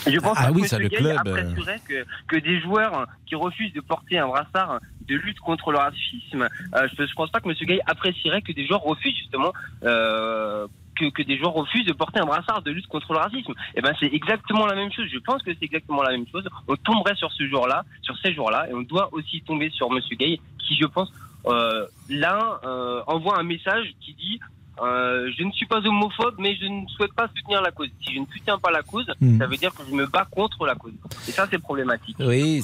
Je 0.06 0.18
pense 0.18 0.36
Ah 0.38 0.48
que 0.48 0.52
oui, 0.52 0.68
ça, 0.68 0.78
le 0.78 0.88
club, 0.88 1.16
euh. 1.26 1.30
apprécierait 1.30 1.80
que, 1.88 2.04
que 2.28 2.36
des 2.36 2.60
joueurs 2.60 3.06
qui 3.26 3.34
refusent 3.34 3.72
de 3.72 3.80
porter 3.80 4.18
un 4.18 4.28
brassard 4.28 4.80
de 5.08 5.16
lutte 5.16 5.40
contre 5.40 5.70
le 5.70 5.78
racisme, 5.78 6.48
euh, 6.74 6.88
je, 6.96 7.06
je 7.06 7.14
pense 7.14 7.30
pas 7.30 7.40
que 7.40 7.48
M. 7.48 7.54
Gay 7.62 7.80
apprécierait 7.86 8.42
que 8.42 8.52
des 8.52 8.66
joueurs 8.66 8.82
refusent 8.82 9.16
justement 9.16 9.52
euh, 9.82 10.66
que, 10.96 11.10
que 11.10 11.22
des 11.22 11.38
joueurs 11.38 11.52
refusent 11.54 11.86
de 11.86 11.92
porter 11.92 12.20
un 12.20 12.26
brassard 12.26 12.62
de 12.62 12.70
lutte 12.70 12.86
contre 12.86 13.12
le 13.12 13.18
racisme. 13.18 13.52
Et 13.74 13.80
ben 13.80 13.92
c'est 13.98 14.12
exactement 14.12 14.66
la 14.66 14.74
même 14.74 14.92
chose. 14.92 15.06
Je 15.12 15.18
pense 15.18 15.42
que 15.42 15.52
c'est 15.52 15.64
exactement 15.64 16.02
la 16.02 16.12
même 16.12 16.26
chose. 16.30 16.48
On 16.68 16.76
tomberait 16.76 17.16
sur 17.16 17.32
ce 17.32 17.46
jour-là, 17.48 17.84
sur 18.02 18.16
ces 18.18 18.32
jours-là, 18.34 18.68
et 18.70 18.74
on 18.74 18.82
doit 18.82 19.08
aussi 19.12 19.42
tomber 19.42 19.70
sur 19.70 19.88
M. 19.90 20.00
Gay, 20.18 20.40
qui 20.58 20.76
je 20.80 20.86
pense 20.86 21.12
euh, 21.46 21.86
là 22.08 22.60
euh, 22.64 23.02
envoie 23.06 23.38
un 23.38 23.42
message 23.42 23.92
qui 24.00 24.14
dit 24.14 24.40
euh, 24.82 25.30
je 25.36 25.44
ne 25.44 25.52
suis 25.52 25.66
pas 25.66 25.78
homophobe, 25.78 26.34
mais 26.38 26.56
je 26.60 26.66
ne 26.66 26.86
souhaite 26.88 27.12
pas 27.14 27.28
soutenir 27.36 27.62
la 27.62 27.70
cause. 27.70 27.88
Si 28.02 28.14
je 28.14 28.20
ne 28.20 28.26
soutiens 28.32 28.58
pas 28.58 28.70
la 28.70 28.82
cause, 28.82 29.06
Hmm. 29.20 29.38
ça 29.38 29.46
veut 29.46 29.56
dire 29.56 29.72
que 29.74 29.82
je 29.88 29.94
me 29.94 30.06
bats 30.06 30.26
contre 30.30 30.66
la 30.66 30.74
cause. 30.74 30.92
Et 31.28 31.32
ça, 31.32 31.46
c'est 31.50 31.58
problématique. 31.58 32.16
Oui, 32.20 32.62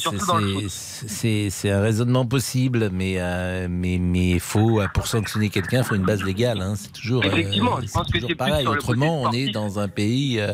c'est- 1.50 1.70
un 1.70 1.80
raisonnement 1.82 2.26
possible, 2.26 2.90
mais 2.92 3.14
euh, 3.18 3.66
mais 3.70 3.98
mais 3.98 4.38
faut 4.38 4.80
euh, 4.80 4.88
pour 4.92 5.06
sanctionner 5.06 5.50
quelqu'un, 5.50 5.78
il 5.78 5.84
faut 5.84 5.94
une 5.94 6.04
base 6.04 6.22
légale. 6.24 6.60
hein. 6.60 6.74
C'est 6.76 6.92
toujours 6.92 7.22
euh, 7.24 7.28
Effectivement, 7.28 7.78
je 7.80 7.90
pense 7.92 8.06
que 8.10 8.18
toujours 8.18 8.36
pareil. 8.36 8.66
Autrement, 8.66 9.22
on 9.22 9.30
est 9.32 9.50
dans 9.50 9.78
un 9.78 9.88
pays, 9.88 10.40
euh, 10.40 10.52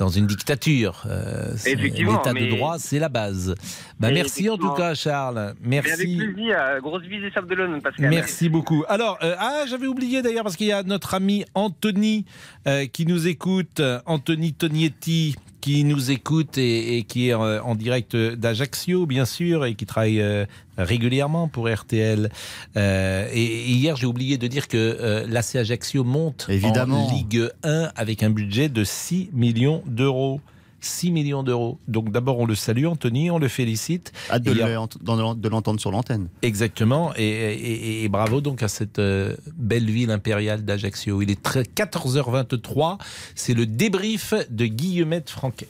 dans 0.00 0.08
une 0.08 0.26
dictature. 0.26 1.04
Euh, 1.06 1.54
L'état 1.66 2.32
de 2.32 2.50
droit, 2.50 2.78
c'est 2.78 2.98
la 2.98 3.10
base. 3.10 3.54
Bah, 4.00 4.10
Et 4.10 4.14
merci 4.14 4.48
en 4.48 4.56
tout 4.56 4.72
cas, 4.72 4.94
Charles. 4.94 5.54
Mais 5.62 5.78
avec 5.78 5.90
Merci. 5.90 6.16
plaisir, 6.16 6.56
euh, 6.58 6.80
grosse 6.80 7.02
bise 7.02 7.22
Sables 7.34 7.54
de 7.54 7.80
Pascal. 7.80 8.08
Merci 8.08 8.48
beaucoup. 8.48 8.82
Alors, 8.88 9.18
euh, 9.22 9.34
ah, 9.38 9.64
j'avais 9.68 9.86
oublié 9.86 10.22
d'ailleurs 10.22 10.42
parce 10.42 10.56
qu'il 10.56 10.68
y 10.68 10.72
a 10.72 10.82
notre 10.82 11.12
ami 11.14 11.44
Anthony 11.54 12.24
euh, 12.66 12.86
qui 12.86 13.04
nous 13.04 13.28
écoute, 13.28 13.82
Anthony 14.06 14.54
Tognetti 14.54 15.36
qui 15.60 15.84
nous 15.84 16.10
écoute 16.10 16.58
et, 16.58 16.98
et 16.98 17.02
qui 17.02 17.28
est 17.28 17.34
euh, 17.34 17.62
en 17.62 17.74
direct 17.74 18.16
d'Ajaccio, 18.16 19.06
bien 19.06 19.24
sûr, 19.24 19.64
et 19.64 19.74
qui 19.74 19.86
travaille 19.86 20.20
euh, 20.20 20.46
régulièrement 20.78 21.48
pour 21.48 21.68
RTL. 21.68 22.30
Euh, 22.76 23.28
et, 23.32 23.42
et 23.42 23.70
hier, 23.70 23.96
j'ai 23.96 24.06
oublié 24.06 24.38
de 24.38 24.46
dire 24.46 24.68
que 24.68 24.76
euh, 24.76 25.26
l'AC 25.28 25.56
Ajaccio 25.56 26.04
monte 26.04 26.46
Évidemment. 26.48 27.06
en 27.08 27.14
Ligue 27.14 27.48
1 27.62 27.90
avec 27.94 28.22
un 28.22 28.30
budget 28.30 28.68
de 28.68 28.84
6 28.84 29.30
millions 29.32 29.82
d'euros. 29.86 30.40
6 30.80 31.10
millions 31.12 31.42
d'euros. 31.42 31.78
Donc 31.88 32.10
d'abord, 32.10 32.38
on 32.38 32.46
le 32.46 32.54
salue, 32.54 32.86
Anthony, 32.86 33.30
on 33.30 33.38
le 33.38 33.48
félicite. 33.48 34.12
Hâte 34.30 34.42
de 34.42 35.48
l'entendre 35.48 35.80
sur 35.80 35.90
l'antenne. 35.90 36.28
Exactement, 36.42 37.12
et, 37.16 37.22
et- 37.24 38.04
et 38.04 38.08
bravo 38.08 38.40
donc 38.40 38.62
à 38.62 38.68
cette 38.68 38.98
euh, 38.98 39.36
belle 39.56 39.90
ville 39.90 40.10
impériale 40.10 40.64
d'Ajaccio. 40.64 41.22
Il 41.22 41.30
est 41.30 41.42
très- 41.42 41.62
14h23, 41.62 42.98
c'est 43.34 43.54
le 43.54 43.66
débrief 43.66 44.34
de 44.50 44.66
Guillemette 44.66 45.30
Franquet. 45.30 45.68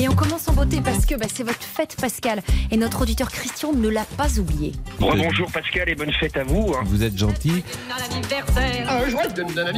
Et 0.00 0.08
on 0.08 0.14
commence 0.14 0.46
en 0.46 0.52
beauté 0.52 0.80
parce 0.84 1.04
que 1.06 1.16
bah, 1.16 1.26
c'est 1.32 1.42
votre 1.42 1.60
fête, 1.62 1.96
Pascal. 2.00 2.40
Et 2.70 2.76
notre 2.76 3.02
auditeur 3.02 3.30
Christian 3.30 3.72
ne 3.72 3.88
l'a 3.88 4.04
pas 4.16 4.38
oublié. 4.38 4.72
Bonjour 5.00 5.50
Pascal 5.50 5.88
et 5.88 5.96
bonne 5.96 6.12
fête 6.12 6.36
à 6.36 6.44
vous. 6.44 6.72
hein. 6.78 6.82
Vous 6.86 7.02
êtes 7.02 7.18
gentil. 7.18 7.64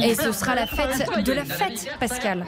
Et 0.03 0.13
ce 0.15 0.31
sera 0.31 0.53
la 0.53 0.67
fête 0.67 1.09
de 1.25 1.31
la 1.33 1.43
fête, 1.43 1.87
Pascal. 1.99 2.45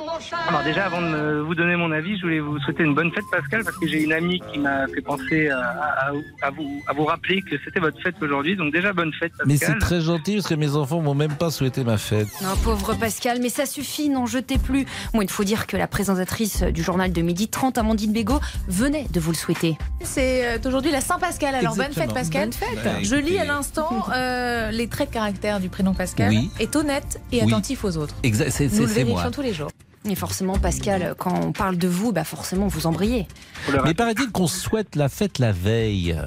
Alors 0.48 0.64
déjà, 0.64 0.86
avant 0.86 1.02
de 1.02 1.08
me- 1.08 1.42
vous 1.42 1.56
donner 1.56 1.76
mon 1.76 1.92
avis, 1.92 2.16
je 2.18 2.22
voulais 2.22 2.40
vous 2.40 2.60
souhaiter 2.60 2.84
une 2.84 2.94
bonne 2.94 3.12
fête, 3.12 3.24
Pascal, 3.32 3.64
parce 3.64 3.78
que 3.78 3.88
j'ai 3.88 4.04
une 4.04 4.14
amie 4.14 4.40
qui 4.52 4.60
m'a 4.60 4.86
fait 4.88 5.02
penser 5.02 5.50
à, 5.50 5.60
à- 5.60 6.12
à 6.48 6.52
vous, 6.52 6.84
à 6.88 6.94
vous 6.94 7.06
rappeler 7.06 7.42
que 7.42 7.56
c'était 7.66 7.80
votre 7.80 8.00
fête 8.02 8.16
aujourd'hui. 8.22 8.56
Donc 8.56 8.72
déjà, 8.72 8.94
bonne 8.94 9.14
fête, 9.14 9.32
Pascal. 9.32 9.48
Mais 9.48 9.58
c'est 9.58 9.80
très 9.80 10.02
gentil 10.02 10.36
parce 10.36 10.48
que 10.48 10.54
mes 10.56 10.76
enfants 10.76 11.02
m'ont 11.02 11.16
même 11.16 11.34
pas 11.36 11.50
souhaité 11.50 11.84
ma 11.84 11.98
fête. 11.98 12.28
Non, 12.44 12.56
pauvre 12.64 12.94
Pascal, 12.94 13.40
mais 13.42 13.50
ça 13.50 13.66
suffit, 13.66 14.10
n'en 14.10 14.28
jetez 14.28 14.60
plus. 14.60 14.86
Bon, 15.14 15.22
il 15.22 15.30
faut 15.30 15.44
dire 15.44 15.66
que 15.66 15.76
la 15.76 15.88
présentatrice 15.88 16.62
du 16.62 16.84
journal 16.84 17.12
de 17.12 17.22
midi 17.24 17.48
30, 17.48 17.63
Amandine 17.72 18.12
Bégaud, 18.14 18.40
venait 18.68 19.06
de 19.12 19.20
vous 19.20 19.32
le 19.32 19.38
souhaiter. 19.38 19.78
C'est 20.04 20.46
euh, 20.48 20.58
aujourd'hui 20.66 20.92
la 20.92 21.02
Saint-Pascal. 21.02 21.56
Alors 21.56 21.76
bonne 21.76 21.92
fête 21.94 22.14
Pascal. 22.14 22.50
Bonne 22.50 22.54
fête. 22.54 23.04
Je 23.04 23.16
lis 23.16 23.38
à 23.40 23.46
l'instant 23.46 24.06
euh, 24.16 24.72
les 24.72 24.88
traits 24.88 25.10
de 25.10 25.14
caractère 25.14 25.60
du 25.60 25.70
prénom 25.70 25.94
Pascal. 25.94 26.30
Oui. 26.30 26.50
Est 26.60 26.76
honnête 26.76 27.20
et 27.32 27.42
Oui. 27.44 27.48
attentif 27.52 27.84
aux 27.84 27.98
autres. 27.98 28.16
Exact, 28.24 28.52
c'est- 28.52 28.70
c'est- 28.70 28.80
Nous 28.82 28.88
le 28.88 29.06
moi. 29.06 29.30
tous 29.32 29.42
les 29.42 29.54
jours. 29.54 29.70
Et 30.10 30.16
forcément, 30.16 30.58
Pascal, 30.60 31.16
quand 31.18 31.34
on 31.42 31.54
parle 31.54 31.78
de 31.78 31.88
vous, 31.88 32.12
bah 32.12 32.26
forcément, 32.26 32.68
vous 32.68 32.88
embrayez. 32.88 33.26
Mais 33.86 33.94
paraît-il 33.94 34.30
qu'on 34.32 34.48
souhaite 34.48 34.98
la 34.98 35.08
fête 35.08 35.40
la 35.40 35.54
veille? 35.54 36.18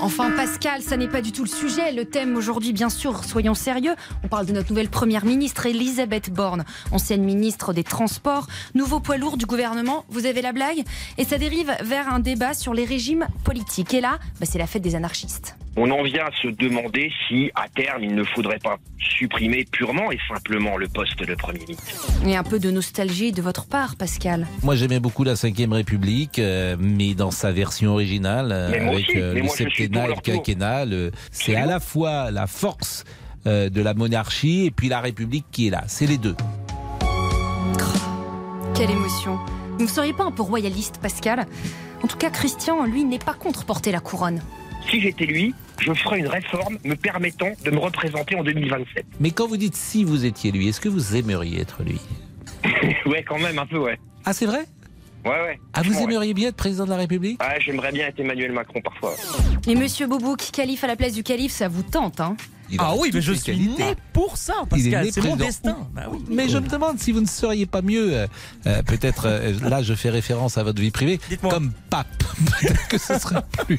Enfin, 0.00 0.30
Pascal, 0.30 0.82
ça 0.82 0.96
n'est 0.96 1.08
pas 1.08 1.22
du 1.22 1.32
tout 1.32 1.44
le 1.44 1.48
sujet. 1.48 1.92
Le 1.92 2.04
thème 2.04 2.36
aujourd'hui, 2.36 2.72
bien 2.72 2.88
sûr, 2.88 3.24
soyons 3.24 3.54
sérieux. 3.54 3.94
On 4.22 4.28
parle 4.28 4.46
de 4.46 4.52
notre 4.52 4.70
nouvelle 4.70 4.88
première 4.88 5.24
ministre, 5.24 5.66
Elisabeth 5.66 6.30
Borne, 6.30 6.64
ancienne 6.90 7.22
ministre 7.22 7.72
des 7.72 7.84
Transports, 7.84 8.46
nouveau 8.74 9.00
poids 9.00 9.16
lourd 9.16 9.36
du 9.36 9.46
gouvernement. 9.46 10.04
Vous 10.08 10.26
avez 10.26 10.42
la 10.42 10.52
blague? 10.52 10.84
Et 11.18 11.24
ça 11.24 11.38
dérive 11.38 11.72
vers 11.82 12.12
un 12.12 12.18
débat 12.18 12.54
sur 12.54 12.74
les 12.74 12.84
régimes 12.84 13.26
politiques. 13.44 13.94
Et 13.94 14.00
là, 14.00 14.18
bah, 14.40 14.46
c'est 14.50 14.58
la 14.58 14.66
fête 14.66 14.82
des 14.82 14.94
anarchistes. 14.94 15.56
On 15.76 15.90
en 15.90 16.04
vient 16.04 16.26
à 16.26 16.30
se 16.40 16.46
demander 16.48 17.10
si, 17.26 17.50
à 17.56 17.68
terme, 17.68 18.04
il 18.04 18.14
ne 18.14 18.22
faudrait 18.22 18.60
pas 18.60 18.76
supprimer 18.98 19.64
purement 19.72 20.12
et 20.12 20.18
simplement 20.28 20.76
le 20.76 20.86
poste 20.86 21.20
de 21.20 21.34
Premier 21.34 21.58
ministre. 21.60 22.06
Et 22.24 22.36
un 22.36 22.44
peu 22.44 22.60
de 22.60 22.70
nostalgie 22.70 23.32
de 23.32 23.42
votre 23.42 23.66
part, 23.66 23.96
Pascal. 23.96 24.46
Moi, 24.62 24.76
j'aimais 24.76 25.00
beaucoup 25.00 25.24
la 25.24 25.34
Ve 25.34 25.72
République, 25.72 26.38
euh, 26.38 26.76
mais 26.78 27.14
dans 27.14 27.32
sa 27.32 27.50
version 27.50 27.92
originale, 27.92 28.52
euh, 28.52 28.68
Mais 28.70 28.78
avec 28.78 29.08
aussi, 29.08 29.18
euh, 29.20 29.34
le 29.34 29.42
moi, 29.42 29.56
septennat 29.56 30.04
et 30.04 30.08
le 30.14 30.20
quinquennat. 30.20 30.84
C'est 31.32 31.56
à 31.56 31.66
la 31.66 31.80
fois 31.80 32.30
la 32.30 32.46
force 32.46 33.04
euh, 33.46 33.68
de 33.68 33.82
la 33.82 33.94
monarchie 33.94 34.66
et 34.66 34.70
puis 34.70 34.88
la 34.88 35.00
République 35.00 35.46
qui 35.50 35.66
est 35.66 35.70
là. 35.70 35.82
C'est 35.88 36.06
les 36.06 36.18
deux. 36.18 36.36
Quelle 38.76 38.90
émotion. 38.90 39.38
Vous 39.78 39.84
ne 39.84 39.90
seriez 39.90 40.12
pas 40.12 40.24
un 40.24 40.30
peu 40.30 40.42
royaliste, 40.42 40.98
Pascal? 41.02 41.46
En 42.02 42.06
tout 42.06 42.16
cas, 42.16 42.30
Christian, 42.30 42.84
lui, 42.84 43.04
n'est 43.04 43.18
pas 43.18 43.34
contre 43.34 43.64
porter 43.64 43.90
la 43.90 44.00
couronne. 44.00 44.40
Si 44.90 45.00
j'étais 45.00 45.26
lui, 45.26 45.54
je 45.80 45.92
ferais 45.94 46.18
une 46.18 46.28
réforme 46.28 46.78
me 46.84 46.94
permettant 46.94 47.50
de 47.64 47.70
me 47.70 47.78
représenter 47.78 48.36
en 48.36 48.44
2027. 48.44 49.04
Mais 49.20 49.30
quand 49.30 49.46
vous 49.46 49.56
dites 49.56 49.76
si 49.76 50.04
vous 50.04 50.24
étiez 50.24 50.52
lui, 50.52 50.68
est-ce 50.68 50.80
que 50.80 50.88
vous 50.88 51.16
aimeriez 51.16 51.60
être 51.60 51.82
lui 51.82 52.00
ouais, 53.06 53.22
quand 53.22 53.38
même, 53.38 53.58
un 53.58 53.66
peu, 53.66 53.78
ouais. 53.78 53.98
Ah, 54.24 54.32
c'est 54.32 54.46
vrai? 54.46 54.64
Ouais, 55.24 55.30
ouais. 55.30 55.58
Ah, 55.72 55.82
vous 55.82 55.94
ouais. 55.94 56.02
aimeriez 56.04 56.34
bien 56.34 56.48
être 56.48 56.56
président 56.56 56.84
de 56.84 56.90
la 56.90 56.96
République? 56.96 57.42
Ouais, 57.42 57.60
j'aimerais 57.60 57.92
bien 57.92 58.08
être 58.08 58.20
Emmanuel 58.20 58.52
Macron 58.52 58.80
parfois. 58.82 59.14
Et 59.66 59.74
Monsieur 59.74 60.06
Boubouk, 60.06 60.50
calife 60.52 60.84
à 60.84 60.86
la 60.86 60.96
place 60.96 61.12
du 61.14 61.22
calife, 61.22 61.52
ça 61.52 61.68
vous 61.68 61.82
tente, 61.82 62.20
hein? 62.20 62.36
Ah 62.78 62.94
oui, 62.98 63.10
mais 63.12 63.20
je 63.20 63.32
suis 63.32 63.68
né 63.68 63.94
pour 64.12 64.36
ça, 64.36 64.54
Pascal. 64.68 65.08
C'est 65.12 65.22
mon 65.22 65.36
destin. 65.36 65.76
Bah 65.94 66.02
oui. 66.10 66.18
Mais 66.28 66.48
je 66.48 66.58
me 66.58 66.68
demande 66.68 66.98
si 66.98 67.12
vous 67.12 67.20
ne 67.20 67.26
seriez 67.26 67.66
pas 67.66 67.82
mieux, 67.82 68.14
euh, 68.14 68.26
euh, 68.66 68.82
peut-être, 68.82 69.26
euh, 69.26 69.52
là 69.68 69.82
je 69.82 69.94
fais 69.94 70.10
référence 70.10 70.58
à 70.58 70.62
votre 70.62 70.80
vie 70.80 70.90
privée, 70.90 71.20
comme 71.42 71.72
pape. 71.90 72.06
Peut-être 72.60 72.88
que 72.88 72.98
ce 72.98 73.16
serait 73.18 73.42
plus, 73.64 73.78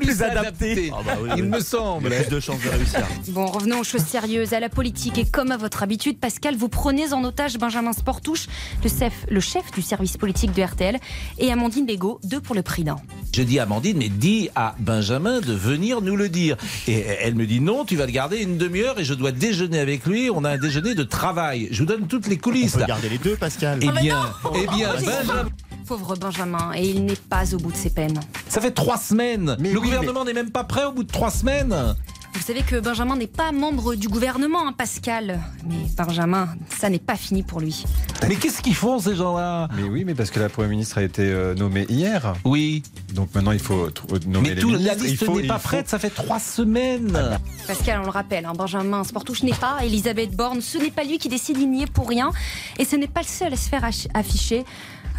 plus 0.00 0.22
adapté. 0.22 0.90
Il 1.36 1.44
me 1.44 1.60
semble. 1.60 2.08
Il 2.08 2.12
y 2.12 2.16
a 2.16 2.22
plus 2.22 2.36
de 2.36 2.40
chances 2.40 2.62
de 2.62 2.68
réussir. 2.70 3.06
Bon, 3.28 3.44
revenons 3.44 3.80
aux 3.80 3.84
choses 3.84 4.04
sérieuses, 4.04 4.54
à 4.54 4.60
la 4.60 4.70
politique. 4.70 5.18
Et 5.18 5.26
comme 5.26 5.50
à 5.50 5.58
votre 5.58 5.82
habitude, 5.82 6.18
Pascal, 6.18 6.56
vous 6.56 6.70
prenez 6.70 7.12
en 7.12 7.22
otage 7.24 7.58
Benjamin 7.58 7.92
Sportouche, 7.92 8.46
le 8.82 8.88
chef, 8.88 9.26
le 9.28 9.40
chef 9.40 9.70
du 9.72 9.82
service 9.82 10.16
politique 10.16 10.52
de 10.52 10.62
RTL, 10.62 10.98
et 11.38 11.52
Amandine 11.52 11.84
Bégaud, 11.84 12.20
deux 12.24 12.40
pour 12.40 12.54
le 12.54 12.62
prix 12.62 12.84
d'un. 12.84 12.96
Je 13.34 13.42
dis 13.42 13.58
à 13.58 13.64
Amandine, 13.64 13.98
mais 13.98 14.08
dis 14.08 14.48
à 14.54 14.74
Benjamin 14.78 15.40
de 15.40 15.52
venir 15.52 16.00
nous 16.00 16.16
le 16.16 16.30
dire. 16.30 16.56
Et 16.88 17.00
elle 17.00 17.34
me 17.34 17.46
dit 17.46 17.60
non, 17.60 17.84
tu 17.84 17.96
vas 17.96 18.06
le 18.06 18.12
garder 18.12 18.19
une 18.28 18.58
demi-heure 18.58 18.98
et 18.98 19.04
je 19.04 19.14
dois 19.14 19.32
déjeuner 19.32 19.78
avec 19.78 20.06
lui. 20.06 20.30
On 20.32 20.44
a 20.44 20.50
un 20.50 20.58
déjeuner 20.58 20.94
de 20.94 21.02
travail. 21.02 21.68
Je 21.70 21.80
vous 21.80 21.86
donne 21.86 22.06
toutes 22.06 22.26
les 22.26 22.36
coulisses. 22.38 22.72
On 22.72 22.74
peut 22.74 22.80
là. 22.80 22.86
garder 22.86 23.08
les 23.08 23.18
deux, 23.18 23.36
Pascal. 23.36 23.78
Eh 23.82 23.88
Oh, 23.88 23.92
mais 23.94 24.00
bien, 24.02 24.20
eh 24.54 24.66
bien, 24.66 24.90
Oh, 24.92 25.02
Benjamin. 25.04 25.48
Pauvre 25.86 26.16
Benjamin, 26.16 26.70
et 26.76 26.88
il 26.88 27.04
n'est 27.04 27.16
pas 27.16 27.52
au 27.52 27.58
bout 27.58 27.72
de 27.72 27.76
ses 27.76 27.90
peines. 27.90 28.20
Ça 28.48 28.60
fait 28.60 28.70
trois 28.70 28.96
semaines. 28.98 29.56
le 29.58 29.80
gouvernement 29.80 30.24
n'est 30.24 30.32
même 30.34 30.50
pas 30.50 30.62
prêt 30.64 30.84
au 30.84 30.92
bout 30.92 31.02
de 31.02 31.10
trois 31.10 31.30
semaines. 31.30 31.74
Vous 32.34 32.42
savez 32.46 32.62
que 32.62 32.76
Benjamin 32.80 33.16
n'est 33.16 33.26
pas 33.26 33.52
membre 33.52 33.94
du 33.96 34.08
gouvernement, 34.08 34.66
hein, 34.66 34.72
Pascal. 34.72 35.40
Mais 35.68 35.76
Benjamin, 35.96 36.48
ça 36.78 36.88
n'est 36.88 36.98
pas 36.98 37.16
fini 37.16 37.42
pour 37.42 37.60
lui. 37.60 37.84
Mais 38.26 38.36
qu'est-ce 38.36 38.62
qu'ils 38.62 38.74
font 38.74 38.98
ces 38.98 39.14
gens-là? 39.14 39.68
Mais 39.76 39.82
oui, 39.82 40.04
mais 40.04 40.14
parce 40.14 40.30
que 40.30 40.40
la 40.40 40.48
Première 40.48 40.70
ministre 40.70 40.98
a 40.98 41.02
été 41.02 41.22
euh, 41.22 41.54
nommée 41.54 41.86
hier. 41.88 42.34
Oui. 42.44 42.82
Donc 43.14 43.34
maintenant, 43.34 43.52
il 43.52 43.58
faut 43.58 43.88
tr- 43.90 44.26
nommer 44.26 44.50
Mais 44.50 44.54
les 44.54 44.60
tout, 44.62 44.70
la 44.70 44.78
ministres. 44.78 45.04
liste 45.04 45.28
n'est 45.28 45.46
pas 45.48 45.58
faut- 45.58 45.68
prête, 45.68 45.88
ça 45.88 45.98
fait 45.98 46.10
trois 46.10 46.38
semaines. 46.40 47.38
Pascal, 47.66 48.00
on 48.00 48.04
le 48.04 48.10
rappelle, 48.10 48.46
hein, 48.46 48.52
Benjamin 48.56 49.04
Sportouche 49.04 49.42
n'est 49.42 49.52
pas 49.52 49.78
Elisabeth 49.84 50.34
Borne. 50.34 50.60
Ce 50.60 50.78
n'est 50.78 50.90
pas 50.90 51.04
lui 51.04 51.18
qui 51.18 51.28
décide, 51.28 51.58
il 51.58 51.70
n'y 51.70 51.82
est 51.82 51.90
pour 51.92 52.08
rien. 52.08 52.30
Et 52.78 52.84
ce 52.84 52.96
n'est 52.96 53.08
pas 53.08 53.20
le 53.20 53.26
seul 53.26 53.52
à 53.52 53.56
se 53.56 53.68
faire 53.68 53.84
afficher. 54.14 54.64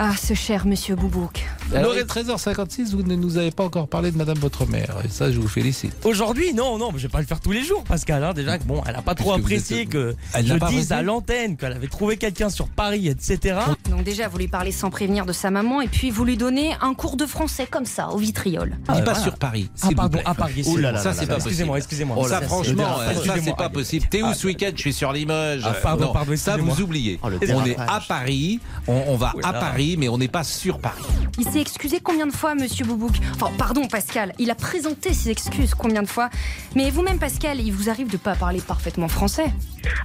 Ah, 0.04 0.16
ce 0.20 0.34
cher 0.34 0.66
monsieur 0.66 0.96
Boubouk. 0.96 1.46
Alors, 1.76 1.94
il 1.94 2.00
est 2.00 2.10
13h56, 2.12 2.90
vous 2.96 3.04
ne 3.04 3.16
nous 3.16 3.38
avez 3.38 3.52
pas 3.52 3.64
encore 3.64 3.88
parlé 3.88 4.10
de 4.10 4.18
Madame 4.18 4.40
votre 4.40 4.66
mère. 4.66 4.96
Et 5.06 5.10
ça, 5.10 5.32
je 5.32 5.40
vous 5.40 5.48
félicite. 5.48 5.94
Aujourd'hui, 6.06 6.56
non, 6.56 6.80
non, 6.80 6.92
mais 6.92 6.98
je 6.98 7.04
vais 7.04 7.12
pas 7.12 7.20
le 7.20 7.28
faire 7.28 7.40
tous 7.40 7.52
les 7.52 7.64
jours, 7.64 7.84
Pascal. 7.84 8.24
hein. 8.24 8.34
Déjà 8.34 8.58
que 8.58 8.64
bon, 8.64 8.82
elle 8.88 8.96
a 8.96 9.04
pas 9.04 9.14
trop 9.14 9.34
Puisque 9.34 9.46
apprécié 9.46 9.82
êtes- 9.84 9.90
que 9.90 10.16
Elle 10.34 10.48
je 10.48 10.54
n'a 10.56 10.70
dise 10.70 10.92
à 10.92 11.04
l'antenne 11.04 11.56
qu'elle 11.56 11.74
avait 11.74 11.86
trouvé 11.88 12.18
quelqu'un 12.18 12.50
sur 12.50 12.68
Paris, 12.68 13.10
etc. 13.10 13.60
Donc 13.92 14.04
déjà, 14.04 14.28
vous 14.28 14.40
lui 14.40 14.48
parlez 14.48 14.72
sans 14.72 14.90
prévenir 14.90 15.28
de 15.28 15.34
sa 15.34 15.52
maman 15.52 15.82
et 15.82 15.88
puis 15.88 16.10
vous 16.10 16.26
lui 16.26 16.36
donnez 16.36 16.74
un 16.82 16.96
cours 16.96 17.16
de 17.16 17.28
français 17.28 17.68
comme 17.70 17.86
ça, 17.86 18.10
au 18.10 18.18
vitriol. 18.18 18.70
Dis 18.80 18.86
pas 18.88 18.94
voilà. 19.04 19.20
sur 19.20 19.36
Paris. 19.38 19.70
Ah, 19.84 19.90
pardon, 19.96 20.18
plaît. 20.18 20.28
à 20.28 20.34
Paris, 20.34 20.64
Ouh 20.66 20.78
là 20.78 20.92
là 20.94 21.00
ça, 21.00 21.14
c'est 21.14 21.28
pas. 21.28 21.36
Excusez-moi, 21.36 21.78
excusez-moi. 21.78 22.18
Oh, 22.20 22.28
ça, 22.28 22.40
Ça, 22.40 22.48
franchement, 22.48 22.74
c'est- 22.98 23.02
euh, 23.04 23.06
ça, 23.06 23.14
c'est 23.22 23.26
excusez-moi. 23.30 23.58
pas 23.58 23.70
possible. 23.70 24.08
T'es 24.10 24.24
où 24.24 24.28
Ah. 24.32 24.34
ce 24.34 24.48
week-end? 24.48 24.72
Je 24.74 24.82
suis 24.82 24.94
sur 24.94 25.14
Limoges. 25.14 25.62
Ah, 25.64 25.74
pardon, 25.74 26.12
pardon, 26.12 26.32
ça, 26.36 26.54
excusez-moi. 26.54 26.74
vous 26.76 26.82
oubliez. 26.82 27.20
Oh, 27.22 27.28
on 27.54 27.66
est 27.66 27.78
à 27.78 28.02
Paris, 28.08 28.60
on, 28.88 29.16
va 29.16 29.34
Oh 29.36 29.40
à 29.44 29.52
là. 29.52 29.60
Paris, 29.92 29.98
mais 29.98 30.10
on 30.10 30.18
n'est 30.18 30.28
pas 30.28 30.44
sur 30.44 30.80
Paris. 30.80 31.04
Il 31.38 31.46
s'est 31.48 31.60
excusé 31.62 32.00
combien 32.02 32.28
de 32.28 32.32
fois, 32.32 32.56
monsieur 32.56 32.86
Boubouk 32.86 33.14
Enfin, 33.36 33.52
pardon, 33.58 33.88
Pascal. 33.88 34.34
Il 34.40 34.50
a 34.52 34.56
présenté 34.56 35.14
ses 35.14 35.30
excuses 35.30 35.74
combien 35.76 36.02
de 36.04 36.08
fois 36.08 36.30
Mais 36.76 36.90
vous-même, 36.92 37.20
Pascal, 37.20 37.60
il 37.60 37.72
vous 37.72 37.90
arrive 37.90 38.10
de 38.10 38.18
pas 38.18 38.36
parler 38.36 38.62
parfaitement 38.62 39.08
français 39.08 39.46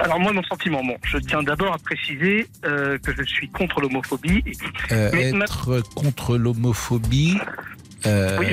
Alors 0.00 0.18
moi, 0.20 0.32
mon 0.32 0.42
sentiment, 0.44 0.82
bon, 0.84 0.96
je 1.04 1.18
tiens 1.18 1.42
d'abord 1.42 1.72
à 1.74 1.78
préciser 1.78 2.48
euh, 2.64 2.98
que 2.98 3.12
je 3.16 3.22
suis 3.24 3.48
contre 3.50 3.80
l'homophobie. 3.80 4.42
Euh, 4.92 5.32
ma- 5.32 5.44
être 5.44 5.80
contre 5.94 6.36
l'homophobie, 6.36 7.38
euh, 8.06 8.38
Oui, 8.38 8.46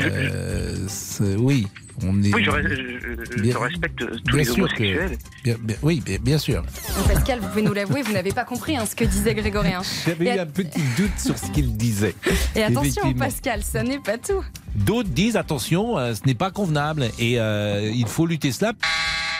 c'est- 0.88 1.36
oui, 1.36 1.68
on 2.04 2.24
est. 2.24 2.34
Oui, 2.34 2.44
je, 2.44 2.52
je- 2.52 3.36
je 3.38 3.42
Bien- 3.42 3.60
respecte 3.60 3.98
tous 4.00 4.24
bien 4.24 4.38
les 4.38 4.50
homosexuels. 4.52 5.18
que- 5.18 5.44
bien- 5.44 5.58
bien- 5.62 5.76
oui, 5.82 6.02
bien, 6.06 6.18
bien 6.22 6.38
sûr. 6.38 6.62
Donc, 6.98 7.08
Pascal, 7.14 7.40
vous 7.40 7.48
pouvez 7.50 7.62
nous 7.62 7.74
l'avouer, 7.74 8.02
vous 8.02 8.14
n'avez 8.14 8.32
pas 8.32 8.46
compris 8.46 8.76
hein, 8.78 8.86
ce 8.90 8.96
que 8.96 9.04
disait 9.04 9.34
Grégorien. 9.36 9.82
J'avais 10.06 10.26
eu 10.26 10.40
a- 10.40 10.44
un 10.44 10.46
petit 10.46 10.82
doute 10.98 11.20
sur 11.20 11.38
ce 11.38 11.52
qu'il 11.52 11.76
disait. 11.76 12.16
Et 12.56 12.64
attention. 12.64 13.14
Pascal, 13.14 13.62
ça 13.64 13.84
n'est 13.84 14.00
pas 14.00 14.18
tout. 14.18 14.44
D'autres 14.76 15.10
disent 15.10 15.36
attention, 15.38 15.98
euh, 16.00 16.14
ce 16.16 16.22
n'est 16.26 16.34
pas 16.36 16.50
convenable 16.52 17.10
et 17.20 17.40
euh, 17.40 17.92
il 17.94 18.08
faut 18.08 18.26
lutter 18.26 18.52
cela. 18.52 18.74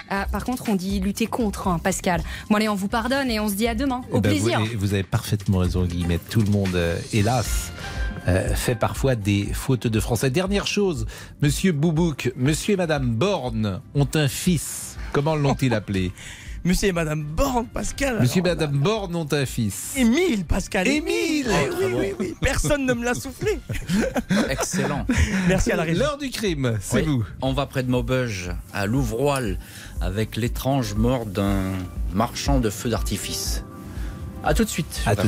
Ah, 0.10 0.28
par 0.32 0.44
contre, 0.44 0.66
on 0.70 0.76
dit 0.76 1.00
lutter 1.00 1.26
contre, 1.26 1.68
hein, 1.68 1.80
Pascal. 1.82 2.22
Bon, 2.50 2.58
allez, 2.58 2.70
on 2.70 2.76
vous 2.76 2.90
pardonne 2.90 3.32
et 3.32 3.40
on 3.40 3.48
se 3.50 3.56
dit 3.56 3.68
à 3.68 3.74
demain. 3.74 4.02
Au 4.12 4.18
Eh 4.18 4.22
ben, 4.22 4.30
plaisir. 4.30 4.60
Vous, 4.60 4.68
vous 4.78 4.94
avez 4.94 5.02
parfaitement 5.02 5.60
raison, 5.60 5.86
Guillemette. 5.86 6.22
Tout 6.30 6.42
le 6.42 6.52
monde, 6.52 6.76
euh, 6.76 7.00
hélas, 7.14 7.72
euh, 8.28 8.54
fait 8.56 8.76
parfois 8.76 9.16
des 9.16 9.46
fautes 9.54 9.88
de 9.88 10.00
français. 10.00 10.30
Dernière 10.30 10.68
chose, 10.68 11.06
Monsieur 11.42 11.72
Boubouk, 11.72 12.32
Monsieur 12.36 12.74
et 12.74 12.78
Madame 12.78 13.10
Borne 13.12 13.82
ont 13.96 14.08
un 14.16 14.28
fils. 14.28 14.98
Comment 15.12 15.36
l'ont-ils 15.36 15.74
appelé 15.74 16.12
Monsieur 16.66 16.88
et 16.88 16.92
Madame 16.94 17.24
Borne, 17.24 17.66
Pascal. 17.66 18.22
Monsieur 18.22 18.40
et 18.40 18.44
Madame 18.44 18.72
Borne 18.72 19.14
ont 19.18 19.28
un 19.34 19.46
fils. 19.46 19.98
Émile, 19.98 20.46
Pascal. 20.46 20.88
Émile 20.88 21.48
Eh 21.52 21.70
oui, 21.86 21.94
oui, 21.94 22.14
oui. 22.18 22.36
Personne 22.40 22.86
ne 22.86 22.94
me 22.94 23.04
l'a 23.04 23.14
soufflé. 23.14 23.60
Excellent. 24.50 25.06
Merci 25.50 25.74
à 25.74 25.76
la 25.76 25.84
régie. 25.84 26.00
L'heure 26.00 26.18
du 26.18 26.30
crime, 26.30 26.78
c'est 26.80 27.02
Oui. 27.02 27.06
vous. 27.06 27.26
On 27.42 27.52
va 27.52 27.66
près 27.66 27.84
de 27.84 27.92
Maubeuge, 27.92 28.52
à 28.74 28.86
Louvroil, 28.86 29.60
avec 30.00 30.38
l'étrange 30.38 30.94
mort 30.94 31.26
d'un 31.26 31.74
marchand 32.14 32.62
de 32.62 32.70
feux 32.70 32.90
d'artifice. 32.90 33.66
A 34.46 34.54
tout 34.54 34.64
de 34.64 34.70
suite 34.70 35.02
À 35.06 35.18
tout. 35.18 35.28